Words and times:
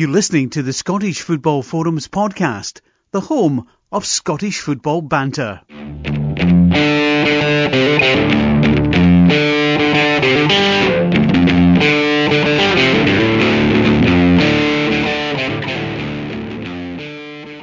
You're 0.00 0.08
listening 0.08 0.48
to 0.56 0.62
the 0.62 0.72
Scottish 0.72 1.20
Football 1.20 1.62
Forums 1.62 2.08
podcast, 2.08 2.80
the 3.10 3.20
home 3.20 3.68
of 3.92 4.06
Scottish 4.06 4.60
football 4.60 5.02
banter. 5.02 5.60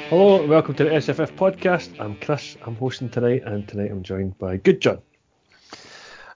Hello 0.10 0.40
and 0.40 0.48
welcome 0.48 0.76
to 0.76 0.84
the 0.84 0.92
SFF 0.92 1.32
podcast. 1.32 2.00
I'm 2.00 2.20
Chris, 2.20 2.56
I'm 2.64 2.76
hosting 2.76 3.10
tonight, 3.10 3.42
and 3.48 3.68
tonight 3.68 3.90
I'm 3.90 4.04
joined 4.04 4.38
by 4.38 4.58
Good 4.58 4.80
John. 4.80 5.00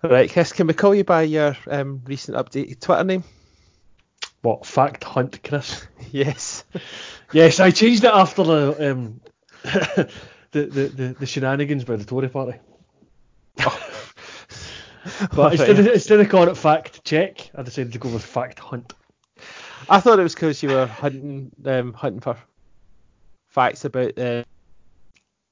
Right, 0.01 0.31
Chris, 0.31 0.51
can 0.51 0.65
we 0.65 0.73
call 0.73 0.95
you 0.95 1.03
by 1.03 1.21
your 1.21 1.55
um, 1.67 2.01
recent 2.07 2.35
updated 2.35 2.79
Twitter 2.79 3.03
name? 3.03 3.23
What, 4.41 4.65
Fact 4.65 5.03
Hunt 5.03 5.43
Chris? 5.43 5.87
Yes. 6.11 6.65
yes, 7.31 7.61
I 7.61 7.71
changed 7.71 8.03
it 8.03 8.11
after 8.13 8.43
the, 8.43 8.91
um, 8.91 9.21
the, 9.63 10.09
the, 10.51 10.65
the, 10.65 11.15
the 11.19 11.25
shenanigans 11.25 11.85
by 11.85 11.95
the 11.95 12.03
Tory 12.03 12.27
party. 12.27 12.59
But 15.33 15.53
instead 15.53 15.79
of, 15.79 15.87
instead 15.87 16.19
of 16.19 16.29
calling 16.29 16.49
it 16.49 16.57
Fact 16.57 17.03
Check, 17.03 17.49
I 17.55 17.63
decided 17.63 17.93
to 17.93 17.99
go 17.99 18.09
with 18.09 18.23
Fact 18.23 18.59
Hunt. 18.59 18.93
I 19.89 19.99
thought 19.99 20.19
it 20.19 20.23
was 20.23 20.35
because 20.35 20.61
you 20.61 20.69
were 20.69 20.85
hunting 20.85 21.51
um, 21.65 21.93
hunting 21.93 22.19
for 22.21 22.37
facts 23.47 23.83
about 23.83 24.17
uh, 24.19 24.43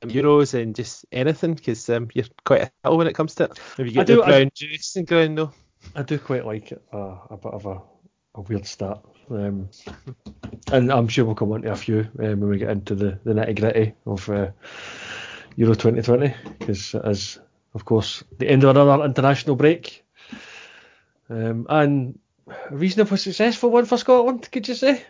Euros 0.03 0.53
and 0.53 0.75
just 0.75 1.05
anything, 1.11 1.55
because 1.55 1.89
um, 1.89 2.09
you're 2.13 2.25
quite 2.45 2.61
a 2.63 2.71
hill 2.83 2.97
when 2.97 3.07
it 3.07 3.15
comes 3.15 3.33
to 3.35 3.45
it. 3.45 3.59
Have 3.77 3.87
you 3.87 3.93
I 3.93 4.03
got 4.03 4.07
do- 4.07 4.15
the 4.17 4.23
I- 4.23 4.27
brown 4.29 4.51
juice 4.53 4.95
and 4.95 5.07
ground 5.07 5.37
though? 5.37 5.51
I 5.95 6.03
do 6.03 6.19
quite 6.19 6.45
like 6.45 6.71
it, 6.71 6.83
uh, 6.93 7.15
a 7.29 7.37
bit 7.37 7.53
of 7.53 7.65
a, 7.65 7.81
a 8.35 8.41
weird 8.41 8.65
start. 8.65 9.03
Um, 9.29 9.69
and 10.71 10.91
I'm 10.91 11.07
sure 11.07 11.25
we'll 11.25 11.35
come 11.35 11.51
on 11.51 11.61
to 11.61 11.71
a 11.71 11.75
few 11.75 12.07
um, 12.19 12.39
when 12.39 12.49
we 12.49 12.57
get 12.57 12.69
into 12.69 12.95
the, 12.95 13.19
the 13.23 13.33
nitty 13.33 13.59
gritty 13.59 13.93
of 14.05 14.27
uh, 14.29 14.49
Euro 15.55 15.75
2020, 15.75 16.33
because 16.57 16.95
is, 16.95 17.39
of 17.73 17.85
course, 17.85 18.23
the 18.37 18.49
end 18.49 18.63
of 18.63 18.75
another 18.75 19.03
international 19.03 19.55
break. 19.55 20.03
Um, 21.29 21.67
and 21.69 22.19
a 22.47 22.75
reasonably 22.75 23.17
successful 23.17 23.69
one 23.69 23.85
for 23.85 23.97
Scotland, 23.97 24.49
could 24.51 24.67
you 24.67 24.73
say? 24.75 25.03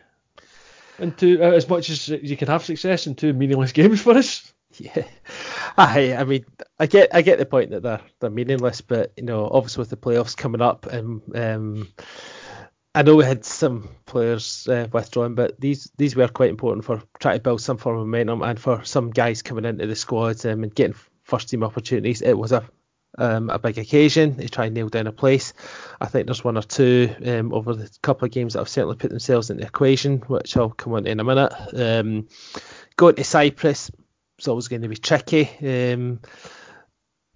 And 0.97 1.17
two, 1.17 1.41
uh, 1.41 1.51
as 1.51 1.69
much 1.69 1.89
as 1.89 2.09
you 2.09 2.35
can 2.35 2.49
have 2.49 2.65
success 2.65 3.07
in 3.07 3.15
two 3.15 3.31
meaningless 3.31 3.71
games 3.73 4.01
for 4.01 4.17
us. 4.17 4.51
Yeah, 4.77 5.03
I, 5.77 6.13
I 6.13 6.23
mean, 6.25 6.45
I 6.77 6.85
get, 6.85 7.15
I 7.15 7.23
get 7.23 7.39
the 7.39 7.45
point 7.45 7.71
that 7.71 7.81
they're 7.81 8.01
they're 8.19 8.29
meaningless, 8.29 8.81
but 8.81 9.13
you 9.17 9.23
know, 9.23 9.49
obviously 9.49 9.81
with 9.81 9.89
the 9.89 9.97
playoffs 9.97 10.37
coming 10.37 10.61
up, 10.61 10.85
and 10.85 11.21
um, 11.35 11.87
I 12.95 13.03
know 13.03 13.15
we 13.15 13.25
had 13.25 13.45
some 13.45 13.89
players 14.05 14.67
uh, 14.67 14.87
withdrawing, 14.91 15.35
but 15.35 15.59
these 15.59 15.91
these 15.97 16.15
were 16.15 16.27
quite 16.27 16.49
important 16.49 16.85
for 16.85 17.03
trying 17.19 17.37
to 17.37 17.43
build 17.43 17.61
some 17.61 17.77
form 17.77 17.97
of 17.97 18.07
momentum 18.07 18.41
and 18.41 18.59
for 18.59 18.83
some 18.83 19.11
guys 19.11 19.41
coming 19.41 19.65
into 19.65 19.85
the 19.85 19.95
squad 19.95 20.43
um, 20.45 20.63
and 20.63 20.73
getting 20.73 20.95
first 21.23 21.49
team 21.49 21.63
opportunities. 21.63 22.21
It 22.21 22.37
was 22.37 22.51
a 22.51 22.67
um, 23.17 23.49
a 23.49 23.59
big 23.59 23.77
occasion 23.77 24.35
to 24.37 24.49
try 24.49 24.65
and 24.65 24.75
nail 24.75 24.89
down 24.89 25.07
a 25.07 25.11
place. 25.11 25.53
I 25.99 26.07
think 26.07 26.25
there's 26.25 26.43
one 26.43 26.57
or 26.57 26.63
two 26.63 27.13
um, 27.25 27.53
over 27.53 27.75
the 27.75 27.89
couple 28.01 28.25
of 28.25 28.31
games 28.31 28.53
that 28.53 28.59
have 28.59 28.69
certainly 28.69 28.95
put 28.95 29.09
themselves 29.09 29.49
in 29.49 29.57
the 29.57 29.65
equation, 29.65 30.19
which 30.27 30.57
I'll 30.57 30.69
come 30.69 30.93
on 30.93 31.03
to 31.03 31.11
in 31.11 31.19
a 31.19 31.23
minute. 31.23 31.53
Um, 31.73 32.27
going 32.95 33.15
to 33.15 33.23
Cyprus 33.23 33.91
it's 34.39 34.47
always 34.47 34.69
going 34.69 34.81
to 34.81 34.87
be 34.87 34.95
tricky. 34.95 35.49
Um, 35.61 36.21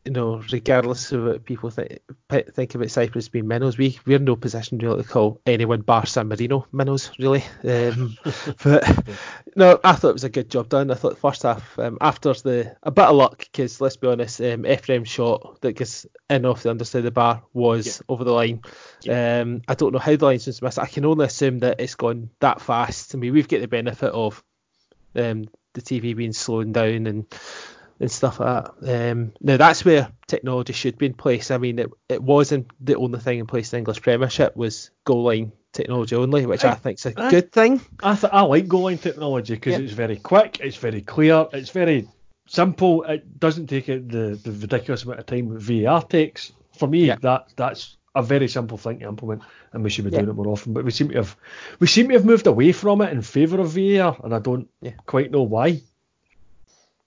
you 0.06 0.12
know, 0.12 0.44
regardless 0.52 1.12
of 1.14 1.24
what 1.24 1.46
people 1.46 1.70
think 1.70 2.00
think 2.30 2.76
about 2.76 2.92
Cyprus 2.92 3.30
being 3.30 3.48
minnows, 3.48 3.78
we 3.78 4.00
we're 4.06 4.18
in 4.18 4.26
no 4.26 4.36
position 4.36 4.78
really 4.78 5.02
to 5.02 5.08
call 5.08 5.42
anyone 5.46 5.82
bar 5.82 6.06
San 6.06 6.28
Marino 6.28 6.68
minnows 6.74 7.12
really. 7.18 7.44
Um, 7.64 8.18
but 8.64 9.08
no, 9.56 9.80
I 9.84 9.94
thought 9.94 10.10
it 10.10 10.14
was 10.14 10.26
a 10.26 10.30
good 10.30 10.50
job 10.50 10.68
done. 10.68 10.92
I 10.92 10.96
thought 10.96 11.14
the 11.14 11.22
first 11.22 11.44
half, 11.44 11.80
um, 11.80 11.98
after 12.02 12.34
the 12.34 12.76
a 12.84 12.92
bit 12.92 13.06
of 13.06 13.16
luck, 13.16 13.40
because 13.40 13.80
let's 13.80 13.96
be 13.96 14.08
honest, 14.08 14.42
um, 14.42 14.64
Efrem's 14.64 15.10
shot 15.10 15.62
that 15.62 15.74
gets 15.74 16.06
in 16.30 16.46
off 16.46 16.64
the 16.64 16.72
underside 16.72 17.00
of 17.00 17.06
the 17.06 17.12
bar 17.12 17.44
was 17.54 18.02
over 18.10 18.26
the 18.26 18.34
line. 18.34 18.62
Um, 19.10 19.62
I 19.68 19.76
don't 19.76 19.94
know 19.94 20.00
how 20.00 20.16
the 20.16 20.26
linesman's 20.26 20.62
missed. 20.62 20.80
I 20.80 20.88
can 20.88 21.06
only 21.06 21.26
assume 21.26 21.60
that 21.60 21.80
it's 21.80 21.96
gone 21.96 22.30
that 22.42 22.62
fast. 22.62 23.16
I 23.16 23.18
mean, 23.18 23.34
we've 23.34 23.48
got 23.48 23.62
the 23.62 23.68
benefit 23.68 24.12
of 24.12 24.44
um, 25.16 25.46
the 25.74 25.82
TV 25.82 26.16
being 26.16 26.34
slowing 26.34 26.72
down 26.72 27.08
and 27.08 27.26
and 28.04 28.12
stuff 28.12 28.40
like 28.40 28.66
that. 28.82 29.12
Um, 29.12 29.32
now 29.42 29.58
that's 29.58 29.84
where 29.86 30.12
technology 30.28 30.74
should 30.74 30.98
be 30.98 31.06
in 31.08 31.14
place. 31.14 31.50
I 31.52 31.58
mean, 31.58 31.80
it, 31.80 31.90
it 32.10 32.22
wasn't 32.22 32.68
the 32.80 32.96
only 32.98 33.20
thing 33.20 33.40
in 33.40 33.48
place 33.48 33.72
in 33.72 33.78
the 33.78 33.80
English 33.80 34.02
Premiership 34.02 34.56
was 34.56 34.92
goal 35.06 35.24
line 35.24 35.52
technology 35.72 36.16
only, 36.16 36.46
which 36.46 36.64
I, 36.66 36.72
I- 36.72 36.76
think's 36.76 37.06
a 37.06 37.14
I- 37.20 37.32
good 37.32 37.52
thing. 37.52 37.82
I 38.04 38.16
th- 38.16 38.32
I 38.34 38.42
like 38.42 38.68
goal 38.68 38.84
line 38.84 38.98
technology 39.00 39.56
because 39.56 39.80
it's 39.80 39.94
very 39.94 40.18
quick, 40.18 40.60
it's 40.60 40.78
very 40.78 41.02
clear, 41.02 41.48
it's 41.54 41.72
very 41.72 42.08
simple. 42.48 43.04
It 43.04 43.40
doesn't 43.40 43.68
take 43.68 43.90
it 43.90 44.10
the, 44.10 44.40
the 44.44 44.52
ridiculous 44.52 45.04
amount 45.04 45.20
of 45.22 45.26
time 45.26 45.50
that 45.54 45.62
VAR 45.62 46.04
takes. 46.04 46.52
For 46.78 46.88
me, 46.88 47.08
that 47.08 47.48
that's 47.56 47.98
a 48.16 48.22
very 48.22 48.48
simple 48.48 48.78
thing 48.78 49.00
to 49.00 49.08
implement, 49.08 49.42
and 49.72 49.84
we 49.84 49.90
should 49.90 50.06
be 50.06 50.12
Yeah. 50.12 50.20
doing 50.20 50.30
it 50.32 50.36
more 50.36 50.50
often. 50.50 50.74
But 50.74 50.86
we 50.86 50.92
seem 50.92 51.10
to 51.10 51.16
have 51.16 51.36
we 51.80 51.88
seem 51.88 52.08
to 52.10 52.14
have 52.16 52.26
moved 52.26 52.48
away 52.48 52.72
from 52.74 53.02
it 53.02 53.12
in 53.12 53.22
favour 53.22 53.60
of 53.62 53.72
VAR, 53.72 54.18
and 54.24 54.34
I 54.36 54.40
don't 54.40 54.68
Yeah. 54.82 54.92
quite 55.06 55.32
know 55.32 55.44
why. 55.44 55.82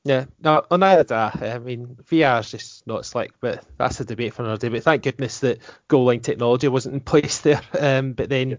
Yeah, 0.07 0.27
no, 0.41 0.65
on 0.71 0.85
either 0.85 1.03
day. 1.03 1.17
I 1.51 1.59
mean, 1.59 1.97
VAR 2.09 2.39
is 2.39 2.53
just 2.53 2.87
not 2.87 3.05
slick, 3.05 3.33
but 3.41 3.65
that's 3.77 3.99
a 3.99 4.05
debate 4.05 4.35
for 4.35 4.43
another 4.43 4.61
day. 4.61 4.69
But 4.69 4.85
thank 4.85 5.03
goodness 5.03 5.41
that 5.41 5.59
goal 5.89 6.05
line 6.05 6.21
technology 6.21 6.69
wasn't 6.69 6.95
in 6.95 7.01
place 7.01 7.39
there. 7.43 7.61
Um, 7.77 8.13
but 8.13 8.29
then 8.29 8.59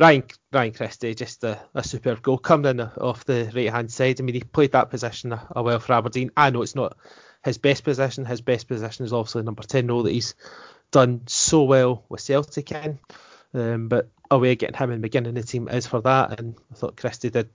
Ryan 0.00 0.24
Ryan 0.52 0.72
Christie, 0.72 1.14
just 1.14 1.44
a, 1.44 1.60
a 1.74 1.84
superb 1.84 2.22
goal 2.22 2.38
coming 2.38 2.70
in 2.70 2.80
off 2.80 3.24
the 3.24 3.52
right 3.54 3.70
hand 3.70 3.92
side. 3.92 4.20
I 4.20 4.24
mean, 4.24 4.34
he 4.34 4.40
played 4.40 4.72
that 4.72 4.90
position 4.90 5.32
a, 5.32 5.46
a 5.54 5.62
well 5.62 5.78
for 5.78 5.92
Aberdeen. 5.92 6.32
I 6.36 6.50
know 6.50 6.62
it's 6.62 6.74
not 6.74 6.96
his 7.44 7.58
best 7.58 7.84
position. 7.84 8.24
His 8.24 8.40
best 8.40 8.66
position 8.66 9.04
is 9.04 9.12
obviously 9.12 9.44
number 9.44 9.62
ten 9.62 9.86
role 9.86 10.02
that 10.02 10.10
he's 10.12 10.34
done 10.90 11.20
so 11.26 11.62
well 11.62 12.04
with 12.08 12.20
Celtic 12.20 12.72
in. 12.72 12.98
Um, 13.54 13.86
but 13.86 14.08
away 14.28 14.56
getting 14.56 14.76
him 14.76 14.90
in 14.90 14.98
the 14.98 15.02
beginning 15.02 15.36
of 15.36 15.46
the 15.46 15.48
team 15.48 15.68
is 15.68 15.86
for 15.86 16.00
that, 16.00 16.40
and 16.40 16.56
I 16.72 16.74
thought 16.74 16.96
Christie 16.96 17.30
did 17.30 17.48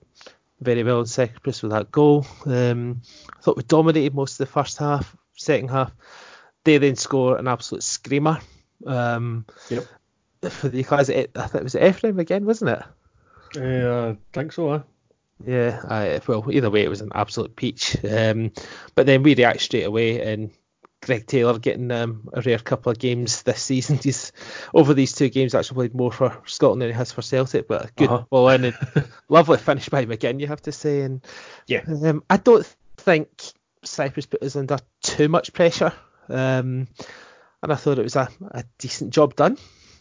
very 0.60 0.82
well 0.82 1.00
in 1.00 1.06
second 1.06 1.42
place 1.42 1.62
with 1.62 1.72
that 1.72 1.90
goal. 1.90 2.26
Um, 2.44 3.02
I 3.36 3.40
thought 3.42 3.56
we 3.56 3.62
dominated 3.62 4.14
most 4.14 4.32
of 4.32 4.46
the 4.46 4.52
first 4.52 4.78
half, 4.78 5.16
second 5.36 5.68
half. 5.68 5.92
They 6.64 6.78
then 6.78 6.96
score 6.96 7.38
an 7.38 7.48
absolute 7.48 7.82
screamer. 7.82 8.40
Um, 8.86 9.46
Yep. 9.70 9.86
For 10.50 10.68
the 10.68 10.84
equaliser, 10.84 11.28
I 11.34 11.46
think 11.46 11.54
it 11.54 11.64
was 11.64 11.74
Efrem 11.74 12.18
again, 12.18 12.44
wasn't 12.44 12.70
it? 12.70 12.82
Uh, 13.56 14.10
I 14.10 14.16
think 14.32 14.52
so. 14.52 14.70
Huh? 14.70 14.82
Yeah, 15.44 15.80
I, 15.88 16.20
well, 16.26 16.46
either 16.50 16.70
way, 16.70 16.82
it 16.82 16.88
was 16.88 17.00
an 17.00 17.10
absolute 17.14 17.56
peach. 17.56 17.96
Um, 18.04 18.52
but 18.94 19.06
then 19.06 19.22
we 19.22 19.34
react 19.34 19.60
straight 19.60 19.84
away, 19.84 20.20
and 20.22 20.50
Greg 21.06 21.26
Taylor 21.26 21.58
getting 21.58 21.90
um, 21.92 22.28
a 22.32 22.40
rare 22.42 22.58
couple 22.58 22.90
of 22.90 22.98
games 22.98 23.42
this 23.44 23.62
season. 23.62 23.96
He's 24.02 24.32
over 24.74 24.92
these 24.92 25.14
two 25.14 25.28
games 25.30 25.54
actually 25.54 25.76
played 25.76 25.94
more 25.94 26.10
for 26.12 26.36
Scotland 26.46 26.82
than 26.82 26.88
he 26.90 26.94
has 26.94 27.12
for 27.12 27.22
Celtic, 27.22 27.68
but 27.68 27.84
a 27.86 27.90
good 27.94 28.10
Uh-huh. 28.10 28.24
ball 28.28 28.48
in 28.50 28.64
and 28.64 28.74
lovely 29.28 29.56
finish 29.58 29.88
by 29.88 30.04
McGinn, 30.04 30.40
you 30.40 30.48
have 30.48 30.62
to 30.62 30.72
say. 30.72 31.02
And 31.02 31.24
Yeah. 31.68 31.82
um, 31.86 32.24
I 32.28 32.36
don't 32.38 32.66
think 32.96 33.28
Cyprus 33.84 34.26
put 34.26 34.42
us 34.42 34.56
under 34.56 34.78
too 35.00 35.28
much 35.28 35.52
pressure, 35.52 35.92
um, 36.28 36.88
and 37.62 37.72
I 37.72 37.76
thought 37.76 37.98
it 38.00 38.02
was 38.02 38.16
a, 38.16 38.28
a 38.50 38.64
decent 38.78 39.12
job 39.12 39.36
done, 39.36 39.56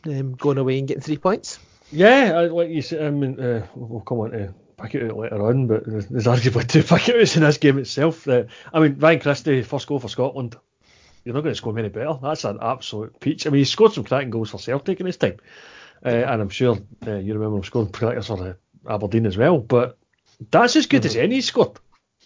um, 0.08 0.34
going 0.34 0.58
away 0.58 0.80
and 0.80 0.88
getting 0.88 1.04
three 1.04 1.18
points. 1.18 1.60
Yeah, 1.92 2.34
I, 2.36 2.46
like 2.48 2.70
you 2.70 2.82
said, 2.82 3.06
I 3.06 3.12
mean, 3.12 3.40
uh, 3.40 3.68
we'll 3.76 4.02
come 4.02 4.20
on 4.22 4.32
to 4.32 4.54
pick 4.82 4.96
it 4.96 5.10
out 5.12 5.18
later 5.18 5.46
on, 5.48 5.68
but 5.68 5.86
there's, 5.86 6.08
there's 6.08 6.26
arguably 6.26 6.68
two 6.68 6.82
pick 6.96 7.08
it 7.10 7.22
outs 7.22 7.36
in 7.38 7.44
this 7.44 7.60
game 7.60 7.78
itself. 7.78 8.28
Uh, 8.28 8.46
I 8.74 8.80
mean, 8.80 8.98
Ryan 8.98 9.20
Christie, 9.20 9.62
first 9.62 9.86
goal 9.88 10.00
for 10.00 10.10
Scotland. 10.10 10.56
You're 11.26 11.34
not 11.34 11.42
going 11.42 11.54
to 11.54 11.58
score 11.58 11.74
many 11.74 11.90
better. 11.90 12.18
That's 12.22 12.46
an 12.46 12.60
absolute 12.62 13.20
peach. 13.20 13.48
I 13.48 13.50
mean, 13.50 13.60
he 13.60 13.66
scored 13.66 13.94
some 13.94 14.04
cracking 14.04 14.30
goals 14.30 14.52
for 14.52 14.60
Celtic 14.60 15.00
in 15.00 15.08
his 15.08 15.18
time, 15.18 15.38
uh, 16.06 16.10
and 16.10 16.42
I'm 16.42 16.50
sure 16.50 16.78
uh, 17.06 17.16
you 17.16 17.34
remember 17.34 17.58
him 17.58 17.64
scoring 17.64 17.92
crackers 17.92 18.28
for 18.28 18.58
Aberdeen 18.88 19.26
as 19.26 19.36
well. 19.36 19.58
But 19.58 19.98
that's 20.52 20.76
as 20.76 20.86
good 20.86 21.04
as 21.06 21.16
any 21.16 21.42
scored. 21.42 21.80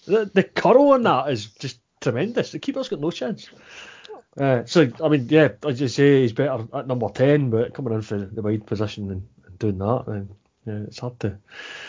The, 0.05 0.29
the 0.33 0.43
curl 0.43 0.91
on 0.91 1.03
that 1.03 1.29
is 1.29 1.45
just 1.45 1.79
tremendous. 2.01 2.51
The 2.51 2.59
keeper's 2.59 2.89
got 2.89 2.99
no 2.99 3.11
chance. 3.11 3.49
Uh, 4.37 4.65
so 4.65 4.89
I 5.01 5.07
mean, 5.07 5.27
yeah, 5.29 5.49
as 5.65 5.79
you 5.79 5.87
say, 5.87 6.21
he's 6.21 6.33
better 6.33 6.67
at 6.73 6.87
number 6.87 7.07
ten, 7.09 7.49
but 7.49 7.73
coming 7.73 7.93
in 7.93 8.01
for 8.01 8.17
the 8.17 8.41
wide 8.41 8.67
position 8.67 9.09
and, 9.11 9.27
and 9.45 9.59
doing 9.59 9.77
that, 9.77 10.03
then 10.07 10.29
yeah, 10.65 10.87
it's 10.87 10.99
hard 10.99 11.19
to 11.21 11.37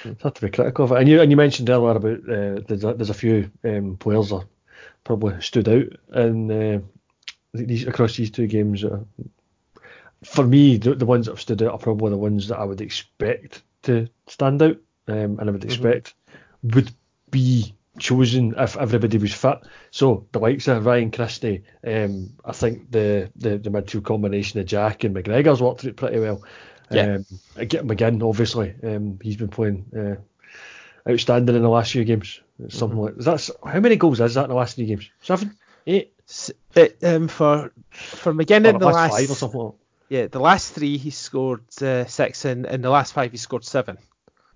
it's 0.04 0.22
hard 0.22 0.36
to 0.36 0.40
be 0.42 0.50
critical 0.50 0.84
of 0.84 0.92
it. 0.92 0.98
And 0.98 1.08
you 1.08 1.20
and 1.20 1.30
you 1.30 1.36
mentioned 1.36 1.70
earlier 1.70 1.96
about 1.96 2.20
uh, 2.20 2.60
there's, 2.66 2.84
a, 2.84 2.94
there's 2.94 3.10
a 3.10 3.14
few 3.14 3.50
um, 3.64 3.96
players 3.96 4.30
that 4.30 4.46
probably 5.02 5.40
stood 5.40 5.68
out 5.68 5.86
in 6.24 6.50
uh, 6.50 6.80
these 7.52 7.86
across 7.86 8.16
these 8.16 8.30
two 8.30 8.46
games. 8.46 8.84
Uh, 8.84 9.00
for 10.24 10.44
me, 10.44 10.76
the, 10.76 10.94
the 10.94 11.06
ones 11.06 11.26
that 11.26 11.32
have 11.32 11.40
stood 11.40 11.62
out 11.62 11.72
are 11.72 11.78
probably 11.78 12.10
the 12.10 12.18
ones 12.18 12.48
that 12.48 12.58
I 12.58 12.64
would 12.64 12.80
expect 12.80 13.62
to 13.82 14.08
stand 14.26 14.62
out, 14.62 14.76
um, 15.08 15.38
and 15.38 15.48
I 15.48 15.50
would 15.50 15.64
expect 15.64 16.14
would 16.62 16.90
be 17.30 17.74
chosen 17.98 18.54
if 18.58 18.76
everybody 18.76 19.18
was 19.18 19.34
fit. 19.34 19.58
So 19.90 20.26
the 20.32 20.38
likes 20.38 20.68
of 20.68 20.84
Ryan 20.84 21.10
Christie, 21.10 21.62
um, 21.86 22.34
I 22.44 22.52
think 22.52 22.90
the, 22.90 23.30
the, 23.36 23.58
the 23.58 23.70
midfield 23.70 24.04
combination 24.04 24.60
of 24.60 24.66
Jack 24.66 25.04
and 25.04 25.14
McGregor's 25.14 25.62
worked 25.62 25.80
through 25.80 25.90
it 25.90 25.96
pretty 25.96 26.20
well. 26.20 26.44
Yeah. 26.90 27.16
Um, 27.16 27.26
again, 27.56 28.22
obviously, 28.22 28.74
um, 28.82 29.18
he's 29.22 29.36
been 29.36 29.48
playing 29.48 29.86
uh, 29.96 31.10
outstanding 31.10 31.56
in 31.56 31.62
the 31.62 31.68
last 31.68 31.92
few 31.92 32.04
games. 32.04 32.40
Something 32.68 32.98
Mm-hmm. 32.98 33.06
like 33.06 33.16
that's 33.16 33.50
how 33.64 33.80
many 33.80 33.96
goals 33.96 34.20
is 34.20 34.34
that 34.34 34.44
in 34.44 34.50
the 34.50 34.56
last 34.56 34.76
three 34.76 34.84
games? 34.84 35.08
Seven, 35.22 35.56
eight, 35.86 36.12
um, 37.02 37.28
for 37.28 37.72
for 37.90 38.32
McGinn 38.32 38.66
in 38.66 38.78
the 38.78 38.86
last, 38.86 38.94
last 38.94 39.12
five 39.12 39.30
or 39.30 39.34
something. 39.34 39.72
Yeah 40.08 40.26
the 40.26 40.40
last 40.40 40.74
three 40.74 40.98
he 40.98 41.10
scored 41.10 41.64
uh, 41.82 42.04
six 42.06 42.44
and 42.44 42.66
in 42.66 42.82
the 42.82 42.90
last 42.90 43.12
five 43.12 43.30
he 43.30 43.38
scored 43.38 43.64
seven. 43.64 43.98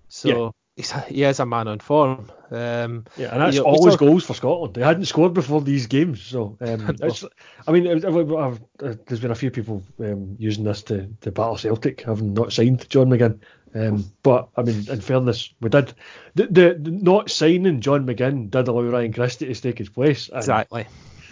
So 0.07 0.53
he's, 0.75 0.91
he 0.91 1.23
is 1.23 1.39
a 1.39 1.45
man 1.45 1.67
on 1.67 1.79
form. 1.79 2.31
Um, 2.51 3.05
Yeah, 3.17 3.31
and 3.31 3.41
that's 3.41 3.55
You 3.55 3.63
know, 3.63 3.67
always 3.67 3.95
goals 3.95 4.23
for 4.25 4.33
Scotland. 4.33 4.75
They 4.75 4.83
hadn't 4.83 5.05
scored 5.05 5.33
before 5.33 5.61
these 5.61 5.87
games, 5.87 6.21
so 6.21 6.57
um, 6.61 6.95
I 7.67 7.71
mean, 7.71 7.87
I've, 7.87 8.05
I've, 8.05 8.33
I've, 8.33 8.61
uh, 8.83 8.93
there's 9.07 9.19
been 9.19 9.31
a 9.31 9.35
few 9.35 9.51
people 9.51 9.83
um, 9.99 10.35
using 10.37 10.63
this 10.63 10.83
to, 10.83 11.09
to 11.21 11.31
battle 11.31 11.57
Celtic, 11.57 12.01
having 12.01 12.33
not 12.33 12.53
signed 12.53 12.87
John 12.89 13.09
McGinn. 13.09 13.39
Um, 13.73 14.05
but 14.23 14.49
I 14.55 14.61
mean, 14.61 14.89
in 14.89 15.01
fairness, 15.01 15.53
we 15.59 15.69
did 15.69 15.93
the, 16.33 16.47
the, 16.47 16.77
the 16.79 16.91
not 16.91 17.29
signing 17.29 17.81
John 17.81 18.05
McGinn 18.05 18.49
did 18.49 18.67
allow 18.69 18.83
Ryan 18.83 19.11
Christie 19.11 19.53
to 19.53 19.61
take 19.61 19.77
his 19.77 19.89
place. 19.89 20.29
and 20.29 20.43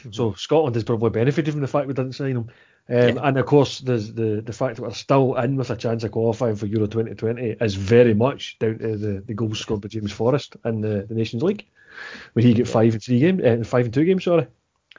exactly. 0.05 0.11
So 0.13 0.33
Scotland 0.33 0.75
has 0.75 0.83
probably 0.83 1.09
benefited 1.09 1.51
from 1.53 1.61
the 1.61 1.67
fact 1.67 1.87
we 1.87 1.93
didn't 1.93 2.13
sign 2.13 2.35
him. 2.37 2.49
Um, 2.89 3.17
And 3.17 3.37
of 3.37 3.45
course, 3.45 3.79
there's 3.79 4.13
the 4.13 4.41
the 4.45 4.51
fact 4.53 4.75
that 4.75 4.81
we're 4.81 4.91
still 4.91 5.35
in 5.35 5.55
with 5.55 5.69
a 5.69 5.75
chance 5.75 6.03
of 6.03 6.11
qualifying 6.11 6.55
for 6.57 6.65
Euro 6.65 6.87
2020 6.87 7.55
is 7.61 7.75
very 7.75 8.13
much 8.13 8.59
down 8.59 8.77
to 8.79 8.97
the, 8.97 9.23
the 9.25 9.33
goals 9.33 9.59
scored 9.59 9.81
by 9.81 9.87
James 9.87 10.11
Forrest 10.11 10.57
in 10.65 10.81
the, 10.81 11.05
the 11.07 11.15
Nations 11.15 11.43
League, 11.43 11.65
where 12.33 12.43
he 12.45 12.53
get 12.53 12.67
five 12.67 12.93
and 12.93 13.01
three 13.03 13.19
games, 13.19 13.41
uh, 13.41 13.63
five 13.65 13.85
and 13.85 13.93
two 13.93 14.03
games. 14.03 14.25
Sorry. 14.25 14.47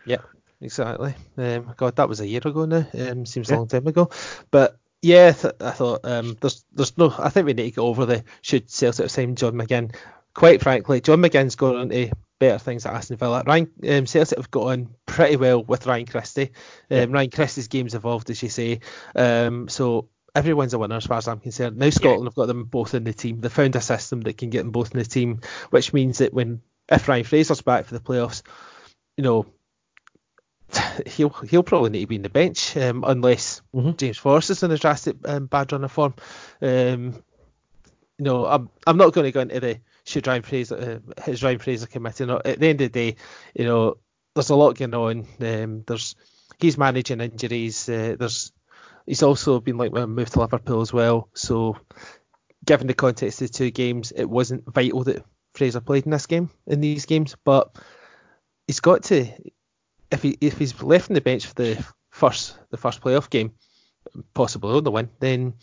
Yeah, 0.07 0.23
exactly. 0.63 1.15
Um, 1.37 1.75
God, 1.77 1.97
that 1.97 2.09
was 2.09 2.21
a 2.21 2.27
year 2.27 2.41
ago 2.43 2.65
now. 2.65 2.87
Um, 2.99 3.27
seems 3.27 3.51
Yeah. 3.51 3.57
a 3.57 3.59
long 3.59 3.69
time 3.69 3.87
ago. 3.87 4.09
But 4.51 4.79
yeah, 5.03 5.29
I, 5.29 5.33
th- 5.33 5.55
I 5.61 5.71
thought 5.73 6.01
um, 6.05 6.39
there's 6.41 6.65
there's 6.73 6.97
no. 6.97 7.15
I 7.19 7.29
think 7.29 7.45
we 7.47 7.53
need 7.53 7.71
to 7.71 7.77
go 7.77 7.87
over 7.89 8.07
the 8.07 8.25
should 8.41 8.71
Celtic 8.71 9.05
have 9.05 9.11
signed 9.11 9.37
John 9.37 9.53
McGinn. 9.55 9.95
Quite 10.33 10.63
frankly, 10.63 11.03
John 11.03 11.21
McGinn's 11.21 11.55
gone 11.57 11.77
on 11.77 11.89
to 11.91 12.11
better 12.49 12.59
things 12.59 12.85
at 12.87 12.95
Aston 12.95 13.17
Villa. 13.17 13.43
Ryan 13.47 13.71
um, 13.89 14.07
Celtic 14.07 14.39
have 14.39 14.51
got 14.51 14.69
on 14.69 14.95
pretty 15.07 15.37
well 15.37 15.63
with 15.65 15.87
Ryan 15.87 16.07
Christie. 16.07 16.51
Um, 16.91 16.97
Yeah. 16.99 17.07
Ryan 17.09 17.31
Christie's 17.31 17.69
game's 17.69 17.95
evolved, 17.95 18.31
as 18.31 18.43
you 18.43 18.49
say. 18.49 18.81
Um, 19.15 19.69
so. 19.69 20.09
Everyone's 20.37 20.75
a 20.75 20.81
winner 20.81 20.97
as 20.97 21.07
far 21.07 21.19
as 21.19 21.29
I'm 21.29 21.39
concerned. 21.39 21.77
Now 21.77 21.91
Scotland 21.91 22.27
have 22.27 22.35
got 22.35 22.47
them 22.47 22.65
both 22.65 22.95
in 22.95 23.05
the 23.05 23.13
team. 23.13 23.41
They 23.41 23.49
found 23.49 23.77
a 23.77 23.81
system 23.81 24.21
that 24.23 24.37
can 24.37 24.51
get 24.51 24.65
them 24.65 24.73
both 24.73 24.91
in 24.93 24.99
the 24.99 25.05
team, 25.05 25.43
which 25.71 25.93
means 25.93 26.19
that 26.19 26.35
when 26.35 26.61
if 26.89 27.07
Ryan 27.07 27.23
Fraser's 27.23 27.63
back 27.63 27.85
for 27.85 27.95
the 27.95 28.01
playoffs, 28.01 28.43
you 29.17 29.23
know, 29.23 29.47
he'll 31.07 31.31
he'll 31.49 31.63
probably 31.63 31.91
need 31.91 32.01
to 32.01 32.07
be 32.09 32.17
in 32.17 32.23
the 32.23 32.31
bench 32.31 32.77
um, 32.77 33.05
unless 33.07 33.63
Mhm. 33.73 33.97
James 33.97 34.19
Forrest 34.19 34.51
is 34.51 34.65
in 34.65 34.73
a 34.73 34.77
drastic 34.77 35.17
um, 35.25 35.47
bad 35.47 35.71
run 35.71 35.85
of 35.85 35.93
form. 35.93 36.15
Um, 36.61 37.23
you 38.19 38.25
know, 38.25 38.45
I'm 38.47 38.71
I'm 38.89 38.97
not 38.97 39.13
going 39.13 39.27
to 39.27 39.33
go 39.33 39.41
into 39.43 39.61
the 39.61 39.79
should 40.05 40.27
Ryan 40.27 40.43
Fraser 40.43 41.01
uh, 41.27 41.33
Ryan 41.43 41.59
Fraser 41.59 41.87
committee. 41.87 42.27
Not 42.27 42.47
at 42.47 42.61
the 42.61 42.69
end 42.69 42.81
of 42.81 42.93
the 42.93 43.13
day, 43.13 43.17
you 43.55 43.65
know, 43.65 43.97
there's 44.35 44.51
a 44.51 44.57
lot 44.57 44.77
going 44.77 44.95
on. 44.95 45.27
Um, 45.41 45.85
there's 45.87 46.17
he's 46.61 46.79
managing 46.79 47.21
injuries. 47.21 47.89
Uh, 47.89 48.17
there's 48.19 48.53
he's 49.07 49.23
also 49.23 49.61
been 49.61 49.77
like 49.77 49.93
moved 49.93 50.33
to 50.33 50.41
Liverpool 50.41 50.81
as 50.81 50.93
well. 50.93 51.29
So 51.35 51.77
given 52.65 52.87
the 52.87 52.95
context 52.95 53.43
of 53.43 53.49
the 53.49 53.55
two 53.55 53.71
games, 53.71 54.13
it 54.13 54.29
wasn't 54.29 54.73
vital 54.73 55.05
that 55.05 55.25
Fraser 55.55 55.81
played 55.81 56.05
in 56.05 56.11
this 56.11 56.27
game 56.27 56.51
in 56.67 56.81
these 56.81 57.07
games, 57.07 57.37
but 57.45 57.77
he's 58.67 58.81
got 58.81 59.05
to 59.05 59.27
if 60.11 60.23
he 60.23 60.37
if 60.41 60.59
he's 60.59 60.83
left 60.83 61.11
on 61.11 61.15
the 61.15 61.21
bench 61.21 61.47
for 61.47 61.55
the 61.55 61.85
first 62.11 62.59
the 62.71 62.77
first 62.77 63.01
playoff 63.01 63.31
game, 63.31 63.53
possibly 64.35 64.77
on 64.77 64.85
the 64.85 64.91
win, 64.91 65.11
then 65.21 65.55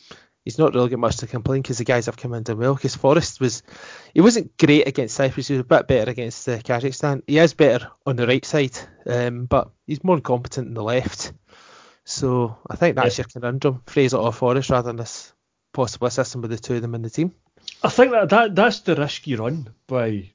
he's 0.44 0.58
not 0.58 0.74
really 0.74 0.90
got 0.90 1.00
much 1.00 1.18
to 1.18 1.28
complain 1.28 1.62
because 1.62 1.78
the 1.78 1.84
guys 1.84 2.06
have 2.08 2.18
come 2.18 2.34
in 2.34 2.44
done 2.44 2.58
well. 2.58 2.76
Because 2.76 2.96
Forrest 2.96 3.40
was 3.40 3.64
he 4.14 4.22
wasn't 4.22 4.58
great 4.58 4.88
against 4.88 5.16
Cyprus, 5.16 5.48
he 5.48 5.56
was 5.56 5.62
a 5.62 5.66
bit 5.66 5.88
better 5.88 6.12
against 6.12 6.48
uh, 6.48 6.58
Kazakhstan. 6.58 7.24
He 7.28 7.38
is 7.38 7.54
better 7.54 7.90
on 8.06 8.16
the 8.16 8.28
right 8.28 8.46
side, 8.46 8.78
um, 9.06 9.46
but 9.46 9.72
he's 9.86 10.04
more 10.04 10.20
competent 10.20 10.70
on 10.70 10.74
the 10.74 10.84
left. 10.84 11.34
So 12.04 12.58
I 12.70 12.76
think 12.76 12.96
that's 12.96 13.18
your 13.18 13.28
conundrum, 13.32 13.84
Fraser 13.86 14.18
or 14.18 14.34
Forrest, 14.34 14.70
rather 14.70 14.88
than 14.88 14.98
this 14.98 15.34
possible 15.74 16.10
system 16.10 16.42
with 16.42 16.52
the 16.52 16.58
two 16.58 16.76
of 16.76 16.82
them 16.82 16.96
in 16.96 17.04
the 17.04 17.10
team. 17.10 17.34
I 17.84 17.90
think 17.90 18.12
that, 18.12 18.30
that 18.30 18.56
that's 18.56 18.82
the 18.82 18.96
risk 18.96 19.28
you 19.28 19.38
run 19.38 19.70
by 19.88 20.32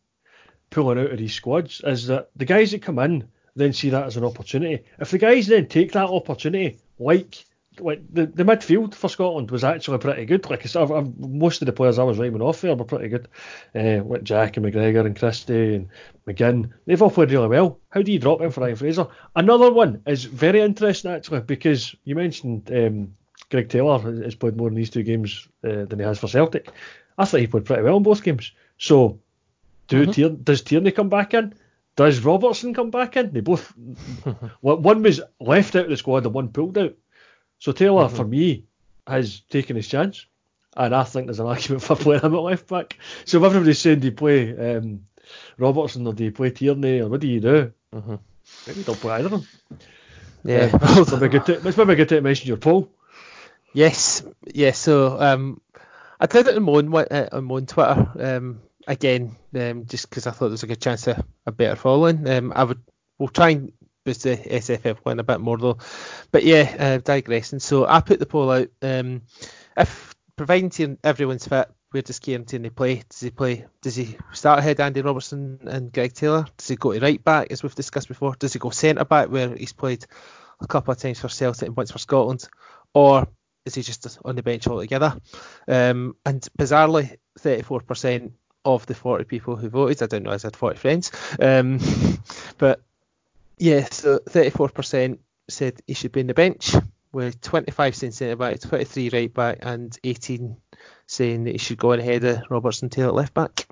pulling 0.70 0.99
out 0.99 1.12
of 1.12 1.19
these 1.19 1.35
squads 1.35 1.81
is 1.85 2.06
that 2.06 2.31
the 2.37 2.44
guys 2.44 2.70
that 2.70 2.82
come 2.82 2.99
in 2.99 3.29
then 3.55 3.73
see 3.73 3.91
that 3.91 4.06
as 4.06 4.17
an 4.17 4.25
opportunity. 4.25 4.85
If 4.99 5.11
the 5.11 5.19
guys 5.19 5.47
then 5.47 5.67
take 5.67 5.93
that 5.93 6.09
opportunity, 6.09 6.79
like 6.99 7.44
like 7.81 8.02
the, 8.12 8.26
the 8.26 8.44
midfield 8.44 8.94
for 8.94 9.08
Scotland 9.08 9.50
was 9.50 9.64
actually 9.64 9.99
pretty 9.99 10.25
good. 10.25 10.49
Like 10.49 10.64
I 10.64 10.67
said, 10.67 10.82
I've, 10.82 10.93
I've, 10.93 11.19
most 11.19 11.62
of 11.62 11.67
the 11.67 11.73
players 11.73 11.99
I 11.99 12.05
was 12.05 12.19
rhyming 12.19 12.43
off 12.43 12.61
there 12.61 12.75
were 12.75 12.84
pretty 12.84 13.08
good. 13.08 13.28
Uh, 13.75 14.02
like 14.05 14.23
Jack 14.23 14.56
and 14.56 14.67
McGregor 14.67 15.05
and 15.05 15.19
Christie 15.19 15.75
and 15.75 15.88
McGinn, 16.26 16.73
they've 16.87 17.00
all 17.00 17.11
played 17.11 17.31
really 17.31 17.49
well. 17.49 17.78
How 17.90 18.02
do 18.02 18.12
you 18.12 18.19
drop 18.19 18.40
them 18.40 18.50
for 18.50 18.61
Ryan 18.61 18.76
Fraser? 18.76 19.08
Another 19.34 19.70
one 19.73 20.02
is 20.06 20.25
very 20.25 20.61
interesting 20.61 21.11
actually 21.11 21.40
because 21.40 21.94
you 22.05 22.14
mentioned 22.14 22.70
um, 22.73 23.14
Greg 23.50 23.69
Taylor 23.69 23.99
has 24.23 24.34
played 24.34 24.56
more 24.56 24.69
in 24.69 24.75
these 24.75 24.90
two 24.90 25.02
games 25.02 25.49
uh, 25.64 25.84
than 25.84 25.99
he 25.99 26.05
has 26.05 26.19
for 26.19 26.28
Celtic. 26.28 26.70
I 27.19 27.25
thought 27.25 27.40
he 27.40 27.46
played 27.46 27.64
pretty 27.64 27.82
well 27.82 27.96
in 27.96 28.02
both 28.02 28.23
games. 28.23 28.52
So, 28.78 29.20
do 29.88 30.06
Tier, 30.06 30.31
does 30.31 30.62
Tierney 30.62 30.90
come 30.90 31.08
back 31.08 31.32
in? 31.32 31.55
Does 31.96 32.20
Robertson 32.20 32.75
come 32.75 32.90
back 32.90 33.17
in? 33.17 33.32
They 33.32 33.40
both. 33.40 33.73
one 34.61 35.02
was 35.02 35.20
left 35.40 35.76
out 35.76 35.84
of 35.84 35.90
the 35.90 35.96
squad 35.96 36.26
and 36.26 36.34
one 36.34 36.49
pulled 36.49 36.76
out. 36.76 36.94
So 37.58 37.73
Taylor, 37.73 38.08
for 38.08 38.25
me, 38.25 38.64
has 39.06 39.41
taken 39.41 39.76
his 39.76 39.88
chance, 39.88 40.26
and 40.76 40.94
I 40.94 41.05
think 41.05 41.26
there's 41.26 41.41
an 41.41 41.47
argument 41.47 41.82
for 41.82 41.97
playing 41.97 42.23
him 42.23 42.35
at 42.35 42.41
left 42.41 42.69
back. 42.69 42.99
So 43.25 43.38
if 43.38 43.44
everybody's 43.44 43.79
saying 43.79 44.00
do 44.00 44.08
you 44.08 44.12
play 44.12 44.76
um, 44.76 45.06
Robertson 45.58 46.06
or 46.06 46.12
do 46.12 46.25
you 46.25 46.32
play 46.32 46.50
Tierney 46.50 47.00
or 47.00 47.08
what 47.08 47.20
do 47.20 47.29
you 47.29 47.41
do? 47.41 47.73
Maybe 48.67 48.82
don't 48.82 49.00
play 49.00 49.14
either 49.14 49.26
of 49.26 49.31
them. 49.32 49.47
Yeah. 50.44 50.70
Uh, 50.73 50.79
it's 51.03 51.12
maybe 51.12 51.29
good 51.29 51.47
to, 51.47 51.67
it's 51.67 51.76
maybe 51.76 51.94
good 51.94 52.08
to 52.11 52.20
mention 52.20 52.49
your 52.49 52.56
poll. 52.56 52.91
Yes, 53.73 54.23
yes. 54.44 54.79
So 54.79 55.20
um, 55.20 55.61
I 56.20 56.26
did 56.26 56.47
it 56.47 56.56
on 56.56 56.62
my 56.62 56.73
own, 56.73 56.94
uh, 56.94 57.29
on 57.32 57.44
my 57.44 57.55
own 57.56 57.67
Twitter 57.67 58.09
um, 58.19 58.61
again, 58.87 59.35
um, 59.55 59.87
just 59.87 60.09
because 60.09 60.26
I 60.26 60.31
thought 60.31 60.47
there 60.47 60.50
was 60.50 60.62
a 60.62 60.69
good 60.69 60.81
chance 60.81 61.06
of 61.06 61.23
a 61.47 61.52
better 61.52 61.76
following. 61.76 62.29
Um, 62.29 62.52
I 62.55 62.64
would 62.64 62.81
we'll 63.19 63.29
try 63.29 63.50
and 63.50 63.73
boost 64.06 64.23
the 64.23 64.37
SFF 64.37 64.99
one 65.03 65.20
a 65.20 65.25
bit 65.25 65.41
more 65.41 65.58
though. 65.58 65.79
But 66.31 66.44
yeah, 66.44 66.76
uh, 66.79 66.99
digressing. 66.99 67.58
So 67.58 67.87
I 67.87 68.00
put 68.00 68.19
the 68.19 68.26
poll 68.26 68.50
out. 68.50 68.69
Um, 68.81 69.23
if 69.76 70.14
providing 70.37 70.99
everyone's 71.05 71.47
fit, 71.47 71.69
where 71.91 72.03
does 72.03 72.20
Kieran 72.20 72.47
Tierney 72.47 72.70
play? 72.70 73.03
Does 73.08 73.20
he 73.20 73.31
play? 73.31 73.67
Does 73.82 73.97
he 73.97 74.17
start 74.32 74.61
ahead 74.61 74.81
Andy 74.81 75.02
Robertson 75.02 75.59
and 75.64 75.92
Greg 75.92 76.14
Taylor? 76.14 76.47
Does 76.57 76.69
he 76.69 76.76
go 76.76 76.92
to 76.92 77.00
right 77.00 77.23
back 77.23 77.49
as 77.50 77.62
we've 77.62 77.75
discussed 77.75 78.09
before? 78.09 78.35
Does 78.38 78.52
he 78.52 78.59
go 78.59 78.71
centre 78.71 79.04
back 79.04 79.28
where 79.28 79.54
he's 79.54 79.73
played 79.73 80.07
a 80.61 80.66
couple 80.66 80.92
of 80.92 80.99
times 80.99 81.21
for 81.21 81.28
Celtic 81.28 81.69
and 81.69 81.76
once 81.76 81.90
for 81.90 81.99
Scotland, 81.99 82.49
or 82.95 83.26
is 83.66 83.75
he 83.75 83.83
just 83.83 84.19
on 84.25 84.37
the 84.37 84.42
bench 84.42 84.66
altogether? 84.69 85.19
Um, 85.66 86.16
and 86.25 86.47
bizarrely, 86.59 87.16
34% 87.40 88.31
of 88.64 88.87
the 88.87 88.95
40 88.95 89.25
people 89.25 89.57
who 89.57 89.69
voted, 89.69 90.02
I 90.02 90.07
don't 90.07 90.23
know, 90.23 90.31
I 90.31 90.38
had 90.42 90.57
40 90.57 90.78
friends, 90.78 91.12
um, 91.40 91.78
but 92.59 92.83
yeah, 93.59 93.87
so 93.91 94.19
34% 94.19 95.19
said 95.49 95.81
he 95.87 95.95
should 95.95 96.13
be 96.13 96.21
in 96.21 96.27
the 96.27 96.35
bench, 96.35 96.75
with 97.13 97.41
25 97.41 97.97
saying 97.97 98.13
centre 98.13 98.37
back, 98.37 98.61
23 98.61 99.11
right 99.11 99.33
back, 99.33 99.59
and 99.63 99.97
18 100.05 100.57
saying 101.07 101.45
that 101.45 101.53
he 101.53 101.59
should 101.59 101.79
go 101.79 101.93
on 101.93 102.01
ahead 102.01 102.25
of 102.25 102.43
Robertson 102.51 102.89
Taylor 102.91 103.09
at 103.09 103.15
left 103.15 103.35
back. 103.35 103.67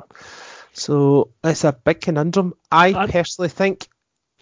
So 0.73 1.33
it's 1.43 1.65
a 1.65 1.73
big 1.73 2.01
conundrum. 2.01 2.55
I 2.71 2.89
And- 2.89 3.11
personally 3.11 3.49
think, 3.49 3.89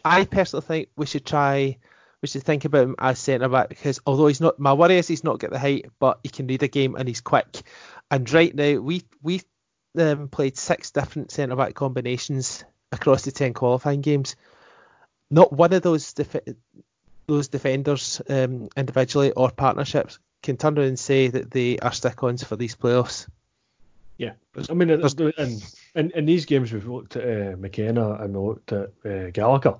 I 0.05 0.25
personally 0.25 0.65
think 0.67 0.89
we 0.97 1.07
should 1.07 1.27
try 1.27 1.79
we 2.21 2.29
should 2.29 2.45
think 2.45 2.65
about 2.65 2.85
him 2.85 2.95
as 3.01 3.19
centre 3.19 3.49
back 3.49 3.69
because 3.69 3.99
although 4.07 4.29
he's 4.29 4.41
not, 4.41 4.57
my 4.61 4.73
worry 4.73 4.97
is 4.97 5.09
he's 5.09 5.25
not 5.25 5.41
got 5.41 5.51
the 5.51 5.59
height, 5.59 5.87
but 5.99 6.21
he 6.23 6.29
can 6.29 6.47
read 6.47 6.63
a 6.63 6.69
game 6.69 6.95
and 6.95 7.09
he's 7.09 7.21
quick. 7.21 7.63
And 8.13 8.31
right 8.33 8.55
now 8.55 8.77
we 8.79 9.03
we 9.23 9.43
um, 9.99 10.29
played 10.29 10.57
six 10.57 10.93
different 10.93 11.33
centre 11.33 11.57
back 11.57 11.75
combinations 11.75 12.65
across 12.93 13.23
the 13.25 13.33
ten 13.33 13.55
qualifying 13.55 14.03
games. 14.03 14.37
Not 15.33 15.51
one 15.51 15.73
of 15.73 15.81
those 15.83 16.13
def- 16.13 16.37
those 17.27 17.49
defenders 17.49 18.21
um, 18.29 18.69
individually 18.77 19.33
or 19.33 19.51
partnerships 19.51 20.19
can 20.43 20.59
turn 20.59 20.79
around 20.79 20.89
and 20.89 20.99
say 20.99 21.29
that 21.29 21.51
they 21.51 21.79
are 21.79 21.93
stick-ons 21.93 22.45
for 22.45 22.55
these 22.57 22.77
playoffs. 22.77 23.27
Yeah, 24.19 24.33
I 24.69 24.75
mean, 24.75 24.91
in, 24.91 25.03
in, 25.95 26.11
in, 26.11 26.27
these 26.27 26.45
games 26.45 26.71
we've 26.71 26.87
looked 26.87 27.17
at 27.17 27.25
uh, 27.25 27.57
McKenna 27.57 28.13
and 28.15 28.35
we 28.37 28.47
looked 28.47 28.73
at 28.73 28.91
uh, 29.07 29.31
Gallagher, 29.31 29.79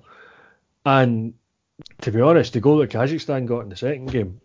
and 0.85 1.35
to 2.01 2.11
be 2.11 2.19
honest, 2.19 2.53
the 2.53 2.59
goal 2.59 2.77
that 2.77 2.89
Kazakhstan 2.89 3.45
got 3.45 3.59
in 3.59 3.69
the 3.69 3.75
second 3.75 4.11
game, 4.11 4.41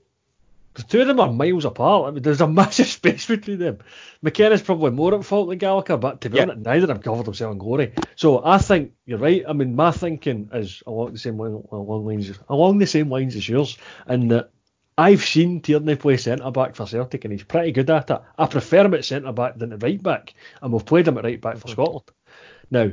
the 0.79 0.85
two 0.85 1.01
of 1.01 1.09
them 1.09 1.19
are 1.19 1.33
miles 1.33 1.65
apart. 1.65 2.09
I 2.09 2.11
mean, 2.13 2.23
there's 2.23 2.41
a 2.41 2.47
massive 2.63 2.87
space 2.87 3.27
between 3.27 3.59
them. 3.59 3.79
McKenna's 4.23 4.63
probably 4.63 4.93
more 4.93 5.15
at 5.15 5.25
fault 5.25 5.49
than 5.49 5.59
Gallagher, 5.59 5.97
but 5.97 6.21
to 6.21 6.31
be 6.31 6.37
Yeah. 6.37 6.45
honest, 6.45 6.61
neither 6.61 6.85
of 6.85 6.89
them 6.89 7.03
covered 7.03 7.27
themselves 7.27 7.55
in 7.55 7.59
glory. 7.59 7.93
So 8.15 8.45
I 8.45 8.59
think 8.59 8.93
you're 9.05 9.19
right. 9.19 9.45
I 9.47 9.53
mean, 9.53 9.75
my 9.75 9.91
thinking 9.91 10.51
is 10.55 10.83
along 10.87 11.13
the 11.13 11.19
same 11.19 11.37
line, 11.37 11.63
along 11.73 12.07
lines 12.07 12.39
along 12.49 12.79
the 12.79 12.87
same 12.87 13.11
lines 13.11 13.35
as 13.35 13.49
yours, 13.49 13.77
and 14.07 14.31
that 14.31 14.51
I've 14.97 15.25
seen 15.25 15.61
Tierney 15.61 15.97
play 15.97 16.17
centre 16.17 16.51
back 16.51 16.77
for 16.77 16.87
Celtic, 16.87 17.25
and 17.25 17.33
he's 17.33 17.43
pretty 17.45 17.73
good 17.73 17.91
at 17.91 18.11
it. 18.11 18.21
I 18.39 18.47
prefer 18.47 18.85
him 18.85 18.95
at 18.95 19.05
centre 19.05 19.33
back 19.33 19.59
than 19.59 19.73
at 19.73 19.83
right 19.83 20.03
back, 20.03 20.35
and 20.63 20.73
we've 20.73 20.85
played 20.87 21.09
him 21.09 21.19
at 21.19 21.25
right 21.25 21.41
back 21.41 21.59
for 21.59 21.69
Scotland. 21.69 22.11
Now, 22.71 22.93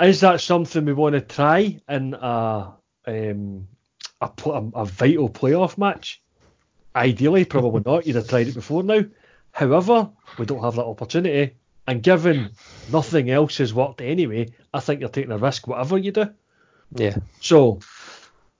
is 0.00 0.20
that 0.20 0.40
something 0.40 0.84
we 0.84 0.92
want 0.94 1.14
to 1.14 1.20
try 1.20 1.80
in 1.88 2.14
a 2.14 2.74
um, 3.06 3.68
a, 4.20 4.30
a 4.46 4.84
vital 4.84 5.28
playoff 5.28 5.78
match? 5.78 6.22
Ideally, 6.94 7.44
probably 7.44 7.82
not. 7.84 8.06
You'd 8.06 8.16
have 8.16 8.28
tried 8.28 8.48
it 8.48 8.54
before 8.54 8.82
now. 8.82 9.04
However, 9.52 10.10
we 10.38 10.46
don't 10.46 10.62
have 10.62 10.76
that 10.76 10.84
opportunity, 10.84 11.54
and 11.86 12.02
given 12.02 12.50
nothing 12.92 13.30
else 13.30 13.58
has 13.58 13.74
worked 13.74 14.00
anyway, 14.00 14.52
I 14.72 14.80
think 14.80 15.00
you're 15.00 15.08
taking 15.08 15.32
a 15.32 15.38
risk 15.38 15.66
whatever 15.66 15.98
you 15.98 16.12
do. 16.12 16.30
Yeah. 16.94 17.16
So, 17.40 17.80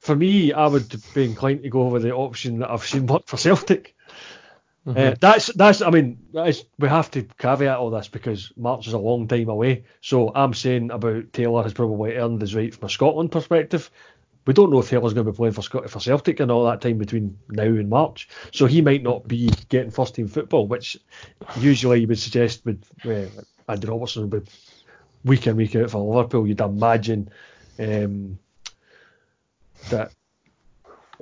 for 0.00 0.16
me, 0.16 0.52
I 0.52 0.66
would 0.66 0.94
be 1.14 1.24
inclined 1.24 1.62
to 1.62 1.68
go 1.68 1.88
with 1.88 2.02
the 2.02 2.14
option 2.14 2.60
that 2.60 2.70
I've 2.70 2.86
seen 2.86 3.06
work 3.06 3.26
for 3.26 3.36
Celtic. 3.36 3.94
Uh, 4.86 5.14
that's 5.20 5.52
that's. 5.54 5.82
I 5.82 5.90
mean, 5.90 6.18
that 6.32 6.48
is, 6.48 6.64
we 6.78 6.88
have 6.88 7.10
to 7.12 7.22
caveat 7.22 7.78
all 7.78 7.90
this 7.90 8.08
because 8.08 8.50
March 8.56 8.86
is 8.86 8.94
a 8.94 8.98
long 8.98 9.28
time 9.28 9.48
away. 9.48 9.84
So 10.00 10.32
I'm 10.34 10.54
saying 10.54 10.90
about 10.90 11.32
Taylor 11.32 11.62
has 11.62 11.74
probably 11.74 12.16
earned 12.16 12.40
his 12.40 12.54
right 12.54 12.74
from 12.74 12.86
a 12.86 12.90
Scotland 12.90 13.30
perspective. 13.30 13.90
We 14.46 14.54
don't 14.54 14.70
know 14.70 14.78
if 14.80 14.88
Taylor's 14.88 15.12
going 15.12 15.26
to 15.26 15.32
be 15.32 15.36
playing 15.36 15.52
for 15.52 15.62
Scot- 15.62 15.90
for 15.90 16.00
Celtic 16.00 16.40
in 16.40 16.50
all 16.50 16.64
that 16.64 16.80
time 16.80 16.98
between 16.98 17.38
now 17.50 17.62
and 17.64 17.88
March. 17.90 18.28
So 18.52 18.66
he 18.66 18.80
might 18.80 19.02
not 19.02 19.28
be 19.28 19.50
getting 19.68 19.90
first 19.90 20.14
team 20.14 20.28
football, 20.28 20.66
which 20.66 20.96
usually 21.58 22.00
you 22.00 22.06
would 22.08 22.18
suggest 22.18 22.64
would 22.64 22.84
uh, 23.04 23.26
Andy 23.68 23.86
Robertson 23.86 24.28
would 24.28 24.44
be 24.44 24.50
week 25.24 25.46
in 25.46 25.56
week 25.56 25.76
out 25.76 25.90
for 25.90 25.98
Liverpool. 25.98 26.46
You'd 26.46 26.60
imagine 26.60 27.30
um, 27.78 28.38
that 29.90 30.12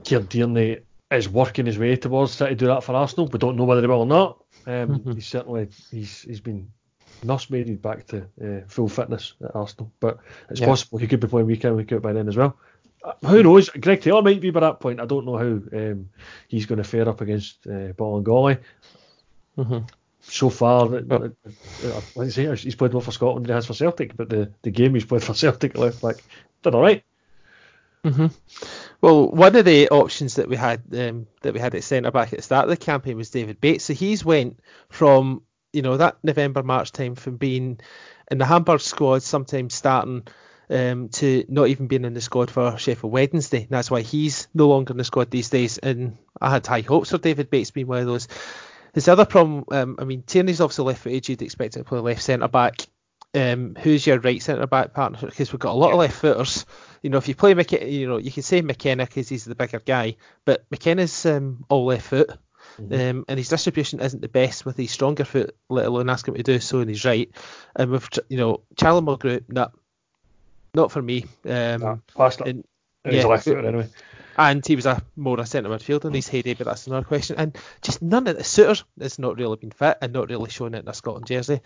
Kieran 0.04 0.26
Tierney 0.28 0.78
is 1.10 1.28
working 1.28 1.66
his 1.66 1.78
way 1.78 1.96
towards 1.96 2.36
trying 2.36 2.50
to 2.50 2.56
do 2.56 2.66
that 2.66 2.84
for 2.84 2.94
Arsenal. 2.94 3.26
We 3.26 3.38
don't 3.38 3.56
know 3.56 3.64
whether 3.64 3.80
he 3.80 3.86
will 3.86 4.00
or 4.00 4.06
not. 4.06 4.44
Um, 4.66 5.02
He's 5.14 5.26
certainly 5.26 5.68
he's 5.90 6.22
he's 6.22 6.40
been 6.40 6.70
nursemaided 7.24 7.80
back 7.82 8.06
to 8.08 8.22
uh, 8.42 8.60
full 8.68 8.88
fitness 8.88 9.34
at 9.42 9.56
Arsenal, 9.56 9.90
but 10.00 10.18
it's 10.50 10.60
Yeah. 10.60 10.66
possible 10.66 10.98
he 10.98 11.06
could 11.08 11.20
be 11.20 11.26
playing 11.26 11.46
week 11.46 11.64
in 11.64 11.74
week 11.74 11.92
out 11.92 12.02
by 12.02 12.12
then 12.12 12.28
as 12.28 12.36
well. 12.36 12.56
Who 13.24 13.42
knows? 13.42 13.68
Greg 13.70 14.00
Taylor 14.00 14.22
might 14.22 14.40
be 14.40 14.50
by 14.50 14.60
that 14.60 14.80
point. 14.80 15.00
I 15.00 15.06
don't 15.06 15.24
know 15.26 15.36
how 15.36 15.78
um, 15.78 16.10
he's 16.48 16.66
going 16.66 16.78
to 16.78 16.84
fare 16.84 17.08
up 17.08 17.20
against 17.20 17.66
uh, 17.66 17.92
Bolingoli. 17.94 18.58
Mhm. 19.56 19.88
So 20.20 20.50
far, 20.50 20.94
uh, 20.94 21.28
like 22.14 22.30
say, 22.30 22.54
he's 22.56 22.74
played 22.74 22.92
more 22.92 23.02
for 23.02 23.12
Scotland 23.12 23.46
than 23.46 23.50
he 23.50 23.54
has 23.54 23.66
for 23.66 23.74
Celtic, 23.74 24.16
but 24.16 24.28
the, 24.28 24.52
the 24.62 24.70
game 24.70 24.94
he's 24.94 25.04
played 25.04 25.22
for 25.22 25.34
Celtic 25.34 25.76
left 25.76 26.02
back 26.02 26.24
did 26.62 26.74
all 26.74 26.82
right. 26.82 27.04
hmm 28.04 28.26
Well, 29.00 29.30
one 29.30 29.56
of 29.56 29.64
the 29.64 29.88
options 29.90 30.36
that 30.36 30.48
we 30.48 30.56
had 30.56 30.82
um, 30.94 31.26
that 31.42 31.54
we 31.54 31.60
had 31.60 31.74
at 31.74 31.84
centre 31.84 32.10
back 32.10 32.32
at 32.32 32.38
the 32.38 32.42
start 32.42 32.64
of 32.64 32.70
the 32.70 32.76
campaign 32.76 33.16
was 33.16 33.30
David 33.30 33.60
Bates. 33.60 33.84
So 33.84 33.94
he's 33.94 34.24
went 34.24 34.60
from 34.90 35.42
you 35.72 35.82
know 35.82 35.96
that 35.98 36.18
November 36.22 36.62
March 36.62 36.92
time 36.92 37.14
from 37.14 37.36
being 37.36 37.80
in 38.30 38.38
the 38.38 38.46
Hamburg 38.46 38.80
squad, 38.80 39.22
sometimes 39.22 39.74
starting, 39.74 40.26
um, 40.70 41.08
to 41.08 41.44
not 41.48 41.68
even 41.68 41.86
being 41.86 42.04
in 42.04 42.14
the 42.14 42.20
squad 42.20 42.50
for 42.50 42.76
Sheffield 42.78 43.12
Wednesday. 43.12 43.62
And 43.62 43.70
that's 43.70 43.90
why 43.90 44.02
he's 44.02 44.48
no 44.54 44.68
longer 44.68 44.92
in 44.92 44.98
the 44.98 45.04
squad 45.04 45.30
these 45.30 45.50
days. 45.50 45.78
And 45.78 46.16
I 46.40 46.50
had 46.50 46.66
high 46.66 46.80
hopes 46.80 47.10
for 47.10 47.18
David 47.18 47.50
Bates 47.50 47.70
being 47.70 47.86
one 47.86 48.00
of 48.00 48.06
those. 48.06 48.28
His 48.94 49.08
other 49.08 49.24
problem, 49.24 49.64
um, 49.70 49.96
I 49.98 50.04
mean, 50.04 50.22
Tierney's 50.22 50.60
obviously 50.60 50.86
left 50.86 51.02
footed. 51.02 51.28
You'd 51.28 51.42
expect 51.42 51.76
him 51.76 51.84
to 51.84 51.88
play 51.88 52.00
left 52.00 52.22
centre 52.22 52.48
back. 52.48 52.86
Um, 53.34 53.76
who's 53.78 54.06
your 54.06 54.18
right 54.20 54.42
centre 54.42 54.66
back 54.66 54.94
partner? 54.94 55.18
Because 55.20 55.52
we've 55.52 55.60
got 55.60 55.72
a 55.72 55.78
lot 55.78 55.92
of 55.92 55.98
left 55.98 56.16
footers. 56.16 56.64
You 57.02 57.10
know, 57.10 57.18
if 57.18 57.28
you 57.28 57.34
play 57.34 57.54
McKenna, 57.54 57.86
you 57.86 58.08
know, 58.08 58.16
you 58.16 58.32
can 58.32 58.42
say 58.42 58.62
McKenna 58.62 59.04
because 59.04 59.28
he's 59.28 59.44
the 59.44 59.54
bigger 59.54 59.80
guy, 59.80 60.16
but 60.44 60.64
McKenna's 60.70 61.26
um, 61.26 61.64
all 61.68 61.84
left 61.84 62.06
foot, 62.06 62.30
um, 62.78 63.24
and 63.28 63.38
his 63.38 63.48
distribution 63.48 64.00
isn't 64.00 64.22
the 64.22 64.28
best 64.28 64.64
with 64.64 64.76
his 64.76 64.90
stronger 64.90 65.24
foot, 65.24 65.54
let 65.68 65.86
alone 65.86 66.08
ask 66.08 66.26
him 66.26 66.34
to 66.34 66.42
do 66.42 66.58
so 66.58 66.80
in 66.80 66.88
his 66.88 67.04
right. 67.04 67.30
And 67.76 67.90
with 67.90 68.08
you 68.28 68.38
know, 68.38 68.62
Charlie 68.76 69.02
Mulgrew, 69.02 69.42
not 69.48 69.72
not 70.78 70.92
for 70.92 71.02
me. 71.02 71.24
Um, 71.44 71.80
Nah, 71.80 71.96
it. 72.16 72.40
and, 72.48 72.64
And 73.04 73.14
he's 73.14 73.22
yeah, 73.22 73.26
a 73.26 73.28
left 73.28 73.44
footer 73.44 73.66
anyway. 73.66 73.88
and 74.38 74.64
he 74.66 74.76
was 74.76 74.86
a 74.86 75.02
more 75.16 75.38
a 75.40 75.44
centre 75.46 75.68
midfielder 75.70 76.06
in 76.06 76.14
his 76.14 76.28
heyday, 76.28 76.54
but 76.54 76.64
that's 76.66 76.86
another 76.86 77.04
question. 77.04 77.36
And 77.38 77.56
just 77.82 78.00
none 78.00 78.26
of 78.28 78.36
the 78.36 78.44
suitors 78.44 78.84
has 79.00 79.18
not 79.18 79.36
really 79.36 79.56
been 79.56 79.70
fit 79.72 79.98
and 80.00 80.12
not 80.12 80.30
really 80.30 80.48
shown 80.50 80.74
it 80.74 80.80
in 80.84 80.88
a 80.88 80.94
Scotland 80.94 81.26
jersey. 81.26 81.60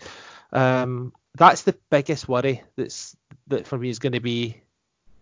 Um, 0.51 1.13
that's 1.35 1.61
the 1.63 1.75
biggest 1.89 2.27
worry 2.27 2.63
that's 2.75 3.15
that 3.47 3.67
for 3.67 3.77
me 3.77 3.89
is 3.89 3.99
going 3.99 4.13
to 4.13 4.19
be 4.19 4.61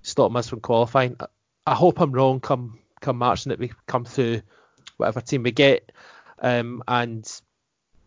stopping 0.02 0.38
us 0.38 0.48
from 0.50 0.60
qualifying. 0.62 1.16
I, 1.20 1.26
I 1.68 1.76
hope 1.76 2.00
I'm 2.02 2.12
wrong 2.12 2.40
come 2.40 2.80
come 3.02 3.18
March 3.18 3.46
and 3.46 3.52
that 3.52 3.60
we 3.60 3.72
come 3.88 4.06
through 4.06 4.42
whatever 4.98 5.22
team 5.22 5.44
we 5.44 5.52
get. 5.52 5.92
Um, 6.40 6.84
and 6.88 7.30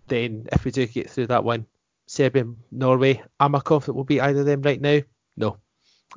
then 0.09 0.49
if 0.53 0.65
we 0.65 0.71
do 0.71 0.87
get 0.87 1.09
through 1.11 1.29
that 1.29 1.45
one, 1.45 1.67
Serbia, 2.07 2.45
Norway, 2.71 3.23
am 3.41 3.55
I 3.55 3.61
confident 3.61 3.97
we'll 3.97 4.05
beat 4.05 4.21
either 4.21 4.41
of 4.41 4.47
them 4.47 4.63
right 4.63 4.81
now? 4.81 5.01
No. 5.37 5.57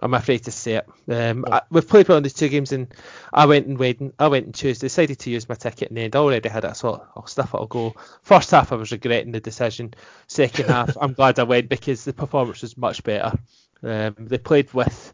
I'm 0.01 0.13
afraid 0.13 0.43
to 0.45 0.51
say 0.51 0.75
it. 0.75 0.87
Um, 1.11 1.45
I, 1.51 1.61
we've 1.69 1.87
played 1.87 2.07
well 2.07 2.17
in 2.17 2.23
these 2.23 2.33
two 2.33 2.49
games, 2.49 2.71
and 2.71 2.93
I 3.33 3.45
went 3.45 3.67
and 3.67 3.77
waited. 3.77 4.13
I 4.19 4.27
went 4.27 4.45
and 4.45 4.55
Tuesday, 4.55 4.85
decided 4.85 5.19
to 5.19 5.29
use 5.29 5.49
my 5.49 5.55
ticket 5.55 5.89
in 5.89 5.95
the 5.95 6.01
end. 6.01 6.15
I 6.15 6.19
already 6.19 6.49
had 6.49 6.65
it, 6.65 6.75
so 6.75 6.89
I'll, 6.93 7.11
I'll 7.15 7.27
stuff 7.27 7.53
it. 7.53 7.57
I'll 7.57 7.67
go. 7.67 7.95
First 8.21 8.51
half, 8.51 8.71
I 8.71 8.75
was 8.75 8.91
regretting 8.91 9.31
the 9.31 9.39
decision. 9.39 9.93
Second 10.27 10.67
half, 10.67 10.97
I'm 11.01 11.13
glad 11.13 11.39
I 11.39 11.43
went 11.43 11.69
because 11.69 12.03
the 12.03 12.13
performance 12.13 12.61
was 12.61 12.77
much 12.77 13.03
better. 13.03 13.37
Um, 13.83 14.15
they 14.19 14.37
played 14.37 14.73
with. 14.73 15.13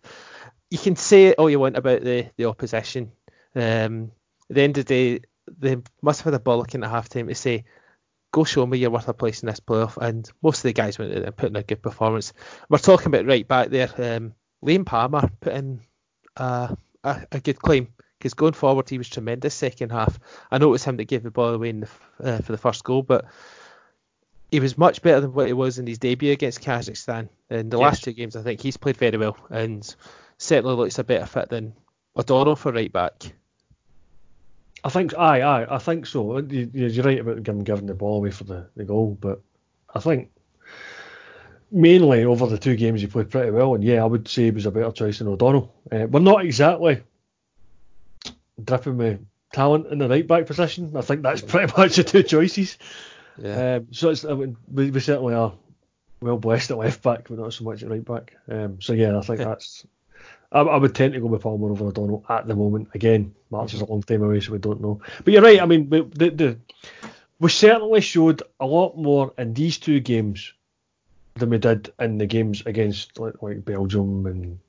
You 0.70 0.78
can 0.78 0.96
say 0.96 1.34
all 1.34 1.50
you 1.50 1.60
want 1.60 1.78
about 1.78 2.02
the 2.02 2.30
the 2.38 2.46
opposition. 2.46 3.12
Um, 3.56 4.12
at 4.50 4.56
the 4.56 4.62
end 4.62 4.78
of 4.78 4.86
the 4.86 5.18
day, 5.18 5.26
they 5.60 5.78
must 6.02 6.22
have 6.22 6.34
had 6.34 6.42
a 6.42 6.44
bollocking 6.44 6.84
at 6.84 6.90
half 6.90 7.10
time 7.10 7.28
to 7.28 7.36
say, 7.36 7.66
go 8.32 8.44
show 8.44 8.66
me 8.66 8.78
you're 8.78 8.90
worth 8.90 9.08
a 9.08 9.14
place 9.14 9.44
in 9.44 9.48
this 9.48 9.60
playoff. 9.60 9.98
And 9.98 10.30
most 10.42 10.58
of 10.60 10.64
the 10.64 10.74
guys 10.74 10.98
went 10.98 11.12
in 11.14 11.24
and 11.24 11.38
put 11.38 11.50
in 11.50 11.56
a 11.56 11.64
good 11.64 11.82
performance. 11.82 12.34
We're 12.70 12.80
talking 12.80 13.08
about 13.08 13.26
right 13.26 13.48
back 13.48 13.70
there. 13.70 13.90
Um, 13.98 14.34
Liam 14.64 14.86
Palmer 14.86 15.30
put 15.42 15.54
in 15.54 15.82
uh, 16.38 16.74
a, 17.04 17.28
a 17.32 17.40
good 17.40 17.60
claim 17.60 17.88
because 18.18 18.34
going 18.34 18.54
forward 18.54 18.90
he 18.90 18.98
was 18.98 19.10
tremendous 19.10 19.54
second 19.54 19.92
half. 19.92 20.18
I 20.52 20.58
know 20.58 20.68
it 20.70 20.72
was 20.72 20.84
him 20.84 20.98
that 20.98 21.06
gave 21.06 21.24
the 21.24 21.32
ball 21.32 21.54
away 21.54 21.70
in 21.70 21.82
the, 21.82 21.88
uh, 22.24 22.38
for 22.40 22.52
the 22.54 22.58
first 22.58 22.84
goal, 22.84 23.04
but 23.04 23.26
he 24.52 24.60
was 24.60 24.78
much 24.78 25.02
better 25.02 25.20
than 25.22 25.34
what 25.34 25.48
he 25.48 25.54
was 25.54 25.80
in 25.80 25.88
his 25.88 25.98
debut 25.98 26.32
against 26.32 26.62
Kazakhstan. 26.62 27.28
In 27.50 27.70
the 27.70 27.78
Yes. 27.78 27.84
last 27.84 28.04
two 28.04 28.14
games, 28.14 28.36
I 28.36 28.42
think 28.44 28.62
he's 28.62 28.78
played 28.78 28.98
very 28.98 29.18
well 29.18 29.36
and 29.50 29.96
certainly 30.38 30.76
looks 30.76 31.00
a 31.00 31.04
better 31.04 31.26
fit 31.26 31.50
than 31.50 31.74
O'Donnell 32.16 32.56
for 32.56 32.72
right 32.72 32.92
back. 32.92 33.34
I 34.86 34.90
think, 34.90 35.14
aye, 35.18 35.42
aye, 35.42 35.76
I 35.76 35.78
think 35.80 36.06
so. 36.06 36.38
You, 36.40 36.70
you're 36.74 37.04
right 37.06 37.20
about 37.20 37.48
him 37.48 37.64
giving 37.64 37.86
the 37.86 37.94
ball 37.94 38.18
away 38.18 38.32
for 38.32 38.44
the, 38.44 38.68
the 38.76 38.84
goal, 38.84 39.18
but 39.20 39.42
I 39.96 40.00
think 40.00 40.30
mainly 41.74 42.24
over 42.24 42.46
the 42.46 42.58
two 42.58 42.76
games 42.76 43.02
he 43.02 43.08
played 43.08 43.32
pretty 43.32 43.52
well, 43.52 43.76
and 43.76 43.84
yeah, 43.84 44.04
I 44.04 44.06
would 44.06 44.28
say 44.28 44.46
he 44.46 44.52
was 44.52 44.66
a 44.66 44.72
better 44.72 44.92
choice 44.92 45.18
than 45.18 45.28
O'Donnell. 45.28 45.74
Uh, 45.92 46.08
we're 46.10 46.20
not 46.20 46.46
exactly 46.46 47.02
dripping 48.64 48.98
with 48.98 49.26
talent 49.52 49.88
in 49.88 49.98
the 49.98 50.08
right 50.08 50.28
back 50.28 50.46
position. 50.46 50.96
I 50.96 51.02
think 51.02 51.24
that's 51.24 51.42
pretty 51.42 51.74
much 51.78 51.96
the 51.96 52.04
two 52.04 52.24
choices. 52.24 52.78
Yeah. 53.38 53.76
Um, 53.76 53.88
so 53.92 54.10
it's, 54.12 54.24
I 54.24 54.34
mean, 54.34 54.56
we, 54.72 54.92
we 54.92 55.00
certainly 55.00 55.34
are 55.34 55.54
well 56.22 56.38
blessed 56.38 56.72
at 56.72 56.78
left 56.78 57.02
back, 57.02 57.28
but 57.28 57.40
not 57.40 57.54
so 57.54 57.64
much 57.64 57.84
at 57.84 57.90
right 57.90 58.06
back. 58.06 58.36
Um, 58.48 58.80
so 58.80 58.94
yeah, 58.94 59.18
I 59.18 59.22
think 59.22 59.40
that's. 59.40 59.86
I, 60.52 60.62
I 60.62 60.78
would 60.78 60.94
tend 60.94 61.14
to 61.14 61.20
go 61.20 61.26
with 61.26 61.42
Palmer 61.42 61.72
over 61.72 61.88
O'Donnell 61.88 62.24
at 62.30 62.48
the 62.48 62.56
moment. 62.56 62.90
Again, 62.94 63.34
March 63.50 63.74
is 63.74 63.82
a 63.82 63.86
long 63.86 64.04
time 64.04 64.22
away, 64.22 64.40
so 64.40 64.52
we 64.52 64.60
don't 64.60 64.82
know. 64.82 65.02
But 65.24 65.34
you're 65.34 65.42
right. 65.42 65.62
I 65.62 65.66
mean, 65.66 65.90
the, 65.90 66.04
the 66.04 66.58
we 67.40 67.50
certainly 67.50 68.02
showed 68.02 68.44
a 68.60 68.66
lot 68.66 68.96
more 68.96 69.34
in 69.38 69.56
these 69.56 69.80
two 69.80 70.00
games 70.00 70.54
than 71.36 71.50
we 71.50 71.58
did 71.58 71.92
in 72.00 72.18
the 72.18 72.26
games 72.26 72.64
against 72.66 73.20
like, 73.20 73.42
like 73.42 73.66
Belgium 73.66 74.26
and 74.26 74.60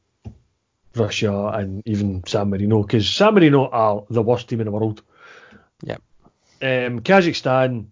Russia 0.97 1.49
and 1.49 1.83
even 1.87 2.23
San 2.27 2.51
Marino, 2.51 2.83
because 2.83 3.09
San 3.09 3.35
Marino 3.35 3.69
are 3.69 4.05
the 4.11 4.23
worst 4.23 4.49
team 4.49 4.61
in 4.61 4.67
the 4.67 4.71
world. 4.71 5.03
Yep. 5.83 6.03
Um, 6.63 7.01
Kazakhstan 7.01 7.87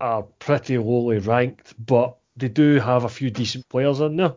are 0.00 0.22
pretty 0.22 0.76
lowly 0.78 1.18
ranked, 1.18 1.74
but 1.84 2.16
they 2.36 2.48
do 2.48 2.80
have 2.80 3.04
a 3.04 3.08
few 3.08 3.30
decent 3.30 3.68
players 3.68 4.00
in 4.00 4.16
there 4.16 4.34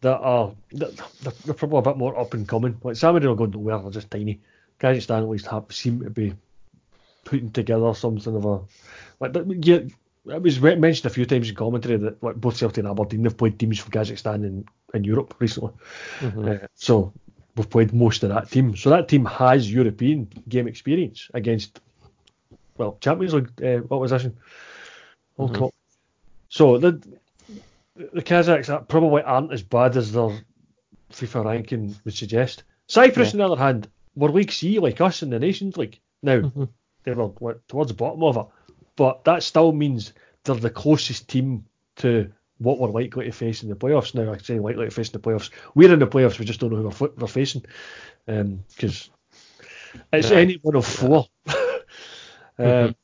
that 0.00 0.18
are 0.18 0.52
that, 0.72 0.96
they're, 1.22 1.32
they're 1.44 1.54
probably 1.54 1.78
a 1.78 1.82
bit 1.82 1.96
more 1.96 2.18
up 2.18 2.34
and 2.34 2.48
coming. 2.48 2.76
Like 2.82 2.96
San 2.96 3.14
Marino 3.14 3.32
are 3.32 3.36
going 3.36 3.52
nowhere, 3.52 3.78
they're 3.78 3.90
just 3.90 4.10
tiny. 4.10 4.40
Kazakhstan 4.80 5.22
at 5.22 5.28
least 5.28 5.46
have 5.46 5.66
seem 5.70 6.00
to 6.00 6.10
be 6.10 6.34
putting 7.24 7.50
together 7.50 7.94
something 7.94 8.34
of 8.34 8.44
a 8.44 8.60
like 9.20 9.34
yeah. 9.64 9.80
It 10.26 10.42
was 10.42 10.60
mentioned 10.60 11.06
a 11.06 11.14
few 11.14 11.26
times 11.26 11.50
in 11.50 11.54
commentary 11.54 11.96
that 11.98 12.22
like 12.22 12.36
both 12.36 12.56
Celtic 12.56 12.78
and 12.78 12.88
Aberdeen 12.88 13.24
have 13.24 13.36
played 13.36 13.58
teams 13.58 13.78
from 13.78 13.92
Kazakhstan 13.92 14.44
in, 14.44 14.64
in 14.94 15.04
Europe 15.04 15.34
recently. 15.38 15.72
Uh, 16.22 16.66
so 16.74 17.12
we've 17.56 17.68
played 17.68 17.92
most 17.92 18.22
of 18.22 18.30
that 18.30 18.50
team. 18.50 18.74
So 18.74 18.90
that 18.90 19.08
team 19.08 19.26
has 19.26 19.70
European 19.70 20.28
game 20.48 20.66
experience 20.66 21.30
against 21.34 21.80
well 22.78 22.96
Champions 23.00 23.34
League 23.34 23.62
uh, 23.62 23.82
opposition. 23.94 24.36
Cup. 25.38 25.70
So 26.48 26.78
the 26.78 27.02
the 27.96 28.22
Kazakhs 28.22 28.88
probably 28.88 29.22
aren't 29.22 29.52
as 29.52 29.62
bad 29.62 29.96
as 29.96 30.12
their 30.12 30.30
FIFA 31.12 31.44
ranking 31.44 31.96
would 32.04 32.14
suggest. 32.14 32.64
Cyprus, 32.86 33.32
on 33.32 33.38
the 33.38 33.44
other 33.44 33.56
hand, 33.62 33.88
were 34.14 34.30
League 34.30 34.52
C 34.52 34.78
like 34.78 35.00
us 35.00 35.22
in 35.22 35.30
the 35.30 35.38
Nations 35.38 35.76
League. 35.76 36.00
Now 36.22 36.38
Mm-hmm. 36.38 36.64
they 37.04 37.12
were 37.12 37.26
what, 37.26 37.68
towards 37.68 37.90
the 37.90 37.94
bottom 37.94 38.22
of 38.22 38.36
it, 38.36 38.46
but 38.96 39.24
that 39.24 39.42
still 39.42 39.72
means 39.72 40.12
they're 40.44 40.54
the 40.54 40.70
closest 40.70 41.28
team 41.28 41.64
to 41.96 42.30
what 42.58 42.78
we're 42.78 42.88
likely 42.88 43.24
to 43.26 43.32
face 43.32 43.62
in 43.62 43.68
the 43.68 43.74
playoffs. 43.74 44.14
Now 44.14 44.32
I 44.32 44.38
say 44.38 44.58
likely 44.58 44.84
to 44.84 44.90
face 44.90 45.08
in 45.08 45.20
the 45.20 45.28
playoffs. 45.28 45.50
We're 45.74 45.92
in 45.92 45.98
the 45.98 46.06
playoffs. 46.06 46.38
We 46.38 46.44
just 46.44 46.60
don't 46.60 46.70
know 46.70 46.76
who 46.90 47.04
we're, 47.04 47.10
we're 47.16 47.26
facing 47.26 47.64
because 48.26 49.10
it's 50.12 50.30
Yeah. 50.30 50.36
any 50.36 50.54
one 50.62 50.76
of 50.76 50.86
four. 50.86 51.26
um, 52.58 52.94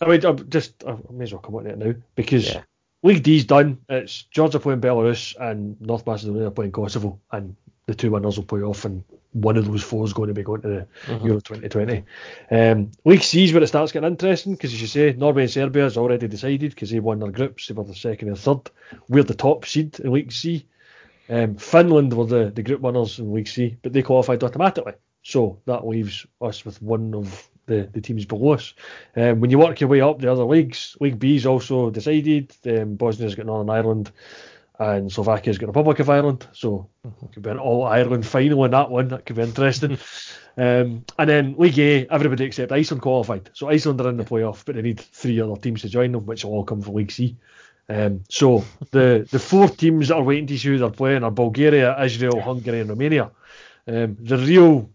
I 0.00 0.08
mean, 0.08 0.24
I'm 0.24 0.48
just 0.48 0.84
I 0.86 0.96
may 1.10 1.24
as 1.24 1.32
well 1.32 1.42
come 1.42 1.56
on 1.56 1.64
to 1.64 1.70
it 1.70 1.78
now 1.78 1.94
because 2.14 2.48
Yeah. 2.54 2.62
League 3.02 3.22
D's 3.22 3.44
done. 3.44 3.78
It's 3.88 4.24
Georgia 4.24 4.58
playing 4.58 4.80
Belarus 4.80 5.36
and 5.40 5.80
North 5.80 6.04
Macedonia 6.06 6.50
playing 6.50 6.72
Kosovo, 6.72 7.20
and 7.30 7.54
the 7.88 7.94
two 7.94 8.10
winners 8.10 8.36
will 8.36 8.44
play 8.44 8.60
off, 8.60 8.84
and 8.84 9.02
one 9.32 9.56
of 9.56 9.66
those 9.66 9.82
four 9.82 10.04
is 10.04 10.12
going 10.12 10.28
to 10.28 10.34
be 10.34 10.42
going 10.42 10.60
to 10.60 10.68
the 10.68 10.86
Euro 11.24 11.40
2020. 11.40 12.04
Um, 12.50 12.90
League 13.06 13.22
C 13.22 13.44
is 13.44 13.52
where 13.54 13.62
it 13.62 13.68
starts 13.68 13.92
getting 13.92 14.10
interesting 14.10 14.52
because, 14.52 14.74
as 14.74 14.80
you 14.82 14.86
say, 14.86 15.14
Norway 15.14 15.42
and 15.42 15.50
Serbia 15.50 15.86
is 15.86 15.96
already 15.96 16.28
decided 16.28 16.74
because 16.74 16.90
they 16.90 17.00
won 17.00 17.18
their 17.18 17.30
groups. 17.30 17.66
They 17.66 17.72
were 17.72 17.84
the 17.84 17.94
second 17.94 18.28
and 18.28 18.38
third. 18.38 18.70
We're 19.08 19.22
the 19.22 19.32
top 19.32 19.64
seed 19.64 19.98
in 20.00 20.12
League 20.12 20.32
C. 20.32 20.66
Um, 21.30 21.56
Finland 21.56 22.12
were 22.12 22.26
the, 22.26 22.50
the 22.54 22.62
group 22.62 22.82
winners 22.82 23.18
in 23.18 23.32
League 23.32 23.48
C, 23.48 23.78
but 23.80 23.94
they 23.94 24.02
qualified 24.02 24.44
automatically. 24.44 24.92
So 25.22 25.58
that 25.64 25.86
leaves 25.86 26.26
us 26.42 26.66
with 26.66 26.82
one 26.82 27.14
of 27.14 27.48
the, 27.64 27.88
the 27.90 28.02
teams 28.02 28.26
below 28.26 28.52
us. 28.52 28.74
Um, 29.16 29.40
when 29.40 29.48
you 29.48 29.58
work 29.58 29.80
your 29.80 29.88
way 29.88 30.02
up 30.02 30.18
the 30.18 30.30
other 30.30 30.44
leagues, 30.44 30.94
League 31.00 31.18
B 31.18 31.36
is 31.36 31.46
also 31.46 31.88
decided. 31.88 32.54
Um, 32.66 32.96
Bosnia's 32.96 33.34
got 33.34 33.46
Northern 33.46 33.70
Ireland, 33.70 34.12
and 34.78 35.10
Slovakia's 35.10 35.58
got 35.58 35.66
Republic 35.66 35.98
of 35.98 36.08
Ireland. 36.10 36.46
So 36.52 36.88
it 37.04 37.32
could 37.32 37.42
be 37.42 37.50
an 37.50 37.58
all 37.58 37.84
Ireland 37.84 38.26
final 38.26 38.64
in 38.64 38.70
that 38.70 38.90
one. 38.90 39.08
That 39.08 39.26
could 39.26 39.36
be 39.36 39.42
interesting. 39.42 39.98
um, 40.56 41.04
and 41.18 41.28
then 41.28 41.54
League 41.58 41.78
A, 41.78 42.06
everybody 42.06 42.44
except 42.44 42.72
Iceland 42.72 43.02
qualified. 43.02 43.50
So 43.54 43.68
Iceland 43.68 44.00
are 44.00 44.08
in 44.08 44.16
the 44.16 44.24
playoff, 44.24 44.64
but 44.64 44.76
they 44.76 44.82
need 44.82 45.00
three 45.00 45.40
other 45.40 45.56
teams 45.56 45.82
to 45.82 45.88
join 45.88 46.12
them, 46.12 46.26
which 46.26 46.44
will 46.44 46.52
all 46.52 46.64
come 46.64 46.82
from 46.82 46.94
League 46.94 47.10
C. 47.10 47.36
Um, 47.88 48.22
so 48.28 48.64
the 48.90 49.26
the 49.30 49.38
four 49.38 49.68
teams 49.68 50.08
that 50.08 50.16
are 50.16 50.22
waiting 50.22 50.46
to 50.48 50.58
see 50.58 50.68
who 50.68 50.78
they're 50.78 50.90
playing 50.90 51.24
are 51.24 51.30
Bulgaria, 51.30 52.00
Israel, 52.02 52.40
Hungary, 52.40 52.80
and 52.80 52.90
Romania. 52.90 53.30
Um, 53.86 54.16
the 54.20 54.36
real 54.36 54.90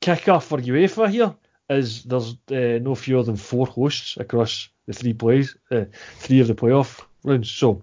kicker 0.00 0.40
for 0.40 0.58
UEFA 0.58 1.10
here 1.10 1.34
is 1.68 2.04
there's 2.04 2.36
uh, 2.50 2.78
no 2.82 2.94
fewer 2.94 3.22
than 3.22 3.36
four 3.36 3.66
hosts 3.66 4.16
across 4.16 4.70
the 4.86 4.94
three 4.94 5.12
plays, 5.12 5.56
uh, 5.70 5.84
three 6.16 6.40
of 6.40 6.48
the 6.48 6.54
playoff 6.54 7.04
rounds. 7.22 7.50
So 7.50 7.82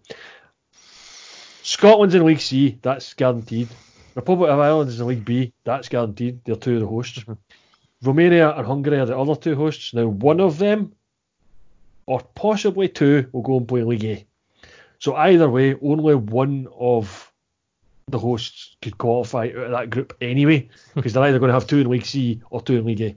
Scotland's 1.66 2.14
in 2.14 2.24
League 2.24 2.42
C, 2.42 2.78
that's 2.84 3.16
guaranteed. 3.16 3.68
Republic 4.14 4.52
of 4.52 4.60
Ireland 4.60 4.92
is 4.92 5.00
in 5.00 5.08
League 5.08 5.26
B, 5.26 5.52
that's 5.64 5.90
guaranteed. 5.90 6.46
They're 6.46 6.56
two 6.56 6.76
of 6.76 6.82
the 6.82 6.86
hosts. 6.86 7.26
Romania 8.04 8.56
and 8.56 8.68
Hungary 8.68 9.00
are 9.00 9.08
the 9.08 9.18
other 9.18 9.36
two 9.36 9.56
hosts. 9.56 9.92
Now 9.92 10.06
one 10.06 10.40
of 10.40 10.60
them, 10.60 10.94
or 12.06 12.22
possibly 12.36 12.88
two, 12.88 13.28
will 13.32 13.42
go 13.42 13.58
and 13.58 13.68
play 13.68 13.82
League 13.82 14.06
A. 14.06 14.28
So 15.00 15.16
either 15.16 15.50
way, 15.50 15.74
only 15.82 16.14
one 16.14 16.68
of 16.80 17.32
the 18.10 18.20
hosts 18.20 18.76
could 18.84 19.00
qualify 19.00 19.48
out 19.48 19.56
of 19.56 19.72
that 19.72 19.90
group 19.90 20.16
anyway, 20.22 20.70
because 20.94 21.14
they're 21.14 21.24
either 21.24 21.40
going 21.40 21.50
to 21.50 21.56
have 21.56 21.66
two 21.66 21.80
in 21.80 21.90
League 21.90 22.06
C 22.06 22.44
or 22.52 22.62
two 22.62 22.78
in 22.78 22.86
League 22.86 23.02
A. 23.02 23.16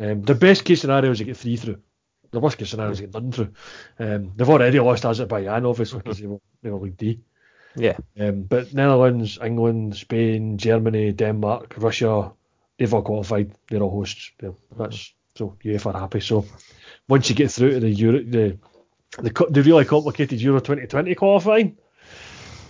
Um, 0.00 0.22
the 0.22 0.34
best 0.34 0.64
case 0.64 0.80
scenario 0.80 1.10
is 1.10 1.20
you 1.20 1.26
get 1.26 1.36
three 1.36 1.58
through. 1.58 1.82
The 2.30 2.40
worst 2.40 2.56
case 2.56 2.70
scenario 2.70 2.92
is 2.92 3.00
you 3.00 3.08
get 3.08 3.14
none 3.14 3.30
through. 3.30 3.52
Um, 3.98 4.32
they've 4.36 4.48
already 4.48 4.80
lost 4.80 5.04
Azerbaijan, 5.04 5.66
obviously, 5.66 5.98
because 5.98 6.18
they 6.18 6.26
were, 6.26 6.40
they 6.62 6.70
were 6.70 6.78
League 6.78 6.96
D. 6.96 7.20
Yeah. 7.76 7.96
Um, 8.18 8.42
but 8.42 8.72
Netherlands, 8.74 9.38
England, 9.42 9.96
Spain, 9.96 10.58
Germany, 10.58 11.12
Denmark, 11.12 11.74
Russia, 11.78 12.32
they've 12.78 12.92
all 12.92 13.02
qualified. 13.02 13.52
They're 13.68 13.82
all 13.82 13.90
hosts. 13.90 14.32
They're- 14.38 14.54
That's 14.76 15.14
so 15.36 15.56
UEFA 15.64 15.94
are 15.94 16.00
happy. 16.00 16.20
So 16.20 16.44
once 17.08 17.28
you 17.30 17.36
get 17.36 17.50
through 17.52 17.70
to 17.74 17.80
the 17.80 17.90
Euro, 17.90 18.22
the 18.22 18.58
the, 19.22 19.46
the 19.50 19.62
really 19.62 19.84
complicated 19.84 20.40
Euro 20.42 20.60
2020 20.60 21.14
qualifying, 21.14 21.78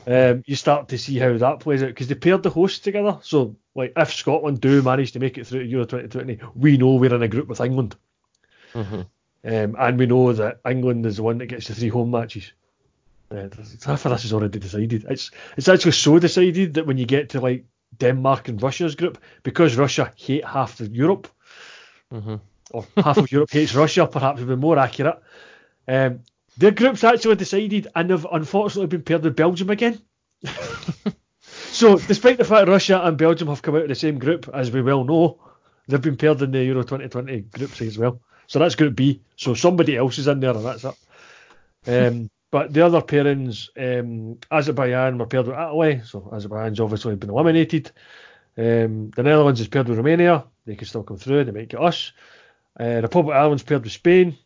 um, 0.06 0.44
you 0.46 0.54
start 0.54 0.88
to 0.88 0.98
see 0.98 1.18
how 1.18 1.36
that 1.36 1.60
plays 1.60 1.82
out 1.82 1.88
because 1.88 2.06
they 2.08 2.14
paired 2.14 2.42
the 2.42 2.50
hosts 2.50 2.78
together. 2.78 3.18
So 3.22 3.56
like 3.74 3.92
if 3.96 4.12
Scotland 4.12 4.60
do 4.60 4.82
manage 4.82 5.12
to 5.12 5.18
make 5.20 5.36
it 5.38 5.46
through 5.46 5.60
to 5.64 5.66
Euro 5.66 5.84
2020, 5.84 6.38
we 6.54 6.76
know 6.76 6.94
we're 6.94 7.14
in 7.14 7.22
a 7.22 7.28
group 7.28 7.48
with 7.48 7.60
England. 7.60 7.96
Mm-hmm. 8.74 9.00
Um, 9.44 9.76
and 9.78 9.98
we 9.98 10.06
know 10.06 10.32
that 10.32 10.60
England 10.68 11.06
is 11.06 11.16
the 11.16 11.22
one 11.22 11.38
that 11.38 11.46
gets 11.46 11.68
the 11.68 11.74
three 11.74 11.88
home 11.88 12.10
matches. 12.10 12.52
Uh, 13.30 13.48
half 13.84 14.06
of 14.06 14.12
this 14.12 14.24
is 14.24 14.32
already 14.32 14.58
decided. 14.58 15.04
It's 15.08 15.30
it's 15.56 15.68
actually 15.68 15.92
so 15.92 16.18
decided 16.18 16.74
that 16.74 16.86
when 16.86 16.98
you 16.98 17.06
get 17.06 17.30
to 17.30 17.40
like 17.40 17.66
Denmark 17.96 18.48
and 18.48 18.62
Russia's 18.62 18.94
group, 18.94 19.18
because 19.42 19.76
Russia 19.76 20.12
hate 20.16 20.44
half 20.44 20.80
of 20.80 20.94
Europe, 20.94 21.28
Mm-hmm. 22.12 22.36
or 22.70 22.86
half 22.96 23.18
of 23.18 23.30
Europe 23.30 23.50
hates 23.50 23.74
Russia, 23.74 24.06
perhaps 24.06 24.40
would 24.40 24.48
be 24.48 24.56
more 24.56 24.78
accurate. 24.78 25.20
Um, 25.86 26.20
their 26.56 26.70
group's 26.70 27.04
actually 27.04 27.36
decided 27.36 27.88
and 27.94 28.08
they've 28.10 28.26
unfortunately 28.32 28.86
been 28.86 29.02
paired 29.02 29.24
with 29.24 29.36
Belgium 29.36 29.68
again. 29.70 30.00
so, 31.42 31.98
despite 31.98 32.38
the 32.38 32.44
fact 32.44 32.68
Russia 32.68 33.00
and 33.04 33.18
Belgium 33.18 33.48
have 33.48 33.60
come 33.62 33.76
out 33.76 33.82
of 33.82 33.88
the 33.88 33.94
same 33.94 34.18
group, 34.18 34.48
as 34.54 34.70
we 34.70 34.80
well 34.80 35.04
know, 35.04 35.38
they've 35.86 36.00
been 36.00 36.16
paired 36.16 36.40
in 36.40 36.50
the 36.50 36.64
Euro 36.64 36.82
2020 36.82 37.40
group 37.42 37.80
as 37.82 37.98
well. 37.98 38.20
So 38.46 38.58
that's 38.58 38.74
Group 38.76 38.96
B. 38.96 39.20
So 39.36 39.52
somebody 39.52 39.96
else 39.96 40.18
is 40.18 40.26
in 40.26 40.40
there, 40.40 40.56
and 40.56 40.64
that's 40.64 40.84
it. 40.84 40.94
Um, 41.86 42.30
but 42.50 42.72
the 42.72 42.84
other 42.84 43.00
pairings, 43.00 43.68
um, 43.76 44.38
Azerbaijan 44.50 45.18
were 45.18 45.26
paired 45.26 45.46
with 45.46 45.56
Italy, 45.56 46.00
so 46.04 46.30
Azerbaijan's 46.32 46.80
obviously 46.80 47.16
been 47.16 47.30
eliminated. 47.30 47.90
Um, 48.56 49.10
the 49.14 49.22
Netherlands 49.22 49.60
is 49.60 49.68
paired 49.68 49.88
with 49.88 49.98
Romania, 49.98 50.44
they 50.64 50.76
could 50.76 50.88
still 50.88 51.02
come 51.02 51.18
through, 51.18 51.44
they 51.44 51.52
might 51.52 51.68
get 51.68 51.80
us. 51.80 52.12
Uh, 52.78 53.00
Republic 53.02 53.34
of 53.34 53.40
Ireland's 53.40 53.62
paired 53.62 53.84
with 53.84 53.92
Spain, 53.92 54.36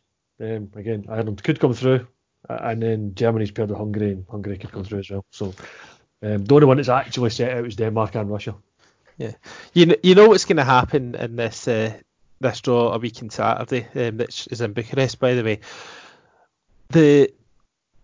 um, 0.40 0.70
again, 0.74 1.06
Ireland 1.08 1.42
could 1.42 1.60
come 1.60 1.74
through, 1.74 2.06
uh, 2.48 2.58
and 2.62 2.82
then 2.82 3.14
Germany's 3.14 3.50
paired 3.50 3.70
with 3.70 3.78
Hungary, 3.78 4.12
and 4.12 4.24
Hungary 4.28 4.58
could 4.58 4.72
come 4.72 4.84
through 4.84 5.00
as 5.00 5.10
well. 5.10 5.24
So 5.30 5.54
um, 6.22 6.44
the 6.44 6.54
only 6.54 6.66
one 6.66 6.76
that's 6.78 6.88
actually 6.88 7.30
set 7.30 7.56
out 7.56 7.66
is 7.66 7.76
Denmark 7.76 8.14
and 8.16 8.30
Russia. 8.30 8.54
Yeah, 9.18 9.32
You 9.74 9.86
know, 9.86 9.96
you 10.02 10.14
know 10.14 10.28
what's 10.28 10.46
going 10.46 10.56
to 10.56 10.64
happen 10.64 11.14
in 11.14 11.36
this 11.36 11.68
uh, 11.68 11.92
this 12.40 12.60
draw 12.60 12.92
a 12.92 12.98
week 12.98 13.22
on 13.22 13.30
Saturday, 13.30 13.86
um, 13.94 14.18
which 14.18 14.48
is 14.50 14.60
in 14.60 14.72
Bucharest, 14.72 15.18
by 15.20 15.34
the 15.34 15.44
way. 15.44 15.60
The 16.90 17.32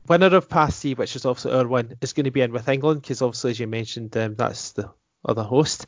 winner 0.08 0.34
of 0.34 0.48
Path 0.48 0.74
C, 0.74 0.94
which 0.94 1.16
is 1.16 1.26
obviously 1.26 1.52
our 1.52 1.66
one, 1.66 1.94
is 2.00 2.12
going 2.12 2.24
to 2.24 2.30
be 2.30 2.40
in 2.40 2.52
with 2.52 2.68
England 2.68 3.02
because 3.02 3.22
obviously, 3.22 3.52
as 3.52 3.60
you 3.60 3.66
mentioned, 3.66 4.16
um, 4.16 4.34
that's 4.34 4.72
the 4.72 4.90
other 5.24 5.42
host. 5.42 5.86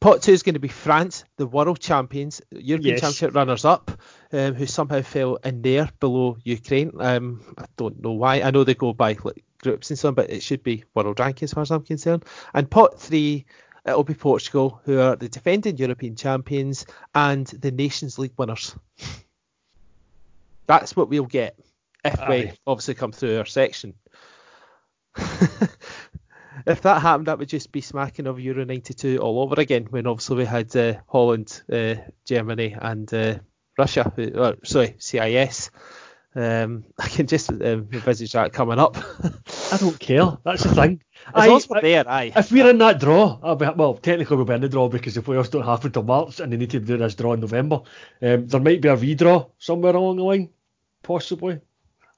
Pot 0.00 0.22
two 0.22 0.32
is 0.32 0.42
going 0.42 0.54
to 0.54 0.60
be 0.60 0.68
France, 0.68 1.24
the 1.36 1.46
world 1.46 1.80
champions, 1.80 2.42
European 2.50 2.94
Yes. 2.94 3.00
Championship 3.00 3.34
runners 3.34 3.64
up, 3.64 3.90
um, 4.32 4.54
who 4.54 4.66
somehow 4.66 5.00
fell 5.00 5.36
in 5.36 5.62
there 5.62 5.88
below 6.00 6.36
Ukraine. 6.44 6.92
Um, 6.98 7.40
I 7.56 7.64
don't 7.76 8.02
know 8.02 8.12
why. 8.12 8.42
I 8.42 8.50
know 8.50 8.64
they 8.64 8.74
go 8.74 8.92
by 8.92 9.16
like 9.24 9.44
groups 9.62 9.90
and 9.90 9.98
so 9.98 10.08
on, 10.08 10.14
but 10.14 10.28
it 10.28 10.42
should 10.42 10.62
be 10.62 10.84
world 10.94 11.20
ranking 11.20 11.46
as 11.46 11.52
far 11.54 11.62
as 11.62 11.70
I'm 11.70 11.84
concerned. 11.84 12.24
And 12.52 12.70
pot 12.70 13.00
three, 13.00 13.46
it'll 13.86 14.04
be 14.04 14.14
Portugal, 14.14 14.80
who 14.84 15.00
are 15.00 15.16
the 15.16 15.28
defending 15.28 15.78
European 15.78 16.16
champions 16.16 16.84
and 17.14 17.46
the 17.46 17.70
Nations 17.70 18.18
League 18.18 18.34
winners. 18.36 18.76
That's 20.66 20.96
what 20.96 21.08
we'll 21.08 21.24
get 21.24 21.58
if 22.04 22.28
we 22.28 22.52
obviously 22.66 22.94
come 22.94 23.12
through 23.12 23.38
our 23.38 23.46
section. 23.46 23.94
if 26.66 26.82
that 26.82 27.02
happened, 27.02 27.26
that 27.26 27.38
would 27.38 27.48
just 27.48 27.72
be 27.72 27.80
smacking 27.80 28.26
of 28.26 28.40
Euro 28.40 28.64
92 28.64 29.18
all 29.18 29.40
over 29.40 29.60
again 29.60 29.86
when 29.90 30.06
obviously 30.06 30.36
we 30.38 30.44
had 30.44 30.74
uh, 30.76 30.94
Holland, 31.08 31.62
uh, 31.72 31.94
Germany, 32.24 32.76
and 32.80 33.12
uh, 33.12 33.38
Russia, 33.78 34.12
uh, 34.36 34.54
sorry, 34.64 34.96
CIS. 34.98 35.70
Um, 36.36 36.84
I 36.98 37.08
can 37.08 37.26
just 37.26 37.50
um, 37.50 37.60
envisage 37.60 38.32
that 38.32 38.52
coming 38.52 38.78
up. 38.78 38.96
I 39.72 39.76
don't 39.76 39.98
care. 39.98 40.36
That's 40.44 40.64
the 40.64 40.74
thing. 40.74 41.02
As 41.34 41.46
long 41.46 41.56
as 41.56 41.68
we're 41.68 41.80
there, 41.80 42.08
aye. 42.08 42.32
If 42.34 42.50
we're 42.50 42.68
in 42.68 42.78
that 42.78 43.00
draw, 43.00 43.38
I'll 43.42 43.56
be, 43.56 43.66
well, 43.74 43.94
technically 43.94 44.36
we'll 44.36 44.46
be 44.46 44.54
in 44.54 44.60
the 44.60 44.68
draw 44.68 44.88
because 44.88 45.14
the 45.14 45.22
playoffs 45.22 45.50
don't 45.50 45.64
happen 45.64 45.92
till 45.92 46.02
March 46.02 46.40
and 46.40 46.52
they 46.52 46.56
need 46.56 46.70
to 46.70 46.80
do 46.80 46.96
this 46.96 47.14
draw 47.14 47.32
in 47.34 47.40
November. 47.40 47.82
Um, 48.20 48.46
there 48.46 48.60
might 48.60 48.80
be 48.80 48.88
a 48.88 48.96
redraw 48.96 49.50
somewhere 49.58 49.94
along 49.94 50.16
the 50.16 50.24
line, 50.24 50.50
possibly. 51.02 51.60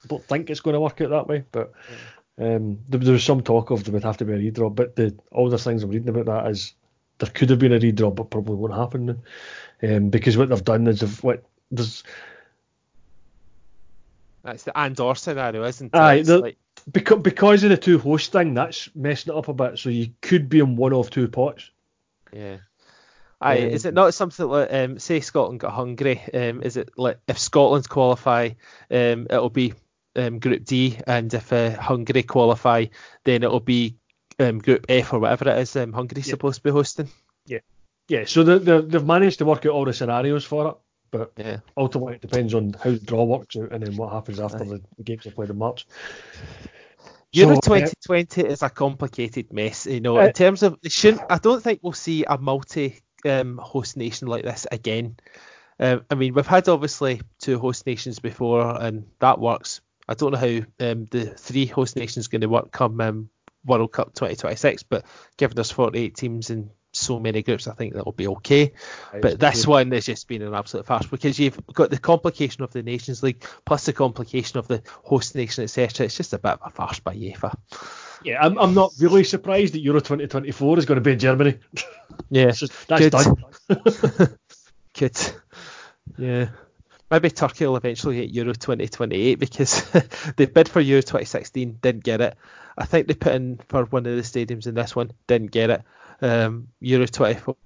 Don't 0.09 0.25
think 0.25 0.51
it's 0.51 0.61
going 0.61 0.75
to 0.75 0.81
work 0.81 1.01
out 1.01 1.11
that 1.11 1.29
way, 1.29 1.45
but 1.53 1.73
um, 2.38 2.79
there, 2.88 3.01
there 3.01 3.12
was 3.12 3.25
some 3.25 3.42
talk 3.42 3.71
of 3.71 3.85
there 3.85 3.92
would 3.95 4.05
have 4.05 4.19
to 4.19 4.25
be 4.25 4.33
a 4.35 4.38
redraw. 4.53 4.75
But 4.75 4.97
the, 4.97 5.14
all 5.33 5.49
the 5.51 5.59
things 5.59 5.83
I'm 5.83 5.90
reading 5.90 6.09
about 6.09 6.27
that 6.27 6.51
is 6.51 6.75
there 7.19 7.31
could 7.31 7.51
have 7.51 7.59
been 7.59 7.73
a 7.73 7.79
redraw, 7.79 8.14
but 8.14 8.31
probably 8.31 8.57
won't 8.57 8.75
happen. 8.75 9.23
Um, 9.83 10.09
because 10.11 10.37
what 10.37 10.49
they've 10.49 10.64
done 10.64 10.87
is 10.87 11.01
they've, 11.01 11.23
what, 11.25 11.45
there's 11.71 12.03
That's 14.42 14.62
the 14.62 14.77
Andor 14.79 15.14
scenario, 15.14 15.64
isn't 15.64 15.95
it? 15.95 15.99
Aye, 15.99 16.23
the- 16.23 16.38
like- 16.38 16.59
because 16.92 17.19
because 17.19 17.64
of 17.64 17.71
the 17.71 17.77
two 17.77 17.99
host 17.99 18.31
thing, 18.31 18.55
that's 18.55 18.88
messing 18.95 19.35
it 19.35 19.37
up 19.37 19.49
a 19.49 19.55
bit. 19.55 19.77
So 19.79 19.88
you 19.88 20.11
could 20.21 20.49
be 20.49 20.61
in 20.61 20.77
one 20.77 20.92
of 20.92 21.11
two 21.11 21.27
pots. 21.27 21.71
Yeah. 22.33 22.59
Aye, 23.40 23.62
Um, 23.62 23.71
is 23.71 23.85
it 23.87 23.92
not 23.95 24.14
something 24.14 24.47
like 24.47 24.73
um, 24.73 24.99
say 25.01 25.19
Scotland 25.21 25.59
got 25.61 25.73
Hungary? 25.73 26.23
Um, 26.33 26.62
is 26.62 26.77
it 26.77 26.90
like 26.97 27.19
if 27.27 27.38
Scotland 27.40 27.88
qualify, 27.88 28.51
um, 28.90 29.27
it'll 29.29 29.51
be 29.51 29.75
um, 30.16 30.38
Group 30.38 30.64
D, 30.64 30.98
and 31.07 31.33
if 31.33 31.52
uh, 31.52 31.70
Hungary 31.81 32.22
qualify, 32.22 32.87
then 33.24 33.42
it'll 33.42 33.61
be 33.61 33.96
um, 34.38 34.59
Group 34.59 34.87
F 34.88 35.12
or 35.12 35.20
whatever 35.20 35.48
it 35.50 35.59
is. 35.59 35.76
Um, 35.76 35.92
Hungary's 35.92 36.26
Yeah. 36.26 36.33
supposed 36.33 36.57
to 36.57 36.62
be 36.62 36.70
hosting. 36.70 37.09
Yeah. 37.46 37.59
Yeah, 38.09 38.24
so 38.24 38.44
they, 38.44 38.59
they, 38.59 38.81
they've 38.83 39.05
managed 39.05 39.38
to 39.38 39.44
work 39.44 39.66
out 39.66 39.72
all 39.72 39.85
the 39.85 39.92
scenarios 39.92 40.44
for 40.44 40.68
it, 40.68 40.76
but 41.11 41.33
Yeah. 41.37 41.59
ultimately 41.76 42.14
it 42.14 42.20
depends 42.20 42.55
on 42.55 42.72
how 42.72 42.90
the 42.90 42.98
draw 43.00 43.24
works 43.24 43.57
out 43.57 43.72
and 43.72 43.83
then 43.83 43.96
what 43.96 44.12
happens 44.12 44.38
after 44.40 44.64
the, 44.64 44.81
the 44.96 45.02
games 45.02 45.26
are 45.26 45.33
played 45.33 45.50
in 45.50 45.59
March. 45.59 45.87
Euro 47.33 47.55
So, 47.55 47.74
uh, 47.74 47.81
2020 47.81 48.42
is 48.42 48.62
a 48.62 48.70
complicated 48.70 49.52
mess, 49.52 49.87
you 49.87 50.00
know. 50.00 50.18
Uh, 50.18 50.26
in 50.26 50.33
terms 50.33 50.62
of, 50.62 50.79
shouldn't. 50.87 51.22
I 51.29 51.38
don't 51.38 51.62
think 51.62 51.81
we'll 51.83 51.92
see 51.92 52.24
a 52.24 52.38
multi-host 52.38 53.96
nation 53.96 54.29
like 54.29 54.44
this 54.44 54.66
again. 54.70 55.16
Um, 55.79 56.05
I 56.11 56.14
mean, 56.14 56.33
we've 56.33 56.46
had 56.46 56.68
obviously 56.68 57.20
two 57.38 57.59
host 57.59 57.87
nations 57.87 58.18
before, 58.18 58.81
and 58.81 59.07
that 59.18 59.38
works. 59.38 59.81
I 60.09 60.14
don't 60.14 60.33
know 60.33 60.38
how 60.38 60.47
um, 60.87 61.07
the 61.11 61.27
three 61.37 61.66
host 61.66 61.97
nations 61.97 62.29
going 62.29 62.42
to 62.42 62.49
work 62.49 62.71
come 62.73 63.01
um, 63.01 63.31
World 63.64 63.92
Cup 63.92 64.14
2026, 64.14 64.85
but 64.85 65.05
given 65.37 65.55
there's 65.55 65.71
48 65.73 66.14
teams 66.14 66.51
in 66.51 66.71
so 66.92 67.19
many 67.21 67.42
groups, 67.42 67.66
I 67.66 67.75
think 67.75 67.92
that'll 67.92 68.12
be 68.12 68.29
okay. 68.29 68.73
But 69.21 69.38
this 69.38 69.66
one 69.66 69.90
has 69.92 70.07
just 70.07 70.29
been 70.29 70.40
an 70.42 70.55
absolute 70.55 70.87
farce 70.87 71.05
because 71.07 71.38
you've 71.38 71.59
got 71.75 71.90
the 71.90 71.99
complication 71.99 72.62
of 72.62 72.73
the 72.73 72.83
Nations 72.83 73.23
League 73.23 73.45
plus 73.66 73.85
the 73.85 73.92
complication 73.92 74.59
of 74.59 74.66
the 74.69 74.83
host 75.05 75.35
nation, 75.35 75.64
etc. 75.64 76.07
It's 76.07 76.16
just 76.16 76.33
a 76.33 76.38
bit 76.38 76.53
of 76.53 76.61
a 76.64 76.71
farce 76.71 77.01
by 77.01 77.14
UEFA. 77.14 77.55
yeah, 78.25 78.40
I'm, 78.40 78.57
I'm 78.59 78.73
not 78.73 78.92
really 78.99 79.25
surprised 79.25 79.75
that 79.75 79.81
Euro 79.81 80.01
2024 80.01 80.79
is 80.79 80.87
going 80.87 80.97
to 80.97 81.01
be 81.03 81.12
in 81.12 81.19
Germany. 81.19 81.59
Yeah, 82.31 82.51
just- 82.53 82.73
that's 82.88 83.03
good. 83.03 83.12
done. 83.12 84.38
Good. 84.99 85.19
Yeah. 86.16 86.49
Maybe 87.11 87.31
Turkey 87.31 87.66
will 87.66 87.77
eventually 87.77 88.16
get 88.16 88.35
Euro 88.35 88.53
2028 88.53 89.38
because 89.38 89.88
they 90.37 90.47
bid 90.47 90.69
for 90.69 90.81
Euro 90.81 91.03
2016, 91.03 91.79
didn't 91.81 92.05
get 92.05 92.21
it. 92.21 92.37
I 92.77 92.85
think 92.85 93.07
they 93.07 93.14
put 93.14 93.35
in 93.35 93.59
for 93.69 93.85
one 93.85 94.07
of 94.07 94.16
the 94.16 94.23
stadiums 94.23 94.66
in 94.66 94.75
this 94.75 94.97
one, 94.97 95.12
didn't 95.29 95.53
get 95.53 95.71
it. 95.71 95.83
Um, 96.21 96.69
Euro 96.81 97.07
24, 97.07 97.57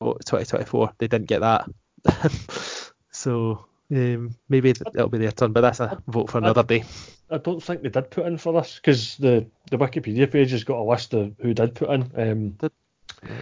2024, 0.00 0.92
they 0.98 1.08
didn't 1.08 1.26
get 1.26 1.40
that. 1.40 1.68
so 3.10 3.66
um, 3.90 4.36
maybe 4.48 4.70
it'll 4.70 5.08
be 5.08 5.18
their 5.18 5.32
turn, 5.32 5.52
but 5.52 5.62
that's 5.62 5.80
a 5.80 6.00
vote 6.06 6.30
for 6.30 6.38
another 6.38 6.62
day. 6.62 6.84
I 7.28 7.38
don't 7.38 7.62
think 7.62 7.82
they 7.82 7.88
did 7.88 8.10
put 8.10 8.26
in 8.26 8.38
for 8.38 8.52
this 8.52 8.76
because 8.76 9.16
the, 9.16 9.46
the 9.70 9.78
Wikipedia 9.78 10.30
page 10.30 10.52
has 10.52 10.62
got 10.62 10.78
a 10.78 10.82
list 10.82 11.14
of 11.14 11.34
who 11.40 11.52
did 11.52 11.74
put 11.74 11.90
in. 11.90 12.10
Um, 12.14 12.70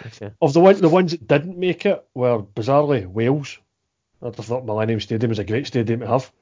Okay. 0.06 0.30
of 0.40 0.52
the 0.52 0.60
one, 0.60 0.80
the 0.80 0.88
ones 0.88 1.12
that 1.12 1.26
didn't 1.26 1.58
make 1.58 1.84
it 1.84 2.04
were 2.14 2.40
bizarrely 2.42 3.06
Wales. 3.06 3.58
I 4.24 4.30
thought 4.30 4.64
Millennium 4.64 5.00
Stadium 5.00 5.28
was 5.30 5.38
a 5.38 5.44
great 5.44 5.66
stadium 5.66 6.00
to 6.00 6.06
have. 6.06 6.32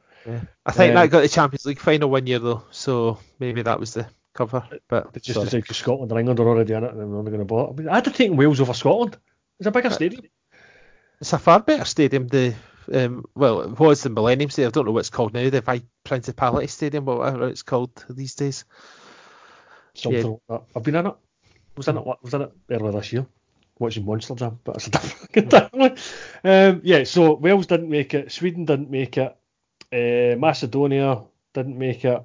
I 0.64 0.70
think 0.72 0.90
Um, 0.90 0.94
that 0.94 1.10
got 1.10 1.22
the 1.22 1.28
Champions 1.28 1.66
League 1.66 1.80
final 1.80 2.08
one 2.08 2.26
year 2.26 2.38
though, 2.38 2.62
so 2.70 3.18
maybe 3.40 3.62
that 3.62 3.80
was 3.80 3.94
the 3.94 4.06
cover. 4.34 4.64
But 4.88 5.12
But 5.12 5.22
just 5.22 5.34
sorry. 5.34 5.46
to 5.46 5.50
say, 5.50 5.60
because 5.60 5.78
Scotland 5.78 6.12
and 6.12 6.20
England 6.20 6.38
are 6.40 6.48
already 6.48 6.74
in 6.74 6.84
it, 6.84 6.90
and 6.92 6.98
they're 7.00 7.18
only 7.18 7.30
going 7.32 7.40
to 7.40 7.44
bother. 7.44 7.72
I 7.72 7.74
mean, 7.74 7.88
I'd 7.88 8.06
have 8.06 8.16
taken 8.16 8.36
Wales 8.36 8.60
over 8.60 8.72
Scotland. 8.74 9.16
It's 9.58 9.66
a 9.66 9.72
bigger 9.72 9.88
Uh, 9.88 9.92
stadium. 9.92 10.22
It's 11.20 11.32
a 11.32 11.38
far 11.38 11.60
better 11.60 11.84
stadium. 11.84 12.28
The 12.28 12.54
um, 12.92 13.24
well, 13.34 13.62
it 13.62 13.78
was 13.78 14.02
the 14.02 14.10
Millennium 14.10 14.50
Stadium. 14.50 14.68
I 14.68 14.72
don't 14.72 14.86
know 14.86 14.92
what 14.92 15.00
it's 15.00 15.10
called 15.10 15.34
now. 15.34 15.50
The 15.50 15.60
Vi- 15.60 15.86
Principality 16.04 16.66
Stadium, 16.68 17.08
or 17.08 17.18
whatever 17.18 17.48
it's 17.48 17.62
called 17.62 18.04
these 18.10 18.34
days. 18.34 18.64
Something 19.94 20.20
yeah. 20.20 20.26
like 20.28 20.40
that. 20.48 20.62
I've 20.76 20.82
been 20.82 20.94
in 20.96 21.06
it. 21.06 21.14
Was 21.76 21.88
in 21.88 21.96
it. 21.98 22.04
Was 22.22 22.34
in 22.34 22.42
it 22.42 22.52
earlier 22.70 22.92
this 22.92 23.12
year, 23.12 23.26
watching 23.82 24.04
Monster 24.06 24.34
Jam. 24.34 24.58
But 24.64 24.76
it's 24.76 24.86
a 24.86 24.90
different, 24.90 25.72
one. 25.74 25.96
Um, 26.44 26.80
yeah. 26.84 27.04
So 27.04 27.34
Wales 27.34 27.66
didn't 27.66 27.90
make 27.90 28.14
it. 28.14 28.32
Sweden 28.32 28.64
didn't 28.64 28.90
make 28.90 29.16
it. 29.18 29.36
Uh, 29.92 30.36
Macedonia 30.38 31.20
didn't 31.52 31.76
make 31.78 32.04
it. 32.04 32.22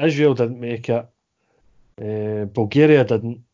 Israel 0.00 0.34
didn't 0.34 0.60
make 0.60 0.88
it. 0.88 1.06
Uh, 2.00 2.44
Bulgaria 2.46 3.04
didn't, 3.04 3.44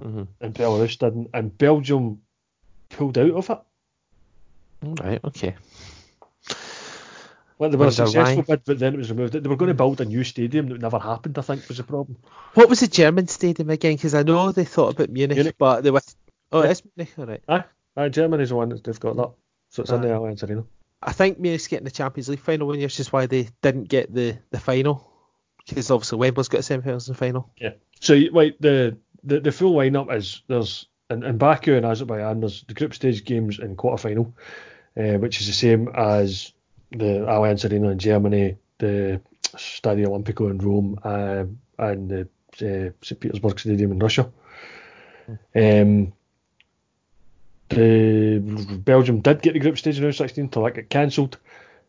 Mm-hmm. 0.00 0.22
and 0.40 0.54
Belarus 0.54 0.98
didn't, 0.98 1.28
and 1.34 1.56
Belgium 1.58 2.22
pulled 2.88 3.18
out 3.18 3.30
of 3.30 3.50
it. 3.50 3.58
Right. 4.82 5.20
Okay. 5.22 5.54
Well, 7.58 7.70
they 7.70 7.76
were 7.76 7.86
a 7.86 7.92
successful 7.92 8.42
why. 8.42 8.56
bid, 8.56 8.64
but 8.64 8.78
then 8.78 8.94
it 8.94 8.98
was 8.98 9.10
removed. 9.10 9.34
They 9.34 9.48
were 9.48 9.56
going 9.56 9.68
to 9.68 9.74
build 9.74 10.00
a 10.00 10.04
new 10.04 10.24
stadium 10.24 10.68
that 10.68 10.80
never 10.80 10.98
happened. 10.98 11.38
I 11.38 11.42
think 11.42 11.68
was 11.68 11.76
the 11.76 11.84
problem. 11.84 12.16
What 12.54 12.68
was 12.68 12.80
the 12.80 12.88
German 12.88 13.28
stadium 13.28 13.70
again? 13.70 13.94
Because 13.94 14.14
I 14.14 14.22
know 14.24 14.50
they 14.50 14.64
thought 14.64 14.94
about 14.94 15.10
Munich, 15.10 15.36
Munich. 15.36 15.56
but 15.58 15.82
they 15.82 15.90
were. 15.92 16.00
Oh, 16.52 16.62
Yeah. 16.62 16.70
it's 16.70 16.82
Munich. 16.96 17.12
All 17.18 17.26
right. 17.26 17.42
Aye, 17.48 17.64
aye, 17.96 18.08
Germany's 18.08 18.50
the 18.50 18.56
one 18.56 18.68
that 18.70 18.84
they've 18.84 19.00
got 19.00 19.16
that. 19.16 19.30
So 19.70 19.82
it's 19.82 19.90
in 19.90 20.00
Aye. 20.00 20.02
the 20.02 20.08
Allianz 20.08 20.46
Arena. 20.48 20.64
I 21.02 21.12
think 21.12 21.38
Munich's 21.40 21.66
getting 21.66 21.84
the 21.84 21.90
Champions 21.90 22.28
League 22.28 22.38
final 22.40 22.66
one 22.68 22.76
year, 22.78 22.86
which 22.86 23.00
is 23.00 23.12
why 23.12 23.26
they 23.26 23.48
didn't 23.62 23.84
get 23.88 24.12
the 24.14 24.38
the 24.50 24.60
final. 24.60 25.08
Because 25.66 25.90
obviously 25.90 26.18
Wembley's 26.18 26.48
got 26.48 26.60
a 26.60 26.62
semi-finals 26.62 27.08
and 27.08 27.16
final. 27.16 27.50
Yeah. 27.56 27.70
So 28.00 28.20
wait, 28.32 28.60
the 28.60 28.96
the, 29.24 29.40
the 29.40 29.52
full 29.52 29.74
lineup 29.74 30.14
is 30.14 30.42
there's 30.48 30.86
in, 31.10 31.22
in 31.24 31.38
Baku 31.38 31.74
and 31.74 31.86
Azerbaijan 31.86 32.40
there's 32.40 32.62
the 32.64 32.74
group 32.74 32.94
stage 32.94 33.24
games 33.24 33.58
and 33.58 33.76
quarter 33.76 34.00
final, 34.00 34.34
uh, 34.96 35.18
which 35.18 35.40
is 35.40 35.46
the 35.46 35.52
same 35.52 35.88
as 35.94 36.52
the 36.90 37.24
Allianz 37.28 37.68
Arena 37.70 37.90
in 37.90 37.98
Germany, 37.98 38.56
the 38.78 39.20
Stadio 39.56 40.06
Olimpico 40.08 40.50
in 40.50 40.58
Rome, 40.58 40.98
uh, 41.04 41.44
and 41.78 42.10
the 42.10 42.20
uh, 42.60 42.90
St 43.02 43.18
Petersburg 43.20 43.58
Stadium 43.58 43.92
in 43.92 43.98
Russia. 43.98 44.30
Um, 45.54 46.12
the 47.74 48.76
Belgium 48.84 49.20
did 49.20 49.42
get 49.42 49.54
the 49.54 49.60
group 49.60 49.78
stage 49.78 49.98
in 49.98 50.04
round 50.04 50.14
16 50.14 50.44
until 50.44 50.64
that 50.64 50.74
got 50.74 50.88
cancelled. 50.88 51.38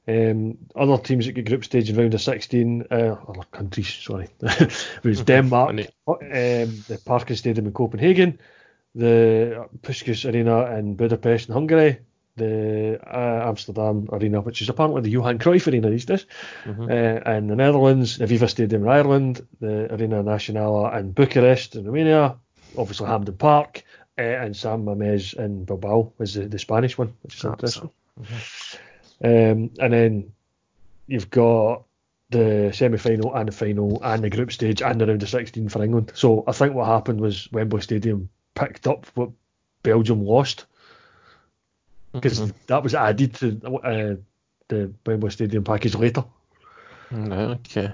Um, 0.05 0.57
other 0.75 0.97
teams 0.97 1.25
that 1.25 1.31
get 1.31 1.45
group 1.45 1.63
stage 1.63 1.89
in 1.89 1.95
round 1.95 2.13
of 2.13 2.21
16, 2.21 2.87
uh, 2.91 3.15
other 3.27 3.43
countries, 3.51 3.87
sorry, 3.87 4.27
was 5.03 5.21
Denmark, 5.25 5.69
um, 6.07 6.17
the 6.27 6.99
Parken 7.05 7.35
Stadium 7.37 7.67
in 7.67 7.71
Copenhagen, 7.73 8.37
the 8.95 9.67
Puskas 9.81 10.29
Arena 10.31 10.77
in 10.77 10.95
Budapest 10.95 11.47
in 11.47 11.53
Hungary, 11.53 11.99
the 12.35 12.99
uh, 13.05 13.47
Amsterdam 13.47 14.09
Arena, 14.11 14.41
which 14.41 14.61
is 14.61 14.67
apparently 14.67 15.01
the 15.03 15.09
Johan 15.11 15.37
Cruyff 15.39 15.67
Arena 15.71 15.89
these 15.89 16.05
days, 16.05 16.25
Mhm. 16.65 16.89
uh, 16.89 17.31
in 17.37 17.47
the 17.47 17.55
Netherlands, 17.55 18.17
the 18.17 18.25
Aviva 18.25 18.49
Stadium 18.49 18.83
in 18.83 18.89
Ireland, 18.89 19.45
the 19.61 19.93
Arena 19.93 20.21
Nacional 20.21 20.85
in 20.87 21.11
Bucharest 21.13 21.75
in 21.77 21.85
Romania, 21.85 22.35
obviously 22.77 23.07
Hampden 23.07 23.35
Park, 23.37 23.83
uh, 24.17 24.21
and 24.21 24.55
San 24.55 24.83
Mamés 24.85 25.33
in 25.33 25.65
Bilbao 25.65 26.11
was 26.17 26.33
the, 26.35 26.47
the 26.47 26.59
Spanish 26.59 26.97
one, 26.97 27.13
which 27.21 27.35
is 27.35 27.43
interesting. 27.45 27.89
Um, 29.23 29.71
and 29.79 29.93
then 29.93 30.33
you've 31.07 31.29
got 31.29 31.83
the 32.29 32.71
semi 32.73 32.97
final 32.97 33.33
and 33.35 33.47
the 33.47 33.51
final 33.51 34.01
and 34.03 34.23
the 34.23 34.29
group 34.29 34.51
stage 34.51 34.81
and 34.81 34.91
around 34.91 34.99
the 34.99 35.05
round 35.07 35.23
of 35.23 35.29
16 35.29 35.69
for 35.69 35.83
England. 35.83 36.11
So 36.15 36.43
I 36.47 36.51
think 36.51 36.73
what 36.73 36.87
happened 36.87 37.21
was 37.21 37.51
Wembley 37.51 37.81
Stadium 37.81 38.29
picked 38.55 38.87
up 38.87 39.05
what 39.15 39.29
Belgium 39.83 40.25
lost 40.25 40.65
because 42.11 42.39
Mhm. 42.39 42.53
that 42.67 42.83
was 42.83 42.93
added 42.95 43.33
to 43.35 43.59
uh, 43.83 44.15
the 44.67 44.93
Wembley 45.05 45.29
Stadium 45.31 45.63
package 45.63 45.95
later. 45.95 46.23
Okay. 47.13 47.93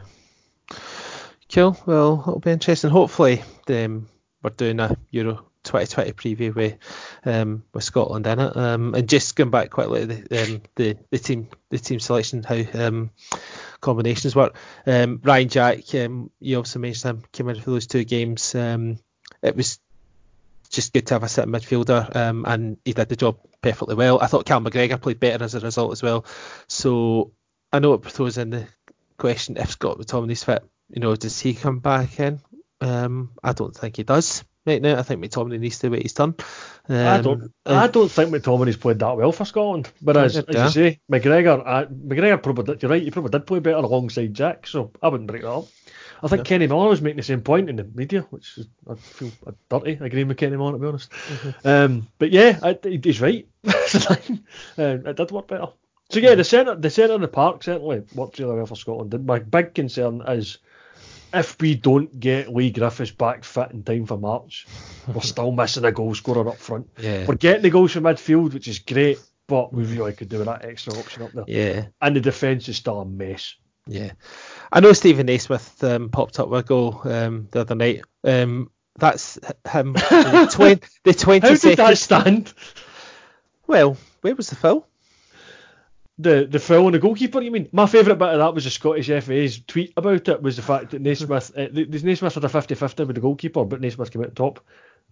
Cool. 1.51 1.77
Well, 1.85 2.19
it'll 2.21 2.39
be 2.39 2.51
interesting. 2.51 2.89
Hopefully, 2.91 3.41
um, 3.69 4.07
we're 4.43 4.51
doing 4.51 4.79
a 4.79 4.95
Euro 5.11 5.45
2020 5.69 6.11
preview 6.13 6.55
with 6.55 6.77
um, 7.25 7.63
with 7.73 7.83
Scotland 7.83 8.27
in 8.27 8.39
it. 8.39 8.57
Um, 8.57 8.95
and 8.95 9.07
just 9.07 9.35
going 9.35 9.51
back 9.51 9.69
quickly, 9.69 10.05
the 10.05 10.43
um, 10.43 10.61
the 10.75 10.97
the 11.11 11.19
team 11.19 11.49
the 11.69 11.77
team 11.77 11.99
selection, 11.99 12.43
how 12.43 12.61
um, 12.73 13.11
combinations 13.81 14.35
work. 14.35 14.55
Um, 14.85 15.21
Ryan 15.23 15.49
Jack, 15.49 15.95
um, 15.95 16.31
you 16.39 16.57
also 16.57 16.79
mentioned 16.79 17.17
him 17.17 17.23
came 17.31 17.49
in 17.49 17.61
for 17.61 17.71
those 17.71 17.87
two 17.87 18.03
games. 18.03 18.55
Um, 18.55 18.99
it 19.41 19.55
was 19.55 19.79
just 20.69 20.93
good 20.93 21.07
to 21.07 21.15
have 21.15 21.23
a 21.23 21.29
sitting 21.29 21.51
midfielder, 21.51 22.15
um, 22.15 22.45
and 22.47 22.77
he 22.83 22.93
did 22.93 23.09
the 23.09 23.15
job 23.15 23.39
perfectly 23.61 23.95
well. 23.95 24.19
I 24.21 24.27
thought 24.27 24.45
Cal 24.45 24.61
McGregor 24.61 25.01
played 25.01 25.19
better 25.19 25.43
as 25.43 25.55
a 25.55 25.59
result 25.59 25.91
as 25.91 26.03
well. 26.03 26.25
So 26.67 27.31
I 27.71 27.79
know 27.79 27.93
it 27.93 28.05
throws 28.05 28.37
in 28.37 28.49
the 28.49 28.67
question 29.17 29.57
if 29.57 29.71
Scott 29.71 29.97
McTominay's 29.97 30.43
fit, 30.43 30.63
you 30.89 30.99
know, 30.99 31.15
does 31.15 31.39
he 31.39 31.53
come 31.53 31.79
back 31.79 32.19
in? 32.19 32.39
Um, 32.81 33.31
I 33.43 33.53
don't 33.53 33.75
think 33.75 33.97
he 33.97 34.03
does 34.03 34.43
right 34.69 34.81
now. 34.81 34.97
I 34.97 35.03
think 35.03 35.23
McTominay 35.23 35.59
needs 35.59 35.79
to 35.79 35.89
wait 35.89 36.03
his 36.03 36.13
turn. 36.13 36.35
Um, 36.87 36.95
I 36.95 37.21
don't. 37.21 37.51
I 37.65 37.87
don't 37.87 38.09
think 38.09 38.31
McTominay's 38.31 38.77
played 38.77 38.99
that 38.99 39.17
well 39.17 39.31
for 39.31 39.45
Scotland. 39.45 39.91
Whereas, 40.01 40.35
Yeah. 40.35 40.41
as 40.47 40.75
you 40.75 40.83
say, 40.83 40.99
McGregor, 41.11 41.61
uh, 41.65 41.85
McGregor 41.87 42.41
probably 42.41 42.63
did, 42.65 42.81
you're 42.81 42.91
right. 42.91 43.03
He 43.03 43.11
probably 43.11 43.31
did 43.31 43.45
play 43.45 43.59
better 43.59 43.77
alongside 43.77 44.33
Jack. 44.33 44.65
So 44.67 44.91
I 45.01 45.09
wouldn't 45.09 45.27
break 45.27 45.41
that 45.41 45.51
up. 45.51 45.65
I 46.21 46.27
think 46.27 46.39
Yeah. 46.39 46.43
Kenny 46.49 46.67
Miller 46.67 46.89
was 46.89 47.01
making 47.01 47.17
the 47.17 47.23
same 47.23 47.41
point 47.41 47.69
in 47.69 47.75
the 47.77 47.83
media, 47.95 48.21
which 48.29 48.57
is 48.57 48.67
I 48.89 48.95
feel 48.95 49.31
dirty 49.69 49.97
agreeing 50.01 50.27
with 50.27 50.37
Kenny 50.37 50.57
Miller 50.57 50.73
to 50.73 50.77
be 50.77 50.87
honest. 50.87 51.11
Um, 51.63 52.07
but 52.17 52.31
yeah, 52.31 52.59
I, 52.61 52.77
he's 52.83 53.21
right. 53.21 53.47
That's 53.63 53.93
the 53.93 53.99
thing. 53.99 54.39
Um, 54.77 55.07
it 55.07 55.15
did 55.15 55.31
work 55.31 55.47
better. 55.47 55.67
So 56.09 56.19
yeah, 56.19 56.33
the 56.35 56.43
centre, 56.43 56.75
the 56.75 56.89
centre 56.89 57.13
of 57.13 57.21
the 57.21 57.27
park 57.27 57.61
certainly 57.63 58.01
worked 58.15 58.39
really 58.39 58.55
well 58.55 58.65
for 58.65 58.75
Scotland. 58.75 59.25
My 59.25 59.39
big 59.39 59.75
concern 59.75 60.21
is 60.27 60.57
if 61.33 61.59
we 61.61 61.75
don't 61.75 62.19
get 62.19 62.53
Leigh 62.53 62.71
Griffiths 62.71 63.11
back 63.11 63.43
fit 63.43 63.71
in 63.71 63.83
time 63.83 64.05
for 64.05 64.17
March, 64.17 64.65
we're 65.07 65.21
still 65.21 65.51
missing 65.51 65.85
a 65.85 65.91
goal 65.91 66.15
scorer 66.15 66.47
up 66.49 66.57
front. 66.57 66.89
Yeah. 66.97 67.25
We're 67.25 67.35
getting 67.35 67.61
the 67.63 67.69
goals 67.69 67.91
from 67.91 68.03
midfield, 68.03 68.53
which 68.53 68.67
is 68.67 68.79
great, 68.79 69.19
but 69.47 69.73
we 69.73 69.83
really 69.83 70.13
could 70.13 70.29
do 70.29 70.37
with 70.37 70.47
that 70.47 70.65
extra 70.65 70.93
option 70.97 71.23
up 71.23 71.31
there. 71.33 71.45
Yeah. 71.47 71.85
And 72.01 72.15
the 72.15 72.21
defence 72.21 72.67
is 72.69 72.77
still 72.77 73.01
a 73.01 73.05
mess. 73.05 73.55
Yeah, 73.87 74.11
I 74.71 74.81
know 74.81 74.93
Stephen 74.93 75.25
Naismith 75.25 75.83
um, 75.83 76.09
popped 76.09 76.39
up 76.39 76.49
with 76.49 76.59
a 76.65 76.67
goal 76.67 77.01
um, 77.05 77.47
the 77.49 77.61
other 77.61 77.73
night. 77.73 78.03
Um, 78.23 78.69
That's 78.99 79.39
him. 79.67 79.93
the, 79.93 80.49
twen- 80.51 80.81
the 81.03 81.13
20 81.15 81.39
How 81.39 81.49
did 81.53 81.59
second- 81.59 81.77
that 81.77 81.97
stand? 81.97 82.53
Well, 83.65 83.97
where 84.21 84.35
was 84.35 84.49
the 84.49 84.55
foul? 84.55 84.87
The 86.21 86.45
the 86.45 86.59
foul 86.59 86.87
on 86.87 86.91
the 86.91 86.99
goalkeeper. 86.99 87.41
You 87.41 87.49
mean 87.49 87.69
my 87.71 87.85
favourite 87.85 88.19
bit 88.19 88.27
of 88.27 88.39
that 88.39 88.53
was 88.53 88.65
the 88.65 88.69
Scottish 88.69 89.07
FA's 89.07 89.61
tweet 89.65 89.93
about 89.95 90.27
it 90.27 90.41
was 90.41 90.57
the 90.57 90.61
fact 90.61 90.91
that 90.91 91.01
Naismith, 91.01 91.51
uh, 91.57 91.67
the, 91.71 91.85
the 91.85 91.99
Naismith 91.99 92.33
had 92.33 92.43
a 92.43 92.49
50-50 92.49 93.07
with 93.07 93.15
the 93.15 93.21
goalkeeper, 93.21 93.63
but 93.63 93.79
Naismith 93.79 94.11
came 94.11 94.23
out 94.23 94.35
top. 94.35 94.59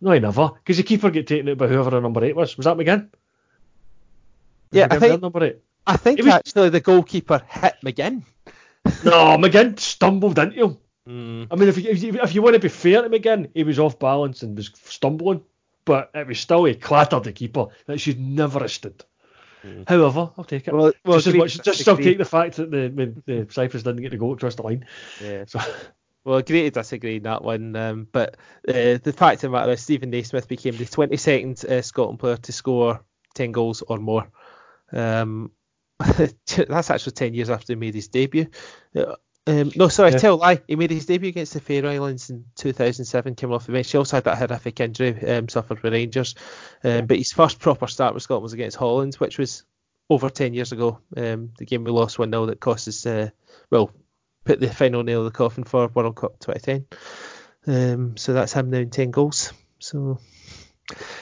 No, 0.02 0.12
he 0.12 0.20
never, 0.20 0.50
because 0.50 0.76
the 0.78 0.84
keeper 0.84 1.10
get 1.10 1.26
taken 1.26 1.48
out 1.48 1.58
by 1.58 1.68
whoever 1.68 1.92
the 1.92 2.02
number 2.02 2.24
eight 2.26 2.36
was. 2.36 2.58
Was 2.58 2.66
that 2.66 2.76
McGinn? 2.76 3.10
Was 3.10 3.10
Yeah, 4.72 4.88
I 4.92 5.00
think- 5.00 5.22
number 5.22 5.44
eight. 5.46 5.58
I 5.88 5.96
think 5.96 6.20
was- 6.20 6.28
actually 6.28 6.70
the 6.70 6.82
goalkeeper 6.82 7.42
hit 7.48 7.76
McGinn. 7.86 8.24
No, 9.06 9.38
McGinn 9.38 9.80
stumbled 9.80 10.38
into 10.38 10.56
him. 10.66 10.78
Mm. 11.08 11.48
I 11.50 11.56
mean, 11.56 11.70
if 11.70 11.78
you, 11.78 11.90
if 11.90 12.04
you, 12.04 12.20
if 12.22 12.36
you 12.36 12.42
want 12.42 12.56
to 12.56 12.60
be 12.60 12.68
fair 12.68 13.02
to 13.02 13.10
McGinn, 13.10 13.50
he 13.54 13.64
was 13.64 13.80
off 13.80 13.98
balance 13.98 14.44
and 14.44 14.58
was 14.58 14.72
stumbling, 14.84 15.42
but 15.86 16.12
it 16.14 16.28
was 16.28 16.40
still 16.40 16.66
he 16.66 16.76
clattered 16.76 17.24
the 17.24 17.32
keeper 17.32 17.68
that 17.86 18.00
should 18.02 18.20
never 18.20 18.60
have 18.60 18.72
stood. 18.72 19.06
However, 19.88 20.32
I'll 20.38 20.44
take 20.44 20.68
it. 20.68 20.74
Well, 20.74 20.94
well, 21.06 21.18
just 21.18 21.28
as 21.28 21.34
agree 21.34 21.40
much, 21.40 21.56
to 21.56 21.62
just 21.62 21.82
still 21.82 21.98
take 21.98 22.18
the 22.18 22.26
fact 22.26 22.58
that 22.58 22.72
the, 22.72 22.90
the, 22.90 23.24
the 23.26 23.54
Cyprus 23.54 23.84
didn't 23.84 24.02
get 24.02 24.12
the 24.12 24.18
goal 24.18 24.34
across 24.34 24.56
the 24.56 24.64
line. 24.64 24.86
Yeah. 25.24 25.46
So 25.46 25.60
Well, 26.28 26.40
agree 26.40 26.64
to 26.64 26.72
disagree 26.72 27.16
in 27.16 27.24
that 27.24 27.42
one. 27.42 27.74
Um, 27.78 28.08
but 28.12 28.36
uh, 28.68 29.00
the 29.02 29.16
fact 29.16 29.46
of 29.46 29.52
the 29.52 29.58
matter 29.58 29.72
is, 29.72 29.82
Stephen 29.82 30.10
Naismith 30.10 30.50
became 30.50 30.76
the 30.76 30.84
22nd 30.84 31.64
uh, 31.64 31.82
Scotland 31.82 32.20
player 32.20 32.36
to 32.36 32.52
score 32.52 33.00
10 33.36 33.54
goals 33.54 33.82
or 33.82 33.98
more. 33.98 34.30
Um, 34.92 35.52
that's 36.00 36.92
actually 36.92 37.14
10 37.14 37.34
years 37.34 37.50
after 37.50 37.72
he 37.72 37.78
made 37.78 37.96
his 37.96 38.10
debut. 38.10 38.48
Uh, 38.94 39.16
um, 39.48 39.72
no, 39.76 39.88
sorry, 39.88 40.12
Yeah. 40.12 40.18
tell 40.18 40.34
a 40.34 40.36
lie. 40.36 40.62
He 40.68 40.76
made 40.76 40.92
his 40.92 41.06
debut 41.06 41.30
against 41.30 41.54
the 41.54 41.60
Faroe 41.62 41.90
Islands 41.92 42.30
in 42.30 42.46
2007, 42.56 43.36
came 43.36 43.52
off 43.52 43.66
the 43.66 43.72
bench. 43.72 43.92
He 43.92 43.98
also 43.98 44.18
had 44.18 44.26
that 44.26 44.38
horrific 44.38 44.80
injury, 44.80 45.28
um, 45.30 45.50
suffered 45.50 45.82
with 45.82 45.94
Rangers. 45.94 46.36
Um, 46.84 47.06
but 47.06 47.18
his 47.18 47.32
first 47.32 47.60
proper 47.60 47.88
start 47.88 48.14
with 48.14 48.24
Scotland 48.24 48.44
was 48.44 48.54
against 48.54 48.78
Holland, 48.78 49.16
which 49.16 49.38
was 49.38 49.64
over 50.10 50.30
10 50.30 50.54
years 50.54 50.72
ago. 50.72 51.00
Um, 51.16 51.52
the 51.58 51.66
game 51.66 51.84
we 51.84 51.92
lost 51.92 52.20
1 52.20 52.30
0 52.32 52.46
that 52.48 52.60
cost 52.60 52.88
us, 52.88 53.06
uh, 53.06 53.30
well, 53.72 53.92
put 54.46 54.60
the 54.60 54.70
final 54.74 55.04
nail 55.04 55.20
in 55.20 55.26
the 55.26 55.32
coffin 55.32 55.64
for 55.64 55.88
World 55.88 56.16
Cup 56.16 56.40
2010. 56.40 56.86
Um, 57.68 58.18
so 58.18 58.34
that's 58.34 58.54
him 58.54 58.70
now 58.70 58.78
in 58.80 58.90
10 58.90 59.12
goals. 59.12 59.52
So 59.80 60.20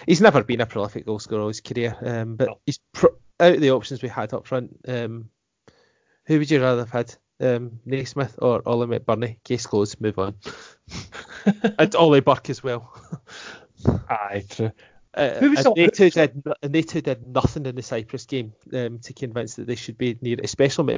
he's 0.05 0.21
never 0.21 0.43
been 0.43 0.61
a 0.61 0.65
prolific 0.65 1.05
goal 1.05 1.19
scorer 1.19 1.41
all 1.41 1.47
his 1.47 1.61
career, 1.61 1.95
um, 2.01 2.35
but 2.35 2.49
he's 2.65 2.79
pro- 2.93 3.15
out 3.39 3.55
of 3.55 3.61
the 3.61 3.71
options 3.71 4.01
we 4.01 4.09
had 4.09 4.33
up 4.33 4.45
front. 4.45 4.79
Um, 4.87 5.29
who 6.27 6.37
would 6.39 6.49
you 6.51 6.61
rather 6.61 6.81
have 6.81 6.91
had? 6.91 7.15
Um, 7.39 7.79
Naismith 7.85 8.35
or 8.41 8.61
Ollie 8.65 8.87
McBurnie? 8.87 9.43
Case 9.43 9.65
closed. 9.65 9.99
Move 9.99 10.19
on. 10.19 10.35
and 11.79 11.95
Ollie 11.95 12.21
Burke 12.21 12.49
as 12.49 12.63
well. 12.63 12.93
aye, 14.09 14.43
true. 14.49 14.71
Uh, 15.15 15.39
and, 15.41 15.75
they 15.75 15.87
two 15.87 16.09
did, 16.09 16.43
and 16.61 16.73
they 16.73 16.81
two 16.81 17.01
did 17.01 17.25
nothing 17.27 17.65
in 17.65 17.75
the 17.75 17.81
Cyprus 17.81 18.25
game 18.25 18.51
um, 18.73 18.99
to 18.99 19.13
convince 19.13 19.55
that 19.55 19.65
they 19.65 19.75
should 19.75 19.97
be 19.97 20.17
near, 20.21 20.33
it, 20.33 20.43
especially 20.43 20.97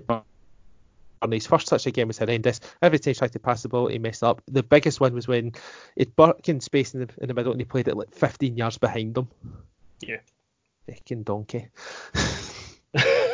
McBurnie's 1.22 1.46
first 1.46 1.68
touch 1.68 1.86
again 1.86 2.08
was 2.08 2.18
horrendous. 2.18 2.60
Every 2.82 2.98
time 2.98 3.12
he 3.12 3.18
tried 3.18 3.34
to 3.34 3.40
pass 3.40 3.62
the 3.62 3.70
ball, 3.70 3.88
he 3.88 4.00
messed 4.00 4.24
up. 4.24 4.42
The 4.48 4.64
biggest 4.64 5.00
one 5.00 5.14
was 5.14 5.28
when 5.28 5.52
it 5.96 6.16
Burke 6.16 6.50
in 6.50 6.62
space 6.62 6.96
in 6.96 7.02
the, 7.02 7.10
in 7.22 7.28
the 7.28 7.36
middle 7.36 7.52
and 7.52 7.62
he 7.62 7.66
played 7.66 7.88
it 7.88 7.96
like 7.96 8.14
15 8.16 8.58
yards 8.58 8.80
behind 8.80 9.14
them. 9.14 9.28
Yeah. 10.02 10.18
Fucking 10.88 11.24
donkey. 11.24 11.68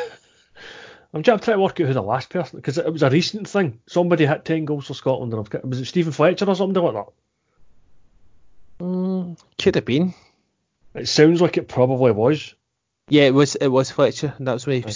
I'm 1.14 1.22
trying 1.22 1.40
to 1.40 1.60
work 1.60 1.80
out 1.80 1.88
who 1.88 1.94
the 1.94 2.02
last 2.02 2.30
person 2.30 2.58
because 2.58 2.78
it 2.78 2.92
was 2.92 3.04
a 3.04 3.10
recent 3.10 3.48
thing. 3.48 3.80
Somebody 3.88 4.26
hit 4.26 4.46
ten 4.46 4.66
goals 4.66 4.88
for 4.88 4.96
Scotland, 4.96 5.32
and 5.32 5.40
I've 5.40 5.50
got, 5.50 5.68
was 5.68 5.80
it 5.80 5.86
Stephen 5.86 6.12
Fletcher 6.12 6.46
or 6.46 6.56
something 6.56 6.82
like 6.82 6.94
that? 6.94 7.14
Mm, 8.80 9.40
could 9.62 9.76
have 9.76 9.86
been. 9.86 10.16
It 10.96 11.08
sounds 11.08 11.40
like 11.40 11.58
it 11.58 11.68
probably 11.68 12.12
was. 12.12 12.56
Yeah, 13.10 13.24
it 13.24 13.34
was 13.34 13.56
it 13.56 13.68
was 13.68 13.92
Fletcher, 13.92 14.34
and 14.38 14.48
that 14.48 14.54
was 14.54 14.66
when 14.66 14.82
he 14.82 14.94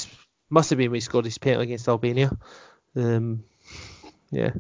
must 0.50 0.72
have 0.72 0.78
been 0.78 0.90
when 0.90 0.98
he 0.98 1.02
scored 1.02 1.26
his 1.26 1.38
penalty 1.38 1.66
against 1.66 1.88
Albania. 1.88 2.36
Um, 2.96 3.44
yeah. 4.32 4.52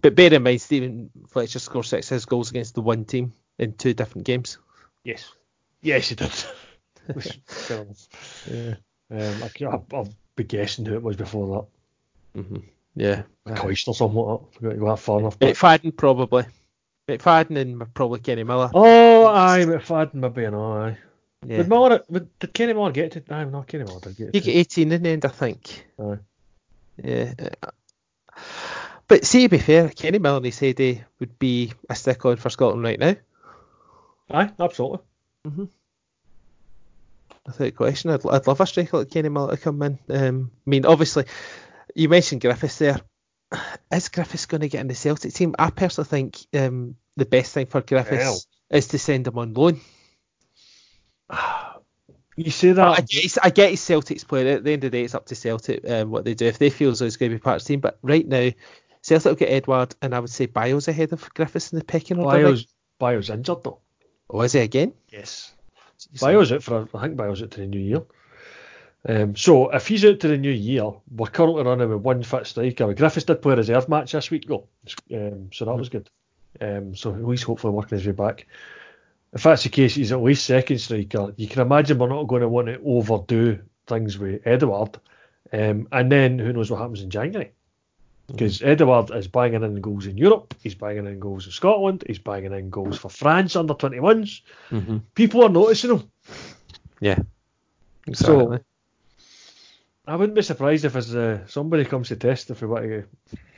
But 0.00 0.14
bear 0.14 0.32
in 0.32 0.42
mind, 0.42 0.60
Stephen 0.60 1.10
Fletcher 1.28 1.58
scored 1.58 1.86
six 1.86 2.08
his 2.08 2.26
goals 2.26 2.50
against 2.50 2.74
the 2.74 2.82
one 2.82 3.04
team 3.04 3.32
in 3.58 3.72
two 3.72 3.94
different 3.94 4.26
games. 4.26 4.58
Yes. 5.02 5.32
Yes, 5.82 6.08
he 6.08 6.14
did. 6.14 6.32
Yeah. 8.50 8.74
Um, 9.10 9.42
I, 9.42 9.48
can't- 9.48 9.84
I'll, 9.92 10.08
be 10.36 10.44
guessing 10.44 10.84
who 10.84 10.94
it 10.94 11.02
was 11.02 11.16
before 11.16 11.68
hmm 12.34 12.56
Yeah. 12.96 13.22
that. 13.46 13.56
Coist 13.56 13.86
or 13.86 13.94
something 13.94 14.18
like 14.18 14.40
that. 14.40 14.54
Forgot 14.54 14.70
to 14.70 14.76
go 14.76 14.88
that 14.88 14.98
far 14.98 15.18
enough. 15.20 15.38
But... 15.38 15.54
McFadden 15.54 15.96
probably. 15.96 16.44
McFadden 17.08 17.56
and 17.56 17.94
probably 17.94 18.20
Kenny 18.20 18.42
Miller. 18.42 18.70
Oh, 18.74 19.26
aye, 19.28 19.64
McFadden 19.64 20.14
maybe 20.14 20.44
an 20.44 20.54
aye. 20.54 20.96
yeah. 21.46 21.58
Would 21.58 21.68
Miller, 21.68 22.02
did 22.10 22.52
Kenny 22.52 22.72
Miller 22.72 22.90
get 22.90 23.12
to? 23.12 23.22
Aye, 23.32 23.44
not 23.44 23.68
Kenny 23.68 23.84
Miller 23.84 24.00
did 24.00 24.16
get 24.16 24.34
He 24.34 24.40
got 24.40 24.48
18 24.48 24.92
in 24.92 25.02
the 25.02 25.08
end, 25.10 25.24
I 25.24 25.28
think. 25.28 25.86
Aye. 26.00 26.18
Yeah. 27.02 27.34
But 29.06 29.24
see, 29.24 29.42
to 29.42 29.48
be 29.48 29.58
fair, 29.58 29.90
Kenny 29.90 30.18
Miller 30.18 30.38
in 30.38 30.44
his 30.44 30.58
heyday 30.58 31.04
would 31.20 31.38
be 31.38 31.72
a 31.90 31.94
stick 31.94 32.24
on 32.24 32.36
for 32.36 32.50
Scotland 32.50 32.82
right 32.82 32.98
now. 32.98 33.16
Aye, 34.30 34.50
absolutely. 34.58 35.00
Without 37.46 37.74
question, 37.74 38.10
I'd, 38.10 38.26
I'd 38.26 38.46
love 38.46 38.60
a 38.60 38.66
striker 38.66 38.98
like 38.98 39.10
Kenny 39.10 39.28
Miller 39.28 39.56
to 39.56 39.62
come 39.62 39.82
in. 39.82 39.98
Um, 40.08 40.50
I 40.66 40.70
mean, 40.70 40.86
obviously, 40.86 41.26
you 41.94 42.08
mentioned 42.08 42.40
Griffiths 42.40 42.78
there. 42.78 43.00
Is 43.92 44.08
Griffiths 44.08 44.46
going 44.46 44.62
to 44.62 44.68
get 44.68 44.80
in 44.80 44.88
the 44.88 44.94
Celtic 44.94 45.32
team? 45.34 45.54
I 45.58 45.70
personally 45.70 46.08
think 46.08 46.38
um, 46.54 46.96
the 47.16 47.26
best 47.26 47.52
thing 47.52 47.66
for 47.66 47.82
Griffiths 47.82 48.24
Well. 48.24 48.40
is 48.70 48.88
to 48.88 48.98
send 48.98 49.26
him 49.26 49.38
on 49.38 49.54
loan. 49.54 49.80
You 52.36 52.50
say 52.50 52.70
I 52.70 52.72
that? 52.72 53.08
get, 53.08 53.38
I 53.44 53.50
get 53.50 53.70
his 53.70 53.80
Celtic's 53.80 54.24
player. 54.24 54.56
At 54.56 54.64
the 54.64 54.72
end 54.72 54.82
of 54.82 54.90
the 54.90 54.98
day, 54.98 55.04
it's 55.04 55.14
up 55.14 55.26
to 55.26 55.36
Celtic 55.36 55.88
um, 55.88 56.10
what 56.10 56.24
they 56.24 56.34
do. 56.34 56.46
If 56.46 56.58
they 56.58 56.68
feel 56.68 56.90
as 56.90 56.98
though 56.98 57.04
he's 57.04 57.16
going 57.16 57.30
to 57.30 57.36
be 57.36 57.40
part 57.40 57.58
of 57.58 57.62
the 57.62 57.68
team, 57.68 57.78
but 57.78 57.96
right 58.02 58.26
now, 58.26 58.50
Celtic 59.02 59.30
will 59.30 59.36
get 59.36 59.52
Edouard, 59.52 59.94
and 60.02 60.12
I 60.12 60.18
would 60.18 60.30
say 60.30 60.46
Bayo's 60.46 60.88
ahead 60.88 61.12
of 61.12 61.32
Griffiths 61.32 61.72
in 61.72 61.78
the 61.78 61.84
pecking 61.84 62.18
order. 62.18 62.38
Bayo's, 62.38 62.66
Bayo's 62.98 63.30
injured 63.30 63.62
though. 63.62 63.78
Oh, 64.28 64.40
is 64.40 64.54
he 64.54 64.58
again? 64.58 64.94
Yes. 65.12 65.53
Bayo's 66.20 66.52
out 66.52 66.62
for, 66.62 66.88
I 66.94 67.02
think 67.02 67.16
Bayo's 67.16 67.42
out 67.42 67.50
to 67.52 67.60
the 67.60 67.66
new 67.66 67.80
year. 67.80 68.02
Um, 69.06 69.36
so 69.36 69.70
if 69.70 69.86
he's 69.86 70.04
out 70.04 70.20
to 70.20 70.28
the 70.28 70.38
new 70.38 70.50
year, 70.50 70.90
we're 71.14 71.26
currently 71.26 71.62
running 71.62 71.90
with 71.90 72.00
one 72.00 72.22
fit 72.22 72.46
striker. 72.46 72.94
Griffiths 72.94 73.26
did 73.26 73.42
play 73.42 73.52
a 73.52 73.56
reserve 73.56 73.88
match 73.88 74.12
this 74.12 74.30
week 74.30 74.46
though, 74.48 74.66
um, 75.12 75.50
so 75.52 75.66
that 75.66 75.76
was 75.76 75.90
good. 75.90 76.08
Um, 76.60 76.94
so 76.94 77.12
at 77.12 77.24
least 77.24 77.44
hopefully 77.44 77.74
working 77.74 77.98
his 77.98 78.06
way 78.06 78.12
back. 78.12 78.46
If 79.34 79.42
that's 79.42 79.64
the 79.64 79.68
case, 79.68 79.94
he's 79.94 80.12
at 80.12 80.22
least 80.22 80.46
second 80.46 80.78
striker. 80.78 81.34
You 81.36 81.48
can 81.48 81.62
imagine 81.62 81.98
we're 81.98 82.08
not 82.08 82.28
going 82.28 82.42
to 82.42 82.48
want 82.48 82.68
to 82.68 82.80
overdo 82.84 83.58
things 83.86 84.16
with 84.16 84.46
Edouard. 84.46 84.98
Um, 85.52 85.88
and 85.92 86.10
then 86.10 86.38
who 86.38 86.52
knows 86.52 86.70
what 86.70 86.80
happens 86.80 87.02
in 87.02 87.10
January. 87.10 87.52
Because 88.26 88.62
Edouard 88.62 89.10
is 89.10 89.28
banging 89.28 89.62
in 89.62 89.80
goals 89.82 90.06
in 90.06 90.16
Europe, 90.16 90.54
he's 90.62 90.74
banging 90.74 91.06
in 91.06 91.20
goals 91.20 91.44
in 91.46 91.52
Scotland, 91.52 92.04
he's 92.06 92.18
banging 92.18 92.54
in 92.54 92.70
goals 92.70 92.96
for 92.96 93.10
France 93.10 93.54
under 93.54 93.74
21s. 93.74 94.40
Mm-hmm. 94.70 94.98
People 95.14 95.44
are 95.44 95.50
noticing 95.50 95.90
him. 95.98 96.10
Yeah. 97.00 97.18
So- 98.12 98.40
Exactly. 98.40 98.58
I 100.06 100.16
wouldn't 100.16 100.36
be 100.36 100.42
surprised 100.42 100.84
if 100.84 100.96
as, 100.96 101.14
uh, 101.14 101.46
somebody 101.46 101.84
comes 101.86 102.08
to 102.08 102.16
test 102.16 102.50
if 102.50 102.60
we 102.60 102.68
want 102.68 102.84
to 102.84 103.04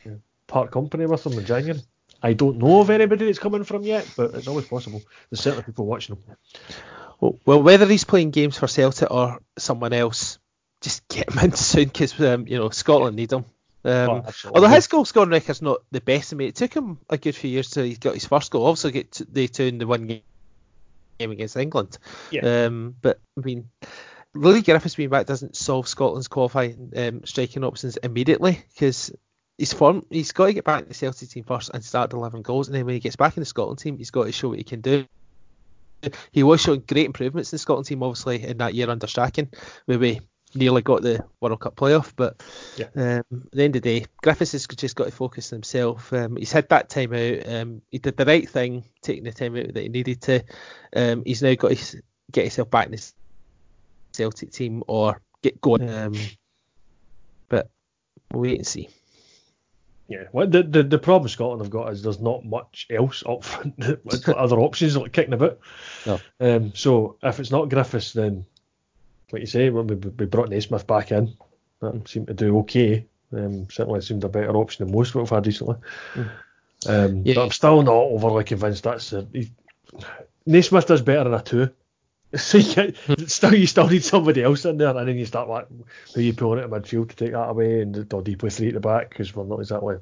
uh, 0.07 0.11
part 0.46 0.70
company 0.70 1.05
with 1.07 1.26
him 1.26 1.33
in 1.38 1.44
January. 1.44 1.81
I 2.22 2.35
don't 2.35 2.59
know 2.59 2.81
of 2.81 2.90
anybody 2.90 3.26
that's 3.26 3.40
coming 3.40 3.64
from 3.64 3.83
yet, 3.83 4.09
but 4.16 4.33
it's 4.35 4.46
always 4.46 4.66
possible. 4.66 5.02
There's 5.31 5.40
certainly 5.40 5.64
people 5.64 5.87
watching 5.87 6.16
him. 6.16 6.37
Well, 7.20 7.38
well, 7.44 7.62
whether 7.62 7.87
he's 7.87 8.05
playing 8.05 8.31
games 8.31 8.57
for 8.57 8.68
Celtic 8.68 9.11
or 9.11 9.40
someone 9.59 9.92
else, 9.92 10.38
just 10.81 11.07
get 11.09 11.31
him 11.33 11.38
in 11.40 11.52
soon 11.57 11.85
because 11.87 12.18
um, 12.20 12.46
you 12.46 12.59
know 12.59 12.70
Scotland 12.70 13.16
need 13.16 13.33
him. 13.33 13.44
Um, 13.87 14.11
Oh, 14.11 14.22
absolutely. 14.27 14.57
although 14.57 14.75
his 14.75 14.87
goal 14.88 15.05
scoring 15.05 15.31
record's 15.31 15.62
not 15.62 15.79
the 15.92 16.01
best, 16.01 16.33
I 16.33 16.37
mean, 16.37 16.49
it 16.49 16.57
took 16.57 16.75
him 16.75 16.99
a 17.09 17.16
good 17.16 17.37
few 17.37 17.51
years 17.51 17.70
till 17.70 17.85
he 17.85 17.94
got 17.94 18.14
his 18.14 18.27
first 18.27 18.51
goal. 18.51 18.66
Also, 18.66 18.90
get 18.90 19.12
to, 19.12 19.25
the 19.25 19.46
two 19.49 19.64
in 19.64 19.79
the 19.79 19.87
one 19.87 20.07
game 20.07 20.22
game 21.18 21.31
against 21.31 21.57
England. 21.57 21.99
Yeah. 22.31 22.66
Um, 22.66 22.96
but 23.01 23.20
I 23.38 23.42
mean, 23.42 23.70
Leigh 24.35 24.62
Griffiths 24.62 24.96
being 24.96 25.09
back 25.09 25.27
doesn't 25.27 25.57
solve 25.57 25.88
Scotland's 25.88 26.29
qualifying 26.29 26.92
um, 26.96 27.25
striking 27.25 27.64
options 27.64 27.96
immediately 27.99 28.62
because 28.75 29.12
he's 29.57 29.72
form 29.72 30.05
he's 30.11 30.33
got 30.33 30.46
to 30.46 30.53
get 30.53 30.64
back 30.64 30.83
in 30.83 30.88
the 30.88 30.94
Celtic 30.94 31.29
team 31.31 31.44
first 31.44 31.70
and 31.72 31.85
start 31.85 32.11
delivering 32.11 32.42
goals, 32.42 32.68
and 32.68 32.75
then 32.75 32.85
when 32.85 32.94
he 32.94 33.01
gets 33.01 33.16
back 33.16 33.37
in 33.37 33.40
the 33.40 33.46
Scotland 33.46 33.79
team, 33.79 33.96
he's 33.99 34.11
got 34.11 34.25
to 34.25 34.33
show 34.33 34.49
what 34.49 34.59
he 34.59 34.64
can 34.64 34.81
do. 34.81 35.07
He 36.31 36.42
was 36.42 36.61
showing 36.61 36.85
great 36.87 37.07
improvements 37.07 37.53
in 37.53 37.57
the 37.57 37.61
Scotland 37.61 37.87
team, 37.87 38.03
obviously 38.03 38.42
in 38.42 38.59
that 38.59 38.75
year 38.75 38.90
under 38.90 39.07
Strachan, 39.07 39.51
where 39.87 39.99
we 39.99 40.20
nearly 40.54 40.82
got 40.82 41.02
the 41.02 41.24
World 41.40 41.61
Cup 41.61 41.76
playoff. 41.76 42.12
But 42.16 42.42
Yeah. 42.76 42.87
um, 42.94 43.42
at 43.46 43.52
the 43.52 43.62
end 43.64 43.76
of 43.76 43.82
the 43.82 44.00
day, 44.00 44.06
Griffiths 44.22 44.52
has 44.52 44.66
just 44.66 44.96
got 44.96 45.04
to 45.04 45.11
focus 45.11 45.52
on 45.52 45.59
himself. 45.59 46.12
Um, 46.12 46.37
he's 46.37 46.52
had 46.52 46.68
that 46.68 46.88
time 46.88 47.12
out. 47.12 47.48
Um, 47.48 47.82
he 47.90 47.98
did 47.98 48.16
the 48.16 48.24
right 48.24 48.48
thing, 48.48 48.85
taking 49.02 49.24
the 49.24 49.32
time 49.32 49.56
out 49.56 49.74
that 49.74 49.82
he 49.82 49.88
needed 49.88 50.20
to. 50.22 50.44
Um, 50.94 51.22
he's 51.24 51.42
now 51.42 51.54
got 51.54 51.72
to 51.76 52.02
get 52.32 52.42
himself 52.44 52.70
back 52.70 52.87
in 52.87 52.92
the 52.92 53.12
Celtic 54.12 54.52
team 54.52 54.82
or 54.87 55.20
get 55.42 55.61
going. 55.61 55.88
Um, 55.88 56.14
but 57.48 57.70
we'll 58.32 58.42
wait 58.42 58.59
and 58.59 58.66
see. 58.66 58.88
Yeah, 60.09 60.24
well, 60.32 60.46
the, 60.46 60.62
the 60.62 60.85
the 60.85 60.98
problem 61.00 61.28
Scotland 61.28 61.61
have 61.62 61.70
got 61.70 61.92
is 61.92 62.00
there's 62.00 62.20
not 62.20 62.44
much 62.44 62.87
else 62.90 63.24
up 63.28 63.42
front, 63.42 63.74
other 64.28 64.61
options 64.61 64.96
like 64.96 65.12
kicking 65.12 65.35
about. 65.35 65.59
No. 66.06 66.20
Um, 66.38 66.72
so 66.76 67.16
if 67.24 67.40
it's 67.40 67.50
not 67.50 67.68
Griffiths, 67.68 68.12
then 68.12 68.46
like 69.33 69.41
you 69.41 69.47
say, 69.47 69.71
when 69.71 69.87
we, 69.87 69.97
we 69.97 70.27
brought 70.27 70.49
Naismith 70.49 70.87
back 70.87 71.12
in, 71.12 71.35
that 71.81 72.09
seemed 72.09 72.29
to 72.29 72.35
do 72.35 72.59
okay. 72.61 73.07
Um, 73.33 73.69
certainly 73.71 74.01
seemed 74.01 74.25
a 74.25 74.29
better 74.29 74.57
option 74.57 74.85
than 74.85 74.95
most 74.95 75.15
we've 75.15 75.29
had 75.29 75.47
recently. 75.47 75.77
Um, 76.87 77.23
Yeah. 77.25 77.35
But 77.35 77.45
I'm 77.45 77.51
still 77.51 77.83
not 77.83 77.93
overly 77.93 78.45
convinced 78.45 78.85
that's 78.85 79.12
a, 79.12 79.27
he, 79.33 79.51
Naismith 80.47 80.87
does 80.87 81.03
better 81.03 81.25
than 81.25 81.35
a 81.35 81.43
two. 81.43 81.71
So 82.35 82.59
you 82.59 82.75
get, 82.75 82.97
still, 83.31 83.55
you 83.55 83.69
still 83.69 83.89
need 83.89 84.05
somebody 84.05 84.43
else 84.43 84.65
in 84.65 84.79
there, 84.79 84.95
and 84.95 85.09
then 85.09 85.17
you 85.17 85.25
start 85.25 85.49
like, 85.49 85.69
who 86.12 86.21
you 86.21 86.35
pulling 86.35 86.59
at 86.59 86.69
midfield 86.69 87.09
to 87.11 87.17
take 87.17 87.33
that 87.33 87.49
away, 87.49 87.81
and 87.81 88.12
or 88.12 88.21
do 88.21 88.33
you 88.33 88.37
play 88.37 88.51
three 88.51 88.69
at 88.69 88.75
the 88.75 88.81
back 88.81 89.11
because 89.11 89.35
we're 89.35 89.45
not 89.45 89.61
exactly 89.61 89.97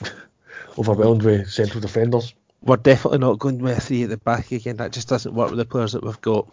overwhelmed 0.78 1.22
with 1.22 1.50
central 1.50 1.80
defenders. 1.80 2.34
We're 2.62 2.76
definitely 2.76 3.18
not 3.18 3.38
going 3.38 3.58
with 3.58 3.82
three 3.82 4.04
at 4.04 4.08
the 4.08 4.16
back 4.16 4.50
again. 4.52 4.78
That 4.78 4.92
just 4.92 5.08
doesn't 5.08 5.34
work 5.34 5.50
with 5.50 5.58
the 5.58 5.64
players 5.66 5.92
that 5.92 6.02
we've 6.02 6.20
got. 6.20 6.52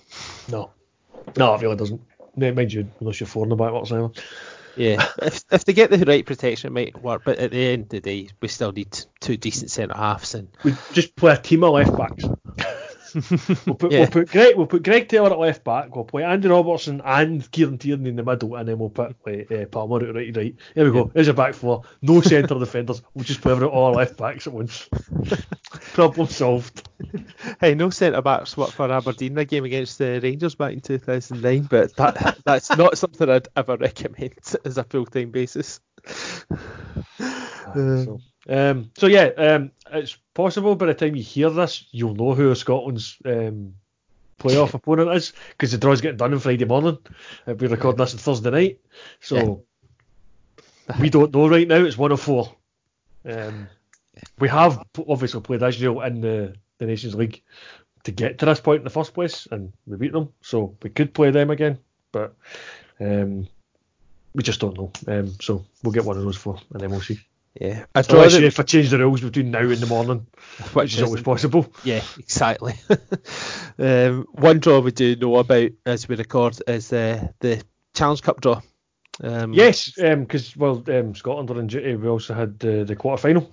No, 0.52 0.72
no, 1.38 1.54
it 1.56 1.62
really 1.62 1.76
doesn't. 1.76 2.02
No, 2.36 2.54
Mind 2.54 2.74
you, 2.74 2.90
unless 3.00 3.20
you're 3.20 3.28
four 3.28 3.44
in 3.44 3.50
the 3.50 3.56
whatsoever. 3.56 4.12
Yeah, 4.76 5.08
if 5.22 5.44
if 5.52 5.64
they 5.66 5.74
get 5.74 5.90
the 5.90 6.04
right 6.06 6.26
protection, 6.26 6.68
it 6.68 6.74
might 6.74 7.02
work. 7.02 7.22
But 7.24 7.40
at 7.40 7.52
the 7.52 7.66
end 7.68 7.84
of 7.84 7.90
the 7.90 8.02
day, 8.02 8.30
we 8.42 8.48
still 8.50 8.72
need 8.72 8.98
two 9.22 9.38
decent 9.38 9.72
centre 9.72 9.96
halves, 9.96 10.36
and 10.36 10.50
We 10.64 10.74
just 10.92 11.16
play 11.16 11.34
a 11.34 11.38
team 11.38 11.64
of 11.64 11.74
left 11.74 11.98
backs. 11.98 12.26
We'll 13.66 13.76
put, 13.76 13.92
Yeah. 13.92 14.00
we'll 14.00 14.08
put 14.10 14.30
Greg 14.30 14.56
we'll 14.58 14.68
put 14.68 14.84
Greg 14.84 15.08
Taylor 15.08 15.32
at 15.32 15.40
left 15.40 15.64
back. 15.64 15.96
We'll 15.96 16.06
play 16.06 16.24
Andy 16.24 16.48
Robertson 16.50 17.02
and 17.06 17.50
Kieran 17.52 17.78
Tierney 17.78 18.10
in 18.10 18.16
the 18.18 18.24
middle, 18.24 18.56
and 18.56 18.68
then 18.68 18.78
we'll 18.78 18.90
put 18.90 19.16
like, 19.26 19.50
uh, 19.52 19.66
Palmer 19.66 20.08
at 20.08 20.16
right 20.16 20.36
right. 20.36 20.56
Here 20.76 20.86
we 20.86 20.92
go. 20.92 21.10
There's 21.14 21.28
a 21.30 21.34
back 21.34 21.54
four. 21.54 21.84
No 22.02 22.22
centre 22.22 22.60
defenders. 22.60 23.02
We'll 23.14 23.24
just 23.24 23.42
play 23.42 23.54
over 23.54 23.66
all 23.66 23.94
left 23.94 24.18
backs 24.18 24.48
at 24.48 24.54
once. 24.54 24.90
Problem 25.94 26.28
solved. 26.28 26.88
hey, 27.62 27.74
no 27.76 27.90
centre 27.90 28.22
backs 28.22 28.58
worked 28.58 28.74
for 28.74 28.92
Aberdeen 28.92 29.32
in 29.34 29.38
a 29.38 29.46
game 29.46 29.64
against 29.66 29.98
the 29.98 30.20
Rangers 30.22 30.56
back 30.56 30.74
in 30.74 30.82
2009. 30.82 31.64
But 31.70 31.96
that 31.96 32.38
that's 32.46 32.76
not 32.76 32.98
something 32.98 33.30
I'd 33.30 33.48
ever 33.56 33.78
recommend 33.78 34.34
as 34.66 34.78
a 34.78 34.84
full 34.84 35.06
time 35.06 35.32
basis. 35.32 35.80
so, 37.74 38.20
um, 38.50 38.92
so 38.98 39.08
yeah, 39.08 39.30
um, 39.38 39.72
it's 39.92 40.18
possible 40.34 40.76
by 40.76 40.88
the 40.88 40.94
time 40.94 41.16
you 41.16 41.24
hear 41.24 41.50
this, 41.50 41.86
you'll 41.92 42.16
know 42.16 42.34
who 42.34 42.54
Scotland's 42.56 43.18
um, 43.26 43.74
playoff 44.40 44.74
opponent 44.74 45.12
is 45.16 45.34
because 45.52 45.72
the 45.72 45.78
draw's 45.78 46.02
getting 46.02 46.18
done 46.18 46.34
on 46.34 46.40
Friday 46.40 46.66
morning. 46.66 46.98
Uh, 47.48 47.56
we're 47.56 47.70
recording 47.70 47.98
this 47.98 48.14
on 48.14 48.20
Thursday 48.20 48.52
night, 48.52 48.80
so 49.20 49.64
we 51.00 51.10
don't 51.10 51.34
know 51.34 51.48
right 51.48 51.68
now. 51.68 51.84
It's 51.84 51.98
one 51.98 52.12
of 52.12 52.22
four. 52.22 52.54
Um, 53.28 53.68
we 54.40 54.48
have 54.50 54.84
obviously 55.08 55.42
played 55.42 55.64
Israel 55.64 56.02
in 56.02 56.22
the, 56.22 56.56
the 56.78 56.86
Nations 56.86 57.16
League 57.16 57.42
to 58.04 58.12
get 58.12 58.38
to 58.40 58.46
this 58.46 58.62
point 58.62 58.80
in 58.80 58.84
the 58.84 58.90
first 58.90 59.14
place, 59.14 59.48
and 59.52 59.74
we 59.88 59.98
beat 59.98 60.14
them, 60.14 60.32
so 60.42 60.76
we 60.84 60.90
could 60.90 61.14
play 61.14 61.32
them 61.32 61.50
again, 61.50 61.80
but 62.12 62.36
um, 63.00 63.48
we 64.34 64.44
just 64.44 64.60
don't 64.60 64.78
know. 64.78 64.92
Um, 65.08 65.34
so 65.42 65.66
we'll 65.84 65.94
get 65.94 66.06
one 66.06 66.18
of 66.18 66.24
those 66.24 66.38
four, 66.38 66.60
and 66.72 66.82
then 66.82 66.92
we'll 66.92 67.02
see. 67.02 67.20
Yeah, 67.60 67.86
I 67.96 68.02
draw 68.02 68.18
Unless 68.20 68.34
the- 68.34 68.42
you 68.42 68.48
if 68.48 68.60
I 68.60 68.64
change 68.64 68.90
the 68.90 69.00
rules 69.00 69.22
between 69.22 69.52
now 69.52 69.60
and 69.62 69.78
the 69.78 69.86
morning, 69.88 70.28
which 70.74 70.96
is 70.96 71.02
always 71.02 71.24
possible. 71.24 71.72
Yeah, 71.86 72.02
exactly. 72.20 72.74
um, 73.80 74.26
one 74.34 74.60
draw 74.60 74.80
we 74.80 74.92
do 74.92 75.16
know 75.16 75.38
about 75.38 75.72
as 75.86 76.08
we 76.10 76.16
record 76.18 76.60
is 76.68 76.92
uh, 76.92 77.30
the 77.40 77.64
Challenge 77.94 78.22
Cup 78.22 78.42
draw. 78.42 78.62
Um, 79.24 79.54
Yes, 79.54 79.92
because 79.96 80.58
well, 80.58 80.84
um, 80.88 81.16
Scotland 81.16 81.50
are 81.50 81.60
in 81.60 81.68
duty. 81.68 81.96
We 81.96 82.10
also 82.10 82.34
had 82.34 82.60
the 82.60 82.84
the 82.84 82.98
quarter 82.98 83.22
final. 83.22 83.50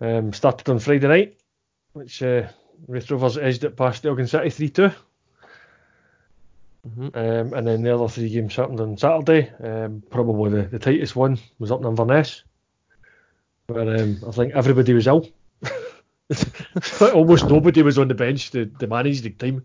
Um, 0.00 0.32
started 0.32 0.68
on 0.68 0.80
Friday 0.80 1.06
night, 1.06 1.38
which 1.92 2.20
uh, 2.20 2.48
Raith 2.88 3.08
Rovers 3.12 3.38
edged 3.38 3.62
it 3.62 3.76
past 3.76 4.04
Elgin 4.04 4.26
City 4.26 4.50
three 4.50 4.70
two. 4.70 4.90
Mhm. 6.88 7.16
Um, 7.16 7.54
and 7.54 7.66
then 7.66 7.82
the 7.82 7.94
other 7.94 8.08
three 8.08 8.28
games 8.28 8.56
happened 8.56 8.80
on 8.80 8.98
Saturday. 8.98 9.50
Um, 9.62 10.02
probably 10.10 10.50
the, 10.50 10.62
the 10.68 10.78
tightest 10.80 11.16
one 11.16 11.38
was 11.58 11.70
up 11.70 11.80
in 11.80 11.86
Inverness, 11.86 12.42
where 13.66 13.96
um, 13.96 14.18
I 14.26 14.30
think 14.30 14.54
everybody 14.54 14.94
was 14.94 15.06
ill. 15.06 15.28
Almost 17.00 17.48
nobody 17.48 17.82
was 17.82 17.98
on 17.98 18.08
the 18.08 18.14
bench 18.14 18.50
to, 18.52 18.66
to 18.66 18.86
manage 18.86 19.22
the 19.22 19.30
team. 19.30 19.64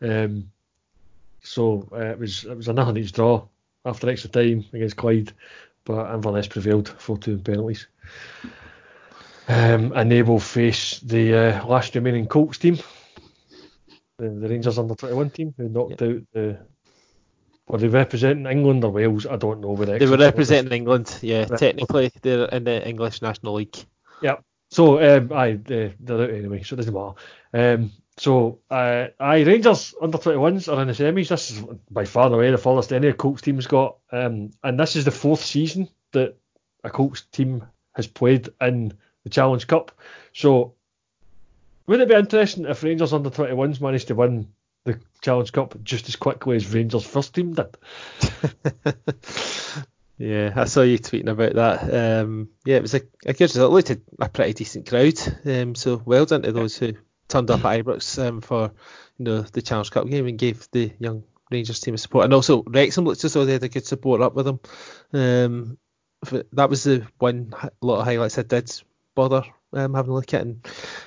Um, 0.00 0.50
so 1.42 1.88
uh, 1.92 2.10
it 2.10 2.18
was 2.18 2.44
it 2.44 2.56
was 2.56 2.68
a 2.68 2.72
nothing 2.72 2.96
each 2.96 3.12
draw 3.12 3.46
after 3.84 4.08
extra 4.08 4.30
time 4.30 4.64
against 4.72 4.96
Clyde, 4.96 5.32
but 5.84 6.12
Inverness 6.14 6.46
prevailed 6.46 6.88
4 6.88 7.18
2 7.18 7.38
penalties. 7.38 7.88
Um, 9.48 9.92
and 9.94 10.10
they 10.10 10.22
will 10.22 10.38
face 10.38 11.00
the 11.00 11.34
uh, 11.34 11.66
last 11.66 11.94
remaining 11.94 12.26
Colts 12.26 12.58
team, 12.58 12.78
the, 14.18 14.30
the 14.30 14.48
Rangers 14.48 14.78
under 14.78 14.94
21 14.94 15.30
team, 15.30 15.54
who 15.56 15.68
knocked 15.68 16.02
out 16.02 16.22
the. 16.32 16.58
Were 17.68 17.78
they 17.78 17.88
representing 17.88 18.46
England 18.46 18.84
or 18.84 18.90
Wales? 18.90 19.26
I 19.26 19.36
don't 19.36 19.60
know. 19.60 19.76
They 19.76 20.06
were 20.06 20.16
representing 20.16 20.72
England, 20.72 21.18
yeah. 21.22 21.46
Right. 21.48 21.58
Technically, 21.58 22.12
they're 22.20 22.46
in 22.46 22.64
the 22.64 22.86
English 22.86 23.22
National 23.22 23.54
League. 23.54 23.76
Yeah. 24.20 24.36
So, 24.70 25.00
um, 25.00 25.32
aye, 25.32 25.58
they're, 25.62 25.94
they're 26.00 26.22
out 26.22 26.30
anyway, 26.30 26.62
so 26.62 26.74
it 26.74 26.78
doesn't 26.78 26.94
matter. 26.94 27.14
Um, 27.52 27.92
so, 28.16 28.58
uh, 28.70 29.08
aye, 29.20 29.42
Rangers 29.42 29.94
under 30.00 30.18
21s 30.18 30.72
are 30.72 30.80
in 30.82 30.88
the 30.88 30.94
semis. 30.94 31.28
This 31.28 31.50
is 31.50 31.62
by 31.90 32.04
far 32.04 32.26
and 32.26 32.34
away 32.34 32.50
the 32.50 32.58
furthest 32.58 32.92
any 32.92 33.12
Colts 33.12 33.42
team's 33.42 33.66
got. 33.66 33.96
Um, 34.10 34.50
and 34.62 34.78
this 34.78 34.96
is 34.96 35.04
the 35.04 35.10
fourth 35.10 35.44
season 35.44 35.88
that 36.12 36.36
a 36.84 36.90
Colts 36.90 37.22
team 37.32 37.64
has 37.94 38.06
played 38.06 38.48
in 38.60 38.92
the 39.24 39.30
Challenge 39.30 39.66
Cup. 39.66 39.92
So, 40.32 40.74
would 41.86 42.00
it 42.00 42.08
be 42.08 42.14
interesting 42.14 42.64
if 42.64 42.82
Rangers 42.82 43.12
under 43.12 43.30
21s 43.30 43.80
managed 43.80 44.08
to 44.08 44.14
win 44.14 44.48
the 44.84 45.00
Challenge 45.20 45.52
Cup 45.52 45.82
just 45.82 46.08
as 46.08 46.16
quickly 46.16 46.56
as 46.56 46.72
Rangers 46.72 47.04
first 47.04 47.34
team 47.34 47.54
did? 47.54 47.76
Yeah, 50.22 50.52
I 50.54 50.66
saw 50.66 50.82
you 50.82 50.98
tweeting 51.00 51.28
about 51.28 51.54
that. 51.54 52.22
Um, 52.22 52.50
yeah, 52.64 52.76
it 52.76 52.82
was 52.82 52.94
a, 52.94 53.00
a 53.26 53.32
good 53.32 53.40
result. 53.40 53.72
It 53.72 53.90
looked 53.90 54.02
a, 54.20 54.28
pretty 54.28 54.52
decent 54.52 54.88
crowd. 54.88 55.18
Um, 55.44 55.74
so 55.74 56.00
well 56.04 56.26
done 56.26 56.42
to 56.42 56.52
those 56.52 56.76
who 56.76 56.94
turned 57.26 57.50
up 57.50 57.64
at 57.64 57.84
Ibrox 57.84 58.24
um, 58.24 58.40
for 58.40 58.70
you 59.18 59.24
know 59.24 59.42
the 59.42 59.62
Challenge 59.62 59.90
Cup 59.90 60.06
game 60.06 60.28
and 60.28 60.38
gave 60.38 60.68
the 60.70 60.92
young 61.00 61.24
Rangers 61.50 61.80
team 61.80 61.94
a 61.94 61.98
support. 61.98 62.24
And 62.24 62.34
also 62.34 62.62
Wrexham 62.62 63.04
looked 63.04 63.24
as 63.24 63.32
though 63.32 63.44
they 63.44 63.54
had 63.54 63.64
a 63.64 63.68
good 63.68 63.84
support 63.84 64.20
up 64.20 64.34
with 64.34 64.46
them. 64.46 64.60
Um, 65.12 65.78
that 66.52 66.70
was 66.70 66.84
the 66.84 67.04
one 67.18 67.52
lot 67.80 67.98
of 67.98 68.04
highlights 68.04 68.38
I 68.38 68.42
did 68.42 68.70
bother 69.16 69.42
um, 69.72 69.94
having 69.94 70.12
a 70.12 70.14
look 70.14 70.32
at. 70.34 70.42
And 70.42 70.64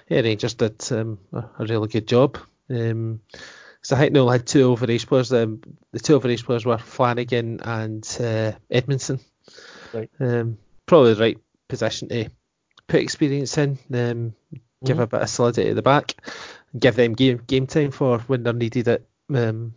yeah, 0.09 0.19
Rangers 0.19 0.55
did 0.55 0.91
um, 0.91 1.19
a, 1.31 1.37
a 1.59 1.65
really 1.65 1.87
good 1.87 2.09
job. 2.09 2.37
Um, 2.69 3.21
so 3.85 3.95
I 3.95 3.99
think 3.99 4.13
they 4.13 4.19
only 4.19 4.37
had 4.37 4.47
two 4.47 4.75
overage 4.75 5.05
players. 5.07 5.31
Um, 5.31 5.61
the 5.91 5.99
two 5.99 6.19
overage 6.19 6.43
players 6.43 6.65
were 6.65 6.77
Flanagan 6.77 7.59
and 7.61 8.17
uh, 8.19 8.53
Edmondson. 8.71 9.19
Right. 9.93 10.09
Um, 10.19 10.57
probably 10.87 11.13
the 11.13 11.19
right 11.21 11.37
position 11.67 12.09
to 12.09 12.29
put 12.87 13.01
experience 13.01 13.57
in, 13.57 13.77
um, 13.93 14.33
give 14.83 14.97
Mhm. 14.97 15.01
a 15.01 15.07
bit 15.07 15.21
of 15.21 15.29
solidity 15.29 15.69
at 15.69 15.75
the 15.75 15.81
back, 15.81 16.15
and 16.73 16.81
give 16.81 16.95
them 16.95 17.13
game 17.13 17.41
game 17.45 17.67
time 17.67 17.91
for 17.91 18.19
when 18.21 18.43
they're 18.43 18.53
needed 18.53 18.87
at 18.87 19.01
um, 19.33 19.73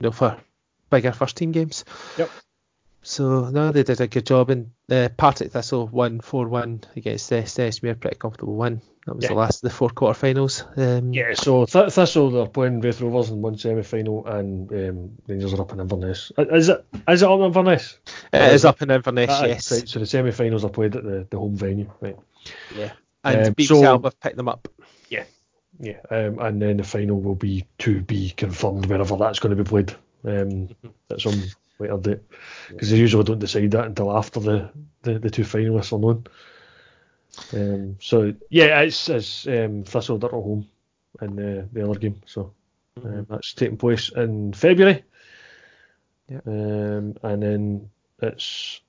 you 0.00 0.04
know 0.04 0.10
for 0.10 0.36
bigger 0.90 1.12
first 1.12 1.36
team 1.36 1.52
games. 1.52 1.84
Yep. 2.16 2.30
So 3.08 3.48
no, 3.48 3.72
they 3.72 3.84
did 3.84 4.02
a 4.02 4.06
good 4.06 4.26
job, 4.26 4.50
and 4.50 4.70
uh, 4.92 5.08
Partick 5.16 5.50
Thistle 5.52 5.86
won 5.86 6.20
four 6.20 6.46
one 6.46 6.82
against 6.94 7.32
uh, 7.32 7.36
Stesmere, 7.42 7.98
pretty 7.98 8.16
comfortable 8.18 8.54
win. 8.54 8.82
That 9.06 9.14
was 9.16 9.22
Yeah. 9.24 9.28
the 9.30 9.34
last 9.34 9.64
of 9.64 9.70
the 9.70 9.74
four 9.74 9.88
quarterfinals. 9.88 10.62
Um, 10.76 11.14
Yeah, 11.14 11.32
so 11.32 11.64
Th- 11.64 11.90
Thistle 11.90 12.30
they're 12.30 12.44
playing 12.44 12.82
Raith 12.82 13.00
Rovers 13.00 13.30
in 13.30 13.40
one 13.40 13.56
semi 13.56 13.82
final, 13.82 14.26
and 14.26 14.70
um, 14.70 15.10
Rangers 15.26 15.54
are 15.54 15.62
up 15.62 15.72
in 15.72 15.80
Inverness. 15.80 16.30
Is 16.36 16.68
it 16.68 16.84
is 17.08 17.22
it 17.22 17.28
up 17.30 17.40
in 17.40 17.44
Inverness? 17.46 17.98
it 18.30 18.52
is 18.52 18.66
up 18.66 18.82
in 18.82 18.90
Inverness, 18.90 19.30
yes. 19.40 19.72
Right, 19.72 19.88
so 19.88 20.00
the 20.00 20.06
semi 20.06 20.30
finals 20.30 20.64
are 20.66 20.68
played 20.70 20.94
at 20.94 21.02
the, 21.02 21.26
the 21.30 21.38
home 21.38 21.56
venue, 21.56 21.90
right? 22.02 22.16
Yeah. 22.76 22.92
And 23.24 23.46
Um, 23.46 23.54
BBC 23.54 23.68
so- 23.68 23.84
Alba 23.84 24.08
have 24.08 24.20
picked 24.20 24.36
them 24.36 24.48
up. 24.50 24.68
Yeah, 25.80 26.00
um, 26.10 26.40
and 26.40 26.60
then 26.60 26.76
the 26.78 26.82
final 26.82 27.20
will 27.20 27.36
be 27.36 27.64
to 27.78 28.00
be 28.00 28.30
confirmed 28.30 28.86
wherever 28.86 29.16
that's 29.16 29.38
going 29.38 29.56
to 29.56 29.62
be 29.62 29.68
played 29.68 29.94
um, 30.24 30.70
at 31.08 31.20
some 31.20 31.40
later 31.78 31.98
date, 31.98 32.20
because 32.68 32.90
they 32.90 32.96
usually 32.96 33.24
don't 33.24 33.38
decide 33.38 33.70
that 33.70 33.86
until 33.86 34.16
after 34.16 34.40
the, 34.40 34.70
the, 35.02 35.18
the 35.18 35.30
two 35.30 35.42
finalists 35.42 35.92
are 35.92 35.98
known. 35.98 36.24
Um, 37.52 37.96
so 38.00 38.34
yeah, 38.50 38.80
it's, 38.80 39.08
it's 39.08 39.46
um, 39.46 39.84
Thistle 39.84 40.24
at 40.24 40.30
home 40.30 40.66
in 41.22 41.36
the, 41.36 41.68
the 41.72 41.88
other 41.88 41.98
game, 41.98 42.20
so 42.26 42.52
um, 43.04 43.26
that's 43.30 43.52
taking 43.54 43.76
place 43.76 44.10
in 44.10 44.52
February. 44.52 45.04
Yeah. 46.28 46.40
Um, 46.46 47.16
and 47.22 47.42
then 47.42 47.90
it's 48.20 48.80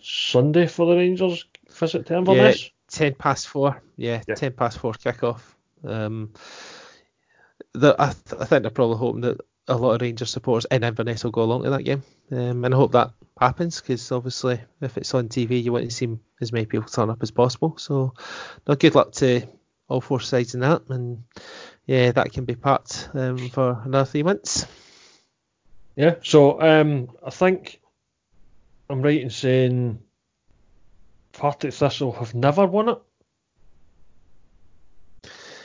Sunday 0.00 0.66
for 0.66 0.86
the 0.86 0.96
Rangers 0.96 1.44
visit 1.70 2.06
to 2.06 2.16
Inverness. 2.16 2.70
ten 2.88 3.14
past 3.14 3.48
four. 3.48 3.80
Yeah, 3.96 4.22
Yeah. 4.26 4.34
ten 4.34 4.52
past 4.52 4.78
four 4.78 4.92
kickoff. 4.94 5.40
Um, 5.84 6.32
the, 7.72 7.94
I, 7.98 8.12
th- 8.12 8.40
I 8.40 8.44
think 8.46 8.62
they're 8.62 8.70
probably 8.70 8.96
hoping 8.98 9.20
that 9.22 9.40
a 9.68 9.76
lot 9.76 9.94
of 9.94 10.02
Rangers 10.02 10.30
supporters 10.30 10.66
in 10.70 10.84
Inverness 10.84 11.24
will 11.24 11.30
go 11.30 11.42
along 11.42 11.64
to 11.64 11.70
that 11.70 11.84
game, 11.84 12.02
um, 12.30 12.64
and 12.64 12.74
I 12.74 12.76
hope 12.76 12.92
that 12.92 13.12
happens 13.40 13.80
because 13.80 14.10
obviously 14.12 14.60
if 14.80 14.96
it's 14.96 15.14
on 15.14 15.28
TV, 15.28 15.62
you 15.62 15.72
want 15.72 15.84
to 15.84 15.90
see 15.90 16.16
as 16.40 16.52
many 16.52 16.66
people 16.66 16.88
turn 16.88 17.10
up 17.10 17.22
as 17.22 17.30
possible. 17.30 17.76
So, 17.78 18.14
no, 18.66 18.74
good 18.74 18.94
luck 18.94 19.12
to 19.12 19.46
all 19.88 20.00
four 20.00 20.20
sides 20.20 20.54
in 20.54 20.60
that, 20.60 20.82
and 20.88 21.24
yeah, 21.86 22.12
that 22.12 22.32
can 22.32 22.44
be 22.44 22.54
parked 22.54 23.08
um, 23.14 23.36
for 23.50 23.80
another 23.84 24.04
three 24.04 24.22
months. 24.22 24.66
Yeah. 25.96 26.16
So 26.22 26.60
um, 26.60 27.10
I 27.24 27.30
think 27.30 27.80
I'm 28.88 29.02
right 29.02 29.20
in 29.20 29.30
saying 29.30 30.00
Partick 31.32 31.72
Thistle 31.74 32.12
have 32.12 32.34
never 32.34 32.66
won 32.66 32.88
it. 32.90 32.98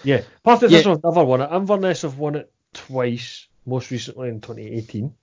Yeah, 0.04 0.22
Partick 0.44 0.70
Yeah. 0.72 0.78
Thistle 0.78 0.94
have 0.94 1.04
never 1.04 1.24
won 1.24 1.42
it. 1.42 1.52
Inverness 1.52 2.02
have 2.04 2.18
won 2.18 2.36
it 2.36 2.52
twice, 2.74 3.48
most 3.68 3.92
recently 3.92 4.30
in 4.30 4.42
2018. 4.42 5.14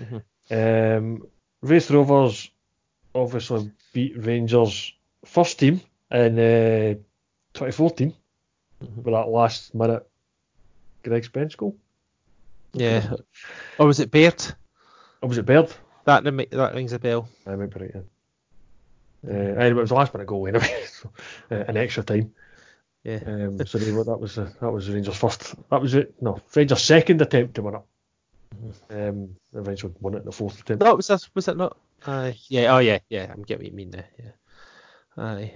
Mhm. 0.00 0.22
Um, 0.50 1.26
Raith 1.62 1.90
Rovers 1.90 2.50
obviously 3.14 3.70
beat 3.92 4.14
Rangers 4.18 4.92
first 5.24 5.58
team 5.58 5.80
in 6.10 6.38
uh, 6.38 6.94
2014 7.54 8.12
Mhm. 8.82 8.96
with 8.96 9.14
that 9.14 9.28
last 9.28 9.74
minute 9.74 10.06
Greg 11.04 11.24
Spence 11.24 11.54
goal. 11.54 11.76
Yeah, 12.74 13.14
or 13.78 13.86
was 13.86 14.00
it 14.00 14.10
Baird? 14.10 14.42
Or 15.20 15.28
was 15.28 15.38
it 15.38 15.46
Baird? 15.46 15.72
That 16.04 16.24
that 16.24 16.74
rings 16.74 16.92
a 16.92 16.98
bell. 16.98 17.28
I 17.46 17.54
might 17.54 17.72
be 17.72 17.80
right, 17.80 17.90
yeah. 17.94 18.00
Uh, 19.24 19.34
anyway, 19.60 19.68
it 19.68 19.74
was 19.74 19.90
the 19.90 19.94
last 19.94 20.12
minute 20.14 20.26
goal 20.26 20.48
anyway, 20.48 20.84
so, 20.86 21.10
uh, 21.50 21.64
an 21.68 21.76
extra 21.76 22.02
time. 22.02 22.34
Yeah, 23.04 23.18
Um, 23.26 23.58
so 23.66 23.78
they, 23.78 23.90
that 23.90 24.18
was 24.20 24.38
uh, 24.38 24.50
that 24.60 24.70
was 24.70 24.88
Rangers' 24.88 25.16
first. 25.16 25.54
That 25.70 25.80
was 25.82 25.94
it. 25.94 26.14
No, 26.20 26.40
Rangers' 26.54 26.82
second 26.82 27.20
attempt 27.22 27.54
to 27.56 27.62
win 27.62 27.74
it. 27.76 27.82
Um, 28.90 29.36
eventually 29.54 29.92
won 30.00 30.14
it 30.14 30.18
in 30.18 30.24
the 30.26 30.32
fourth 30.32 30.60
attempt. 30.60 30.84
no, 30.84 30.94
was 30.94 31.08
that 31.08 31.26
was 31.34 31.48
it 31.48 31.56
not? 31.56 31.76
Aye, 32.06 32.36
yeah, 32.48 32.74
oh 32.74 32.78
yeah, 32.78 32.98
yeah. 33.08 33.30
I'm 33.32 33.42
getting 33.42 33.64
what 33.64 33.70
you 33.72 33.76
mean 33.76 33.90
there. 33.90 34.06
Yeah, 34.18 35.22
aye. 35.24 35.52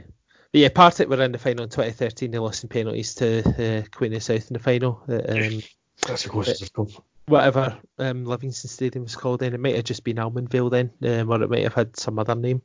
But 0.53 0.61
yeah, 0.61 0.69
Partick 0.75 1.09
were 1.09 1.23
in 1.23 1.33
the 1.33 1.39
final 1.39 1.65
in 1.65 1.71
2013. 1.71 2.31
They 2.31 2.39
lost 2.39 2.63
in 2.63 2.69
penalties 2.69 3.15
to 3.17 3.41
uh, 3.41 3.83
Queen 3.97 4.13
of 4.13 4.17
the 4.19 4.21
South 4.21 4.49
in 4.51 4.55
the 4.55 4.59
final. 4.59 5.03
at, 5.09 5.29
Um, 5.29 5.61
That's 6.07 6.23
the 6.23 6.29
closest 6.31 6.63
I've 6.63 6.73
come. 6.73 6.89
whatever 7.27 7.77
um, 7.99 8.25
Livingston 8.25 8.71
Stadium 8.71 9.05
was 9.05 9.17
called 9.17 9.41
then. 9.41 9.55
It 9.55 9.61
might 9.61 9.75
have 9.75 9.85
just 9.85 10.05
been 10.05 10.17
Almondvale 10.17 10.71
then, 10.71 10.91
um, 11.21 11.31
or 11.31 11.43
it 11.43 11.51
might 11.51 11.65
have 11.65 11.75
had 11.75 11.97
some 11.99 12.19
other 12.19 12.35
name. 12.37 12.63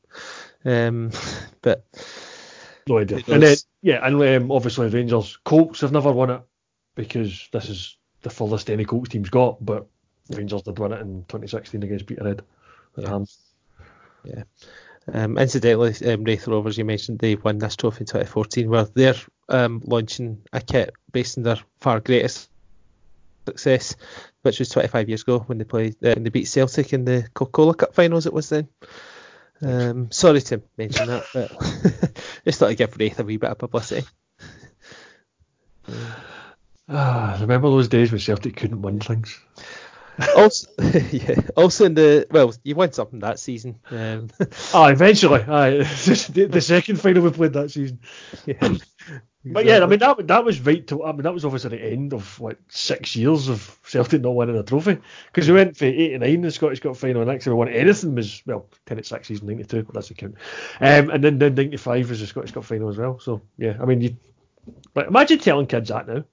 Um, 0.64 1.12
but 1.62 1.86
No 2.88 3.00
idea. 3.00 3.22
And 3.28 3.44
then 3.44 3.58
yeah, 3.82 4.06
and 4.06 4.22
um, 4.22 4.52
obviously 4.52 4.90
Rangers, 4.90 5.38
Colts 5.44 5.82
have 5.82 5.92
never 5.92 6.12
won 6.12 6.30
it 6.30 6.42
because 6.96 7.48
this 7.52 7.70
is 7.70 7.98
the 8.22 8.30
furthest 8.30 8.70
any 8.70 8.86
Colts 8.86 9.10
team's 9.10 9.30
got. 9.30 9.64
But 9.64 9.88
Rangers 10.30 10.64
did 10.64 10.80
win 10.80 10.94
it 10.94 11.02
in 11.02 11.26
2016 11.28 11.84
against 11.84 12.06
Peterhead. 12.06 12.42
at 12.98 13.04
Yeah. 13.04 13.10
Hams. 13.10 13.40
um, 15.12 15.38
incidentally, 15.38 15.94
um, 16.12 16.24
Raith 16.24 16.48
Rovers, 16.48 16.78
you 16.78 16.86
mentioned 16.86 17.20
they 17.20 17.36
won 17.36 17.58
this 17.58 17.76
trophy 17.76 18.02
in 18.02 18.06
2014, 18.06 18.70
where 18.70 18.86
they're 18.86 19.16
um, 19.50 19.82
launching 19.86 20.42
a 20.54 20.62
kit 20.62 20.94
based 21.12 21.38
on 21.38 21.44
their 21.44 21.60
far 21.80 22.00
greatest 22.00 22.50
success, 23.48 23.96
which 24.44 24.60
was 24.60 24.70
25 24.70 25.10
years 25.10 25.24
ago 25.24 25.40
when 25.40 25.58
they 25.58 25.64
played 25.64 25.96
uh, 26.04 26.14
when 26.14 26.24
they 26.24 26.30
beat 26.30 26.48
Celtic 26.48 26.94
in 26.94 27.06
the 27.06 27.28
Coca-Cola 27.34 27.74
Cup 27.74 27.96
finals. 27.96 28.26
It 28.26 28.34
was 28.34 28.50
then. 28.50 28.68
Um, 29.64 30.12
sorry 30.12 30.42
to 30.42 30.62
mention 30.78 31.08
that, 31.08 31.26
but 31.34 31.52
just 32.46 32.60
thought 32.60 32.70
I'd 32.70 32.78
give 32.78 32.98
Raith 32.98 33.20
a 33.20 33.24
wee 33.24 33.38
bit 33.38 33.50
of 33.52 33.58
publicity. 33.58 34.08
Ah, 36.94 37.38
remember 37.40 37.70
those 37.70 37.88
days 37.88 38.12
when 38.12 38.20
Celtic 38.20 38.58
couldn't 38.58 38.82
win 38.82 39.00
things? 39.00 39.40
also, 40.36 40.68
yeah, 41.12 41.36
also 41.56 41.86
in 41.86 41.94
the 41.94 42.28
well, 42.30 42.54
you 42.64 42.76
won 42.76 42.92
something 42.92 43.20
that 43.20 43.40
season. 43.40 43.80
Um, 43.90 44.30
Ah, 44.74 44.88
eventually. 44.90 45.42
Aye, 45.48 45.78
the, 45.78 46.50
the 46.52 46.60
second 46.60 46.98
final 47.00 47.24
we 47.24 47.30
played 47.30 47.54
that 47.54 47.72
season. 47.72 48.00
yeah, 48.46 48.76
But 49.44 49.66
yeah, 49.66 49.80
I 49.80 49.88
mean 49.88 50.00
that 50.00 50.28
that 50.28 50.46
was 50.46 50.60
right 50.62 50.86
to. 50.88 51.04
I 51.04 51.12
mean 51.14 51.24
that 51.24 51.34
was 51.34 51.46
obviously 51.46 51.72
the 51.72 51.84
end 51.84 52.14
of 52.14 52.40
like 52.40 52.60
six 52.70 53.16
years 53.16 53.50
of 53.50 53.80
Celtic 53.84 54.22
not 54.22 54.36
winning 54.36 54.56
a 54.58 54.62
trophy 54.64 55.00
because 55.32 55.48
we 55.50 55.56
went 55.56 55.76
for 55.76 55.86
eighty 55.86 56.16
nine 56.18 56.30
in 56.30 56.42
the 56.42 56.52
Scottish 56.52 56.80
Cup 56.80 56.96
final, 56.96 57.22
and 57.22 57.30
next 57.32 57.46
time 57.46 57.54
we 57.54 57.58
won 57.58 57.70
anything 57.70 58.14
was 58.14 58.44
well 58.46 58.68
ten 58.86 59.00
at 59.00 59.06
six 59.06 59.28
season 59.28 59.48
ninety 59.48 59.64
two. 59.64 59.88
That's 59.94 60.10
the 60.10 60.14
count. 60.14 60.36
Um, 60.80 61.10
and 61.10 61.24
then 61.24 61.40
then 61.40 61.56
ninety 61.56 61.78
five 61.78 62.08
was 62.08 62.20
the 62.20 62.28
Scottish 62.28 62.52
Cup 62.52 62.66
final 62.66 62.90
as 62.90 62.98
well. 62.98 63.20
So 63.20 63.42
yeah, 63.58 63.78
I 63.82 63.86
mean 63.86 64.02
you. 64.02 64.16
Like, 64.94 65.08
imagine 65.08 65.40
telling 65.40 65.66
kids 65.66 65.90
that 65.90 66.08
now. 66.08 66.24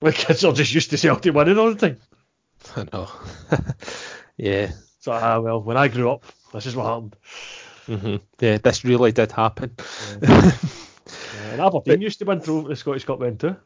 Like 0.00 0.14
kids 0.14 0.44
are 0.44 0.52
just 0.52 0.72
used 0.72 0.90
to 0.90 0.98
Celtic 0.98 1.34
winning 1.34 1.58
all 1.58 1.74
the 1.74 1.88
time. 1.88 1.98
I 2.76 2.86
know. 2.92 3.08
yeah. 4.36 4.70
So 5.00 5.10
ah 5.12 5.40
well, 5.40 5.62
when 5.62 5.76
I 5.76 5.88
grew 5.88 6.10
up, 6.10 6.24
this 6.52 6.66
is 6.66 6.76
what 6.76 6.86
happened. 6.86 7.16
hmm 7.86 8.16
Yeah, 8.38 8.58
this 8.58 8.84
really 8.84 9.10
did 9.10 9.32
happen. 9.32 9.74
Uh, 10.22 10.52
and 11.50 11.60
Aberdeen 11.60 12.00
used 12.00 12.18
to 12.20 12.24
win 12.24 12.40
through 12.40 12.68
the 12.68 12.76
Scottish 12.76 13.04
Cup 13.04 13.20
then 13.20 13.36
too. 13.36 13.56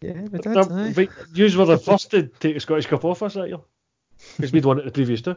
yeah, 0.00 0.20
we 0.22 0.38
did. 0.38 0.52
No, 0.52 0.62
aye. 0.62 0.92
right, 0.96 1.10
yous 1.34 1.56
were 1.56 1.66
the 1.66 1.78
first 1.78 2.10
to 2.12 2.24
take 2.24 2.54
the 2.54 2.60
Scottish 2.60 2.86
Cup 2.86 3.04
off 3.04 3.22
us 3.22 3.34
that 3.34 3.48
year. 3.48 3.58
Because 4.36 4.52
we'd 4.52 4.64
won 4.64 4.78
it 4.78 4.84
the 4.84 4.90
previous 4.90 5.22
two. 5.22 5.36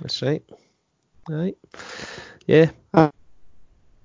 That's 0.00 0.22
right. 0.22 0.42
Right. 1.28 1.56
Yeah. 2.46 2.70
I, 2.94 3.10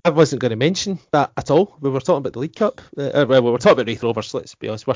I 0.04 0.10
wasn't 0.10 0.42
going 0.42 0.50
to 0.50 0.56
mention 0.56 0.98
that 1.12 1.32
at 1.36 1.50
all. 1.50 1.76
We 1.80 1.90
were 1.90 2.00
talking 2.00 2.18
about 2.18 2.34
the 2.34 2.38
League 2.40 2.54
Cup. 2.54 2.80
Uh, 2.96 3.02
uh, 3.02 3.26
well, 3.28 3.42
we 3.42 3.50
were 3.50 3.58
talking 3.58 3.72
about 3.72 3.86
Raith 3.86 4.02
Rovers, 4.02 4.34
let's 4.34 4.54
be 4.54 4.68
honest. 4.68 4.86
We're 4.86 4.94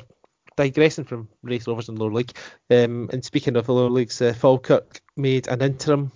digressing 0.57 1.05
from 1.05 1.29
Raith 1.43 1.67
Rovers 1.67 1.89
and 1.89 1.99
Lower 1.99 2.13
League. 2.13 2.37
Um, 2.71 3.09
and 3.13 3.25
speaking 3.25 3.57
of 3.57 3.67
the 3.67 3.73
Lower 3.75 3.91
Leagues, 3.91 4.21
uh, 4.21 4.35
Falkirk 4.35 5.01
made 5.17 5.49
an 5.49 5.63
interim 5.63 6.13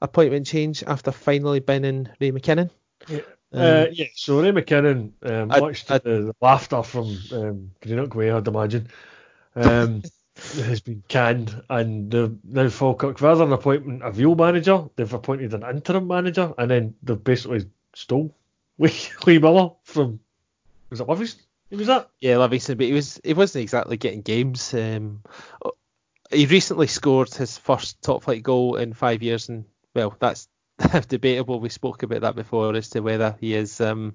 appointment 0.00 0.46
change 0.46 0.82
after 0.84 1.12
finally 1.12 1.60
banning 1.60 2.08
Ray 2.20 2.32
McKinnon. 2.32 2.70
Yeah. 3.08 3.20
Um, 3.52 3.60
uh, 3.60 3.86
yeah, 3.92 4.06
so 4.14 4.40
Ray 4.40 4.50
McKinnon, 4.50 5.12
um, 5.22 5.50
I- 5.52 5.60
much 5.60 5.84
to 5.86 5.94
I- 5.94 5.98
the 5.98 6.34
laughter 6.40 6.82
from 6.82 7.16
um, 7.32 7.70
Greenock 7.82 8.14
Way, 8.14 8.30
I'd 8.30 8.48
imagine, 8.48 8.88
um, 9.54 10.02
has 10.36 10.80
been 10.80 11.02
canned. 11.08 11.62
And 11.68 12.10
the, 12.10 12.34
now 12.44 12.68
Falkirk, 12.68 13.20
rather 13.20 13.44
than 13.44 13.52
appointing 13.52 14.00
a 14.02 14.10
real 14.10 14.34
manager, 14.34 14.84
they've 14.96 15.12
appointed 15.12 15.52
an 15.54 15.64
interim 15.64 16.06
manager, 16.06 16.54
and 16.56 16.70
then 16.70 16.94
they've 17.02 17.22
basically 17.22 17.66
stole 17.94 18.34
Lee, 18.78 18.94
Lee 19.26 19.38
Miller 19.38 19.72
from, 19.84 20.18
was 20.90 21.00
it 21.00 21.08
Livingston? 21.08 21.44
Was 21.72 21.86
that? 21.86 22.10
Yeah, 22.20 22.36
Livingston, 22.38 22.76
but 22.76 22.86
he 22.86 22.92
was 22.92 23.18
he 23.24 23.32
wasn't 23.32 23.62
exactly 23.62 23.96
getting 23.96 24.20
games. 24.20 24.74
Um, 24.74 25.22
he 26.30 26.44
recently 26.44 26.86
scored 26.86 27.32
his 27.32 27.56
first 27.56 28.00
top 28.02 28.24
flight 28.24 28.42
goal 28.42 28.76
in 28.76 28.92
five 28.92 29.22
years, 29.22 29.48
and 29.48 29.64
well, 29.94 30.14
that's 30.18 30.48
debatable. 31.08 31.60
We 31.60 31.68
spoke 31.68 32.02
about 32.02 32.22
that 32.22 32.36
before 32.36 32.74
as 32.74 32.88
to 32.90 33.00
whether 33.00 33.36
he 33.40 33.54
is 33.54 33.80
um, 33.80 34.14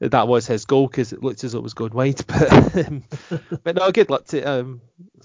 that 0.00 0.28
was 0.28 0.46
his 0.46 0.64
goal 0.64 0.86
because 0.88 1.12
it 1.12 1.22
looked 1.22 1.42
as 1.44 1.52
though 1.52 1.58
it 1.58 1.62
was 1.62 1.74
going 1.74 1.92
wide. 1.94 2.22
But 2.26 2.86
um, 2.86 3.04
but 3.64 3.76
no, 3.76 3.90
good 3.92 4.10
luck 4.10 4.26
to 4.26 4.42
um, 4.42 4.80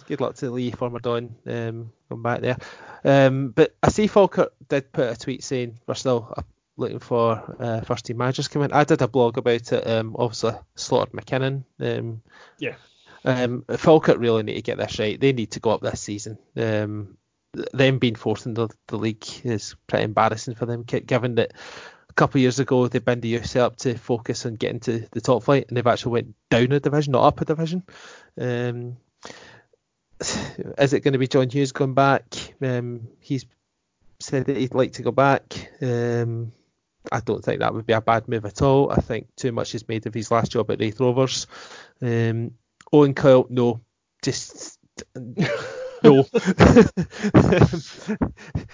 good 0.07 0.21
luck 0.21 0.35
to 0.35 0.49
Lee 0.51 0.71
former 0.71 0.99
Don 0.99 1.35
um, 1.45 1.91
going 2.09 2.21
back 2.21 2.41
there. 2.41 2.57
Um, 3.03 3.49
but 3.49 3.75
I 3.83 3.89
see 3.89 4.07
Falkirk 4.07 4.53
did 4.69 4.91
put 4.91 5.11
a 5.11 5.15
tweet 5.17 5.43
saying 5.43 5.79
we're 5.87 5.95
still 5.95 6.33
looking 6.77 6.99
for 6.99 7.55
uh, 7.59 7.81
first 7.81 8.05
team 8.05 8.17
managers 8.17 8.47
coming. 8.47 8.71
I 8.71 8.83
did 8.85 9.01
a 9.01 9.07
blog 9.07 9.37
about 9.37 9.71
it. 9.71 9.85
Um, 9.87 10.15
obviously 10.17 10.53
slaughtered 10.75 11.13
McKinnon. 11.13 11.63
Um, 11.79 12.21
Yeah. 12.59 12.75
um, 13.25 13.65
Falkirk 13.69 14.17
really 14.19 14.43
need 14.43 14.55
to 14.55 14.61
get 14.61 14.77
this 14.77 14.97
right. 14.99 15.19
They 15.19 15.33
need 15.33 15.51
to 15.51 15.59
go 15.59 15.71
up 15.71 15.81
this 15.81 15.99
season. 16.01 16.37
Um, 16.55 17.17
them 17.53 17.99
being 17.99 18.15
fourth 18.15 18.45
in 18.45 18.53
the, 18.53 18.69
league 18.91 19.25
is 19.43 19.75
pretty 19.87 20.05
embarrassing 20.05 20.55
for 20.55 20.65
them, 20.65 20.83
given 20.83 21.35
that 21.35 21.53
a 22.09 22.13
couple 22.13 22.39
of 22.39 22.41
years 22.41 22.59
ago 22.59 22.87
they've 22.87 23.03
been 23.03 23.21
the 23.21 23.39
up 23.59 23.75
to 23.77 23.97
focus 23.97 24.45
on 24.45 24.55
getting 24.55 24.79
to 24.81 25.07
the 25.11 25.21
top 25.21 25.43
flight, 25.43 25.65
and 25.67 25.77
they've 25.77 25.87
actually 25.87 26.11
went 26.13 26.35
down 26.49 26.71
a 26.71 26.79
division, 26.79 27.11
not 27.13 27.25
up 27.25 27.41
a 27.41 27.45
division. 27.45 27.83
Um, 28.39 28.97
is 30.77 30.93
it 30.93 31.01
going 31.01 31.13
to 31.13 31.19
be 31.19 31.27
John 31.27 31.49
Hughes 31.49 31.71
going 31.71 31.93
back? 31.93 32.53
Um, 32.61 33.07
he's 33.19 33.45
said 34.19 34.45
that 34.45 34.57
he'd 34.57 34.75
like 34.75 34.93
to 34.93 35.03
go 35.03 35.11
back. 35.11 35.71
Um, 35.81 36.51
I 37.11 37.19
don't 37.19 37.43
think 37.43 37.59
that 37.59 37.73
would 37.73 37.87
be 37.87 37.93
a 37.93 38.01
bad 38.01 38.27
move 38.27 38.45
at 38.45 38.61
all. 38.61 38.91
I 38.91 38.97
think 38.97 39.27
too 39.35 39.51
much 39.51 39.73
is 39.73 39.87
made 39.87 40.05
of 40.05 40.13
his 40.13 40.29
last 40.29 40.51
job 40.51 40.69
at 40.69 40.79
Raith 40.79 40.99
Rovers. 40.99 41.47
Um, 42.01 42.51
Owen 42.93 43.15
Coyle, 43.15 43.47
no, 43.49 43.81
just 44.21 44.77
no. 46.03 46.25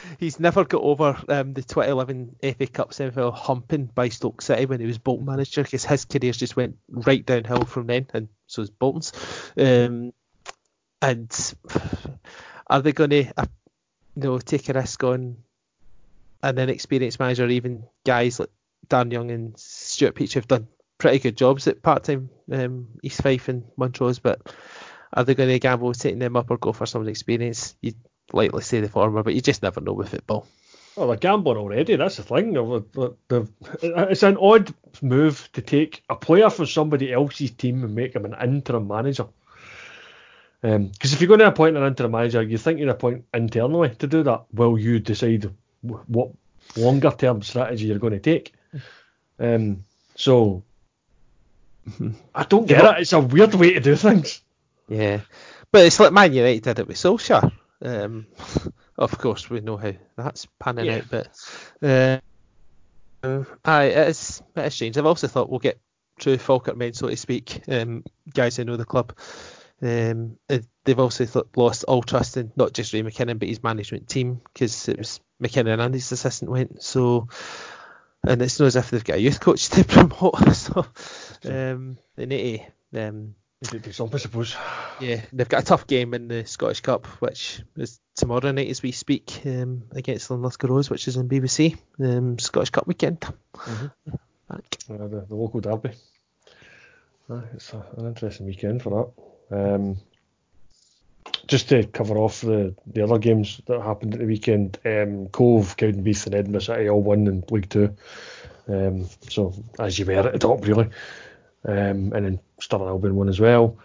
He's 0.19 0.39
never 0.39 0.65
got 0.65 0.81
over 0.81 1.17
um, 1.29 1.53
the 1.53 1.61
2011 1.61 2.35
FA 2.41 2.67
Cup 2.67 2.93
semi-final 2.93 3.31
humping 3.31 3.85
by 3.85 4.09
Stoke 4.09 4.41
City 4.41 4.65
when 4.65 4.79
he 4.79 4.85
was 4.85 4.97
Bolton 4.97 5.25
manager 5.25 5.63
because 5.63 5.85
his 5.85 6.05
career 6.05 6.31
just 6.31 6.55
went 6.55 6.77
right 6.89 7.25
downhill 7.25 7.65
from 7.65 7.87
then, 7.87 8.07
and 8.13 8.29
so 8.47 8.61
is 8.61 8.69
Bolton's. 8.69 9.13
Um, 9.57 10.13
and 11.01 11.53
are 12.67 12.81
they 12.81 12.91
going 12.91 13.11
to, 13.11 13.25
uh, 13.37 13.45
you 14.15 14.23
know, 14.23 14.39
take 14.39 14.69
a 14.69 14.73
risk 14.73 15.03
on 15.03 15.37
an 16.43 16.57
inexperienced 16.57 17.19
manager, 17.19 17.47
even 17.47 17.83
guys 18.05 18.39
like 18.39 18.49
Dan 18.89 19.11
Young 19.11 19.31
and 19.31 19.57
Stewart 19.57 20.15
Petrie 20.15 20.39
have 20.39 20.47
done 20.47 20.67
pretty 20.97 21.19
good 21.19 21.37
jobs 21.37 21.67
at 21.67 21.81
part-time 21.81 22.29
um, 22.51 22.87
East 23.03 23.21
Fife 23.21 23.49
and 23.49 23.63
Montrose, 23.75 24.19
but 24.19 24.53
are 25.17 25.23
they 25.23 25.33
going 25.33 25.49
to 25.49 25.57
gamble 25.57 25.93
taking 25.93 26.19
them 26.19 26.37
up 26.37 26.51
or 26.51 26.57
go 26.57 26.71
for 26.71 26.85
someone 26.85 27.09
experience? 27.09 27.75
You'd 27.81 27.95
likely 28.31 28.61
say 28.61 28.81
the 28.81 28.87
former, 28.87 29.23
but 29.23 29.33
you 29.33 29.41
just 29.41 29.63
never 29.63 29.81
know 29.81 29.93
with 29.93 30.09
football. 30.09 30.45
Well, 30.95 31.07
they're 31.07 31.17
gambling 31.17 31.57
already. 31.57 31.95
That's 31.95 32.17
the 32.17 32.23
thing. 32.23 32.53
It's 33.81 34.23
an 34.23 34.37
odd 34.37 34.73
move 35.01 35.49
to 35.53 35.61
take 35.63 36.03
a 36.07 36.15
player 36.15 36.51
from 36.51 36.67
somebody 36.67 37.11
else's 37.11 37.49
team 37.49 37.83
and 37.83 37.95
make 37.95 38.15
him 38.15 38.25
an 38.25 38.35
interim 38.39 38.87
manager. 38.87 39.25
Because 40.61 40.75
um, 40.75 40.91
if 41.01 41.19
you're 41.19 41.27
going 41.27 41.39
to 41.39 41.47
appoint 41.47 41.77
an 41.77 41.83
interim 41.83 42.11
manager, 42.11 42.43
you 42.43 42.59
think 42.59 42.79
you'd 42.79 42.89
appoint 42.89 43.25
internally 43.33 43.89
to 43.95 44.07
do 44.07 44.21
that. 44.21 44.45
Will 44.53 44.77
you 44.77 44.99
decide 44.99 45.49
what 45.81 46.29
longer 46.75 47.11
term 47.17 47.41
strategy 47.41 47.85
you're 47.85 47.99
going 47.99 48.13
to 48.13 48.19
take? 48.19 48.53
Um, 49.39 49.83
so 50.15 50.61
I 52.35 52.43
don't 52.43 52.67
get 52.67 52.85
it. 52.85 53.01
It's 53.01 53.13
a 53.13 53.19
weird 53.19 53.55
way 53.55 53.73
to 53.73 53.79
do 53.79 53.95
things. 53.95 54.41
Yeah, 54.87 55.21
but 55.71 55.85
it's 55.85 55.99
like 55.99 56.13
Man 56.13 56.33
United 56.33 56.63
did 56.63 56.79
it 56.79 56.87
with 56.87 56.97
Solskjaer. 56.97 57.51
Um, 57.81 58.27
of 58.97 59.17
course, 59.17 59.49
we 59.49 59.61
know 59.61 59.77
how 59.77 59.93
that's 60.15 60.47
panning 60.59 60.85
yeah. 60.85 60.97
out, 60.97 61.03
but 61.09 62.21
uh, 63.23 63.43
aye, 63.65 63.85
it's 63.85 64.41
strange. 64.69 64.97
I've 64.97 65.05
also 65.05 65.27
thought 65.27 65.49
we'll 65.49 65.59
get 65.59 65.79
true 66.19 66.37
Falkirk 66.37 66.77
men, 66.77 66.93
so 66.93 67.09
to 67.09 67.17
speak, 67.17 67.61
um, 67.67 68.03
guys 68.33 68.57
who 68.57 68.65
know 68.65 68.77
the 68.77 68.85
club. 68.85 69.13
Um, 69.81 70.37
they've 70.47 70.99
also 70.99 71.25
th- 71.25 71.45
lost 71.55 71.83
all 71.83 72.01
trust 72.01 72.37
in 72.37 72.51
not 72.55 72.73
just 72.73 72.93
Ray 72.93 73.03
McKinnon 73.03 73.37
but 73.37 73.47
his 73.47 73.61
management 73.61 74.09
team 74.09 74.41
because 74.51 74.89
it 74.89 74.97
was 74.97 75.19
McKinnon 75.41 75.79
and 75.79 75.93
his 75.93 76.11
assistant 76.11 76.49
went. 76.49 76.81
So, 76.81 77.27
and 78.23 78.41
it's 78.41 78.59
not 78.59 78.67
as 78.67 78.75
if 78.75 78.89
they've 78.89 79.03
got 79.03 79.17
a 79.17 79.21
youth 79.21 79.39
coach 79.39 79.69
to 79.69 79.83
promote. 79.83 80.35
So, 80.55 80.85
um, 81.45 81.97
they 82.15 82.25
need 82.25 82.65
to 82.93 83.07
um, 83.07 83.35
do 83.61 83.91
something, 83.91 84.15
I 84.15 84.19
suppose. 84.19 84.55
Yeah, 84.99 85.21
they've 85.33 85.49
got 85.49 85.63
a 85.63 85.65
tough 85.65 85.87
game 85.87 86.13
in 86.13 86.27
the 86.27 86.45
Scottish 86.45 86.81
Cup, 86.81 87.07
which 87.21 87.61
is 87.75 87.99
tomorrow 88.15 88.51
night 88.51 88.69
as 88.69 88.83
we 88.83 88.91
speak 88.91 89.41
um, 89.45 89.83
against 89.91 90.29
Linlithgow 90.29 90.67
Rose, 90.67 90.89
which 90.89 91.07
is 91.07 91.17
on 91.17 91.27
BBC. 91.27 91.77
Um, 91.99 92.37
Scottish 92.37 92.69
Cup 92.69 92.87
weekend. 92.87 93.21
Mm-hmm. 93.55 94.13
Uh, 94.49 95.07
the, 95.07 95.25
the, 95.27 95.35
local 95.35 95.59
derby. 95.59 95.91
Uh, 97.29 97.41
it's 97.53 97.73
a, 97.73 97.83
an 97.97 98.07
interesting 98.07 98.45
weekend 98.45 98.81
for 98.81 99.13
that. 99.49 99.57
Um, 99.57 99.97
just 101.47 101.69
to 101.69 101.85
cover 101.85 102.17
off 102.17 102.41
the, 102.41 102.75
the 102.85 103.03
other 103.03 103.17
games 103.17 103.59
that 103.65 103.81
happened 103.81 104.13
at 104.13 104.19
the 104.19 104.25
weekend, 104.25 104.77
um, 104.85 105.27
Cove, 105.29 105.75
Cowdenbeath, 105.77 106.25
and 106.27 106.35
Edinburgh 106.35 106.61
City 106.61 106.89
all 106.89 107.01
won 107.01 107.27
in 107.27 107.43
League 107.49 107.69
Two. 107.69 107.95
Um, 108.67 109.09
so 109.29 109.53
as 109.79 109.97
you 109.97 110.05
were 110.05 110.13
at 110.13 110.33
the 110.33 110.39
top, 110.39 110.65
really. 110.65 110.89
Um, 111.65 112.13
and 112.13 112.25
then 112.25 112.39
Stirling 112.59 112.87
Albion 112.87 113.15
won 113.15 113.29
as 113.29 113.39
well. 113.39 113.77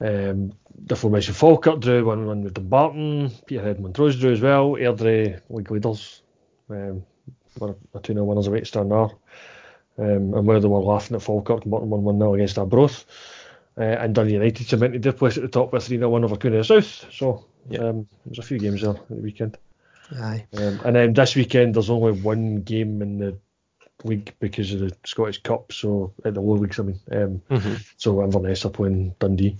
Um, 0.00 0.52
the 0.78 0.96
formation 0.96 1.32
Falkirk 1.34 1.80
drew 1.80 2.04
one 2.04 2.26
one 2.26 2.42
with 2.42 2.54
Dumbarton, 2.54 3.30
Peterhead 3.46 3.80
Montrose 3.80 4.18
drew 4.18 4.32
as 4.32 4.40
well. 4.40 4.72
Airdrie 4.72 5.40
league 5.48 5.70
leaders 5.70 6.22
um, 6.68 7.04
were 7.58 7.76
a 7.94 8.00
2 8.00 8.12
0 8.12 8.24
winners 8.24 8.46
away 8.46 8.58
at 8.58 8.66
Stranraer. 8.66 9.10
Um, 9.98 10.34
and 10.34 10.46
where 10.46 10.60
they 10.60 10.68
were 10.68 10.80
laughing 10.80 11.16
at 11.16 11.22
Falkirk, 11.22 11.64
Morton 11.64 11.88
won 11.88 12.02
1 12.02 12.18
0 12.18 12.34
against 12.34 12.58
Arbroath. 12.58 13.06
Uh, 13.78 13.82
and 13.82 14.14
Dundee 14.14 14.34
United 14.34 14.66
cemented 14.66 15.02
their 15.02 15.12
place 15.12 15.36
at 15.36 15.42
the 15.42 15.48
top 15.48 15.72
with 15.72 15.86
3 15.86 15.96
0 15.96 16.10
win 16.10 16.24
over 16.24 16.36
Cooney 16.36 16.62
South. 16.62 17.06
So 17.12 17.46
yep. 17.68 17.80
um, 17.80 18.06
there's 18.26 18.38
a 18.38 18.42
few 18.42 18.58
games 18.58 18.82
there 18.82 18.90
at 18.90 19.08
the 19.08 19.14
weekend. 19.16 19.56
Aye. 20.14 20.46
Um, 20.56 20.80
and 20.84 20.96
then 20.96 21.12
this 21.14 21.34
weekend 21.34 21.74
there's 21.74 21.90
only 21.90 22.12
one 22.12 22.62
game 22.62 23.02
in 23.02 23.18
the 23.18 23.38
league 24.06 24.34
because 24.38 24.72
of 24.72 24.80
the 24.80 24.96
Scottish 25.04 25.42
Cup, 25.42 25.72
so 25.72 26.12
at 26.24 26.34
the 26.34 26.40
lower 26.40 26.58
leagues, 26.58 26.78
I 26.78 26.82
mean. 26.82 27.00
Um, 27.10 27.42
mm-hmm. 27.50 27.74
So 27.96 28.22
Inverness 28.22 28.64
are 28.64 28.70
playing 28.70 29.14
Dundee. 29.18 29.56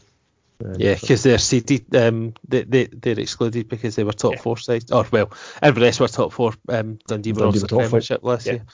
Um, 0.64 0.76
yeah, 0.78 0.94
because 0.94 1.20
so. 1.20 1.28
they're 1.28 1.38
seeded, 1.38 1.94
um, 1.94 2.32
they, 2.48 2.62
they, 2.62 2.86
they're 2.86 3.20
excluded 3.20 3.68
because 3.68 3.94
they 3.96 4.04
were 4.04 4.12
top 4.12 4.34
yeah. 4.34 4.40
four 4.40 4.56
sides. 4.56 4.90
Or, 4.90 5.06
well, 5.10 5.30
Inverness 5.62 6.00
were 6.00 6.08
top 6.08 6.32
four, 6.32 6.54
um, 6.68 6.98
Dundee 7.06 7.32
were 7.32 7.40
Dundee 7.40 7.60
also 7.60 7.78
Premiership 7.78 8.22
last 8.22 8.46
yeah. 8.46 8.52
year. 8.52 8.64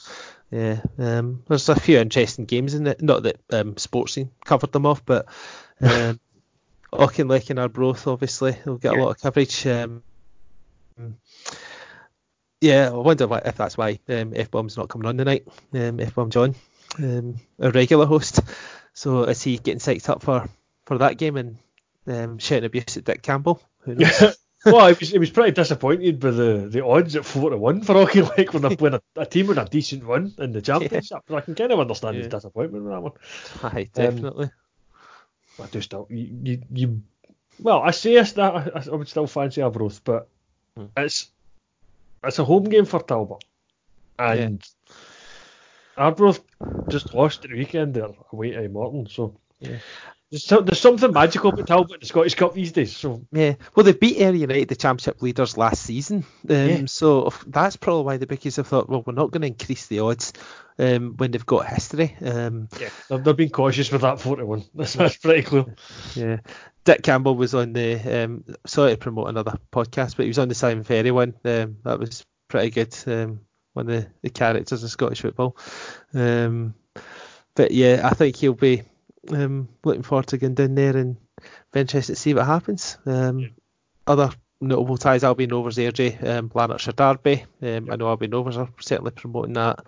Yeah, 0.52 0.80
um, 0.98 1.42
there's 1.48 1.70
a 1.70 1.80
few 1.80 1.98
interesting 1.98 2.44
games 2.44 2.74
in 2.74 2.86
it. 2.86 3.00
Not 3.00 3.22
that 3.22 3.40
um, 3.50 3.74
Sportscene 3.76 4.28
covered 4.44 4.70
them 4.70 4.84
off, 4.84 5.04
but 5.04 5.26
um, 5.80 6.20
Auchinleck 6.92 7.48
and 7.48 7.58
Arbroath, 7.58 8.06
obviously, 8.06 8.56
will 8.66 8.76
get 8.76 8.92
yeah. 8.92 9.00
a 9.00 9.02
lot 9.02 9.10
of 9.12 9.20
coverage. 9.20 9.66
Um, 9.66 10.02
yeah, 12.62 12.90
I 12.90 12.96
wonder 12.96 13.26
why, 13.26 13.42
if 13.44 13.56
that's 13.56 13.76
why 13.76 13.98
um, 14.08 14.32
F 14.36 14.50
Bomb's 14.50 14.76
not 14.76 14.88
coming 14.88 15.08
on 15.08 15.18
tonight. 15.18 15.48
Um, 15.74 15.98
F 15.98 16.14
Bomb 16.14 16.30
John, 16.30 16.54
um, 16.98 17.36
a 17.58 17.72
regular 17.72 18.06
host. 18.06 18.40
So 18.94 19.24
is 19.24 19.42
he 19.42 19.58
getting 19.58 19.80
psyched 19.80 20.08
up 20.08 20.22
for, 20.22 20.48
for 20.86 20.98
that 20.98 21.18
game 21.18 21.36
and 21.36 21.58
um, 22.06 22.38
shouting 22.38 22.64
abuse 22.64 22.96
at 22.96 23.04
Dick 23.04 23.20
Campbell? 23.20 23.60
Who 23.80 23.94
knows? 23.96 24.38
well, 24.64 24.86
he 24.86 24.94
was, 24.98 25.10
he 25.10 25.18
was 25.18 25.30
pretty 25.30 25.50
disappointed 25.50 26.22
with 26.22 26.36
the, 26.36 26.68
the 26.68 26.84
odds 26.84 27.16
at 27.16 27.24
four 27.24 27.50
to 27.50 27.56
one 27.56 27.82
for 27.82 27.96
Auchinleck 27.96 28.52
when 28.52 28.62
they're 28.62 28.76
playing 28.76 28.94
a, 28.94 29.20
a, 29.20 29.26
team 29.26 29.48
with 29.48 29.58
a 29.58 29.64
decent 29.64 30.04
run 30.04 30.32
in 30.38 30.52
the 30.52 30.62
championship. 30.62 31.22
Yeah. 31.28 31.36
I 31.36 31.40
can 31.40 31.56
kind 31.56 31.72
of 31.72 31.80
understand 31.80 32.14
yeah. 32.14 32.22
his 32.22 32.30
disappointment 32.30 32.84
with 32.84 32.92
that 32.92 33.02
one. 33.02 33.12
Aye, 33.64 33.90
definitely. 33.92 34.46
Um, 34.46 35.64
I 35.64 35.66
do 35.66 35.80
still 35.80 36.06
you, 36.10 36.30
you, 36.44 36.62
you 36.72 37.02
well, 37.58 37.82
I 37.82 37.90
say 37.90 38.14
that 38.14 38.38
I, 38.40 38.82
I 38.90 38.94
would 38.94 39.08
still 39.08 39.26
fancy 39.26 39.62
Arbroath, 39.62 40.02
but 40.04 40.28
hmm. 40.76 40.86
it's 40.96 41.28
it's 42.24 42.38
a 42.38 42.44
home 42.44 42.64
game 42.64 42.84
for 42.84 43.02
Talbot, 43.02 43.44
and 44.18 44.62
yeah. 44.88 44.94
Arbroath 45.96 46.40
just 46.88 47.14
lost 47.14 47.42
the 47.42 47.48
weekend 47.48 47.94
there 47.94 48.08
away 48.32 48.52
to 48.52 48.68
Morton, 48.68 49.06
so 49.06 49.38
yeah. 49.60 49.78
There's, 50.32 50.46
there's 50.46 50.80
something 50.80 51.12
magical 51.12 51.50
about 51.50 51.66
Talbot 51.66 51.92
in 51.92 52.00
the 52.00 52.06
Scottish 52.06 52.36
Cup 52.36 52.54
these 52.54 52.72
days. 52.72 52.96
So 52.96 53.22
yeah, 53.32 53.56
well 53.76 53.84
they 53.84 53.92
beat 53.92 54.16
Ayr 54.16 54.32
United, 54.32 54.68
the 54.68 54.76
Championship 54.76 55.20
leaders, 55.20 55.58
last 55.58 55.82
season. 55.82 56.24
Um, 56.48 56.56
yeah. 56.56 56.82
So 56.86 57.30
that's 57.46 57.76
probably 57.76 58.04
why 58.04 58.16
the 58.16 58.26
bookies 58.26 58.56
have 58.56 58.66
thought, 58.66 58.88
well, 58.88 59.04
we're 59.06 59.12
not 59.12 59.30
going 59.30 59.42
to 59.42 59.48
increase 59.48 59.88
the 59.88 60.00
odds 60.00 60.32
um, 60.78 61.18
when 61.18 61.32
they've 61.32 61.44
got 61.44 61.66
history. 61.66 62.16
Um, 62.24 62.70
yeah, 62.80 62.88
they've, 63.10 63.22
they've 63.22 63.36
been 63.36 63.50
cautious 63.50 63.92
with 63.92 64.00
that 64.00 64.22
41. 64.22 64.64
That's, 64.74 64.94
that's 64.94 65.18
pretty 65.18 65.42
clear. 65.42 65.66
Yeah, 66.14 66.38
Dick 66.84 67.02
Campbell 67.02 67.36
was 67.36 67.54
on 67.54 67.74
the 67.74 68.24
um, 68.24 68.44
sorry 68.64 68.92
to 68.92 68.96
promote 68.96 69.28
another 69.28 69.58
podcast, 69.70 70.16
but 70.16 70.22
he 70.22 70.28
was 70.28 70.38
on 70.38 70.48
the 70.48 70.54
Simon 70.54 70.84
Ferry 70.84 71.10
one. 71.10 71.34
Um, 71.44 71.76
that 71.84 71.98
was 71.98 72.24
pretty 72.48 72.70
good. 72.70 72.96
Um, 73.06 73.40
one 73.74 73.90
of 73.90 74.02
the, 74.02 74.08
the 74.22 74.30
characters 74.30 74.82
in 74.82 74.88
Scottish 74.88 75.20
football. 75.20 75.58
Um, 76.14 76.72
but 77.54 77.70
yeah, 77.70 78.00
I 78.02 78.14
think 78.14 78.36
he'll 78.36 78.54
be 78.54 78.82
um, 79.30 79.68
looking 79.84 80.02
forward 80.02 80.26
to 80.28 80.38
going 80.38 80.54
down 80.54 80.74
there 80.74 80.96
and 80.96 81.16
be 81.72 81.80
interested 81.80 82.14
to 82.14 82.20
see 82.20 82.34
what 82.34 82.46
happens. 82.46 82.98
Um, 83.06 83.38
yeah. 83.38 83.48
Other 84.06 84.30
notable 84.60 84.96
ties, 84.96 85.24
Albion 85.24 85.50
Rovers, 85.50 85.76
AJ, 85.76 86.26
um, 86.26 86.50
Lanarkshire 86.54 86.92
Derby. 86.92 87.44
Um, 87.60 87.88
I 87.90 87.96
know 87.96 88.08
Albion 88.08 88.32
Rovers 88.32 88.56
are 88.56 88.68
certainly 88.80 89.12
promoting 89.12 89.54
that. 89.54 89.84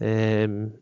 Um, 0.00 0.74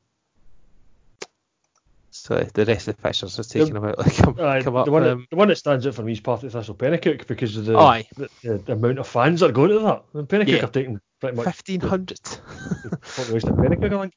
so 2.11 2.37
the 2.55 2.65
rest 2.65 2.89
of 2.89 2.97
the 2.97 3.03
fixtures 3.03 3.39
are 3.39 3.45
taking 3.45 3.75
the, 3.75 3.81
about 3.81 3.99
come, 4.17 4.41
aye, 4.41 4.63
come 4.63 4.77
up. 4.77 4.87
The 4.87 4.91
one, 4.91 5.05
um, 5.07 5.27
the 5.31 5.37
one 5.37 5.49
that 5.49 5.57
stands 5.57 5.87
out 5.87 5.95
for 5.95 6.03
me 6.03 6.13
is 6.13 6.21
Partick 6.21 6.51
Thistle 6.51 6.75
Penicuik 6.75 7.27
because 7.27 7.57
of 7.57 7.67
the, 7.67 7.77
oh, 7.79 8.03
the, 8.17 8.59
the, 8.59 8.73
amount 8.73 8.99
of 8.99 9.07
fans 9.07 9.41
that 9.41 9.51
are 9.51 9.53
going 9.53 9.71
to 9.71 9.79
that. 9.81 10.05
And 10.15 10.29
Penicuik 10.29 10.49
yeah. 10.49 10.65
are 10.65 10.69
taking 10.69 11.01
pretty 11.21 11.37
much 11.37 11.45
fifteen 11.45 11.81
hundred. 11.81 12.19
Penicuik, 12.21 13.93
I 13.93 14.01
think. 14.01 14.15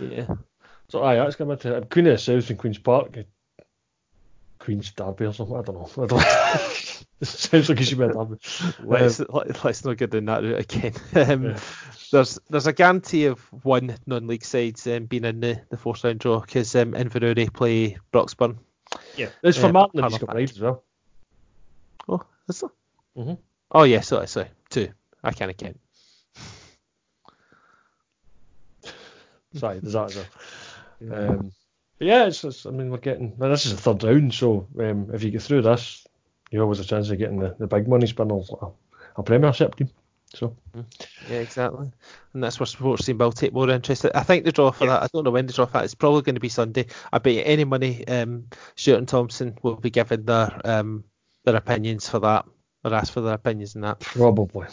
Yeah. 0.00 0.26
So 0.88 1.02
aye, 1.02 1.16
that's 1.16 1.36
coming 1.36 1.56
to 1.58 1.86
Queen 1.90 2.06
of 2.06 2.12
the 2.12 2.18
South 2.18 2.50
and 2.50 2.58
Queen's 2.58 2.78
Park. 2.78 3.18
Queen's 4.58 4.92
Derby 4.92 5.24
or 5.24 5.34
something. 5.34 5.56
I 5.56 5.62
don't 5.62 5.74
know. 5.74 5.90
I 6.04 6.06
don't 6.06 6.22
it 7.20 7.26
sounds 7.26 7.68
like 7.68 7.80
it 7.80 7.84
should 7.84 7.98
be 7.98 8.04
a 8.04 8.12
derby. 8.12 8.36
Let's, 8.82 9.20
um, 9.20 9.26
let's 9.64 9.84
not 9.84 9.96
get 9.96 10.10
down 10.10 10.24
that 10.26 10.42
route 10.42 10.60
again. 10.60 10.92
Um, 11.14 11.44
yeah. 11.44 11.58
There's 12.10 12.38
there's 12.50 12.66
a 12.66 12.72
guarantee 12.72 13.24
of 13.24 13.40
one 13.64 13.96
non-league 14.06 14.44
side 14.44 14.78
um, 14.86 15.06
being 15.06 15.24
in 15.24 15.40
the, 15.40 15.60
the 15.70 15.78
fourth 15.78 16.04
round 16.04 16.18
draw 16.18 16.40
because 16.40 16.76
um, 16.76 16.92
Inverurie 16.92 17.52
play 17.52 17.96
Broxburn. 18.12 18.58
Yeah, 19.16 19.30
it's 19.42 19.56
for 19.56 19.66
uh, 19.66 19.72
Martin 19.72 20.00
and 20.00 20.12
he's 20.12 20.18
got 20.18 20.36
as 20.36 20.60
well. 20.60 20.84
Oh, 22.08 22.20
is 22.48 22.60
there? 22.60 22.70
Mm-hmm. 23.16 23.34
Oh 23.70 23.84
yeah, 23.84 24.00
sorry, 24.00 24.26
sorry, 24.26 24.48
two. 24.68 24.88
I 25.24 25.32
can't 25.32 25.56
count. 25.56 25.80
sorry, 29.54 29.78
there's 29.80 29.94
that 29.94 30.10
as 30.10 30.16
well. 30.16 30.26
Um, 31.10 31.52
but 31.98 32.06
yeah, 32.06 32.26
it's, 32.26 32.44
it's, 32.44 32.66
I 32.66 32.70
mean, 32.70 32.90
we're 32.90 32.98
getting. 32.98 33.36
Well, 33.36 33.50
this 33.50 33.66
is 33.66 33.74
the 33.74 33.80
third 33.80 34.02
round, 34.04 34.34
so 34.34 34.68
um, 34.78 35.10
if 35.12 35.22
you 35.22 35.30
get 35.30 35.42
through 35.42 35.62
this, 35.62 36.06
you 36.50 36.60
always 36.60 36.80
a 36.80 36.84
chance 36.84 37.10
of 37.10 37.18
getting 37.18 37.38
the, 37.38 37.54
the 37.58 37.66
big 37.66 37.88
money 37.88 38.06
spinners, 38.06 38.50
a, 38.60 38.66
a 39.16 39.22
Premiership 39.22 39.76
team. 39.76 39.90
So 40.34 40.56
mm. 40.74 40.84
yeah, 41.28 41.38
exactly, 41.38 41.90
and 42.32 42.42
that's 42.42 42.58
where 42.58 42.66
Sportscene 42.66 43.18
will 43.18 43.32
take 43.32 43.52
more 43.52 43.68
interest. 43.68 44.06
I 44.14 44.22
think 44.22 44.44
the 44.44 44.52
draw 44.52 44.70
for 44.70 44.84
yeah. 44.86 44.92
that. 44.92 45.02
I 45.02 45.08
don't 45.12 45.24
know 45.24 45.30
when 45.30 45.46
the 45.46 45.52
draw 45.52 45.66
for 45.66 45.72
that. 45.74 45.84
It's 45.84 45.94
probably 45.94 46.22
going 46.22 46.36
to 46.36 46.40
be 46.40 46.48
Sunday. 46.48 46.86
I 47.12 47.18
bet 47.18 47.42
any 47.46 47.64
money 47.64 48.06
um, 48.08 48.46
Stuart 48.74 48.98
and 48.98 49.08
Thompson 49.08 49.58
will 49.62 49.76
be 49.76 49.90
given 49.90 50.24
their 50.24 50.58
um, 50.64 51.04
their 51.44 51.56
opinions 51.56 52.08
for 52.08 52.18
that, 52.20 52.46
or 52.84 52.94
ask 52.94 53.12
for 53.12 53.20
their 53.20 53.34
opinions 53.34 53.74
in 53.74 53.82
that. 53.82 54.00
Probably. 54.00 54.66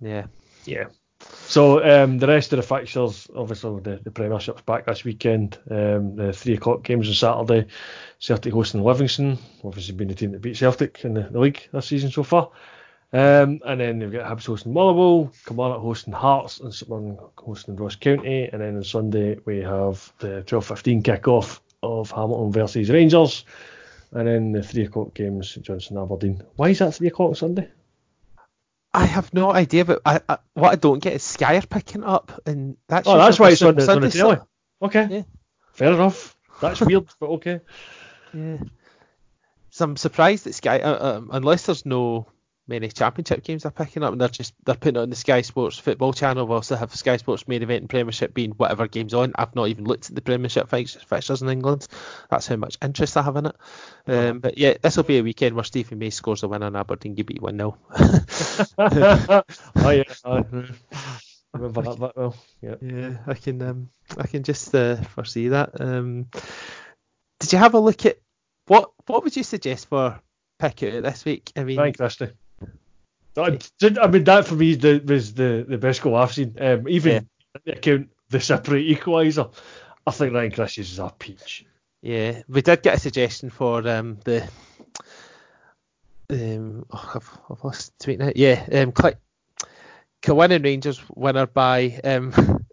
Yeah. 0.00 0.26
Yeah. 0.64 0.86
So 1.48 1.82
um, 1.84 2.18
the 2.18 2.26
rest 2.26 2.52
of 2.52 2.56
the 2.56 2.62
fixtures, 2.62 3.28
obviously 3.34 3.80
the, 3.80 4.00
the 4.02 4.10
Premiership's 4.10 4.62
back 4.62 4.86
this 4.86 5.04
weekend. 5.04 5.58
Um, 5.70 6.16
the 6.16 6.32
three 6.32 6.54
o'clock 6.54 6.82
games 6.82 7.08
on 7.08 7.14
Saturday. 7.14 7.68
Celtic 8.18 8.52
hosting 8.52 8.82
Livingston, 8.82 9.38
obviously 9.62 9.94
being 9.94 10.08
the 10.08 10.14
team 10.14 10.32
that 10.32 10.42
beat 10.42 10.56
Celtic 10.56 11.04
in 11.04 11.14
the, 11.14 11.22
the 11.22 11.38
league 11.38 11.68
this 11.72 11.86
season 11.86 12.10
so 12.10 12.24
far. 12.24 12.50
Um, 13.12 13.60
and 13.64 13.80
then 13.80 13.98
they've 14.00 14.12
got 14.12 14.26
Hibs 14.26 14.46
hosting 14.46 14.72
Motherwell, 14.72 15.32
Kilmarnock 15.46 15.80
hosting 15.80 16.12
Hearts, 16.12 16.60
and 16.60 16.74
St 16.74 17.18
hosting 17.38 17.76
Ross 17.76 17.94
County. 17.94 18.48
And 18.52 18.60
then 18.60 18.76
on 18.76 18.84
Sunday 18.84 19.38
we 19.44 19.58
have 19.58 20.12
the 20.18 20.42
12:15 20.46 21.04
kick-off 21.04 21.62
of 21.82 22.10
Hamilton 22.10 22.52
versus 22.52 22.90
Rangers, 22.90 23.44
and 24.12 24.26
then 24.26 24.52
the 24.52 24.62
three 24.62 24.84
o'clock 24.84 25.14
games 25.14 25.54
Johnstone 25.54 26.02
Aberdeen. 26.02 26.42
Why 26.56 26.70
is 26.70 26.80
that 26.80 26.94
three 26.94 27.08
o'clock 27.08 27.28
on 27.28 27.34
Sunday? 27.36 27.68
I 28.96 29.04
have 29.04 29.32
no 29.34 29.52
idea, 29.52 29.84
but 29.84 30.00
I, 30.06 30.20
I, 30.26 30.38
what 30.54 30.72
I 30.72 30.76
don't 30.76 31.00
get 31.00 31.12
is 31.12 31.22
Sky 31.22 31.56
are 31.56 31.66
picking 31.66 32.02
up, 32.02 32.40
and 32.46 32.78
that's 32.88 33.06
Oh, 33.06 33.18
that's 33.18 33.38
why 33.38 33.50
it's 33.50 33.60
on 33.62 33.76
the, 33.76 33.92
on 33.92 34.00
the 34.00 34.08
telly. 34.10 34.38
Okay, 34.80 35.06
Yeah. 35.10 35.22
fair 35.74 35.92
enough. 35.92 36.34
That's 36.60 36.80
weird, 36.80 37.06
but 37.20 37.26
okay. 37.36 37.60
Yeah. 38.32 38.56
So 39.70 39.84
I'm 39.84 39.96
surprised 39.98 40.44
that 40.44 40.54
Sky, 40.54 40.80
uh, 40.80 41.18
um, 41.18 41.28
unless 41.30 41.66
there's 41.66 41.84
no 41.84 42.26
many 42.68 42.88
championship 42.88 43.44
games 43.44 43.62
they're 43.62 43.70
picking 43.72 44.02
up, 44.02 44.12
and 44.12 44.20
they're 44.20 44.28
just 44.28 44.54
they're 44.64 44.74
putting 44.74 44.96
it 44.96 45.02
on 45.02 45.10
the 45.10 45.16
Sky 45.16 45.42
Sports 45.42 45.78
football 45.78 46.12
channel. 46.12 46.46
We 46.46 46.54
also 46.54 46.76
have 46.76 46.94
Sky 46.94 47.16
Sports 47.16 47.46
main 47.46 47.62
event 47.62 47.82
and 47.82 47.90
Premiership 47.90 48.34
being 48.34 48.52
whatever 48.52 48.86
games 48.86 49.14
on. 49.14 49.32
I've 49.36 49.54
not 49.54 49.68
even 49.68 49.84
looked 49.84 50.08
at 50.08 50.14
the 50.14 50.22
Premiership 50.22 50.68
fix- 50.68 50.94
fixtures 50.94 51.42
in 51.42 51.48
England. 51.48 51.86
That's 52.30 52.46
how 52.46 52.56
much 52.56 52.76
interest 52.82 53.16
I 53.16 53.22
have 53.22 53.36
in 53.36 53.46
it. 53.46 53.56
Um, 54.06 54.40
but 54.40 54.58
yeah, 54.58 54.74
this 54.80 54.96
will 54.96 55.04
be 55.04 55.18
a 55.18 55.22
weekend 55.22 55.54
where 55.54 55.64
Stephen 55.64 55.98
May 55.98 56.10
scores 56.10 56.42
a 56.42 56.48
win 56.48 56.62
on 56.62 56.76
Aberdeen. 56.76 57.16
You 57.16 57.24
beat 57.24 57.42
one 57.42 57.56
0 57.56 57.78
oh 58.78 59.42
yeah, 59.90 60.02
I 60.24 60.44
remember 61.52 61.82
that 61.82 61.98
that 62.00 62.16
well. 62.16 62.36
Yeah. 62.60 62.76
Yeah, 62.80 63.18
I 63.26 63.34
can 63.34 63.62
um, 63.62 63.90
I 64.16 64.26
can 64.26 64.42
just 64.42 64.74
uh, 64.74 64.96
foresee 64.96 65.48
that. 65.48 65.80
Um, 65.80 66.26
did 67.40 67.52
you 67.52 67.58
have 67.58 67.74
a 67.74 67.80
look 67.80 68.06
at 68.06 68.18
what 68.66 68.90
what 69.06 69.24
would 69.24 69.36
you 69.36 69.42
suggest 69.42 69.88
for 69.88 70.20
pick 70.58 70.82
out 70.82 71.02
this 71.02 71.24
week? 71.24 71.52
I 71.56 71.64
mean, 71.64 71.76
Thank 71.76 71.98
Christie. 71.98 72.32
I, 73.42 73.58
I 74.00 74.06
mean 74.08 74.24
that 74.24 74.46
for 74.46 74.54
me 74.54 74.74
the, 74.74 75.02
was 75.04 75.34
the, 75.34 75.64
the 75.68 75.78
best 75.78 76.02
goal 76.02 76.16
I've 76.16 76.32
seen. 76.32 76.56
Um, 76.60 76.88
even 76.88 77.28
Yeah. 77.66 77.72
account 77.74 78.10
the 78.30 78.40
separate 78.40 78.86
equaliser. 78.86 79.52
I 80.06 80.10
think 80.10 80.32
Ryan 80.34 80.52
Christie's 80.52 80.92
is 80.92 80.98
a 80.98 81.12
peach. 81.18 81.64
Yeah, 82.02 82.42
we 82.48 82.62
did 82.62 82.82
get 82.82 82.94
a 82.94 83.00
suggestion 83.00 83.50
for 83.50 83.86
um, 83.88 84.18
the. 84.24 84.48
Um, 86.30 86.86
oh, 86.92 87.12
I've, 87.14 87.38
I've 87.50 87.64
lost 87.64 87.98
tweet 88.00 88.18
now. 88.18 88.30
Yeah, 88.34 88.64
um, 88.72 88.92
click. 88.92 89.18
Cowan 90.22 90.62
Rangers 90.62 91.00
winner 91.14 91.46
by 91.46 92.00
um, 92.02 92.32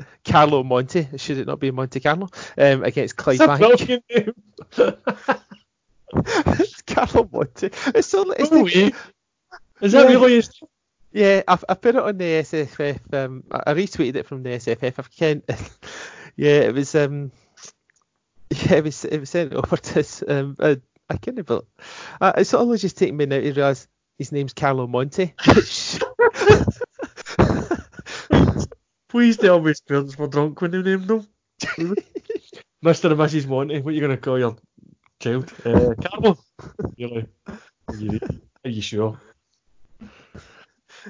Carlo 0.26 0.64
Monte. 0.64 1.08
Should 1.18 1.38
it 1.38 1.48
not 1.48 1.60
be 1.60 1.72
Monte 1.72 2.00
Carlo? 2.00 2.30
Um, 2.58 2.84
against 2.84 3.16
It's 3.28 3.40
a 3.40 3.58
brilliant 3.58 4.04
name. 4.10 4.34
It's 6.16 6.82
Carlo 6.84 7.28
Monte. 7.32 7.72
It's 7.96 8.08
so. 8.08 8.32
It's 8.32 8.52
No 8.52 8.66
the-. 8.66 8.94
Is 9.84 9.92
that 9.92 10.10
Yeah. 10.10 10.16
really 10.16 10.44
Yeah, 11.12 11.44
I, 11.48 11.58
I 11.70 11.74
put 11.76 11.96
it 11.96 12.02
on 12.02 12.18
the 12.18 12.24
SFF. 12.42 13.14
Um, 13.14 13.44
I 13.52 13.74
retweeted 13.74 14.16
it 14.16 14.26
from 14.26 14.42
the 14.42 14.50
SFF. 14.52 14.98
I 14.98 15.04
can 15.16 15.44
yeah, 16.36 16.62
it 16.62 16.74
was. 16.74 16.96
Um, 16.96 17.32
yeah, 18.50 18.76
it 18.76 18.84
was. 18.84 19.06
It 19.06 19.20
was 19.20 19.30
sent 19.30 19.54
over 19.54 19.78
to. 19.78 20.00
us, 20.00 20.24
Um, 20.28 20.56
I, 20.60 20.80
I 21.10 21.18
couldn't 21.18 21.46
believe. 21.46 21.64
Uh, 22.20 22.34
it's 22.38 22.54
always 22.54 22.82
just 22.82 22.98
taking 22.98 23.18
me 23.18 23.26
now 23.26 23.40
to 23.40 23.52
realise 23.54 23.88
his 24.18 24.32
name's 24.32 24.54
Carlo 24.54 24.88
Monte. 24.88 25.34
Please 29.10 29.38
tell 29.38 29.60
me 29.62 29.70
his 29.70 29.82
parents 29.82 30.18
were 30.18 30.28
drunk 30.28 30.60
when 30.62 30.72
they 30.72 30.82
named 30.82 31.12
him. 31.12 31.28
Mr. 32.84 33.12
and 33.12 33.20
Mrs. 33.20 33.48
Monte, 33.48 33.80
what 33.82 33.92
are 33.92 33.94
you 33.94 34.00
going 34.02 34.12
to 34.12 34.18
call 34.18 34.40
your 34.40 34.56
child? 35.20 35.54
Uh, 35.66 35.94
Carlo? 36.02 36.38
Are 37.88 37.96
you, 37.96 38.20
are 38.66 38.70
you 38.70 38.82
sure? 38.82 39.20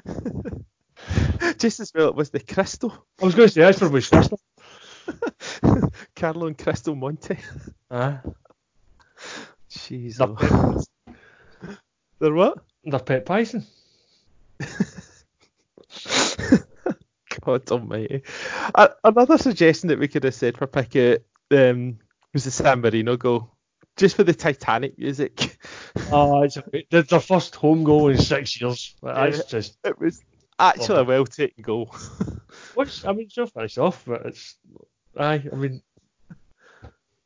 just 1.57 1.79
as 1.79 1.91
well, 1.93 2.09
it 2.09 2.15
was 2.15 2.29
the 2.29 2.39
Crystal. 2.39 2.93
I 3.21 3.25
was 3.25 3.35
going 3.35 3.47
to 3.47 3.53
say, 3.53 3.61
that's 3.61 3.79
probably 3.79 4.01
sister. 4.01 4.35
Carlo 6.15 6.47
and 6.47 6.57
Crystal 6.57 6.95
Monte. 6.95 7.37
Ah, 7.91 8.21
Jeez. 9.69 10.17
oh. 10.19 10.83
They're 12.19 12.33
what? 12.33 12.59
their 12.85 12.99
pet 12.99 13.25
Python. 13.25 13.65
God 17.41 17.69
almighty. 17.71 18.23
Uh, 18.73 18.89
another 19.03 19.37
suggestion 19.37 19.89
that 19.89 19.99
we 19.99 20.07
could 20.07 20.23
have 20.23 20.35
said 20.35 20.57
for 20.57 20.67
pick 20.67 20.95
out 20.95 21.19
um, 21.51 21.99
was 22.33 22.45
the 22.45 22.51
San 22.51 22.81
Marino 22.81 23.17
goal. 23.17 23.51
Just 23.95 24.15
for 24.15 24.23
the 24.23 24.33
Titanic 24.33 24.97
music. 24.97 25.57
Oh, 26.11 26.43
it's 26.43 26.57
a, 26.57 26.63
their 26.91 27.01
their 27.03 27.19
first 27.19 27.55
home 27.55 27.83
goal 27.83 28.09
in 28.09 28.17
six 28.19 28.59
years. 28.59 28.93
That's 29.01 29.37
Yeah. 29.37 29.43
just. 29.47 29.77
It 29.83 29.99
was 29.99 30.21
actually 30.59 30.99
a 30.99 31.03
well 31.03 31.25
taken 31.25 31.63
goal. 31.63 31.95
What's, 32.75 33.03
I 33.05 33.13
mean, 33.13 33.27
it's 33.35 33.51
finished 33.51 33.77
off, 33.79 34.03
but 34.05 34.25
it's. 34.25 34.57
Aye, 35.17 35.43
I 35.51 35.55
mean. 35.55 35.81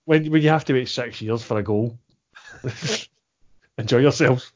When, 0.06 0.32
when 0.32 0.42
you 0.42 0.50
have 0.50 0.64
to 0.66 0.74
wait 0.74 0.88
six 0.88 1.22
years 1.22 1.44
for 1.44 1.58
a 1.58 1.64
goal, 1.64 1.98
enjoy 3.78 3.98
yourselves. 3.98 4.52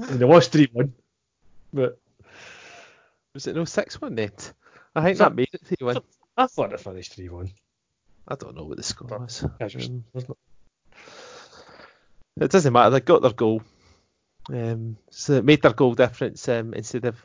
I 0.00 0.06
mean, 0.10 0.18
they 0.18 0.26
lost 0.26 0.52
3 0.52 0.68
1, 0.72 0.92
but 1.72 1.98
Was 3.32 3.46
it 3.48 3.56
no 3.56 3.64
6 3.64 4.00
1 4.00 4.14
then? 4.14 4.30
I 4.94 5.02
think 5.02 5.16
So- 5.16 5.24
that 5.24 5.34
made 5.34 5.48
it 5.52 5.60
3 5.64 5.76
1. 5.80 5.98
I 6.36 6.46
thought 6.46 6.70
they 6.70 6.76
finished 6.76 7.14
3 7.14 7.28
1. 7.30 7.50
I 8.28 8.34
don't 8.36 8.56
know 8.56 8.64
what 8.64 8.76
the 8.76 8.82
score 8.82 9.18
was. 9.18 9.44
Um, 9.60 10.04
it? 12.40 12.50
doesn't 12.50 12.72
matter, 12.72 12.90
they 12.90 13.00
got 13.00 13.22
their 13.22 13.32
goal. 13.32 13.62
Um, 14.48 14.96
so 15.10 15.34
it 15.34 15.44
made 15.44 15.62
their 15.62 15.72
goal 15.72 15.94
difference 15.94 16.48
um, 16.48 16.74
instead 16.74 17.06
of 17.06 17.16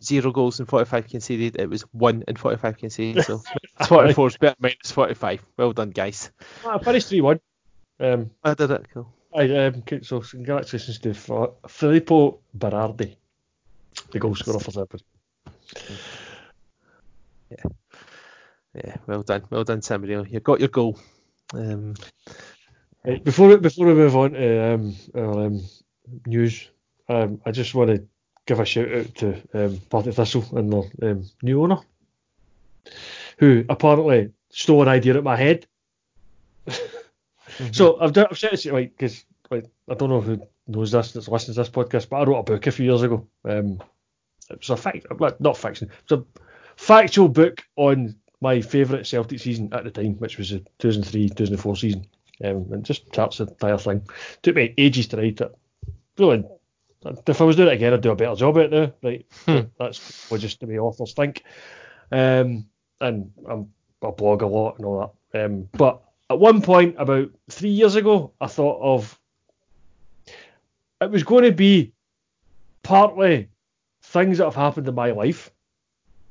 zero 0.00 0.30
goals 0.30 0.60
and 0.60 0.68
45 0.68 1.08
conceded, 1.08 1.56
it 1.60 1.68
was 1.68 1.82
1 1.92 2.24
and 2.28 2.38
45 2.38 2.78
conceded. 2.78 3.24
So 3.24 3.42
24 3.86 4.26
is 4.28 4.36
better 4.36 4.56
minus 4.60 4.90
45. 4.90 5.42
Well 5.56 5.72
done, 5.72 5.90
guys. 5.90 6.30
I 6.66 6.78
finished 6.78 7.08
3 7.08 7.20
1. 7.20 7.40
Um, 8.00 8.30
I 8.42 8.54
did 8.54 8.70
it, 8.70 8.86
cool. 8.92 9.12
I, 9.34 9.48
um, 9.66 9.82
so 10.02 10.20
congratulations 10.20 10.98
to 10.98 11.14
Filippo 11.68 12.40
Berardi, 12.56 13.16
the 14.10 14.18
goal 14.18 14.34
scorer 14.34 14.60
for 14.60 14.70
Zebra. 14.70 15.00
Yeah, 17.50 17.64
Yeah, 18.74 18.96
well 19.06 19.22
done. 19.22 19.44
Well 19.50 19.64
done, 19.64 19.82
Samuel. 19.82 20.26
You 20.26 20.40
got 20.40 20.60
your 20.60 20.68
goal. 20.68 20.98
Um, 21.54 21.94
Right, 23.04 23.22
before 23.22 23.56
before 23.58 23.86
we 23.86 23.94
move 23.94 24.16
on 24.16 24.32
to 24.32 24.74
um, 24.74 24.94
our 25.14 25.46
um, 25.46 25.62
news, 26.26 26.68
um, 27.08 27.40
I 27.44 27.50
just 27.50 27.74
want 27.74 27.90
to 27.90 28.06
give 28.46 28.60
a 28.60 28.64
shout 28.64 28.92
out 28.92 29.14
to 29.16 29.42
um, 29.54 29.80
Partick 29.90 30.14
Thistle 30.14 30.44
and 30.56 30.72
their 30.72 31.10
um, 31.10 31.24
new 31.42 31.62
owner, 31.62 31.78
who 33.38 33.64
apparently 33.68 34.32
stole 34.50 34.82
an 34.82 34.88
idea 34.88 35.16
at 35.16 35.24
my 35.24 35.36
head. 35.36 35.66
So 37.72 38.00
I've 38.00 38.12
done, 38.12 38.28
I've 38.30 38.38
said 38.38 38.54
it 38.54 38.72
like 38.72 38.96
because 38.96 39.24
like 39.50 39.66
I 39.88 39.94
don't 39.94 40.08
know 40.08 40.20
who 40.20 40.40
knows 40.66 40.92
this 40.92 41.12
that's 41.12 41.28
listens 41.28 41.56
to 41.56 41.62
this 41.62 41.70
podcast, 41.70 42.08
but 42.08 42.16
I 42.16 42.24
wrote 42.24 42.38
a 42.38 42.42
book 42.44 42.66
a 42.66 42.70
few 42.70 42.86
years 42.86 43.02
ago. 43.02 43.26
Um, 43.44 43.82
it 44.48 44.58
was 44.58 44.70
a 44.70 44.76
fact, 44.76 45.06
not 45.40 45.56
fiction, 45.56 45.88
it 45.88 46.10
was 46.10 46.20
a 46.20 46.40
factual 46.76 47.28
book 47.28 47.62
on 47.76 48.16
my 48.40 48.60
favourite 48.60 49.06
Celtic 49.06 49.40
season 49.40 49.72
at 49.72 49.84
the 49.84 49.90
time, 49.90 50.14
which 50.14 50.38
was 50.38 50.50
the 50.50 50.60
2003 50.78 51.28
2004 51.28 51.76
season. 51.76 52.06
Um, 52.44 52.66
and 52.72 52.84
just 52.84 53.10
charts 53.12 53.38
the 53.38 53.46
entire 53.46 53.78
thing. 53.78 54.02
Took 54.42 54.56
me 54.56 54.74
ages 54.78 55.06
to 55.08 55.16
write 55.16 55.40
it. 55.40 55.54
Really, 56.18 56.44
if 57.26 57.40
I 57.40 57.44
was 57.44 57.56
doing 57.56 57.68
it 57.68 57.74
again, 57.74 57.92
I'd 57.92 58.00
do 58.00 58.10
a 58.10 58.16
better 58.16 58.34
job 58.34 58.58
at 58.58 58.64
it 58.64 58.70
now. 58.72 58.92
Right, 59.02 59.26
Hmm. 59.46 59.60
that's 59.78 60.28
just 60.38 60.60
the 60.60 60.66
way 60.66 60.78
authors 60.78 61.14
think. 61.14 61.44
Um, 62.10 62.66
and 63.00 63.30
I'm, 63.48 63.72
I 64.02 64.10
blog 64.10 64.42
a 64.42 64.46
lot 64.46 64.76
and 64.78 64.86
all 64.86 65.14
that. 65.32 65.44
Um, 65.44 65.68
but 65.72 66.02
at 66.30 66.38
one 66.38 66.62
point, 66.62 66.96
about 66.98 67.30
three 67.48 67.70
years 67.70 67.94
ago, 67.94 68.32
I 68.40 68.46
thought 68.46 68.80
of 68.82 69.18
it 71.00 71.10
was 71.10 71.24
going 71.24 71.44
to 71.44 71.52
be 71.52 71.92
partly 72.82 73.48
things 74.02 74.38
that 74.38 74.44
have 74.44 74.54
happened 74.54 74.88
in 74.88 74.94
my 74.94 75.10
life, 75.10 75.50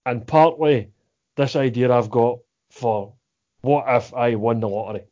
and 0.05 0.26
partly 0.26 0.89
this 1.36 1.55
idea 1.55 1.91
I've 1.91 2.09
got 2.09 2.39
for 2.70 3.14
what 3.62 3.86
if 3.88 4.14
I 4.14 4.36
won 4.36 4.59
the 4.59 4.70
lottery. 4.70 5.03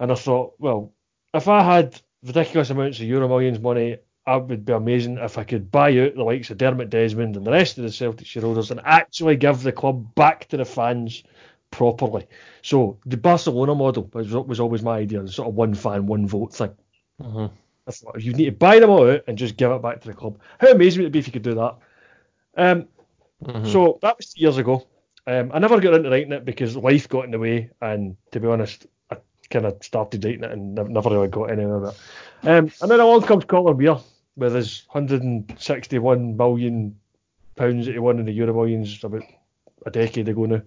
And 0.00 0.12
I 0.12 0.14
thought, 0.14 0.54
well, 0.58 0.92
if 1.34 1.48
I 1.48 1.62
had 1.62 2.00
ridiculous 2.22 2.70
amounts 2.70 2.98
of 3.00 3.06
Euro 3.06 3.28
Millions 3.28 3.60
money, 3.60 3.98
I 4.26 4.36
would 4.36 4.64
be 4.64 4.72
amazing 4.72 5.18
if 5.18 5.38
I 5.38 5.44
could 5.44 5.70
buy 5.70 5.96
out 5.98 6.14
the 6.16 6.24
likes 6.24 6.50
of 6.50 6.58
Dermot 6.58 6.90
Desmond 6.90 7.36
and 7.36 7.46
the 7.46 7.50
rest 7.52 7.78
of 7.78 7.84
the 7.84 7.92
Celtic 7.92 8.26
shareholders 8.26 8.70
and 8.70 8.80
actually 8.84 9.36
give 9.36 9.62
the 9.62 9.72
club 9.72 10.14
back 10.16 10.48
to 10.48 10.56
the 10.56 10.64
fans 10.64 11.22
properly. 11.70 12.26
So 12.62 12.98
the 13.06 13.16
Barcelona 13.16 13.74
model 13.74 14.10
was, 14.12 14.32
was 14.32 14.60
always 14.60 14.82
my 14.82 14.98
idea, 14.98 15.22
the 15.22 15.30
sort 15.30 15.48
of 15.48 15.54
one 15.54 15.74
fan, 15.74 16.06
one 16.06 16.26
vote 16.26 16.52
thing. 16.54 16.74
Mhm. 17.22 17.50
I 17.86 17.90
thought 17.92 18.20
you 18.20 18.32
need 18.32 18.46
to 18.46 18.52
buy 18.52 18.80
them 18.80 18.90
all 18.90 19.08
out 19.08 19.22
and 19.28 19.38
just 19.38 19.56
give 19.56 19.70
it 19.70 19.82
back 19.82 20.00
to 20.00 20.08
the 20.08 20.14
club. 20.14 20.38
How 20.58 20.72
amazing 20.72 21.02
would 21.02 21.08
it 21.08 21.12
be 21.12 21.20
if 21.20 21.26
you 21.28 21.32
could 21.32 21.42
do 21.42 21.54
that? 21.54 21.76
Um, 22.56 22.88
Mhm. 23.44 23.66
so 23.70 23.98
that 24.02 24.16
was 24.16 24.36
years 24.36 24.58
ago. 24.58 24.86
Um, 25.26 25.50
I 25.52 25.58
never 25.60 25.80
got 25.80 25.94
into 25.94 26.10
writing 26.10 26.32
it 26.32 26.44
because 26.44 26.76
life 26.76 27.08
got 27.08 27.24
in 27.26 27.30
the 27.30 27.38
way, 27.38 27.70
and 27.80 28.16
to 28.32 28.40
be 28.40 28.48
honest, 28.48 28.86
kind 29.50 29.66
of 29.66 29.82
started 29.82 30.24
writing 30.24 30.44
it 30.44 30.52
and 30.52 30.74
never, 30.74 31.10
really 31.10 31.28
got 31.28 31.50
anywhere 31.50 31.78
with 31.78 31.90
it. 32.42 32.48
Um, 32.48 32.70
and 32.80 32.90
then 32.90 33.00
along 33.00 33.22
comes 33.22 33.44
Colin 33.44 33.76
Weir, 33.76 33.98
with 34.36 34.54
his 34.54 34.84
161 34.90 36.36
million 36.36 36.96
pounds 37.56 37.86
that 37.86 37.92
he 37.92 37.98
won 37.98 38.18
in 38.18 38.26
the 38.26 38.32
Euro 38.32 38.54
Millions 38.54 39.02
about 39.02 39.22
a 39.84 39.90
decade 39.90 40.28
ago 40.28 40.44
now, 40.44 40.62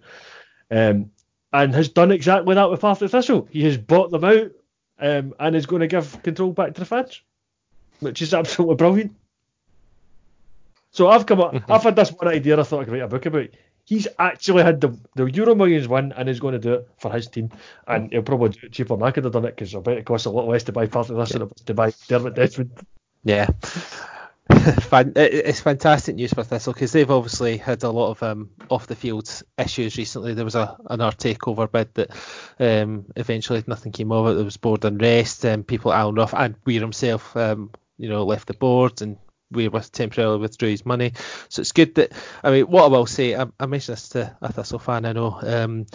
um, 0.72 1.12
and 1.54 1.74
has 1.74 1.90
done 1.90 2.12
exactly 2.12 2.56
that 2.56 2.70
with 2.70 2.82
Partick 2.82 3.12
Thistle. 3.12 3.48
He 3.52 3.64
has 3.64 3.78
bought 3.78 4.12
them 4.12 4.24
out 4.24 4.52
um, 5.00 5.34
and 5.40 5.56
is 5.56 5.66
going 5.66 5.82
to 5.82 5.88
give 5.88 6.22
control 6.24 6.52
back 6.52 6.74
to 6.74 6.80
the 6.80 6.86
fans, 6.86 7.22
which 8.00 8.22
is 8.22 8.34
absolutely 8.34 8.76
brilliant. 8.76 9.16
So 10.92 11.08
I've 11.08 11.26
come 11.26 11.42
up, 11.42 11.56
I've 11.70 11.84
had 11.84 11.96
this 11.96 12.12
one 12.12 12.28
idea 12.28 12.60
I 12.60 12.64
thought 12.64 12.82
I 12.82 12.86
could 12.86 12.94
write 12.94 13.04
a 13.04 13.08
book 13.08 13.26
about. 13.26 13.50
He's 13.90 14.08
actually 14.20 14.62
had 14.62 14.82
the, 14.82 14.96
the 15.16 15.26
Euro 15.26 15.56
Millions 15.56 15.88
win 15.88 16.14
and 16.16 16.30
is 16.30 16.40
going 16.40 16.54
to 16.54 16.60
do 16.60 16.74
it 16.74 16.90
for 17.00 17.12
his 17.12 17.28
team. 17.28 17.50
And 17.88 18.12
he'll 18.12 18.22
probably 18.22 18.50
do 18.50 18.68
it 18.68 18.72
cheaper 18.72 18.96
than 18.96 19.02
I 19.02 19.10
could 19.10 19.24
have 19.24 19.34
done 19.34 19.46
it 19.46 19.56
because 19.56 19.74
I 19.74 19.80
bet 19.80 19.98
it 19.98 20.06
costs 20.06 20.28
a 20.28 20.30
lot 20.30 20.48
less 20.48 20.62
to 20.66 20.72
buy 20.72 20.86
part 20.86 21.10
of 21.10 21.18
this 21.18 21.32
than 21.32 21.50
to 21.66 21.74
buy 21.74 21.92
Dermot 22.08 22.36
Desmond. 22.36 22.70
Yeah. 23.24 23.48
it's 24.52 25.62
fantastic 25.62 26.16
news 26.16 26.32
for 26.32 26.44
Thistle 26.44 26.74
because 26.74 26.92
they've 26.92 27.10
obviously 27.10 27.58
had 27.58 27.82
a 27.82 27.90
lot 27.90 28.12
of 28.12 28.22
um, 28.22 28.52
off 28.70 28.86
the 28.86 28.96
field 28.96 29.42
issues 29.58 29.98
recently. 29.98 30.36
There 30.36 30.46
was 30.46 30.54
a 30.54 30.78
another 30.86 31.18
takeover 31.18 31.72
bid 31.72 31.92
that 31.96 32.12
um, 32.60 33.06
eventually 33.16 33.64
nothing 33.66 33.92
came 33.92 34.12
of 34.12 34.28
it. 34.28 34.36
There 34.36 34.46
was 34.46 34.58
board 34.58 34.86
unrest 34.86 35.46
and 35.46 35.62
um, 35.62 35.64
people 35.64 35.92
Alan 35.92 36.14
Rough 36.14 36.36
and 36.36 36.54
Weir 36.64 36.82
himself, 36.82 37.36
um, 37.36 37.72
you 37.98 38.08
know, 38.08 38.24
left 38.24 38.48
the 38.48 38.54
board 38.54 39.02
and 39.02 39.18
Weir 39.52 39.70
was 39.70 39.90
temporarily 39.90 40.40
withdrew 40.40 40.70
his 40.70 40.86
money. 40.86 41.14
So 41.50 41.62
it's 41.62 41.72
good 41.72 41.96
that 41.96 42.12
I 42.44 42.52
mean 42.52 42.66
what 42.66 42.84
I 42.84 42.88
will 42.88 43.06
say. 43.06 43.36
I, 43.36 43.48
I 43.60 43.66
mentioned 43.66 43.98
this 43.98 44.10
to 44.10 44.36
a 44.42 44.54
Thistle 44.54 44.80
fan. 44.80 45.06
I 45.06 45.14
know 45.14 45.38
um, 45.42 45.86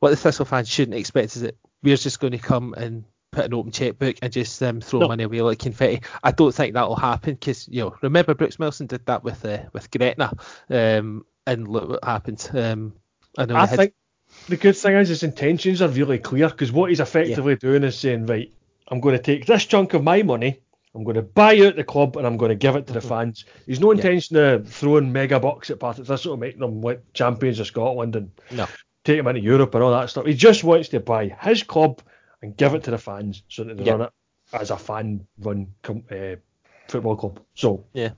what 0.00 0.10
the 0.10 0.16
Thistle 0.16 0.44
fan 0.44 0.64
shouldn't 0.64 0.96
expect 0.96 1.36
is 1.36 1.42
that 1.42 1.56
we're 1.82 1.96
just 1.96 2.20
going 2.20 2.32
to 2.32 2.38
come 2.38 2.74
and 2.74 3.04
put 3.30 3.44
an 3.44 3.54
open 3.54 3.72
checkbook 3.72 4.16
and 4.22 4.32
just 4.32 4.62
um, 4.62 4.80
throw 4.80 5.00
no. 5.00 5.08
money 5.08 5.24
away 5.24 5.42
like 5.42 5.58
confetti. 5.58 6.02
I 6.22 6.30
don't 6.30 6.54
think 6.54 6.74
that 6.74 6.88
will 6.88 6.96
happen 6.96 7.34
because 7.34 7.68
you 7.68 7.82
know 7.82 7.96
remember 8.00 8.34
Brooks 8.34 8.56
Mileson 8.56 8.86
did 8.86 9.04
that 9.06 9.24
with 9.24 9.44
uh, 9.44 9.64
with 9.72 9.90
Gretna, 9.90 10.32
um, 10.70 11.26
and 11.46 11.68
look 11.68 11.88
what 11.88 12.04
happened. 12.04 12.48
Um, 12.52 12.94
I 13.36 13.44
know. 13.46 13.56
I 13.56 13.66
had... 13.66 13.76
think 13.76 13.94
the 14.48 14.56
good 14.56 14.76
thing 14.76 14.94
is 14.96 15.08
his 15.08 15.22
intentions 15.22 15.82
are 15.82 15.88
really 15.88 16.18
clear 16.18 16.48
because 16.48 16.72
what 16.72 16.90
he's 16.90 17.00
effectively 17.00 17.52
yeah. 17.52 17.58
doing 17.58 17.84
is 17.84 17.98
saying, 17.98 18.26
right, 18.26 18.52
I'm 18.88 19.00
going 19.00 19.16
to 19.16 19.22
take 19.22 19.46
this 19.46 19.64
chunk 19.64 19.94
of 19.94 20.02
my 20.02 20.22
money. 20.22 20.60
I'm 20.94 21.04
going 21.04 21.16
to 21.16 21.22
buy 21.22 21.58
out 21.58 21.76
the 21.76 21.84
club 21.84 22.16
and 22.16 22.26
I'm 22.26 22.36
going 22.36 22.50
to 22.50 22.54
give 22.54 22.76
it 22.76 22.86
to 22.86 22.92
the 22.92 23.00
fans. 23.12 23.44
He's 23.66 23.80
no 23.80 23.90
intention 23.90 24.36
yeah. 24.36 24.52
of 24.52 24.68
throwing 24.68 25.12
mega 25.12 25.40
bucks 25.40 25.70
at 25.70 25.80
Partick 25.80 26.06
This 26.06 26.24
will 26.24 26.36
make 26.36 26.58
them 26.58 26.80
like 26.80 27.12
champions 27.12 27.58
of 27.58 27.66
Scotland 27.66 28.14
and 28.16 28.30
no. 28.50 28.66
take 29.02 29.16
them 29.16 29.26
into 29.26 29.40
Europe 29.40 29.74
and 29.74 29.82
all 29.82 29.90
that 29.90 30.10
stuff. 30.10 30.26
He 30.26 30.34
just 30.34 30.62
wants 30.62 30.90
to 30.90 31.00
buy 31.00 31.28
his 31.28 31.62
club 31.62 32.00
and 32.42 32.56
give 32.56 32.74
it 32.74 32.84
to 32.84 32.90
the 32.90 32.98
fans 32.98 33.42
so 33.48 33.64
that 33.64 33.76
they 33.76 33.84
yep. 33.84 33.98
run 33.98 34.06
it 34.08 34.12
as 34.52 34.70
a 34.70 34.76
fan 34.76 35.26
run 35.40 35.66
uh, 35.88 36.36
football 36.88 37.16
club. 37.16 37.40
So 37.54 37.84
yeah, 37.92 38.10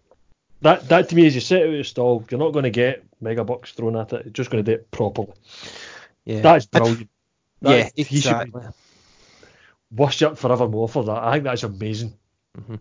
that 0.63 0.89
that 0.89 1.09
to 1.09 1.17
me 1.17 1.27
is 1.27 1.35
you 1.35 1.41
set 1.41 1.63
out 1.63 1.71
the 1.71 1.85
stall. 1.85 2.25
You're 2.31 2.41
not 2.41 2.53
going 2.53 2.65
to 2.65 2.71
get 2.71 3.05
mega 3.21 3.45
bucks 3.45 3.73
thrown 3.73 3.97
at 3.97 4.13
it. 4.13 4.25
You're 4.27 4.33
just 4.33 4.51
going 4.51 4.65
to 4.65 4.71
do 4.71 4.75
it 4.75 4.91
properly. 4.91 5.33
Yeah, 6.25 6.41
that's 6.41 6.67
brilliant. 6.67 7.09
That, 7.63 7.71
yeah, 7.71 7.89
exactly. 7.97 8.63
Worship 9.93 10.37
forevermore 10.37 10.89
for 10.89 11.05
that. 11.05 11.23
I 11.23 11.33
think 11.33 11.45
that's 11.45 11.63
amazing. 11.63 12.15
Mm-hmm. 12.57 12.77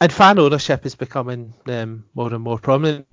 And 0.00 0.12
fan 0.12 0.38
ownership 0.38 0.86
is 0.86 0.94
becoming 0.94 1.52
um, 1.66 2.04
more 2.14 2.32
and 2.32 2.42
more 2.42 2.58
prominent 2.58 3.06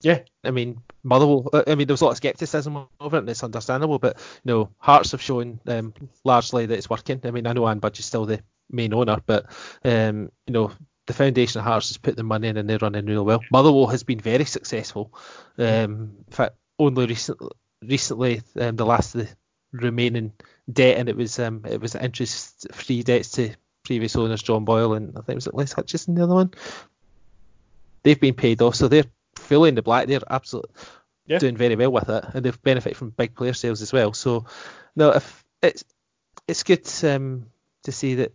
yeah, 0.00 0.20
I 0.44 0.50
mean, 0.50 0.80
Motherwell. 1.02 1.48
Uh, 1.52 1.64
I 1.66 1.74
mean, 1.74 1.86
there 1.86 1.94
was 1.94 2.02
a 2.02 2.04
lot 2.04 2.12
of 2.12 2.18
scepticism 2.18 2.86
over 3.00 3.16
it, 3.16 3.20
and 3.20 3.28
it's 3.28 3.42
understandable. 3.42 3.98
But 3.98 4.18
you 4.44 4.52
know, 4.52 4.70
Hearts 4.78 5.12
have 5.12 5.22
shown 5.22 5.60
um, 5.66 5.92
largely 6.24 6.66
that 6.66 6.76
it's 6.76 6.90
working. 6.90 7.20
I 7.24 7.30
mean, 7.30 7.46
I 7.46 7.52
know 7.52 7.66
Anne 7.66 7.80
Budge 7.80 7.98
is 7.98 8.06
still 8.06 8.24
the 8.24 8.40
main 8.70 8.94
owner, 8.94 9.18
but 9.26 9.46
um, 9.84 10.30
you 10.46 10.52
know, 10.52 10.72
the 11.06 11.14
foundation 11.14 11.58
of 11.58 11.64
Hearts 11.64 11.88
has 11.88 11.96
put 11.96 12.16
the 12.16 12.22
money 12.22 12.48
in, 12.48 12.56
and 12.56 12.70
they're 12.70 12.78
running 12.78 13.06
really 13.06 13.24
well. 13.24 13.42
Motherwell 13.50 13.88
has 13.88 14.04
been 14.04 14.20
very 14.20 14.44
successful. 14.44 15.12
Um, 15.58 16.14
in 16.26 16.32
fact, 16.32 16.54
only 16.78 17.06
recently, 17.06 17.48
recently, 17.82 18.42
um, 18.60 18.76
the 18.76 18.86
last 18.86 19.16
of 19.16 19.22
the 19.22 19.36
remaining 19.72 20.32
debt, 20.72 20.98
and 20.98 21.08
it 21.08 21.16
was 21.16 21.40
um, 21.40 21.62
it 21.68 21.80
was 21.80 21.96
interest-free 21.96 23.02
debts 23.02 23.32
to 23.32 23.50
previous 23.88 24.14
owners, 24.16 24.42
John 24.42 24.66
Boyle, 24.66 24.92
and 24.92 25.16
I 25.16 25.22
think 25.22 25.30
it 25.30 25.46
was 25.46 25.48
Les 25.54 25.72
Hutchison, 25.72 26.14
the 26.14 26.24
other 26.24 26.34
one. 26.34 26.52
They've 28.02 28.20
been 28.20 28.34
paid 28.34 28.60
off, 28.60 28.74
so 28.74 28.86
they're 28.86 29.06
fully 29.34 29.70
in 29.70 29.74
the 29.74 29.82
black. 29.82 30.06
They're 30.06 30.20
absolutely 30.28 30.74
yeah. 31.26 31.38
doing 31.38 31.56
very 31.56 31.74
well 31.74 31.90
with 31.90 32.10
it, 32.10 32.24
and 32.34 32.44
they've 32.44 32.62
benefited 32.62 32.98
from 32.98 33.10
big 33.10 33.34
player 33.34 33.54
sales 33.54 33.80
as 33.80 33.90
well. 33.90 34.12
So, 34.12 34.44
no, 34.94 35.12
if 35.12 35.44
it's 35.62 35.84
it's 36.46 36.64
good 36.64 36.86
um, 37.02 37.46
to 37.84 37.92
see 37.92 38.16
that 38.16 38.34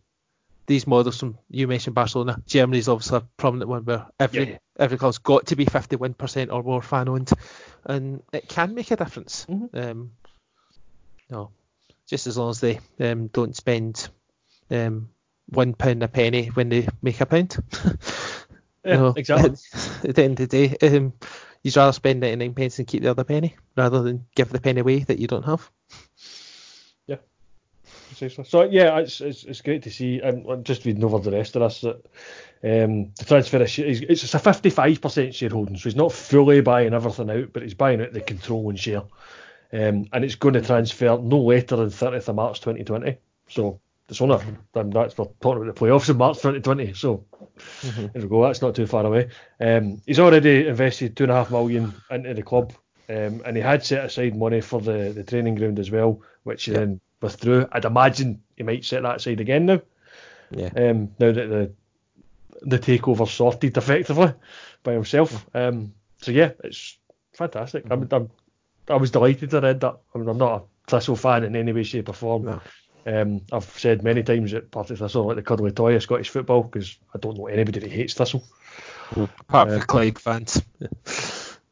these 0.66 0.88
models 0.88 1.20
from 1.20 1.38
you 1.52 1.68
mentioned 1.68 1.94
Barcelona, 1.94 2.42
Germany's 2.48 2.90
obviously 2.90 3.20
a 3.20 3.28
prominent 3.38 3.70
one 3.70 3.86
where 3.86 4.08
every 4.20 4.54
yeah. 4.54 4.58
every 4.80 4.98
club's 4.98 5.20
got 5.20 5.46
to 5.48 5.56
be 5.56 5.68
51% 5.68 6.52
or 6.52 6.64
more 6.64 6.82
fan 6.82 7.10
owned, 7.10 7.30
and 7.86 8.24
it 8.34 8.50
can 8.50 8.74
make 8.74 8.90
a 8.90 8.96
difference. 8.96 9.46
Mm-hmm. 9.48 9.78
Um, 9.78 10.12
no, 11.30 11.52
just 12.08 12.26
as 12.26 12.40
long 12.40 12.50
as 12.50 12.60
they 12.60 12.80
um, 13.00 13.28
don't 13.28 13.56
spend 13.56 14.10
um, 14.72 15.10
one 15.48 15.74
pound 15.74 16.04
a 16.04 16.08
penny 16.08 16.48
when 16.48 16.70
they 16.70 16.88
make 17.02 17.22
a 17.22 17.26
pound. 17.26 17.58
Yeah, 18.86 18.98
no, 18.98 19.14
exactly. 19.16 19.56
At 20.10 20.16
the 20.16 20.24
end 20.24 20.40
of 20.42 20.50
the 20.50 20.68
day, 20.68 20.96
um, 20.98 21.14
you'd 21.62 21.78
rather 21.78 21.94
spend 21.94 22.20
99 22.20 22.54
pence 22.54 22.80
and 22.80 22.88
keep 22.88 23.02
the 23.02 23.12
other 23.12 23.24
penny 23.24 23.56
rather 23.78 24.02
than 24.02 24.26
give 24.36 24.50
the 24.50 24.60
penny 24.60 24.82
away 24.82 25.00
that 25.00 25.20
you 25.20 25.28
don't 25.28 25.46
have. 25.46 25.70
Yeah. 27.08 27.18
So 28.44 28.64
yeah, 28.64 29.00
it's, 29.00 29.22
it's, 29.22 29.44
it's 29.44 29.62
great 29.62 29.84
to 29.84 29.92
see. 29.92 30.22
I'm 30.22 30.64
just 30.64 30.86
reading 30.86 31.04
over 31.04 31.20
the 31.20 31.32
rest 31.32 31.56
of 31.56 31.62
this, 31.62 31.82
that 31.82 31.96
um, 32.64 33.12
the 33.18 33.26
transfer 33.26 33.62
is 33.62 33.80
it's 33.80 34.34
a 34.34 34.40
55% 34.40 35.34
shareholding, 35.34 35.78
so 35.78 35.84
he's 35.84 35.96
not 35.96 36.12
fully 36.12 36.62
buying 36.62 36.94
everything 36.94 37.30
out, 37.30 37.54
but 37.54 37.64
he's 37.64 37.74
buying 37.74 38.02
out 38.02 38.14
the 38.14 38.22
controlling 38.22 38.76
share. 38.76 39.04
Um, 39.72 40.08
and 40.14 40.24
it's 40.24 40.36
going 40.36 40.54
to 40.54 40.62
transfer 40.62 41.18
no 41.18 41.40
later 41.40 41.76
than 41.78 41.90
30th 41.90 42.28
of 42.28 42.36
March 42.36 42.60
2020. 42.60 43.18
So 43.48 43.80
it's 44.14 44.22
only 44.22 44.38
then 44.74 44.92
that's 44.92 45.16
for 45.16 45.32
talking 45.42 45.64
about 45.64 45.76
the 45.76 45.80
playoffs 45.80 46.10
in 46.10 46.18
March 46.18 46.38
2020. 46.38 46.94
So 46.94 47.26
mm-hmm. 47.82 48.08
there 48.14 48.22
we 48.22 48.30
go. 48.30 48.44
That's 48.44 48.62
not 48.62 48.76
too 48.76 48.86
far 48.86 49.06
away. 49.06 49.30
Um, 49.60 50.02
he's 50.06 50.20
already 50.20 50.68
invested 50.68 51.18
two 51.18 51.24
and 51.24 51.32
a 51.32 51.36
half 51.36 51.52
million 51.52 51.94
into 52.12 52.34
the 52.34 52.44
club, 52.44 52.74
um, 53.10 53.42
and 53.46 53.58
he 53.58 53.62
had 53.62 53.84
set 53.84 54.06
aside 54.06 54.36
money 54.36 54.62
for 54.62 54.80
the, 54.80 55.12
the 55.16 55.24
training 55.24 55.56
ground 55.56 55.80
as 55.80 55.90
well, 55.90 56.22
which 56.44 56.66
he 56.66 56.72
then 56.72 57.02
withdrew. 57.22 57.68
I'd 57.72 57.86
imagine 57.86 58.44
he 58.56 58.64
might 58.64 58.86
set 58.86 59.02
that 59.02 59.18
aside 59.18 59.42
again 59.42 59.66
now. 59.66 59.82
Yeah. 60.52 60.70
Um, 60.76 61.10
now 61.20 61.32
that 61.32 61.50
the 61.50 61.72
the 62.62 62.80
takeover 62.80 63.28
sorted 63.28 63.76
effectively 63.76 64.34
by 64.84 64.94
himself. 64.94 65.46
Um, 65.54 65.94
so 66.22 66.32
yeah, 66.32 66.52
it's 66.64 66.98
fantastic. 67.34 67.86
Mm-hmm. 67.86 68.14
I'm, 68.14 68.22
I'm, 68.22 68.32
i 68.90 68.96
was 68.96 69.12
delighted 69.12 69.50
to 69.50 69.60
read 69.62 69.82
that. 69.82 69.98
I 70.14 70.18
mean, 70.18 70.30
I'm 70.30 70.38
not 70.38 70.62
a 70.62 70.64
Thistle 70.88 71.16
fan 71.16 71.44
in 71.44 71.56
any 71.56 71.74
way, 71.74 71.84
shape, 71.84 72.10
or 72.10 72.14
form. 72.14 72.44
No. 72.44 72.62
Um, 73.06 73.42
I've 73.52 73.66
said 73.78 74.04
many 74.04 74.24
times 74.24 74.52
that 74.52 74.72
Partick 74.72 74.98
Thistle 74.98 75.28
like 75.28 75.36
the 75.36 75.44
cuddly 75.44 75.72
toy 75.72 75.96
of 75.96 76.04
Scottish 76.04 76.30
football 76.30 76.64
because 76.64 76.98
I 77.14 77.18
don't 77.20 77.38
know 77.38 77.48
anybody 77.48 77.80
that 77.82 77.92
hates 77.92 78.14
Thistle. 78.14 78.44
Apart 79.12 79.70
from 79.70 79.82
uh, 79.82 79.86
Clegg 79.86 80.20
fans. 80.20 80.62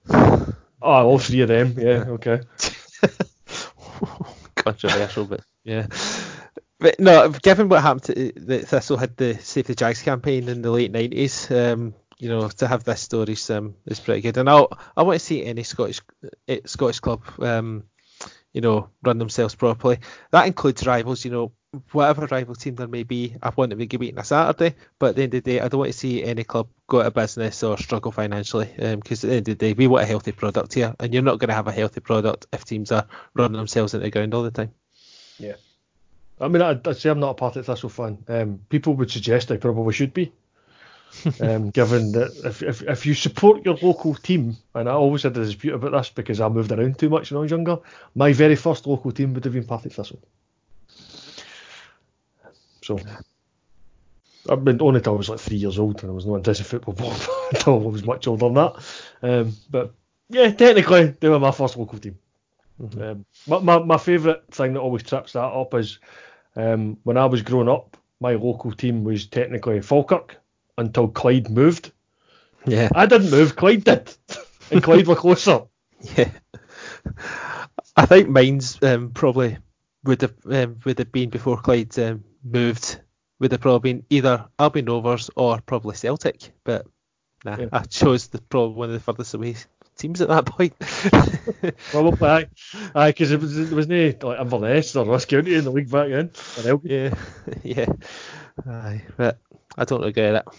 oh, 0.09 0.53
all 0.81 1.19
three 1.19 1.41
of 1.41 1.47
them. 1.47 1.75
Yeah, 1.77 2.05
okay. 2.07 2.41
Controversial, 4.55 5.25
but 5.25 5.41
yeah. 5.63 5.87
But 6.79 6.99
no, 6.99 7.29
given 7.29 7.69
what 7.69 7.81
happened 7.81 8.03
to 8.03 8.31
the 8.35 8.59
Thistle 8.59 8.97
had 8.97 9.15
the 9.15 9.35
Save 9.35 9.67
the 9.67 9.75
Jags 9.75 10.01
campaign 10.01 10.49
in 10.49 10.61
the 10.61 10.71
late 10.71 10.91
nineties, 10.91 11.49
um, 11.51 11.93
you 12.17 12.27
know, 12.27 12.49
to 12.49 12.67
have 12.67 12.83
this 12.83 13.01
story 13.01 13.35
um, 13.49 13.75
is 13.85 13.99
pretty 13.99 14.21
good. 14.21 14.37
And 14.37 14.49
I 14.49 14.65
I 14.97 15.03
want 15.03 15.19
to 15.19 15.25
see 15.25 15.45
any 15.45 15.63
Scottish 15.63 16.01
uh, 16.49 16.55
Scottish 16.65 16.99
club 16.99 17.23
um, 17.39 17.83
you 18.53 18.61
know, 18.61 18.89
run 19.03 19.17
themselves 19.17 19.55
properly. 19.55 19.99
That 20.31 20.47
includes 20.47 20.85
rivals, 20.85 21.23
you 21.25 21.31
know, 21.31 21.51
whatever 21.91 22.25
rival 22.25 22.55
team 22.55 22.75
there 22.75 22.87
may 22.87 23.03
be. 23.03 23.35
I 23.41 23.51
want 23.55 23.69
to 23.69 23.77
be 23.77 23.85
beaten 23.85 24.17
on 24.17 24.21
a 24.21 24.25
Saturday, 24.25 24.75
but 24.99 25.11
at 25.11 25.15
the 25.15 25.23
end 25.23 25.33
of 25.33 25.43
the 25.43 25.51
day, 25.51 25.59
I 25.59 25.67
don't 25.67 25.79
want 25.79 25.91
to 25.91 25.97
see 25.97 26.23
any 26.23 26.43
club 26.43 26.67
go 26.87 26.99
out 26.99 27.07
of 27.07 27.13
business 27.13 27.63
or 27.63 27.77
struggle 27.77 28.11
financially. 28.11 28.69
Because 28.77 29.23
um, 29.23 29.29
at 29.29 29.31
the 29.31 29.37
end 29.37 29.49
of 29.49 29.57
the 29.57 29.67
day, 29.67 29.73
we 29.73 29.87
want 29.87 30.03
a 30.03 30.07
healthy 30.07 30.33
product 30.33 30.73
here, 30.73 30.93
and 30.99 31.13
you're 31.13 31.23
not 31.23 31.39
going 31.39 31.49
to 31.49 31.55
have 31.55 31.67
a 31.67 31.71
healthy 31.71 32.01
product 32.01 32.47
if 32.51 32.65
teams 32.65 32.91
are 32.91 33.07
running 33.33 33.57
themselves 33.57 33.93
into 33.93 34.05
the 34.05 34.11
ground 34.11 34.33
all 34.33 34.43
the 34.43 34.51
time. 34.51 34.71
Yeah. 35.37 35.55
I 36.39 36.47
mean, 36.47 36.61
I'd, 36.61 36.97
say 36.97 37.09
I'm 37.09 37.19
not 37.19 37.31
a 37.31 37.33
Partick 37.35 37.65
Thistle 37.65 37.89
fan. 37.89 38.23
Um, 38.27 38.61
people 38.67 38.95
would 38.95 39.11
suggest 39.11 39.51
I 39.51 39.57
probably 39.57 39.93
should 39.93 40.13
be 40.13 40.33
um, 41.41 41.69
given 41.69 42.11
that 42.13 42.31
if, 42.45 42.63
if, 42.63 42.81
if 42.83 43.05
you 43.05 43.13
support 43.13 43.65
your 43.65 43.77
local 43.81 44.15
team, 44.15 44.57
and 44.75 44.87
I 44.87 44.93
always 44.93 45.23
had 45.23 45.37
a 45.37 45.45
dispute 45.45 45.73
about 45.73 45.91
this 45.91 46.09
because 46.09 46.41
I 46.41 46.47
moved 46.49 46.71
around 46.71 46.97
too 46.97 47.09
much 47.09 47.31
when 47.31 47.37
I 47.37 47.41
was 47.41 47.51
younger, 47.51 47.79
my 48.15 48.33
very 48.33 48.55
first 48.55 48.87
local 48.87 49.11
team 49.11 49.33
would 49.33 49.43
have 49.43 49.53
been 49.53 49.65
Partick 49.65 49.93
Thistle. 49.93 50.21
So, 52.83 52.99
I've 54.49 54.65
been 54.65 54.81
only 54.81 54.97
until 54.97 55.13
I 55.13 55.17
was 55.17 55.29
like 55.29 55.39
three 55.39 55.57
years 55.57 55.77
old 55.77 56.01
and 56.01 56.11
I 56.11 56.15
was 56.15 56.25
not 56.25 56.47
into 56.47 56.63
football 56.63 57.13
until 57.51 57.75
I 57.75 57.77
was 57.77 58.03
much 58.03 58.27
older 58.27 58.45
than 58.45 58.53
that. 58.55 58.73
Um, 59.21 59.55
but 59.69 59.93
yeah, 60.29 60.51
technically 60.51 61.15
they 61.19 61.29
were 61.29 61.39
my 61.39 61.51
first 61.51 61.77
local 61.77 61.99
team. 61.99 62.17
Mm-hmm. 62.81 63.01
Um, 63.01 63.25
my 63.47 63.59
my, 63.59 63.83
my 63.83 63.97
favourite 63.97 64.41
thing 64.51 64.73
that 64.73 64.79
always 64.79 65.03
trips 65.03 65.33
that 65.33 65.43
up 65.43 65.73
is 65.75 65.99
um, 66.55 66.97
when 67.03 67.17
I 67.17 67.25
was 67.25 67.41
growing 67.41 67.69
up, 67.69 67.97
my 68.19 68.33
local 68.33 68.71
team 68.71 69.03
was 69.03 69.27
technically 69.27 69.81
Falkirk, 69.81 70.40
until 70.77 71.07
Clyde 71.07 71.49
moved. 71.49 71.91
Yeah. 72.65 72.89
I 72.93 73.05
didn't 73.05 73.31
move, 73.31 73.55
Clyde 73.55 73.83
did. 73.83 74.15
and 74.71 74.83
Clyde 74.83 75.07
were 75.07 75.15
closer. 75.15 75.63
Yeah. 76.17 76.31
I 77.95 78.05
think 78.07 78.29
mine's 78.29 78.81
um, 78.81 79.11
probably 79.11 79.57
would 80.03 80.21
have 80.21 80.33
um, 80.49 80.79
would 80.83 80.97
have 80.97 81.11
been 81.11 81.29
before 81.29 81.57
Clyde 81.57 81.97
um, 81.99 82.23
moved. 82.43 82.99
Would 83.39 83.51
have 83.51 83.61
probably 83.61 83.93
been 83.93 84.05
either 84.09 84.47
Albion 84.57 84.85
Rovers 84.85 85.29
or 85.35 85.59
probably 85.61 85.95
Celtic, 85.95 86.51
but 86.63 86.85
nah, 87.45 87.57
Yeah. 87.57 87.67
I 87.71 87.79
chose 87.83 88.27
the 88.27 88.39
probably 88.41 88.75
one 88.75 88.89
of 88.89 88.93
the 88.93 88.99
furthest 88.99 89.33
away 89.33 89.55
teams 89.97 90.21
at 90.21 90.29
that 90.29 90.45
point. 90.45 90.73
Probably, 91.91 92.27
aye. 92.27 92.47
Aye, 92.95 93.09
because 93.09 93.31
it, 93.31 93.39
was, 93.39 93.57
it 93.57 93.71
was 93.71 93.87
no 93.87 94.13
like 94.23 94.39
Inverness 94.39 94.95
or 94.95 95.05
Ross 95.05 95.25
County 95.25 95.53
in 95.55 95.63
the 95.63 95.71
league 95.71 95.91
back 95.91 96.09
then. 96.09 96.31
Yeah, 96.83 97.13
yeah, 97.63 97.85
aye, 98.67 99.03
but 99.17 99.39
I 99.77 99.85
don't 99.85 100.03
regret 100.03 100.35
it. 100.35 100.53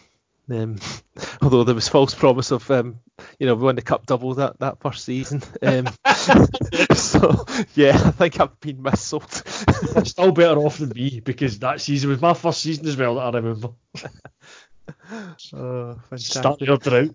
Um, 0.51 0.77
although 1.43 1.65
there 1.65 1.75
was 1.75 1.89
false 1.89 2.15
promise 2.15 2.51
of, 2.51 2.69
um, 2.71 2.99
you 3.39 3.47
know, 3.47 3.55
we 3.55 3.65
won 3.65 3.77
the 3.77 3.83
cup 3.83 4.07
double 4.07 4.35
that, 4.35 4.59
that 4.59 4.81
first 4.81 5.05
season. 5.05 5.43
Um, 5.63 5.87
so 6.95 7.45
yeah, 7.75 7.93
I 7.95 8.11
think 8.11 8.41
I've 8.41 8.59
been 8.61 8.79
missold. 8.79 9.97
I'm 9.97 10.05
still 10.05 10.33
better 10.33 10.59
off 10.59 10.79
than 10.79 10.91
me 10.91 11.21
because 11.21 11.59
that 11.61 11.81
season 11.81 12.11
was 12.11 12.21
my 12.21 12.35
first 12.35 12.61
season 12.61 12.87
as 12.87 12.97
well 12.97 13.17
that 13.17 13.35
I 13.35 13.39
remember. 13.39 13.71
oh, 15.55 15.99
Start 16.17 16.59
fantastic. 16.59 16.69
your 16.69 16.79
drought. 16.79 17.15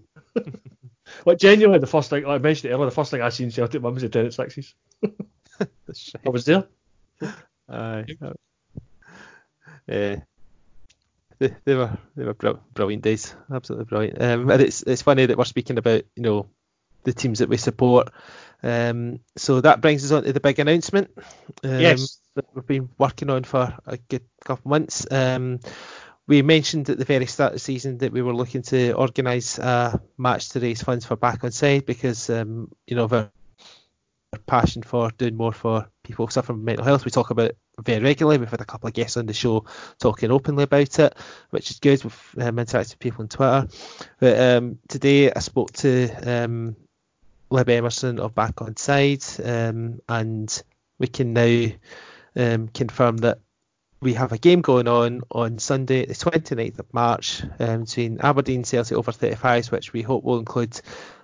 Like 1.26 1.40
genuinely, 1.40 1.80
the 1.80 1.88
first 1.88 2.10
thing 2.10 2.24
like 2.24 2.40
I 2.40 2.44
mentioned 2.44 2.70
it 2.72 2.74
earlier, 2.74 2.90
the 2.90 2.96
first 2.96 3.12
thing 3.12 3.22
I 3.22 3.30
seen 3.30 3.52
Celtic 3.52 3.82
win 3.82 3.94
was 3.94 4.04
the 4.04 4.10
ten 4.10 4.26
at 4.26 4.34
sixes. 4.34 4.74
I 5.04 6.30
was 6.30 6.46
there. 6.46 6.66
Aye. 7.70 8.06
Yeah. 9.88 10.18
They, 11.40 11.56
they 11.66 11.76
were 11.76 11.98
they 12.16 12.26
were 12.26 12.34
brilliant 12.74 13.04
days, 13.04 13.36
absolutely 13.52 13.86
brilliant. 13.86 14.22
Um, 14.22 14.50
and 14.50 14.62
it's 14.62 14.82
it's 14.84 15.02
funny 15.02 15.26
that 15.26 15.38
we're 15.38 15.46
speaking 15.46 15.78
about 15.78 16.04
you 16.16 16.24
know 16.24 16.48
the 17.04 17.14
teams 17.14 17.40
that 17.40 17.50
we 17.50 17.58
support. 17.58 18.10
Um, 18.64 19.20
so 19.38 19.62
that 19.62 19.82
brings 19.82 20.04
us 20.04 20.12
on 20.12 20.24
to 20.24 20.34
the 20.34 20.40
big 20.40 20.60
announcement. 20.60 21.12
Um, 21.64 21.80
Yes. 21.80 22.22
that 22.36 22.46
we've 22.54 22.66
been 22.66 22.90
working 22.98 23.30
on 23.30 23.44
for 23.44 23.78
a 23.86 23.98
good 23.98 24.24
couple 24.44 24.70
of 24.70 24.72
months. 24.72 25.06
Um, 25.12 25.60
we 26.28 26.42
mentioned 26.42 26.90
at 26.90 26.98
the 26.98 27.06
very 27.06 27.26
start 27.26 27.52
of 27.52 27.56
the 27.56 27.60
season 27.60 28.00
that 28.00 28.12
we 28.12 28.22
were 28.22 28.36
looking 28.36 28.62
to 28.64 28.92
organise 28.94 29.58
a 29.60 30.02
match 30.18 30.50
to 30.50 30.60
raise 30.60 30.82
funds 30.82 31.06
for 31.06 31.16
Back 31.16 31.44
on 31.44 31.52
Side 31.52 31.86
because 31.86 32.30
um, 32.30 32.70
you 32.86 32.96
know 32.96 33.06
of 33.06 33.14
our 33.14 33.32
our 34.34 34.40
passion 34.40 34.84
for 34.84 35.10
doing 35.12 35.36
more 35.36 35.54
for 35.54 35.88
people 36.04 36.28
suffering 36.28 36.58
from 36.58 36.66
mental 36.66 36.84
health. 36.84 37.06
We 37.06 37.12
talk 37.12 37.30
about 37.30 37.52
it 37.52 37.58
very 37.82 38.04
regularly. 38.04 38.38
We've 38.38 38.50
had 38.50 38.62
a 38.62 38.66
couple 38.66 38.88
of 38.88 38.94
guests 38.94 39.16
on 39.16 39.26
the 39.26 39.34
show 39.34 39.66
talking 40.00 40.32
openly 40.32 40.64
about 40.64 41.00
it, 41.00 41.16
which 41.52 41.72
is 41.72 41.80
good. 41.80 42.04
We've 42.04 42.36
um, 42.40 42.58
interacted 42.58 42.90
with 42.90 43.00
people 43.00 43.22
on 43.22 43.30
Twitter. 43.30 43.68
But 44.20 44.40
um, 44.40 44.80
today 44.90 45.32
I 45.32 45.40
spoke 45.40 45.72
to 45.74 46.10
um, 46.26 46.76
Lib 47.50 47.70
Emerson 47.70 48.20
of 48.20 48.36
Back 48.36 48.62
on 48.62 48.76
Side, 48.76 49.24
um, 49.44 50.02
and 50.10 50.64
we 51.00 51.08
can 51.08 51.32
now 51.32 51.68
um, 52.36 52.68
confirm 52.68 53.18
that 53.18 53.40
we 54.02 54.14
have 54.14 54.34
a 54.34 54.38
game 54.38 54.62
going 54.62 54.88
on 54.88 55.22
on 55.32 55.58
Sunday, 55.58 56.06
the 56.06 56.14
29th 56.14 56.80
of 56.80 56.94
March, 56.94 57.44
um, 57.60 57.86
between 57.86 58.20
Aberdeen 58.20 58.64
Celtic 58.64 58.98
over 58.98 59.12
35s, 59.12 59.72
which 59.72 59.94
we 59.94 60.02
hope 60.02 60.24
will 60.24 60.38
include 60.38 60.80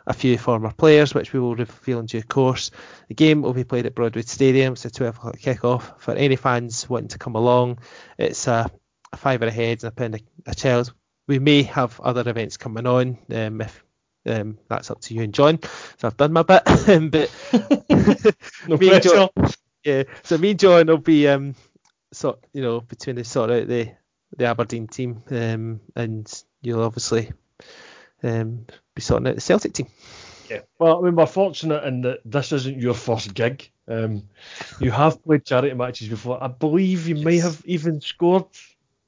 a 0.05 0.13
few 0.13 0.37
former 0.37 0.71
players, 0.71 1.13
which 1.13 1.33
we 1.33 1.39
will 1.39 1.55
reveal 1.55 1.99
in 1.99 2.05
due 2.05 2.23
course. 2.23 2.71
The 3.07 3.13
game 3.15 3.41
will 3.41 3.53
be 3.53 3.63
played 3.63 3.85
at 3.85 3.95
Broadwood 3.95 4.27
Stadium. 4.27 4.73
It's 4.73 4.85
a 4.85 4.91
12 4.91 5.15
o'clock 5.17 5.39
kick-off. 5.39 5.93
For 6.01 6.13
any 6.13 6.35
fans 6.35 6.89
wanting 6.89 7.09
to 7.09 7.17
come 7.17 7.35
along, 7.35 7.79
it's 8.17 8.47
a, 8.47 8.69
a 9.11 9.17
fiver 9.17 9.45
a 9.45 9.51
head 9.51 9.83
and 9.83 9.91
a 9.91 9.95
pound 9.95 10.15
a, 10.15 10.19
a 10.51 10.55
child. 10.55 10.93
We 11.27 11.39
may 11.39 11.63
have 11.63 11.99
other 12.01 12.29
events 12.29 12.57
coming 12.57 12.85
on 12.85 13.17
um, 13.33 13.61
if 13.61 13.83
um, 14.25 14.57
that's 14.69 14.91
up 14.91 14.99
to 15.01 15.13
you 15.13 15.21
and 15.23 15.33
John. 15.33 15.59
So 15.97 16.07
I've 16.07 16.17
done 16.17 16.33
my 16.33 16.43
bit, 16.43 16.63
Um, 16.89 17.09
but 17.09 17.31
No 18.67 18.77
Me 18.77 18.91
and 18.93 19.01
pressure. 19.01 19.29
yeah, 19.85 20.03
so 20.23 20.37
me 20.37 20.51
and 20.51 20.59
John 20.59 20.87
will 20.87 20.97
be 20.97 21.27
um 21.27 21.55
sort 22.11 22.39
you 22.53 22.61
know 22.61 22.79
between 22.81 23.15
the 23.15 23.23
sort 23.23 23.51
out 23.51 23.67
the 23.67 23.91
the 24.37 24.45
Aberdeen 24.45 24.87
team 24.87 25.23
um 25.31 25.79
and 25.95 26.43
you'll 26.61 26.83
obviously 26.83 27.31
um 28.23 28.65
be 28.95 29.01
sorting 29.01 29.27
out 29.27 29.35
the 29.35 29.41
Celtic 29.41 29.73
team. 29.73 29.87
Yeah. 30.49 30.61
Well, 30.77 30.99
I 30.99 31.01
mean, 31.01 31.15
we're 31.15 31.25
fortunate 31.25 31.83
in 31.85 32.01
that 32.01 32.19
this 32.25 32.51
isn't 32.51 32.79
your 32.79 32.93
first 32.93 33.33
gig. 33.33 33.71
Um, 33.87 34.23
you 34.79 34.91
have 34.91 35.23
played 35.23 35.45
charity 35.45 35.73
matches 35.73 36.09
before. 36.09 36.43
I 36.43 36.47
believe 36.47 37.07
you 37.07 37.15
may 37.15 37.39
have 37.39 37.61
even 37.65 38.01
scored 38.01 38.45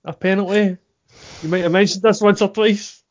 a 0.03 0.13
penalty. 0.13 0.77
You 1.43 1.49
might 1.49 1.63
have 1.63 1.71
mentioned 1.71 2.03
this 2.03 2.21
once 2.21 2.41
or 2.41 2.49
twice. 2.49 3.03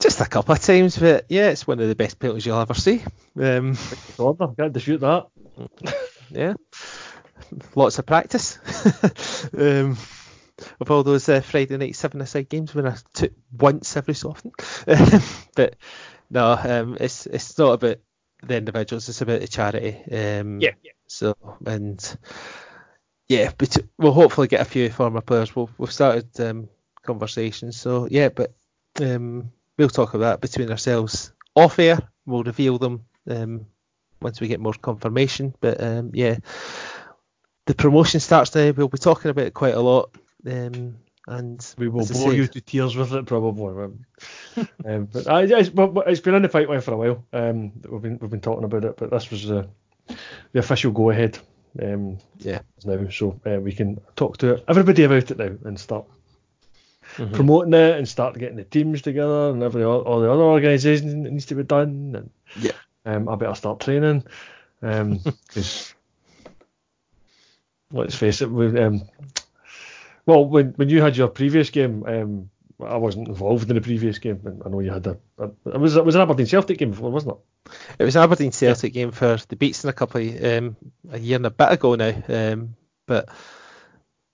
Just 0.00 0.20
a 0.20 0.26
couple 0.26 0.54
of 0.54 0.60
times, 0.60 0.98
but 0.98 1.26
yeah, 1.28 1.50
it's 1.50 1.66
one 1.66 1.80
of 1.80 1.88
the 1.88 1.94
best 1.94 2.18
penalties 2.18 2.46
you'll 2.46 2.60
ever 2.60 2.74
see. 2.74 3.02
Um, 3.38 3.76
Order, 4.18 4.48
can't 4.56 4.72
dispute 4.72 5.00
that. 5.00 5.26
yeah, 6.30 6.54
lots 7.74 7.98
of 7.98 8.06
practice. 8.06 8.58
um, 9.58 9.98
of 10.80 10.90
all 10.90 11.02
those 11.02 11.28
uh, 11.28 11.40
Friday 11.40 11.76
night 11.76 11.96
seven 11.96 12.20
aside 12.20 12.48
games 12.48 12.74
when 12.74 12.86
I 12.86 12.96
took 13.12 13.32
once 13.58 13.96
every 13.96 14.14
so 14.14 14.30
often. 14.30 14.52
but 15.56 15.76
no, 16.30 16.52
um, 16.52 16.96
it's 17.00 17.26
it's 17.26 17.58
not 17.58 17.72
about 17.72 17.98
the 18.42 18.56
individuals; 18.56 19.08
it's 19.08 19.20
about 19.20 19.40
the 19.40 19.48
charity. 19.48 19.96
Um, 20.12 20.60
Yeah, 20.60 20.74
yeah. 20.82 20.92
So 21.06 21.34
and 21.66 22.18
yeah, 23.28 23.52
but 23.56 23.76
we'll 23.98 24.12
hopefully 24.12 24.48
get 24.48 24.60
a 24.60 24.64
few 24.64 24.90
former 24.90 25.20
players. 25.20 25.54
We'll, 25.54 25.70
we've 25.78 25.92
started 25.92 26.28
um, 26.40 26.68
conversations, 27.02 27.76
so 27.80 28.08
yeah, 28.10 28.28
but 28.28 28.54
um, 29.00 29.52
we'll 29.76 29.88
talk 29.88 30.14
about 30.14 30.40
that 30.40 30.40
between 30.40 30.70
ourselves 30.70 31.32
off 31.54 31.78
air. 31.78 31.98
We'll 32.26 32.42
reveal 32.42 32.78
them 32.78 33.04
um, 33.28 33.66
once 34.20 34.40
we 34.40 34.48
get 34.48 34.60
more 34.60 34.74
confirmation. 34.74 35.54
But 35.60 35.82
um, 35.82 36.10
yeah, 36.12 36.38
the 37.66 37.74
promotion 37.74 38.20
starts 38.20 38.50
today. 38.50 38.72
We'll 38.72 38.88
be 38.88 38.98
talking 38.98 39.30
about 39.30 39.46
it 39.46 39.54
quite 39.54 39.74
a 39.74 39.80
lot. 39.80 40.14
Um, 40.46 40.96
and 41.26 41.74
We 41.78 41.88
will 41.88 42.06
bore 42.06 42.30
said- 42.30 42.36
you 42.36 42.46
to 42.46 42.60
tears 42.60 42.96
with 42.96 43.12
it, 43.12 43.26
probably. 43.26 43.84
Um, 43.84 44.04
um, 44.86 45.04
but 45.12 45.26
I, 45.28 45.42
it's, 45.42 45.70
it's 45.74 46.20
been 46.20 46.34
in 46.34 46.42
the 46.42 46.48
pipeline 46.48 46.80
for 46.80 46.92
a 46.92 46.96
while. 46.96 47.24
Um, 47.32 47.72
we've 47.88 48.02
been 48.02 48.18
we've 48.20 48.30
been 48.30 48.40
talking 48.40 48.64
about 48.64 48.84
it, 48.84 48.96
but 48.96 49.10
this 49.10 49.30
was 49.30 49.46
the 49.46 49.68
the 50.52 50.58
official 50.58 50.92
go 50.92 51.10
ahead. 51.10 51.38
Um, 51.80 52.18
Yeah. 52.38 52.62
now, 52.84 53.08
so 53.10 53.40
uh, 53.46 53.60
we 53.60 53.72
can 53.72 54.00
talk 54.16 54.38
to 54.38 54.62
everybody 54.66 55.04
about 55.04 55.30
it 55.30 55.38
now 55.38 55.52
and 55.64 55.78
start 55.78 56.06
Mhm. 57.16 57.32
promoting 57.34 57.74
it 57.74 57.96
and 57.96 58.08
start 58.08 58.38
getting 58.38 58.56
the 58.56 58.64
teams 58.64 59.02
together 59.02 59.50
and 59.50 59.62
every 59.62 59.82
all, 59.84 60.00
all 60.02 60.20
the 60.20 60.30
other 60.30 60.42
organisations 60.42 61.12
that 61.12 61.30
needs 61.30 61.46
to 61.46 61.54
be 61.54 61.62
done. 61.64 62.14
And 62.16 62.30
Yeah. 62.60 62.72
um, 63.04 63.28
I 63.28 63.34
better 63.36 63.54
start 63.54 63.80
training 63.80 64.24
because 64.80 65.94
let's 67.92 68.14
face 68.16 68.42
it, 68.42 68.50
we, 68.50 68.78
um, 68.80 69.02
well, 70.26 70.44
when 70.44 70.68
when 70.72 70.88
you 70.88 71.02
had 71.02 71.16
your 71.16 71.28
previous 71.28 71.70
game, 71.70 72.04
um, 72.06 72.50
I 72.84 72.96
wasn't 72.96 73.28
involved 73.28 73.68
in 73.68 73.74
the 73.74 73.80
previous 73.80 74.18
game. 74.18 74.62
I 74.64 74.68
know 74.68 74.80
you 74.80 74.90
had 74.90 75.06
a, 75.06 75.18
a 75.38 75.50
it 75.66 75.80
was 75.80 75.96
it 75.96 76.04
was 76.04 76.14
an 76.14 76.22
Aberdeen 76.22 76.46
Celtic 76.46 76.78
game 76.78 76.90
before, 76.90 77.10
wasn't 77.10 77.36
it? 77.36 77.72
It 77.98 78.04
was 78.04 78.16
an 78.16 78.22
Aberdeen 78.22 78.52
Celtic 78.52 78.92
game 78.92 79.10
for 79.10 79.38
the 79.48 79.56
Beats 79.56 79.84
in 79.84 79.90
a 79.90 79.94
couple 79.94 80.20
of 80.20 80.44
um, 80.44 80.76
a 81.10 81.18
year 81.18 81.36
and 81.36 81.46
a 81.46 81.50
bit 81.50 81.72
ago 81.72 81.94
now. 81.94 82.22
Um, 82.28 82.76
but 83.06 83.28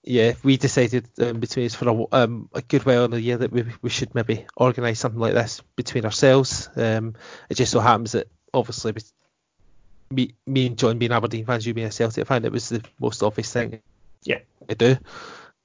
yeah, 0.03 0.35
we 0.43 0.57
decided 0.57 1.09
um, 1.21 1.41
between 1.41 1.67
us 1.67 1.75
for 1.75 1.89
a, 1.89 2.07
um, 2.13 2.49
a 2.55 2.63
good 2.63 2.87
while 2.87 3.05
in 3.05 3.11
the 3.11 3.21
year 3.21 3.39
that 3.39 3.53
we 3.53 3.65
we 3.83 3.91
should 3.91 4.15
maybe 4.15 4.47
organise 4.57 5.01
something 5.01 5.21
like 5.21 5.35
this 5.35 5.63
between 5.75 6.05
ourselves. 6.05 6.69
Um, 6.77 7.15
it 7.49 7.55
just 7.55 7.73
so 7.73 7.81
happens 7.81 8.13
that 8.13 8.29
obviously 8.55 8.95
me 10.11 10.35
me 10.47 10.67
and 10.67 10.79
John 10.79 10.99
being 10.99 11.13
Aberdeen 11.13 11.47
fans, 11.47 11.67
you 11.67 11.75
being 11.75 11.89
a 11.89 11.93
Celtic 11.93 12.27
fan, 12.27 12.45
it 12.45 12.53
was 12.53 12.69
the 12.69 12.85
most 13.01 13.23
obvious 13.23 13.53
thing. 13.53 13.81
Yeah. 14.23 14.39
To 14.69 14.75
do. 14.75 14.97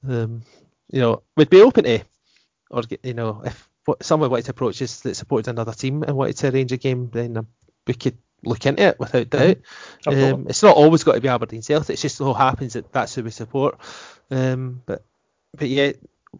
Um, 0.08 0.42
you 0.90 1.00
know, 1.00 1.22
we'd 1.36 1.50
be 1.50 1.62
open 1.62 1.84
to, 1.84 2.00
or 2.70 2.82
you 3.02 3.14
know, 3.14 3.42
if 3.44 3.68
someone 4.00 4.30
wanted 4.30 4.44
to 4.46 4.50
approach 4.52 4.80
us 4.82 5.00
that 5.00 5.14
supported 5.14 5.50
another 5.50 5.72
team 5.72 6.02
and 6.02 6.16
wanted 6.16 6.36
to 6.38 6.48
arrange 6.48 6.72
a 6.72 6.76
game, 6.76 7.10
then 7.12 7.36
um, 7.36 7.46
we 7.86 7.94
could 7.94 8.18
look 8.44 8.66
into 8.66 8.82
it 8.82 8.98
without 8.98 9.30
doubt. 9.30 9.58
Um, 10.06 10.46
it's 10.48 10.62
not 10.62 10.76
always 10.76 11.04
got 11.04 11.14
to 11.14 11.20
be 11.20 11.28
Aberdeen 11.28 11.62
Celtic. 11.62 11.94
It 11.94 12.00
just 12.00 12.16
so 12.16 12.32
happens 12.34 12.74
that 12.74 12.92
that's 12.92 13.14
who 13.14 13.22
we 13.22 13.30
support. 13.30 13.78
Um, 14.30 14.82
but 14.86 15.04
but 15.56 15.68
yeah, 15.68 15.92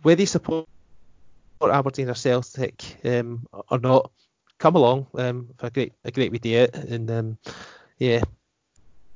whether 0.02 0.20
you 0.20 0.26
support 0.26 0.66
Aberdeen 1.62 2.10
or 2.10 2.14
Celtic 2.14 2.96
um, 3.04 3.46
or 3.70 3.78
not, 3.78 4.10
come 4.58 4.76
along 4.76 5.06
um, 5.14 5.48
for 5.56 5.66
a 5.66 5.70
great 5.70 5.92
a 6.04 6.10
great 6.10 6.32
wee 6.32 6.38
day 6.38 6.64
out 6.64 6.74
and 6.74 7.10
um, 7.10 7.38
yeah, 7.98 8.22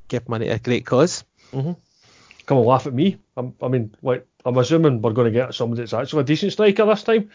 give 0.09 0.29
money 0.29 0.47
to 0.47 0.55
a 0.55 0.59
great 0.59 0.87
cause. 0.87 1.25
Come 2.47 2.59
and 2.59 2.67
laugh 2.67 2.87
at 2.87 2.95
me. 2.95 3.19
I'm, 3.37 3.55
I 3.61 3.69
mean, 3.69 3.95
like 4.03 4.27
I'm 4.45 4.57
assuming 4.57 5.03
we're 5.03 5.13
going 5.13 5.33
to 5.33 5.39
get 5.39 5.55
somebody 5.55 5.83
that's 5.83 5.93
actually 5.93 6.23
a 6.23 6.25
decent 6.25 6.53
striker 6.53 6.87
this 6.87 7.03
time 7.03 7.31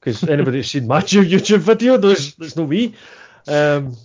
because 0.00 0.22
anybody 0.24 0.58
that's 0.58 0.70
seen 0.70 0.86
my 0.86 1.00
YouTube 1.02 1.58
video 1.58 1.98
knows 1.98 2.36
it's 2.38 2.56
not 2.56 2.68
me. 2.68 2.94
Um, 3.48 3.96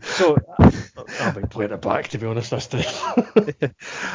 so 0.00 0.38
I, 0.58 0.72
I 1.20 1.32
might 1.32 1.50
play 1.50 1.66
it 1.66 1.80
back 1.82 2.08
to 2.08 2.18
be 2.18 2.26
honest 2.26 2.50
this 2.50 2.66
time. 2.68 2.84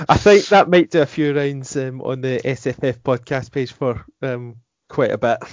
I 0.09 0.17
think 0.17 0.47
that 0.47 0.67
might 0.69 0.89
do 0.89 1.01
a 1.01 1.05
few 1.05 1.35
rounds 1.35 1.77
um, 1.77 2.01
on 2.01 2.21
the 2.21 2.41
SFF 2.43 2.99
podcast 2.99 3.51
page 3.51 3.71
for 3.71 4.03
um, 4.23 4.55
quite 4.87 5.11
a 5.11 5.17
bit. 5.17 5.39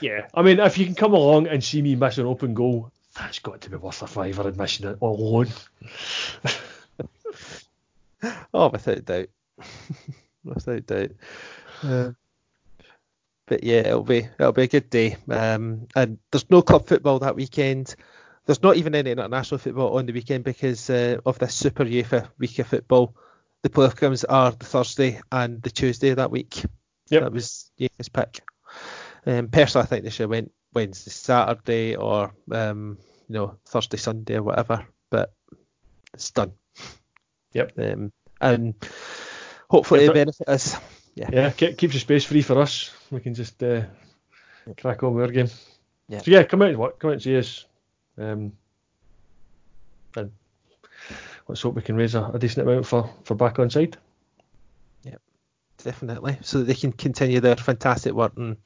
Yeah, 0.00 0.26
I 0.34 0.42
mean, 0.42 0.60
if 0.60 0.76
you 0.76 0.84
can 0.84 0.94
come 0.94 1.14
along 1.14 1.46
and 1.46 1.64
see 1.64 1.80
me 1.80 1.94
miss 1.94 2.18
an 2.18 2.26
open 2.26 2.52
goal, 2.52 2.92
that's 3.16 3.38
got 3.38 3.62
to 3.62 3.70
be 3.70 3.76
worth 3.76 4.02
a 4.02 4.06
fiver 4.06 4.46
admission 4.46 4.98
alone. 5.00 5.48
oh, 8.52 8.68
without 8.68 9.04
doubt, 9.06 9.28
without 10.44 10.86
doubt. 10.86 11.10
Uh, 11.82 12.10
but 13.46 13.62
yeah, 13.62 13.80
it'll 13.80 14.02
be 14.02 14.28
it'll 14.38 14.52
be 14.52 14.62
a 14.62 14.68
good 14.68 14.90
day. 14.90 15.16
Um, 15.28 15.86
and 15.94 16.18
there's 16.30 16.50
no 16.50 16.62
club 16.62 16.86
football 16.86 17.18
that 17.20 17.36
weekend. 17.36 17.94
There's 18.46 18.62
not 18.62 18.76
even 18.76 18.94
any 18.94 19.10
international 19.10 19.58
football 19.58 19.98
on 19.98 20.06
the 20.06 20.12
weekend 20.12 20.44
because 20.44 20.88
uh, 20.90 21.18
of 21.24 21.38
this 21.38 21.54
Super 21.54 21.84
UEFA 21.84 22.28
week 22.38 22.58
of 22.58 22.66
football. 22.66 23.14
The 23.62 23.70
playoff 23.70 23.98
games 23.98 24.24
are 24.24 24.50
the 24.50 24.66
Thursday 24.66 25.20
and 25.32 25.62
the 25.62 25.70
Tuesday 25.70 26.10
of 26.10 26.16
that 26.16 26.30
week. 26.30 26.62
Yep. 27.08 27.22
That 27.22 27.32
was 27.32 27.70
UEFA's 27.80 28.10
pick. 28.10 28.42
Um, 29.26 29.48
personally, 29.48 29.84
I 29.84 29.86
think 29.86 30.04
they 30.04 30.10
should 30.10 30.24
have 30.24 30.30
went 30.30 30.52
Wednesday, 30.74 31.10
Saturday, 31.10 31.96
or 31.96 32.34
um, 32.52 32.98
you 33.28 33.34
know 33.34 33.56
Thursday, 33.66 33.96
Sunday, 33.96 34.36
or 34.36 34.42
whatever. 34.42 34.86
But 35.10 35.32
it's 36.12 36.30
done. 36.30 36.52
Yep. 37.52 37.72
Um, 37.78 38.12
and 38.40 38.74
hopefully 39.74 40.00
Yeah, 40.00 40.04
it 40.04 40.08
but- 40.08 40.14
benefit 40.14 40.48
us. 40.48 40.76
Yeah. 41.16 41.28
Yeah, 41.32 41.50
keep, 41.52 41.78
keeps 41.78 41.94
the 41.94 42.00
space 42.00 42.24
free 42.24 42.42
for 42.42 42.60
us. 42.60 42.90
We 43.12 43.20
can 43.20 43.34
just 43.34 43.62
uh, 43.62 43.82
crack 44.76 45.04
on 45.04 45.14
with 45.14 45.26
our 45.26 45.30
game. 45.30 45.46
Yeah. 46.08 46.18
So 46.22 46.30
yeah, 46.32 46.42
come 46.42 46.62
out 46.62 46.70
and 46.70 46.76
what? 46.78 46.98
Come 46.98 47.10
out 47.10 47.12
and 47.12 47.22
see 47.22 47.38
us. 47.38 47.66
Um, 48.18 48.52
and 50.16 50.32
let's 51.46 51.62
hope 51.62 51.76
we 51.76 51.82
can 51.82 51.94
raise 51.94 52.16
a, 52.16 52.24
a 52.34 52.38
decent 52.40 52.68
amount 52.68 52.86
for, 52.86 53.08
for 53.22 53.36
back 53.36 53.60
on 53.60 53.70
side. 53.70 53.96
Yeah, 55.04 55.18
definitely, 55.84 56.38
so 56.42 56.58
that 56.58 56.64
they 56.64 56.74
can 56.74 56.90
continue 56.90 57.38
their 57.38 57.54
fantastic 57.54 58.12
work 58.12 58.32
and 58.36 58.56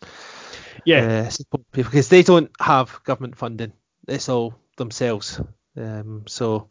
Yeah, 0.87 1.25
uh, 1.27 1.29
support 1.29 1.71
people 1.71 1.91
because 1.91 2.09
they 2.09 2.23
don't 2.23 2.51
have 2.61 2.99
government 3.05 3.37
funding. 3.37 3.75
It's 4.07 4.31
all 4.31 4.55
themselves. 4.79 5.39
Um, 5.77 6.25
so 6.27 6.71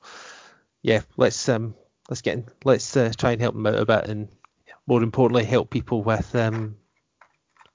yeah, 0.81 1.01
let's 1.17 1.47
um, 1.49 1.75
let's 2.09 2.21
get 2.21 2.35
in, 2.35 2.45
let's 2.63 2.95
uh, 2.95 3.11
try 3.17 3.31
and 3.31 3.41
help 3.41 3.55
them 3.55 3.67
out 3.67 3.75
a 3.75 3.85
bit, 3.85 4.07
and 4.07 4.27
more 4.85 5.03
importantly, 5.03 5.43
help 5.43 5.69
people 5.69 6.03
with 6.03 6.33
um, 6.35 6.77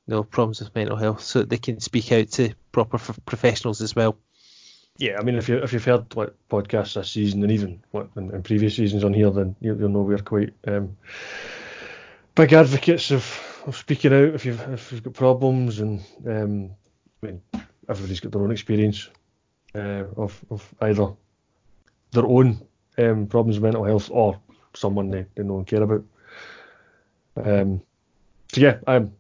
you 0.06 0.14
know 0.14 0.22
problems 0.24 0.60
with 0.60 0.74
mental 0.74 0.96
health, 0.96 1.22
so 1.22 1.42
they 1.42 1.58
can 1.58 1.80
speak 1.80 2.12
out 2.12 2.28
to 2.32 2.54
proper 2.72 2.98
professionals 3.26 3.80
as 3.80 3.94
well. 3.94 4.16
yeah. 4.98 5.18
I 5.18 5.22
mean, 5.22 5.36
if 5.36 5.48
you 5.48 5.58
if 5.58 5.72
you've 5.72 5.84
heard 5.84 6.14
like 6.16 6.34
podcasts 6.50 6.94
this 6.94 7.10
season 7.10 7.42
and 7.42 7.52
even 7.52 7.82
what 7.90 8.08
in, 8.16 8.34
in 8.34 8.42
previous 8.42 8.76
seasons 8.76 9.04
on 9.04 9.12
here, 9.12 9.30
then 9.30 9.56
you, 9.60 9.76
you'll 9.76 9.90
know 9.90 10.02
we're 10.02 10.18
quite 10.18 10.54
um, 10.66 10.96
big 12.34 12.52
advocates 12.52 13.10
of, 13.10 13.62
of 13.66 13.76
speaking 13.76 14.12
out 14.12 14.34
if 14.34 14.44
you've 14.44 14.60
if 14.72 14.92
you've 14.92 15.02
got 15.02 15.14
problems 15.14 15.80
and 15.80 16.00
um, 16.26 16.70
I 17.22 17.26
mean 17.26 17.42
everybody's 17.88 18.20
got 18.20 18.32
their 18.32 18.42
own 18.42 18.52
experience 18.52 19.08
uh, 19.74 20.04
of 20.16 20.40
of 20.50 20.74
either 20.80 21.08
their 22.12 22.26
own 22.26 22.60
um, 22.98 23.26
problems 23.26 23.56
with 23.58 23.64
mental 23.64 23.84
health 23.84 24.10
or 24.10 24.38
someone 24.74 25.10
they, 25.10 25.26
they 25.34 25.42
know 25.42 25.58
and 25.58 25.66
care 25.66 25.82
about. 25.82 26.04
Um, 27.36 27.80
so 28.52 28.60
yeah, 28.60 28.78
um, 28.86 29.12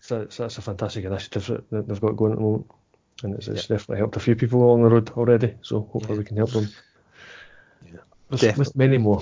so, 0.00 0.26
so 0.28 0.42
that's 0.44 0.58
a 0.58 0.62
fantastic 0.62 1.04
initiative 1.04 1.62
that, 1.70 1.88
they've 1.88 2.00
got 2.00 2.16
going 2.16 2.32
at 2.32 2.38
the 2.38 2.44
moment, 2.44 2.66
and 3.22 3.34
it's, 3.34 3.48
it's 3.48 3.66
definitely 3.66 3.98
helped 3.98 4.16
a 4.16 4.20
few 4.20 4.36
people 4.36 4.62
along 4.62 4.82
the 4.82 4.88
road 4.90 5.10
already. 5.10 5.54
So 5.62 5.80
hopefully 5.92 6.14
Yeah. 6.14 6.18
we 6.18 6.24
can 6.24 6.36
help 6.36 6.50
them 6.50 6.68
with, 8.30 8.40
Definitely. 8.40 8.58
with 8.60 8.76
many 8.76 8.98
more. 8.98 9.20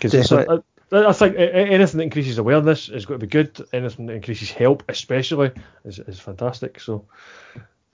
'Cause 0.00 0.14
it's 0.14 0.30
a- 0.30 0.36
Definitely. 0.36 0.64
I, 0.92 1.12
think 1.12 1.34
anything 1.36 1.98
that 1.98 2.04
increases 2.04 2.38
awareness 2.38 2.88
is 2.88 3.04
going 3.06 3.18
to 3.18 3.26
be 3.26 3.30
good. 3.30 3.58
Anything 3.72 4.06
that 4.06 4.12
increases 4.14 4.50
help, 4.52 4.84
especially, 4.88 5.50
is, 5.84 5.98
is 5.98 6.20
fantastic. 6.20 6.78
So, 6.78 7.06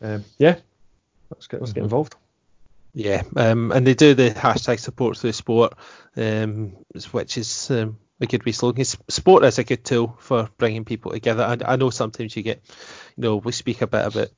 um, 0.03 0.23
yeah, 0.37 0.57
let's 1.31 1.47
get 1.47 1.61
let's 1.61 1.73
get 1.73 1.81
Mhm. 1.81 1.85
involved. 1.85 2.17
Yeah, 2.93 3.23
um, 3.37 3.71
and 3.73 3.87
they 3.87 3.95
do 3.95 4.15
the 4.15 4.31
hashtag 4.31 4.81
support 4.81 5.17
through 5.17 5.33
sport, 5.33 5.75
um, 6.17 6.77
which 7.13 7.39
is 7.39 7.71
um, 7.71 7.99
a 8.21 8.27
good 8.27 8.45
wee 8.45 8.53
slogan. 8.53 8.85
Sport 8.85 9.45
is 9.45 9.59
a 9.59 9.65
good 9.65 9.85
tool 9.85 10.17
for 10.19 10.49
bringing 10.59 10.85
people 10.85 11.13
together. 11.13 11.45
And 11.45 11.63
I 11.63 11.77
know 11.77 11.91
sometimes 11.91 12.37
you 12.37 12.43
get, 12.43 12.63
you 13.17 13.23
know, 13.23 13.37
we 13.37 13.53
speak 13.53 13.81
a 13.83 13.87
bit 13.87 14.07
about 14.07 14.29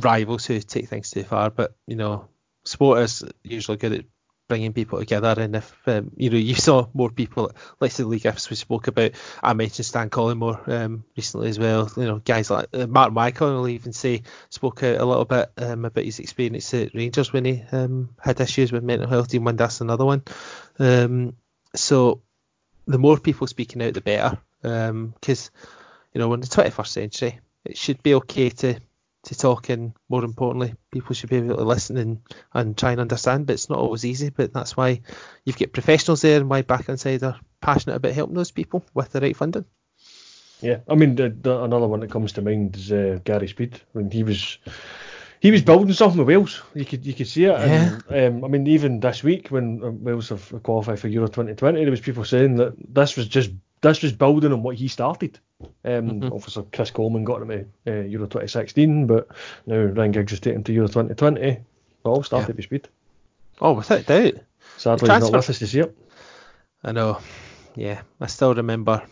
rivals 0.00 0.46
who 0.46 0.60
take 0.60 0.88
things 0.88 1.10
too 1.10 1.24
far, 1.24 1.50
but 1.50 1.74
you 1.86 1.96
know, 1.96 2.28
sport 2.64 3.00
is 3.00 3.24
usually 3.42 3.76
good 3.76 3.92
at 3.92 4.04
bringing 4.50 4.72
people 4.72 4.98
together. 4.98 5.34
And 5.38 5.56
if 5.56 5.74
um, 5.86 6.10
you 6.16 6.28
know, 6.28 6.36
you 6.36 6.54
saw 6.66 6.88
more 6.92 7.08
people, 7.08 7.52
like 7.78 7.92
the 7.94 8.04
Leigh 8.04 8.18
Griffiths 8.18 8.50
we 8.50 8.56
spoke 8.56 8.88
about. 8.88 9.12
I 9.42 9.54
mentioned 9.54 9.86
Stan 9.86 10.10
Collymore 10.10 10.68
um, 10.68 11.04
recently 11.16 11.48
as 11.48 11.58
well. 11.58 11.90
You 11.96 12.04
know, 12.04 12.18
guys 12.18 12.50
like 12.50 12.66
uh, 12.74 12.86
Martin 12.86 13.16
Wycon 13.16 13.56
will 13.56 13.68
even 13.68 13.92
say 13.92 14.24
spoke 14.50 14.82
out 14.82 14.98
a 14.98 15.04
little 15.04 15.24
bit 15.24 15.50
um, 15.56 15.84
about 15.84 16.04
his 16.04 16.18
experience 16.18 16.74
at 16.74 16.94
Rangers 16.94 17.32
when 17.32 17.44
he 17.44 17.62
um, 17.70 18.10
had 18.20 18.40
issues 18.40 18.72
with 18.72 18.82
mental 18.82 19.08
health. 19.08 19.32
and 19.32 19.46
when 19.46 19.56
that's 19.56 19.80
another 19.80 20.04
one. 20.04 20.22
Um, 20.78 21.36
so 21.74 22.20
the 22.86 22.98
more 22.98 23.18
people 23.18 23.46
speaking 23.46 23.82
out, 23.82 23.94
the 23.94 24.00
better. 24.00 24.38
Because 24.62 25.50
you 26.12 26.18
know, 26.18 26.34
in 26.34 26.40
the 26.40 26.46
21st 26.46 26.86
century, 26.88 27.40
it 27.64 27.78
should 27.78 28.02
be 28.02 28.14
okay 28.14 28.50
to 28.50 28.80
to 29.30 29.38
talk, 29.38 29.68
and 29.68 29.92
more 30.08 30.24
importantly, 30.24 30.74
people 30.90 31.14
should 31.14 31.30
be 31.30 31.36
able 31.36 31.56
to 31.56 31.62
listen 31.62 31.96
and, 31.96 32.20
and 32.52 32.76
try 32.76 32.90
and 32.90 33.00
understand. 33.00 33.46
But 33.46 33.54
it's 33.54 33.70
not 33.70 33.78
always 33.78 34.04
easy. 34.04 34.30
But 34.30 34.52
that's 34.52 34.76
why 34.76 35.00
you've 35.44 35.58
got 35.58 35.72
professionals 35.72 36.22
there, 36.22 36.40
and 36.40 36.50
why 36.50 36.62
Back 36.62 36.86
Onside 36.86 37.22
are 37.22 37.38
passionate 37.60 37.96
about 37.96 38.12
helping 38.12 38.34
those 38.34 38.50
people 38.50 38.84
with 38.92 39.10
the 39.12 39.20
right 39.20 39.36
funding. 39.36 39.64
Yeah, 40.60 40.78
I 40.88 40.96
mean, 40.96 41.14
the, 41.14 41.30
the, 41.30 41.62
another 41.62 41.86
one 41.86 42.00
that 42.00 42.10
comes 42.10 42.32
to 42.32 42.42
mind 42.42 42.76
is 42.76 42.92
uh, 42.92 43.20
Gary 43.24 43.48
Speed. 43.48 43.80
I 43.94 43.98
mean, 43.98 44.10
he 44.10 44.24
was 44.24 44.58
he 45.38 45.52
was 45.52 45.62
building 45.62 45.92
something 45.94 46.18
with 46.18 46.28
Wales. 46.28 46.60
You 46.74 46.84
could 46.84 47.06
you 47.06 47.14
could 47.14 47.28
see 47.28 47.44
it. 47.44 47.54
And, 47.54 48.02
um, 48.10 48.44
I 48.44 48.48
mean, 48.48 48.66
even 48.66 48.98
this 48.98 49.22
week 49.22 49.48
when 49.48 49.82
uh, 49.82 49.90
Wales 49.90 50.30
have 50.30 50.62
qualified 50.64 50.98
for 50.98 51.08
Euro 51.08 51.28
2020, 51.28 51.80
there 51.80 51.90
was 51.90 52.00
people 52.00 52.24
saying 52.24 52.56
that 52.56 52.74
this 52.92 53.16
was 53.16 53.28
just 53.28 53.50
this 53.80 54.02
was 54.02 54.12
building 54.12 54.52
on 54.52 54.62
what 54.64 54.76
he 54.76 54.88
started. 54.88 55.38
Um, 55.84 56.20
Mhm. 56.20 56.32
Obviously, 56.32 56.66
Chris 56.72 56.90
Coleman 56.90 57.24
got 57.24 57.42
him 57.42 57.48
to 57.48 57.66
uh, 57.86 58.02
Euro 58.04 58.26
2016, 58.26 59.06
but 59.06 59.28
now 59.66 59.76
Ryan 59.76 60.12
Giggs 60.12 60.32
is 60.32 60.40
taking 60.40 60.64
to 60.64 60.72
Euro 60.72 60.88
2020. 60.88 61.40
It 61.40 61.62
all 62.04 62.22
started 62.22 62.56
with 62.56 62.64
Speed. 62.64 62.88
Oh, 63.60 63.72
without 63.74 64.06
doubt. 64.06 64.34
Sadly, 64.76 65.10
he's 65.10 65.20
not 65.20 65.32
with 65.32 65.50
us 65.50 65.58
to 65.58 65.66
see 65.66 65.80
it. 65.80 65.96
I 66.82 66.92
know. 66.92 67.18
Yeah, 67.76 68.02
I 68.20 68.26
still 68.26 68.54
remember. 68.54 69.02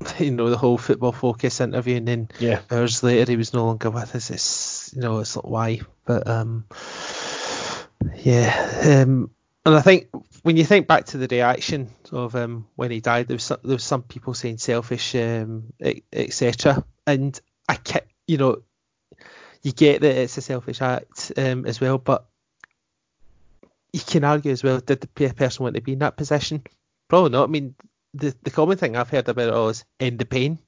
You 0.18 0.32
know 0.32 0.50
the 0.50 0.58
whole 0.58 0.78
football 0.78 1.12
focus 1.12 1.60
interview, 1.60 1.96
and 1.96 2.08
then 2.08 2.28
Yeah, 2.40 2.60
hours 2.70 3.02
later 3.04 3.30
he 3.30 3.36
was 3.36 3.54
no 3.54 3.66
longer 3.66 3.88
with 3.90 4.14
us. 4.16 4.30
It's 4.30 4.92
you 4.96 5.00
know 5.00 5.20
it's 5.20 5.36
like 5.36 5.44
why, 5.44 5.80
but 6.04 6.26
um, 6.26 6.64
yeah, 8.16 9.02
um, 9.02 9.30
and 9.64 9.74
I 9.76 9.80
think 9.80 10.08
when 10.42 10.56
you 10.56 10.64
think 10.64 10.86
back 10.86 11.06
to 11.06 11.18
the 11.18 11.28
reaction 11.28 11.90
of 12.10 12.34
um 12.34 12.66
when 12.76 12.90
he 12.90 13.00
died, 13.00 13.28
there 13.28 13.36
was 13.36 13.44
some, 13.44 13.58
there 13.62 13.74
was 13.74 13.84
some 13.84 14.02
people 14.02 14.34
saying 14.34 14.58
selfish, 14.58 15.14
um, 15.14 15.72
etc. 16.12 16.84
And 17.06 17.40
I 17.68 17.78
you 18.26 18.38
know, 18.38 18.62
you 19.62 19.72
get 19.72 20.00
that 20.02 20.16
it's 20.16 20.38
a 20.38 20.42
selfish 20.42 20.82
act 20.82 21.32
um 21.36 21.66
as 21.66 21.80
well, 21.80 21.98
but 21.98 22.26
you 23.92 24.00
can 24.00 24.24
argue 24.24 24.52
as 24.52 24.62
well, 24.62 24.80
did 24.80 25.00
the 25.00 25.34
person 25.34 25.62
want 25.62 25.74
to 25.74 25.82
be 25.82 25.92
in 25.92 25.98
that 25.98 26.16
position? 26.16 26.62
Probably 27.08 27.30
not. 27.30 27.48
I 27.48 27.52
mean, 27.52 27.74
the 28.14 28.34
the 28.42 28.50
common 28.50 28.78
thing 28.78 28.96
I've 28.96 29.10
heard 29.10 29.28
about 29.28 29.48
it 29.48 29.54
all 29.54 29.68
is 29.68 29.84
end 30.00 30.18
the 30.18 30.24
pain. 30.24 30.58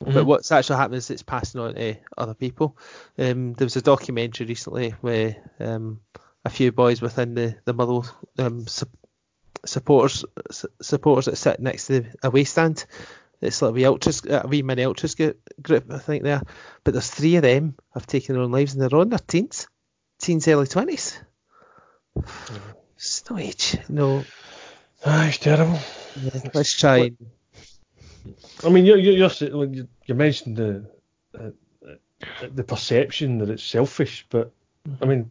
But 0.00 0.14
Mhm. 0.14 0.26
what's 0.26 0.52
actually 0.52 0.76
happening 0.76 0.98
is 0.98 1.10
it's 1.10 1.24
passing 1.24 1.60
on 1.60 1.74
to 1.74 1.96
other 2.16 2.34
people. 2.34 2.76
Um, 3.18 3.54
there 3.54 3.66
was 3.66 3.74
a 3.74 3.82
documentary 3.82 4.46
recently 4.46 4.90
where 5.00 5.36
um, 5.58 6.00
a 6.48 6.50
few 6.50 6.72
boys 6.72 7.00
within 7.00 7.34
the 7.34 7.56
the 7.64 7.74
Motherwell 7.74 8.06
um, 8.38 8.66
su- 8.66 8.86
supporters 9.64 10.24
su- 10.50 10.68
supporters 10.80 11.26
that 11.26 11.36
sit 11.36 11.60
next 11.60 11.86
to 11.86 12.00
the 12.00 12.14
away 12.22 12.44
stand. 12.44 12.86
It's 13.40 13.62
like 13.62 13.70
a 13.70 13.72
wee 13.72 13.84
ultras, 13.84 14.24
a 14.24 14.48
wee 14.48 14.62
mini 14.62 14.82
ultras 14.82 15.14
group, 15.14 15.92
I 15.92 15.98
think 15.98 16.24
there. 16.24 16.42
But 16.82 16.94
there's 16.94 17.10
three 17.10 17.36
of 17.36 17.42
them 17.42 17.76
have 17.94 18.06
taken 18.06 18.34
their 18.34 18.42
own 18.42 18.50
lives 18.50 18.72
and 18.72 18.82
they're 18.82 18.98
on 18.98 19.10
their 19.10 19.20
teens, 19.20 19.68
teens, 20.18 20.48
early 20.48 20.66
twenties. 20.66 21.20
It's 22.96 23.30
no 23.30 23.38
age, 23.38 23.78
no. 23.88 24.24
Ah, 25.06 25.28
it's 25.28 25.38
terrible. 25.38 25.78
Let's 26.52 26.72
try. 26.72 27.12
I 28.64 28.68
mean, 28.70 28.86
you're, 28.86 28.98
you're 28.98 29.30
you, 29.30 29.88
you 30.06 30.14
mentioned 30.14 30.56
the 30.56 30.90
uh, 31.38 31.50
uh, 31.86 32.48
the 32.52 32.64
perception 32.64 33.38
that 33.38 33.50
it's 33.50 33.62
selfish, 33.62 34.26
but 34.30 34.50
I 35.00 35.04
mean, 35.04 35.30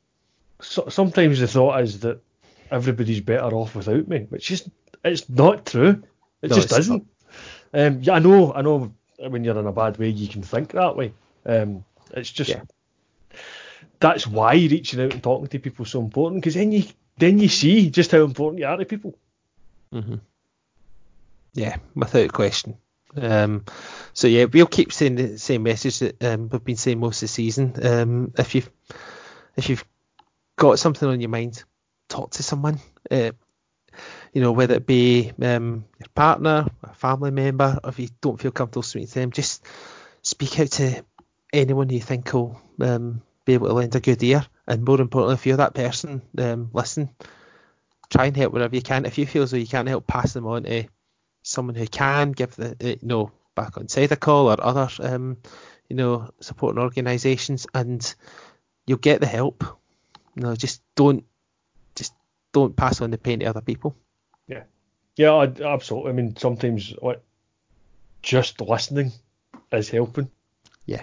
so, 0.62 0.90
sometimes 0.90 1.40
the 1.40 1.48
thought 1.48 1.82
is 1.82 2.00
that 2.02 2.20
everybody's 2.72 3.22
better 3.22 3.56
off 3.56 3.76
without 3.76 4.08
me, 4.08 4.20
which 4.30 4.52
is 4.52 4.70
it's 5.04 5.30
not 5.30 5.66
true. 5.66 6.04
It 6.42 6.50
No, 6.50 6.56
just 6.56 6.72
isn't. 6.78 7.08
Um, 7.74 8.00
yeah, 8.02 8.14
I 8.14 8.20
know, 8.20 8.54
I 8.54 8.62
know. 8.62 8.94
When 9.20 9.44
you're 9.44 9.58
in 9.58 9.66
a 9.66 9.72
bad 9.72 9.98
way, 9.98 10.10
you 10.10 10.28
can 10.28 10.44
think 10.44 10.72
that 10.74 10.96
way. 10.96 11.12
Um, 11.46 11.84
it's 12.12 12.32
just 12.32 12.50
Yeah. 12.52 12.62
that's 14.00 14.28
why 14.28 14.54
reaching 14.54 15.02
out 15.02 15.14
and 15.14 15.24
talking 15.24 15.48
to 15.48 15.60
people 15.60 15.86
is 15.86 15.92
so 15.92 16.02
important 16.02 16.42
because 16.42 16.54
then 16.54 16.72
you 16.72 16.84
then 17.18 17.40
you 17.40 17.48
see 17.50 17.90
just 17.90 18.12
how 18.12 18.24
important 18.24 18.60
you 18.60 18.68
are 18.68 18.78
to 18.78 18.86
people. 18.86 19.18
hmm 19.92 20.16
Yeah, 21.54 21.78
without 21.96 22.32
question. 22.34 22.78
Um, 23.16 23.66
So 24.14 24.28
yeah, 24.28 24.46
we'll 24.46 24.68
keep 24.68 24.92
saying 24.94 25.16
the 25.16 25.38
same 25.40 25.64
message 25.64 26.00
that 26.00 26.24
um, 26.24 26.50
we've 26.50 26.64
been 26.64 26.76
saying 26.76 27.00
most 27.00 27.18
of 27.18 27.22
the 27.22 27.34
season. 27.34 27.74
Um, 27.82 28.34
if 28.38 28.54
you've 28.54 28.70
if 29.56 29.70
you've 29.70 29.86
got 30.58 30.80
something 30.80 31.08
on 31.08 31.22
your 31.22 31.30
mind, 31.30 31.64
talk 32.10 32.32
to 32.32 32.44
someone. 32.44 32.80
Uh, 33.10 33.32
you 34.34 34.42
know, 34.42 34.52
whether 34.52 34.76
it 34.76 34.86
be 34.86 35.32
um, 35.42 35.86
your 36.00 36.10
partner, 36.14 36.68
a 36.84 36.94
family 36.94 37.32
member, 37.32 37.80
if 37.84 38.00
you 38.00 38.10
don't 38.22 38.40
feel 38.40 38.52
comfortable 38.52 38.84
speaking 38.84 39.08
to 39.08 39.14
them, 39.14 39.32
just 39.32 39.64
speak 40.22 40.60
out 40.60 40.72
to 40.72 41.04
anyone 41.54 41.90
you 41.90 42.02
think 42.02 42.34
will 42.34 42.60
um, 42.82 43.22
be 43.46 43.54
able 43.54 43.68
to 43.68 43.74
lend 43.74 43.96
a 43.96 44.00
good 44.00 44.22
ear. 44.22 44.46
And 44.68 44.84
more 44.84 45.00
importantly, 45.00 45.36
if 45.36 45.46
you're 45.46 45.58
that 45.58 45.74
person, 45.74 46.22
um, 46.38 46.70
listen, 46.74 47.10
try 48.10 48.26
and 48.26 48.36
help 48.36 48.54
wherever 48.54 48.76
you 48.76 48.82
can. 48.82 49.06
If 49.06 49.18
you 49.18 49.26
feel 49.26 49.44
as 49.44 49.52
though 49.52 49.58
you 49.58 49.68
can't 49.68 49.88
help, 49.88 50.06
pass 50.06 50.34
them 50.34 50.46
on 50.46 50.64
to 50.64 50.86
someone 51.44 51.76
who 51.76 51.88
can 51.88 52.32
give 52.34 52.56
the, 52.56 52.72
uh, 52.72 52.88
you 52.88 52.98
know, 53.02 53.32
back 53.56 53.78
on 53.78 53.88
side 53.88 54.12
a 54.12 54.16
call 54.16 54.52
or 54.52 54.64
other, 54.64 54.90
um, 55.00 55.38
you 55.90 55.96
know, 55.96 56.30
supporting 56.42 56.82
organisations, 56.82 57.66
and 57.74 58.14
you'll 58.86 58.98
get 58.98 59.22
the 59.22 59.28
help. 59.28 59.64
You 60.38 60.44
know, 60.44 60.56
just 60.56 60.84
don't, 60.94 61.26
just 61.96 62.14
don't 62.52 62.76
pass 62.76 63.02
on 63.02 63.10
the 63.10 63.18
pain 63.18 63.40
to 63.40 63.46
other 63.46 63.62
people. 63.62 63.96
Yeah, 64.48 64.64
yeah, 65.16 65.32
I, 65.32 65.46
absolutely. 65.64 66.12
I 66.12 66.14
mean, 66.14 66.36
sometimes 66.36 66.94
like 67.02 67.22
just 68.22 68.62
listening 68.62 69.12
is 69.72 69.90
helping. 69.90 70.30
Yeah, 70.86 71.02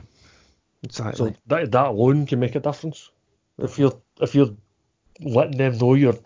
exactly. 0.85 1.33
So 1.33 1.37
that 1.49 1.73
that 1.73 1.87
alone 1.87 2.27
can 2.27 2.39
make 2.39 2.55
a 2.55 2.61
difference. 2.61 3.11
If 3.59 3.77
you're 3.77 4.01
if 4.21 4.37
you're 4.37 4.55
letting 5.21 5.59
them 5.59 5.79
know 5.79 5.95
you're 5.95 6.19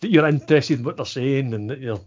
that 0.00 0.10
you're 0.10 0.26
interested 0.26 0.80
in 0.80 0.84
what 0.84 0.96
they're 0.96 1.06
saying 1.06 1.54
and 1.54 1.70
that 1.70 1.78
you're 1.78 2.00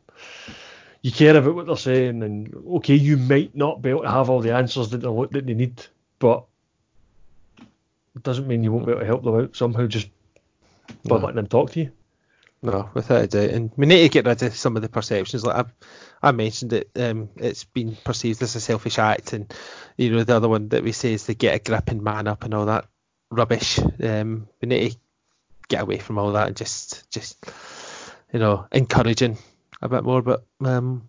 you 1.01 1.13
care 1.13 1.37
about 1.37 1.55
what 1.55 1.65
they're 1.65 1.77
saying 1.77 2.23
and 2.23 2.53
okay 2.75 2.95
you 2.95 3.15
might 3.15 3.55
not 3.55 3.81
be 3.81 3.89
able 3.89 4.01
to 4.01 4.11
have 4.11 4.29
all 4.29 4.41
the 4.41 4.53
answers 4.53 4.89
that 4.89 4.97
they 4.97 5.07
that 5.31 5.45
they 5.45 5.53
need 5.53 5.81
but 6.19 6.45
doesn't 8.21 8.47
mean 8.47 8.63
you 8.63 8.71
won't 8.71 8.85
be 8.85 8.91
able 8.91 9.01
to 9.01 9.05
help 9.05 9.23
them 9.23 9.35
out 9.35 9.55
somehow 9.55 9.85
just 9.87 10.09
by 11.05 11.15
no. 11.15 11.21
letting 11.21 11.35
them 11.35 11.47
talk 11.47 11.71
to 11.71 11.81
you. 11.81 11.91
No, 12.61 12.89
without 12.93 13.23
a 13.23 13.27
doubt, 13.27 13.51
and 13.51 13.71
we 13.77 13.85
need 13.85 14.01
to 14.01 14.09
get 14.09 14.25
rid 14.25 14.43
of 14.43 14.53
some 14.53 14.75
of 14.75 14.81
the 14.81 14.89
perceptions. 14.89 15.45
Like 15.45 15.55
I've, 15.55 15.73
I 16.21 16.33
mentioned 16.33 16.73
it, 16.73 16.89
um, 16.97 17.29
it's 17.37 17.63
been 17.63 17.95
perceived 18.03 18.41
as 18.41 18.53
a 18.55 18.59
selfish 18.59 18.99
act, 18.99 19.31
and 19.31 19.53
you 19.95 20.11
know 20.11 20.25
the 20.25 20.35
other 20.35 20.49
one 20.49 20.67
that 20.69 20.83
we 20.83 20.91
say 20.91 21.13
is 21.13 21.23
to 21.25 21.33
get 21.33 21.55
a 21.55 21.59
grip 21.59 21.89
and 21.89 22.01
man 22.01 22.27
up 22.27 22.43
and 22.43 22.53
all 22.53 22.65
that 22.65 22.85
rubbish. 23.31 23.79
Um, 24.03 24.47
we 24.61 24.67
need 24.67 24.91
to 24.91 24.97
get 25.69 25.83
away 25.83 25.99
from 25.99 26.17
all 26.17 26.33
that 26.33 26.47
and 26.47 26.57
just, 26.57 27.09
just 27.11 27.37
you 28.33 28.39
know, 28.39 28.67
encouraging 28.71 29.37
a 29.81 29.87
bit 29.87 30.03
more. 30.03 30.21
But 30.21 30.43
um, 30.63 31.07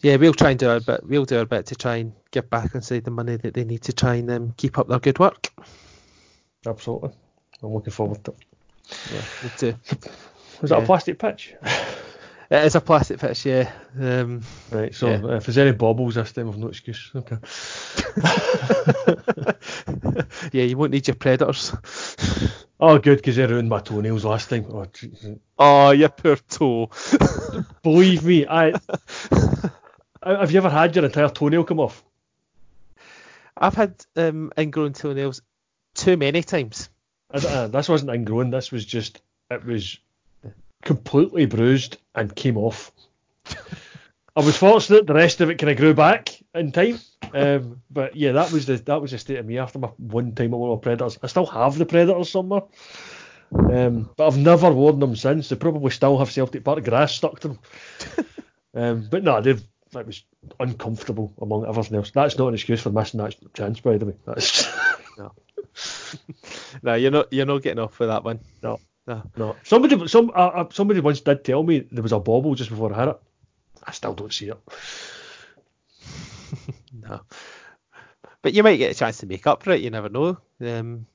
yeah, 0.00 0.16
we'll 0.16 0.34
try 0.34 0.50
and 0.50 0.58
do 0.58 0.68
our 0.68 0.80
bit. 0.80 1.04
We'll 1.04 1.24
do 1.24 1.38
our 1.38 1.44
bit 1.44 1.66
to 1.66 1.76
try 1.76 1.96
and 1.96 2.12
get 2.30 2.50
Back 2.50 2.72
Onside 2.72 3.04
the 3.04 3.10
money 3.10 3.36
that 3.36 3.54
they 3.54 3.64
need 3.64 3.82
to 3.82 3.92
try 3.92 4.16
and 4.16 4.30
um, 4.30 4.54
keep 4.56 4.78
up 4.78 4.88
their 4.88 4.98
good 4.98 5.18
work. 5.18 5.52
Absolutely, 6.66 7.10
I'm 7.62 7.72
looking 7.72 7.92
forward 7.92 8.24
to 8.24 8.32
it. 8.32 8.38
Yeah, 9.12 9.22
me 9.42 9.50
too. 9.56 9.74
Was 10.60 10.70
that 10.70 10.82
a 10.82 10.86
plastic 10.86 11.18
pitch? 11.18 11.54
It 12.48 12.64
is 12.64 12.76
a 12.76 12.80
plastic 12.80 13.18
pitch, 13.18 13.44
yeah. 13.44 13.72
Um, 13.98 14.42
right, 14.70 14.94
so 14.94 15.08
yeah. 15.08 15.36
if 15.36 15.46
there's 15.46 15.58
any 15.58 15.72
bobbles 15.72 16.14
this 16.14 16.30
time, 16.32 16.48
I've 16.48 16.56
no 16.56 16.68
excuse. 16.68 17.10
Okay. 17.14 17.38
yeah, 20.52 20.62
you 20.62 20.76
won't 20.78 20.92
need 20.92 21.08
your 21.08 21.16
predators. 21.16 21.74
Oh, 22.78 22.98
good, 22.98 23.16
because 23.16 23.36
they 23.36 23.46
ruined 23.46 23.70
my 23.70 23.80
toenails 23.80 24.26
last 24.26 24.50
time. 24.50 24.66
Oh, 24.68 24.84
oh 25.58 25.90
your 25.92 26.10
poor 26.10 26.36
toe. 26.36 26.90
Believe 27.82 28.22
me, 28.22 28.46
I. 28.46 28.74
Have 30.22 30.50
you 30.50 30.58
ever 30.58 30.68
had 30.68 30.94
your 30.94 31.06
entire 31.06 31.30
toenail 31.30 31.64
come 31.64 31.80
off? 31.80 32.04
I've 33.56 33.72
had 33.72 33.94
um, 34.14 34.52
ingrown 34.58 34.92
toenails 34.92 35.40
too 35.96 36.16
many 36.16 36.42
times. 36.42 36.88
Uh, 37.32 37.66
this 37.66 37.88
wasn't 37.88 38.10
ingrown. 38.10 38.50
This 38.50 38.70
was 38.70 38.84
just 38.84 39.20
it 39.50 39.64
was 39.64 39.98
completely 40.82 41.46
bruised 41.46 41.98
and 42.14 42.34
came 42.34 42.56
off. 42.56 42.92
I 44.36 44.40
was 44.40 44.56
fortunate; 44.56 45.06
the 45.06 45.14
rest 45.14 45.40
of 45.40 45.50
it 45.50 45.56
kind 45.56 45.70
of 45.70 45.76
grew 45.76 45.94
back 45.94 46.28
in 46.54 46.72
time. 46.72 47.00
Um, 47.32 47.82
but 47.90 48.14
yeah, 48.14 48.32
that 48.32 48.52
was 48.52 48.66
the 48.66 48.76
that 48.76 49.00
was 49.00 49.10
the 49.10 49.18
state 49.18 49.38
of 49.38 49.46
me 49.46 49.58
after 49.58 49.78
my 49.78 49.88
one 49.96 50.32
time 50.32 50.52
wore 50.52 50.76
my 50.76 50.80
predators. 50.80 51.18
I 51.22 51.26
still 51.26 51.46
have 51.46 51.76
the 51.78 51.86
predators 51.86 52.30
somewhere, 52.30 52.62
um, 53.52 54.10
but 54.16 54.26
I've 54.26 54.38
never 54.38 54.70
worn 54.70 55.00
them 55.00 55.16
since. 55.16 55.48
They 55.48 55.56
probably 55.56 55.90
still 55.90 56.18
have 56.18 56.30
Celtic 56.30 56.64
Park 56.64 56.84
grass 56.84 57.14
stuck 57.14 57.40
to 57.40 57.48
them. 57.48 57.58
um, 58.74 59.08
but 59.10 59.24
no, 59.24 59.40
they've 59.40 59.62
that 59.96 60.06
was 60.06 60.24
uncomfortable 60.60 61.32
among 61.40 61.66
everything 61.66 61.96
else. 61.96 62.10
That's 62.10 62.38
not 62.38 62.48
an 62.48 62.54
excuse 62.54 62.80
for 62.80 62.90
missing 62.90 63.18
that 63.18 63.34
chance, 63.54 63.80
by 63.80 63.98
the 63.98 64.06
way. 64.06 64.14
That's 64.24 64.66
no. 65.18 65.32
no, 66.82 66.94
you're 66.94 67.10
not 67.10 67.32
you're 67.32 67.46
not 67.46 67.62
getting 67.62 67.80
off 67.80 67.98
with 67.98 68.08
that 68.08 68.24
one. 68.24 68.40
No. 68.62 68.80
No. 69.06 69.22
no. 69.36 69.56
Somebody, 69.62 70.08
some, 70.08 70.30
uh, 70.30 70.48
uh, 70.48 70.68
somebody 70.70 71.00
once 71.00 71.20
did 71.20 71.44
tell 71.44 71.62
me 71.62 71.80
there 71.92 72.02
was 72.02 72.12
a 72.12 72.18
bobble 72.18 72.54
just 72.56 72.70
before 72.70 72.92
I 72.92 72.98
had 72.98 73.08
it. 73.08 73.20
I 73.84 73.92
still 73.92 74.14
don't 74.14 74.32
see 74.32 74.48
it. 74.48 74.58
no. 76.92 77.20
But 78.42 78.54
you 78.54 78.62
might 78.64 78.76
get 78.76 78.90
a 78.90 78.98
chance 78.98 79.18
to 79.18 79.26
make 79.26 79.46
up 79.46 79.62
for 79.62 79.72
it. 79.72 79.80
You 79.80 79.90
never 79.90 80.08
know. 80.08 80.38
Um, 80.60 81.06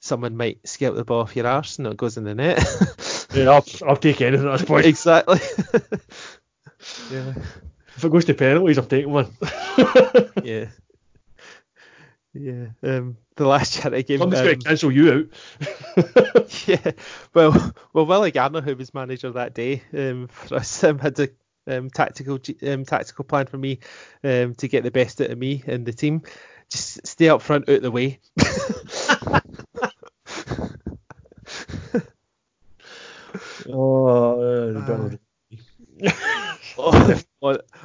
someone 0.00 0.36
might 0.36 0.66
scalp 0.66 0.96
the 0.96 1.04
ball 1.04 1.20
off 1.20 1.36
your 1.36 1.46
arse 1.46 1.78
and 1.78 1.86
it 1.86 1.96
goes 1.96 2.16
in 2.16 2.24
the 2.24 2.34
net. 2.34 2.58
yeah, 3.34 3.50
I'll, 3.50 3.64
I'll 3.86 3.96
take 3.96 4.20
anything 4.22 4.48
at 4.48 4.58
this 4.58 4.66
point. 4.66 4.86
Exactly. 4.86 5.40
yeah. 7.12 7.34
If 7.96 8.04
it 8.04 8.10
goes 8.10 8.24
to 8.26 8.34
penalties, 8.34 8.78
I'm 8.78 8.86
taking 8.86 9.12
one. 9.12 9.32
yeah. 10.42 10.66
Yeah. 12.34 12.66
Um, 12.82 13.16
the 13.36 13.46
last 13.46 13.72
charity 13.80 14.02
game. 14.02 14.18
Somebody's 14.18 14.40
um, 14.40 14.46
going 14.46 14.58
to 14.60 14.68
cancel 14.68 14.92
you 14.92 15.12
out. 15.12 16.58
yeah. 16.66 16.90
Well, 17.32 17.72
well, 17.92 18.06
Willie 18.06 18.32
Gardner, 18.32 18.60
who 18.60 18.76
was 18.76 18.92
manager 18.94 19.30
that 19.32 19.54
day 19.54 19.82
um, 19.96 20.28
for 20.28 20.56
us, 20.56 20.84
um, 20.84 20.98
had 20.98 21.18
a 21.20 21.28
um, 21.66 21.88
tactical 21.90 22.38
um, 22.66 22.84
tactical 22.84 23.24
plan 23.24 23.46
for 23.46 23.56
me 23.56 23.78
um, 24.22 24.54
to 24.56 24.68
get 24.68 24.82
the 24.82 24.90
best 24.90 25.20
out 25.20 25.30
of 25.30 25.38
me 25.38 25.62
and 25.66 25.86
the 25.86 25.92
team. 25.92 26.22
Just 26.70 27.06
stay 27.06 27.28
up 27.28 27.42
front, 27.42 27.68
out 27.68 27.76
of 27.76 27.82
the 27.82 27.90
way. 27.90 28.18
oh, 33.68 35.16
uh, 36.02 36.10
oh, 36.78 37.20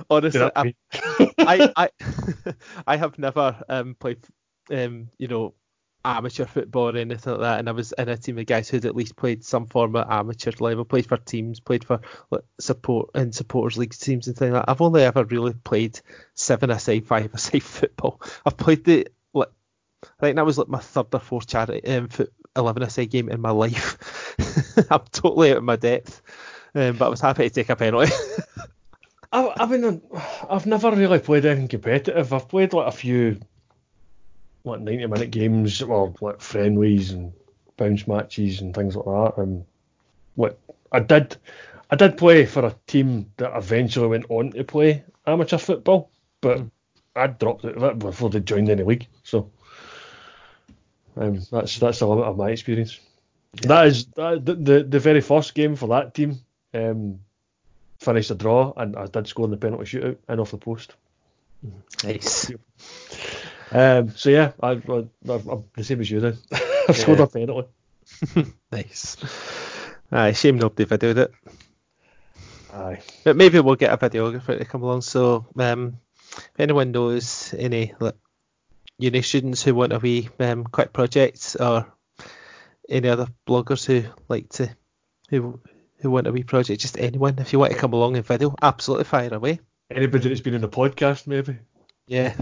honestly, 0.10 0.52
I, 0.56 0.74
I, 1.38 1.72
I, 1.76 1.90
I 2.88 2.98
have 2.98 3.18
never 3.20 3.62
um, 3.70 3.96
played 3.96 4.20
um, 4.72 5.10
you 5.18 5.28
know, 5.28 5.54
amateur 6.06 6.46
football 6.46 6.90
or 6.90 6.98
anything 6.98 7.34
like 7.34 7.42
that. 7.42 7.60
And 7.60 7.70
I 7.70 7.72
was 7.74 7.92
in 7.98 8.10
a 8.10 8.18
team 8.18 8.38
of 8.38 8.46
guys 8.46 8.70
who'd 8.70 8.86
at 8.86 8.96
least 8.96 9.16
played 9.16 9.44
some 9.44 9.66
form 9.66 9.96
of 9.96 10.10
amateur 10.10 10.52
level, 10.60 10.86
played 10.86 11.08
for 11.08 11.18
teams, 11.18 11.60
played 11.60 11.84
for 11.84 12.02
like, 12.32 12.44
support 12.60 13.10
and 13.16 13.34
supporters 13.34 13.78
league 13.78 13.94
teams 13.94 14.28
and 14.28 14.38
things 14.38 14.54
like 14.54 14.66
that. 14.66 14.72
I've 14.72 14.82
only 14.82 15.04
ever 15.04 15.24
really 15.26 15.54
played 15.54 16.00
seven 16.34 16.70
aside, 16.70 17.06
five 17.06 17.34
aside 17.34 17.64
football. 17.64 18.22
I've 18.46 18.58
played 18.58 18.86
the 18.86 19.08
like 19.34 19.50
I 20.04 20.26
think 20.26 20.36
that 20.38 20.46
was 20.46 20.58
like 20.58 20.70
my 20.70 20.80
third 20.80 21.08
or 21.14 21.20
fourth 21.20 21.48
charity 21.48 21.86
um, 21.86 22.08
foot, 22.08 22.32
eleven 22.56 22.84
aside 22.84 23.10
game 23.10 23.30
in 23.30 23.42
my 23.42 23.52
life. 23.52 23.98
I'm 24.90 25.02
totally 25.12 25.52
out 25.52 25.58
of 25.58 25.64
my 25.64 25.76
depth, 25.76 26.22
um, 26.74 26.96
but 26.96 27.08
I 27.08 27.10
was 27.10 27.22
happy 27.22 27.44
to 27.44 27.50
take 27.50 27.70
a 27.70 27.76
penalty. 27.76 28.14
I, 29.32 29.54
I 29.58 29.66
mean, 29.68 30.02
I've 30.50 30.66
never 30.66 30.92
really 30.92 31.20
played 31.20 31.46
anything 31.46 31.68
competitive. 31.68 32.34
I've 32.34 32.48
played 32.48 32.74
like 32.74 32.88
a 32.88 32.92
few 32.96 33.40
like 34.64 34.82
90 34.82 35.08
minute 35.08 35.32
games 35.32 35.82
or 35.82 36.14
like 36.22 36.42
friendlies 36.42 37.12
and 37.12 37.32
bounce 37.78 38.08
matches 38.08 38.62
and 38.62 38.74
things 38.74 38.96
like 38.96 39.06
that. 39.06 39.42
And 39.42 39.66
what 40.36 40.60
I 40.92 41.00
did, 41.00 41.38
I 41.90 41.96
did 41.96 42.18
play 42.18 42.46
for 42.46 42.66
a 42.66 42.76
team 42.88 43.32
that 43.38 43.56
eventually 43.56 44.08
went 44.08 44.26
on 44.30 44.52
to 44.52 44.64
play 44.64 45.04
amateur 45.26 45.58
football, 45.58 46.10
but 46.42 46.58
mm. 46.58 46.72
I 47.16 47.28
dropped 47.28 47.66
it 47.66 48.00
before 48.00 48.30
they 48.30 48.40
joined 48.40 48.70
any 48.70 48.84
league. 48.84 49.08
So 49.24 49.52
um, 51.18 51.42
that's 51.52 51.78
that's 51.80 52.00
the 52.00 52.08
limit 52.08 52.26
of 52.26 52.38
my 52.38 52.50
experience. 52.50 53.00
Yeah. 53.62 53.68
That 53.68 53.88
is 53.88 54.06
that, 54.16 54.46
the, 54.46 54.56
the 54.56 54.84
the 54.84 55.00
very 55.00 55.22
first 55.22 55.54
game 55.54 55.76
for 55.76 55.88
that 55.90 56.14
team. 56.14 56.40
Um, 56.74 57.20
finished 58.00 58.32
a 58.32 58.36
draw, 58.36 58.74
and 58.76 58.96
I 58.96 59.08
did 59.08 59.28
score 59.28 59.46
in 59.46 59.52
the 59.52 59.58
penalty 59.58 59.86
shootout 59.86 60.18
and 60.28 60.40
off 60.40 60.52
the 60.52 60.58
post. 60.58 60.96
Nice. 62.04 62.52
Um, 63.72 64.10
so 64.16 64.30
yeah, 64.30 64.54
I, 64.62 64.72
am 64.72 64.82
the 65.24 65.84
same 65.84 66.02
as 66.02 66.10
you 66.10 66.20
then. 66.20 66.38
I've 66.52 66.62
yeah. 66.90 66.94
scored 66.94 67.20
a 67.20 67.28
penalty. 67.28 67.70
nice. 68.72 69.18
Aye, 70.12 70.32
shame 70.32 70.58
nobody 70.58 70.86
videoed 70.86 71.18
it. 71.18 71.34
Aye. 72.74 73.02
But 73.24 73.36
maybe 73.36 73.60
we'll 73.60 73.76
get 73.76 73.94
a 73.94 73.98
videographer 73.98 74.58
to 74.58 74.66
come 74.66 74.84
along. 74.84 75.02
So 75.02 75.46
um, 75.58 76.00
if 76.30 76.60
anyone 76.60 76.92
knows 76.92 77.54
any 77.58 77.94
like, 78.00 78.16
uni 78.98 79.22
students 79.22 79.64
who 79.64 79.76
want 79.76 79.94
a 79.94 80.00
wee 80.00 80.30
um, 80.40 80.64
quick 80.64 80.94
project 80.94 81.56
or 81.60 81.92
any 82.90 83.08
other 83.08 83.28
bloggers 83.48 83.86
who 83.86 84.10
like 84.28 84.50
to 84.50 84.76
who 85.30 85.60
who 86.02 86.12
want 86.12 86.28
a 86.28 86.32
wee 86.32 86.44
project, 86.44 86.82
just 86.82 86.98
anyone, 86.98 87.38
if 87.40 87.54
you 87.54 87.60
want 87.60 87.74
to 87.74 87.78
come 87.78 87.94
along 87.94 88.16
and 88.16 88.26
video, 88.26 88.56
absolutely 88.62 89.06
fire 89.06 89.34
away. 89.34 89.60
Anybody 89.92 90.30
that's 90.30 90.42
been 90.42 90.54
in 90.54 90.62
the 90.62 90.70
podcast, 90.70 91.28
maybe. 91.28 91.58
Yeah. 92.08 92.36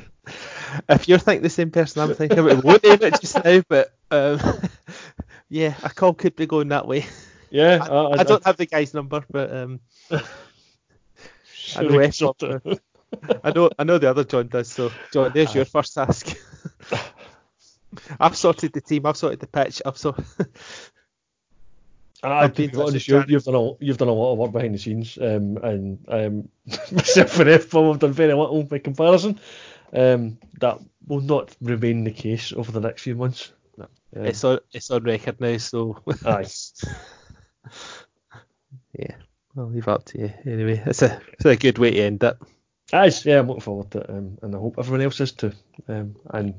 If 0.90 1.08
you're 1.08 1.18
thinking 1.18 1.44
the 1.44 1.50
same 1.50 1.72
person 1.72 2.02
I'm 2.02 2.14
thinking 2.14 2.40
about, 2.40 2.64
we 2.64 2.70
won't 2.70 2.84
name 2.84 3.00
it 3.02 3.22
just 3.22 3.44
now, 3.44 3.62
but 3.68 3.94
um, 4.12 4.40
yeah, 5.50 5.76
a 5.84 5.90
call 5.90 6.14
could 6.14 6.36
be 6.36 6.46
going 6.46 6.70
that 6.70 6.88
way. 6.88 7.06
Yeah, 7.50 7.80
I, 7.82 7.96
I, 7.96 8.20
I 8.20 8.24
don't 8.24 8.46
have 8.46 8.58
the 8.58 8.66
guy's 8.66 8.94
number, 8.94 9.24
but 9.32 9.54
um, 9.54 9.80
I 10.12 11.84
know 11.84 12.00
F. 12.00 12.22
I 13.44 13.52
know 13.52 13.70
I 13.80 13.84
know 13.84 13.98
the 13.98 14.10
other 14.10 14.24
John 14.24 14.48
does. 14.48 14.70
So 14.70 14.92
John, 15.14 15.32
there's 15.34 15.56
your 15.56 15.66
first 15.66 15.98
ask. 15.98 16.38
I've 18.20 18.36
sorted 18.36 18.74
the 18.74 18.82
team. 18.82 19.06
I've 19.06 19.18
sorted 19.18 19.40
the 19.40 19.48
pitch. 19.48 19.82
I've 19.86 19.98
sorted. 19.98 20.26
And 22.24 22.34
I, 22.34 22.48
to 22.48 22.68
be 22.68 22.78
honest, 22.78 23.08
you, 23.08 23.24
you've 23.28 23.44
done 23.44 23.56
a 23.56 23.72
you've 23.80 23.98
done 23.98 24.08
a 24.08 24.14
lot 24.14 24.34
of 24.34 24.40
work 24.40 24.52
behind 24.52 24.74
the 24.74 24.80
scenes, 24.80 25.18
um, 25.22 25.58
and 25.58 26.00
um, 26.08 26.50
myself 26.92 27.40
and 27.40 27.50
F 27.50 27.72
have 27.72 28.00
done 28.00 28.14
very 28.14 28.34
little 28.34 28.64
by 28.64 28.80
comparison. 28.80 29.40
Um, 29.94 30.38
that 30.60 30.80
will 31.06 31.22
not 31.22 31.56
remain 31.62 32.04
the 32.04 32.12
case 32.12 32.52
over 32.54 32.72
the 32.72 32.82
next 32.82 33.04
few 33.04 33.16
months. 33.16 33.52
Um, 34.16 34.26
it's 34.26 34.44
on 34.44 34.60
it's 34.72 34.90
on 34.90 35.04
record 35.04 35.40
now, 35.40 35.58
so 35.58 36.02
aye. 36.26 36.46
yeah, 38.94 39.16
I'll 39.58 39.70
leave 39.70 39.88
it 39.88 39.92
up 39.92 40.06
to 40.06 40.20
you. 40.20 40.34
Anyway, 40.46 40.82
it's 40.86 41.02
a 41.02 41.22
it's 41.34 41.46
a 41.46 41.56
good 41.56 41.78
way 41.78 41.92
to 41.92 42.02
end 42.02 42.24
it. 42.24 42.38
Guys, 42.92 43.26
yeah, 43.26 43.40
I'm 43.40 43.48
looking 43.48 43.62
forward 43.62 43.92
to 43.92 44.00
it, 44.00 44.10
um, 44.10 44.38
and 44.42 44.56
I 44.56 44.60
hope 44.60 44.76
everyone 44.80 45.02
else 45.02 45.20
is 45.20 45.34
too. 45.34 45.52
Um, 45.88 46.16
and 46.32 46.56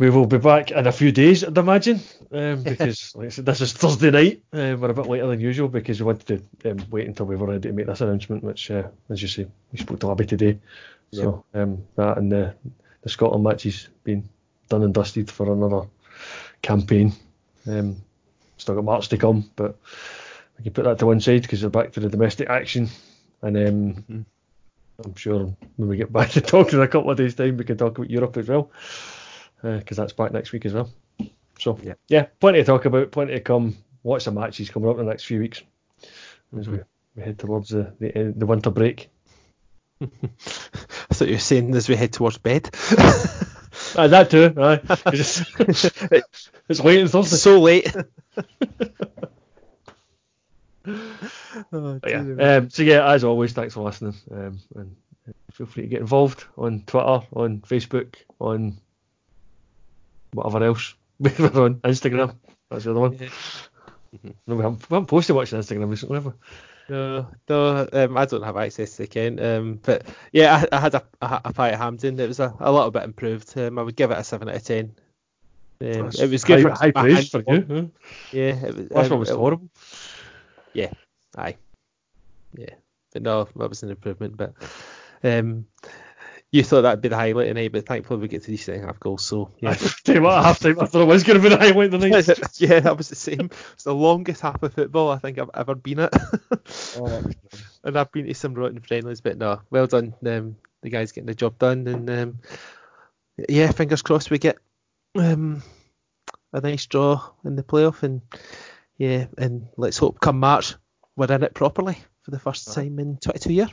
we 0.00 0.08
will 0.08 0.24
be 0.24 0.38
back 0.38 0.70
in 0.70 0.86
a 0.86 0.92
few 0.92 1.12
days, 1.12 1.44
I'd 1.44 1.58
imagine, 1.58 2.00
um, 2.32 2.62
because 2.64 3.14
like 3.14 3.26
I 3.26 3.28
said, 3.28 3.44
this 3.44 3.60
is 3.60 3.74
Thursday 3.74 4.10
night. 4.10 4.42
Uh, 4.50 4.74
we're 4.80 4.88
a 4.88 4.94
bit 4.94 5.06
later 5.06 5.26
than 5.26 5.40
usual 5.40 5.68
because 5.68 6.00
we 6.00 6.06
wanted 6.06 6.42
to 6.62 6.70
um, 6.70 6.78
wait 6.90 7.06
until 7.06 7.26
we 7.26 7.36
were 7.36 7.46
ready 7.46 7.68
to 7.68 7.72
make 7.74 7.86
this 7.86 8.00
announcement, 8.00 8.42
which, 8.42 8.70
uh, 8.70 8.88
as 9.10 9.20
you 9.20 9.28
say, 9.28 9.46
we 9.70 9.78
spoke 9.78 10.00
to 10.00 10.10
Abby 10.10 10.24
today. 10.24 10.58
So 11.12 11.44
um, 11.52 11.84
that 11.96 12.16
and 12.16 12.32
the, 12.32 12.54
the 13.02 13.10
Scotland 13.10 13.44
match 13.44 13.64
has 13.64 13.88
been 14.02 14.26
done 14.70 14.84
and 14.84 14.94
dusted 14.94 15.30
for 15.30 15.52
another 15.52 15.86
campaign. 16.62 17.12
Um, 17.66 17.96
still 18.56 18.76
got 18.76 18.84
March 18.84 19.08
to 19.08 19.18
come, 19.18 19.50
but 19.54 19.76
we 20.56 20.64
can 20.64 20.72
put 20.72 20.84
that 20.84 20.98
to 21.00 21.06
one 21.06 21.20
side 21.20 21.42
because 21.42 21.62
we're 21.62 21.68
back 21.68 21.92
to 21.92 22.00
the 22.00 22.08
domestic 22.08 22.48
action. 22.48 22.88
And 23.42 23.56
um, 23.58 23.94
mm-hmm. 23.94 24.20
I'm 25.04 25.14
sure 25.14 25.54
when 25.76 25.88
we 25.90 25.98
get 25.98 26.10
back 26.10 26.30
to 26.30 26.40
talking 26.40 26.78
in 26.78 26.84
a 26.84 26.88
couple 26.88 27.10
of 27.10 27.18
days' 27.18 27.34
time, 27.34 27.58
we 27.58 27.64
can 27.64 27.76
talk 27.76 27.98
about 27.98 28.08
Europe 28.08 28.38
as 28.38 28.48
well 28.48 28.70
because 29.62 29.98
uh, 29.98 30.02
that's 30.02 30.12
back 30.12 30.32
next 30.32 30.52
week 30.52 30.66
as 30.66 30.74
well. 30.74 30.90
So 31.58 31.78
yeah. 31.82 31.94
yeah, 32.08 32.26
plenty 32.40 32.60
to 32.60 32.64
talk 32.64 32.84
about, 32.86 33.12
plenty 33.12 33.34
to 33.34 33.40
come. 33.40 33.76
Watch 34.02 34.24
the 34.24 34.32
matches 34.32 34.70
coming 34.70 34.88
up 34.88 34.98
in 34.98 35.04
the 35.04 35.10
next 35.10 35.24
few 35.24 35.40
weeks 35.40 35.62
as 36.58 36.68
we, 36.68 36.78
we 37.14 37.22
head 37.22 37.38
towards 37.38 37.68
the, 37.68 37.92
the, 38.00 38.28
uh, 38.28 38.32
the 38.34 38.46
winter 38.46 38.70
break. 38.70 39.10
I 40.00 40.06
thought 41.12 41.28
you 41.28 41.34
were 41.34 41.40
saying 41.40 41.74
as 41.74 41.88
we 41.88 41.96
head 41.96 42.12
towards 42.12 42.38
bed. 42.38 42.70
uh, 43.94 44.08
that 44.08 44.28
too. 44.30 44.54
Aye. 44.56 44.80
It's, 45.12 45.42
it's 46.68 46.80
late 46.80 47.00
and 47.00 47.10
Thursday. 47.10 47.36
So 47.36 47.60
late. 47.60 47.94
oh, 51.72 52.00
yeah. 52.06 52.56
Um, 52.56 52.70
so 52.70 52.82
yeah, 52.82 53.06
as 53.06 53.24
always, 53.24 53.52
thanks 53.52 53.74
for 53.74 53.84
listening. 53.84 54.14
Um, 54.30 54.58
and 54.74 54.96
feel 55.52 55.66
free 55.66 55.82
to 55.82 55.88
get 55.88 56.00
involved 56.00 56.44
on 56.56 56.84
Twitter, 56.86 57.20
on 57.34 57.60
Facebook, 57.60 58.14
on 58.40 58.78
whatever 60.32 60.64
else. 60.64 60.94
we 61.18 61.30
were 61.38 61.64
on 61.64 61.74
Instagram. 61.76 62.34
That's 62.70 62.84
the 62.84 62.90
other 62.92 63.00
one. 63.00 63.18
Yeah. 63.18 63.28
no, 64.46 64.56
we 64.56 64.62
haven't, 64.62 64.90
we 64.90 64.94
haven't 64.94 65.06
posted 65.06 65.36
much 65.36 65.52
on 65.52 65.60
Instagram 65.60 65.90
recently, 65.90 66.16
have 66.16 66.26
we? 66.26 66.32
No, 66.88 67.28
no, 67.48 67.88
um, 67.92 68.16
I 68.16 68.24
don't 68.24 68.42
have 68.42 68.56
access 68.56 68.92
to 68.92 68.96
the 68.98 69.04
account. 69.04 69.40
Um, 69.40 69.80
but 69.82 70.06
yeah, 70.32 70.64
I, 70.72 70.76
I 70.76 70.80
had 70.80 70.94
a, 70.94 71.04
a, 71.22 71.40
a 71.46 71.52
pie 71.52 71.70
at 71.70 71.78
Hampden. 71.78 72.18
It 72.18 72.26
was 72.26 72.40
a, 72.40 72.52
a 72.58 72.72
little 72.72 72.90
bit 72.90 73.04
improved. 73.04 73.56
Um, 73.56 73.78
I 73.78 73.82
would 73.82 73.94
give 73.94 74.10
it 74.10 74.18
a 74.18 74.24
seven 74.24 74.48
out 74.48 74.56
of 74.56 74.64
ten. 74.64 74.92
Um, 75.82 76.10
it 76.18 76.30
was 76.30 76.44
good 76.44 76.62
high, 76.62 76.62
for 76.62 76.70
high 76.70 76.90
praise 76.90 77.30
for 77.30 77.44
you. 77.46 77.66
Huh? 77.68 78.10
Yeah, 78.32 78.66
it 78.66 78.74
was, 78.74 78.90
last 78.90 79.04
um, 79.06 79.10
one 79.10 79.20
was 79.20 79.30
horrible. 79.30 79.70
Yeah, 80.74 80.92
aye, 81.38 81.56
yeah, 82.54 82.74
but 83.12 83.22
no, 83.22 83.44
that 83.56 83.68
was 83.68 83.82
an 83.82 83.90
improvement. 83.90 84.36
But 84.36 84.54
um, 85.22 85.66
you 86.52 86.64
thought 86.64 86.82
that'd 86.82 87.00
be 87.00 87.08
the 87.08 87.16
highlight 87.16 87.54
the 87.54 87.68
but 87.68 87.86
thankfully 87.86 88.20
we 88.20 88.28
get 88.28 88.42
to 88.42 88.50
these 88.50 88.64
second 88.64 88.84
half 88.84 88.98
goals. 88.98 89.24
So 89.24 89.52
yeah. 89.58 89.74
tell 90.04 90.16
you 90.16 90.22
what, 90.22 90.42
half 90.42 90.58
time 90.58 90.80
I 90.80 90.86
thought 90.86 91.02
it 91.02 91.06
was 91.06 91.22
going 91.22 91.40
to 91.40 91.42
be 91.42 91.48
the 91.48 91.58
highlight 91.58 91.94
of 91.94 92.00
the 92.00 92.08
night. 92.08 92.28
yeah, 92.60 92.80
that 92.80 92.96
was 92.96 93.08
the 93.08 93.14
same. 93.14 93.50
It's 93.74 93.84
the 93.84 93.94
longest 93.94 94.40
half 94.40 94.62
of 94.62 94.74
football 94.74 95.10
I 95.10 95.18
think 95.18 95.38
I've 95.38 95.50
ever 95.54 95.74
been 95.76 96.00
at. 96.00 96.12
oh, 96.96 97.24
and 97.84 97.98
I've 97.98 98.10
been 98.10 98.26
to 98.26 98.34
some 98.34 98.54
rotten 98.54 98.80
friendlies, 98.80 99.20
but 99.20 99.38
no, 99.38 99.60
well 99.70 99.86
done. 99.86 100.14
Um, 100.26 100.56
the 100.82 100.90
guys 100.90 101.12
getting 101.12 101.26
the 101.26 101.34
job 101.34 101.58
done, 101.58 101.86
and 101.86 102.10
um, 102.10 102.38
yeah, 103.48 103.70
fingers 103.70 104.02
crossed 104.02 104.30
we 104.30 104.38
get 104.38 104.58
um, 105.16 105.62
a 106.52 106.60
nice 106.60 106.86
draw 106.86 107.30
in 107.44 107.54
the 107.54 107.62
playoff, 107.62 108.02
and 108.02 108.22
yeah, 108.98 109.26
and 109.38 109.68
let's 109.76 109.98
hope 109.98 110.20
come 110.20 110.40
March 110.40 110.74
we're 111.16 111.32
in 111.32 111.42
it 111.42 111.54
properly 111.54 111.98
for 112.22 112.30
the 112.30 112.38
first 112.38 112.72
time 112.72 112.98
in 112.98 113.18
22 113.18 113.52
years. 113.52 113.70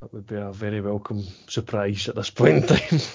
That 0.00 0.12
would 0.12 0.26
be 0.26 0.36
a 0.36 0.52
very 0.52 0.80
welcome 0.80 1.24
surprise 1.48 2.08
at 2.08 2.14
this 2.14 2.30
point 2.30 2.56
in 2.58 2.66
time. 2.66 3.00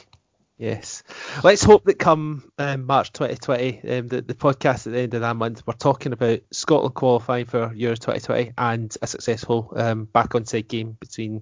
Yes. 0.62 1.02
Let's 1.44 1.64
hope 1.64 1.86
that 1.86 1.98
come 1.98 2.52
um, 2.60 2.86
March 2.86 3.12
2020, 3.14 3.98
um, 3.98 4.08
the, 4.08 4.22
the 4.22 4.36
podcast 4.36 4.86
at 4.86 4.94
the 4.94 5.00
end 5.00 5.14
of 5.16 5.22
that 5.22 5.36
month, 5.36 5.64
we're 5.66 5.74
talking 5.74 6.14
about 6.14 6.42
Scotland 6.52 6.94
qualifying 6.94 7.48
for 7.48 7.70
Euros 7.70 7.98
2020 7.98 8.52
and 8.60 8.96
a 9.02 9.08
successful 9.08 9.74
um, 9.76 10.06
back 10.06 10.36
on 10.36 10.46
side 10.46 10.68
game 10.68 10.96
between 11.00 11.42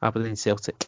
Aberdeen 0.00 0.28
and 0.28 0.38
Celtic. 0.38 0.86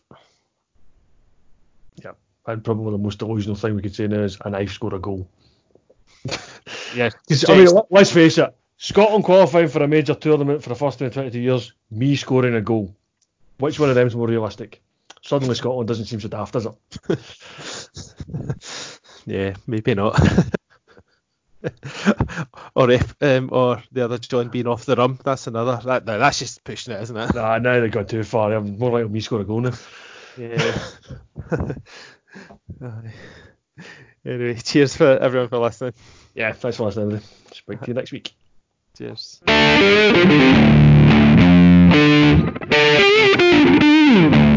Yeah, 1.97 2.13
and 2.47 2.63
probably 2.63 2.93
the 2.93 2.99
most 2.99 3.19
delusional 3.19 3.57
thing 3.57 3.75
we 3.75 3.83
could 3.83 3.97
say 3.97 4.07
now 4.07 4.21
is 4.21 4.39
and 4.45 4.55
I've 4.55 4.71
scored 4.71 4.93
a 4.93 5.01
goal. 5.01 5.29
yeah, 6.95 7.11
I 7.49 7.57
mean, 7.57 7.69
let's 7.91 8.13
face 8.13 8.39
it, 8.39 8.55
Scotland 8.77 9.25
qualifying 9.25 9.67
for 9.67 9.83
a 9.83 9.89
major 9.89 10.15
tournament 10.15 10.63
for 10.63 10.69
the 10.69 10.77
first 10.77 11.01
time 11.01 11.07
in 11.07 11.13
22 11.15 11.41
years, 11.41 11.73
me 11.91 12.15
scoring 12.15 12.55
a 12.55 12.61
goal. 12.61 12.95
Which 13.63 13.79
one 13.79 13.91
of 13.91 13.95
them 13.95 14.09
is 14.09 14.17
more 14.17 14.27
realistic? 14.27 14.83
Suddenly 15.23 15.55
Scotland 15.55 15.87
doesn't 15.87 16.07
seem 16.07 16.19
so 16.19 16.27
daft, 16.27 16.55
does 16.55 16.67
it? 16.67 16.75
yeah, 19.25 19.55
maybe 19.69 19.95
not. 19.95 20.21
or 22.75 22.91
if 22.91 23.15
um, 23.21 23.51
or 23.53 23.81
the 23.93 24.05
other 24.05 24.19
John 24.19 24.49
being 24.49 24.67
off 24.67 24.85
the 24.85 24.97
rum, 24.97 25.17
that's 25.25 25.47
another. 25.47 25.81
That, 25.85 26.05
no, 26.05 26.19
that's 26.19 26.41
just 26.41 26.65
pushing 26.65 26.93
it, 26.93 27.03
isn't 27.03 27.17
it? 27.17 27.37
Nah, 27.37 27.59
now 27.59 27.79
they've 27.79 27.89
gone 27.89 28.07
too 28.07 28.25
far. 28.25 28.53
I'm 28.53 28.79
more 28.79 28.91
likely 28.91 29.13
me 29.13 29.21
score 29.21 29.43
a 29.43 29.45
goal 29.45 29.61
now. 29.61 29.75
Yeah. 30.37 30.83
anyway, 34.27 34.55
cheers 34.57 34.97
for 34.97 35.07
everyone 35.07 35.51
for 35.51 35.59
listening. 35.59 35.95
Yeah, 36.35 36.51
thanks 36.51 36.79
for 36.79 36.87
listening. 36.87 37.21
Speak 37.53 37.81
to 37.83 37.87
you 37.87 37.95
next 37.95 38.11
week. 38.11 38.35
Cheers. 38.99 39.41
Steve. 44.13 44.52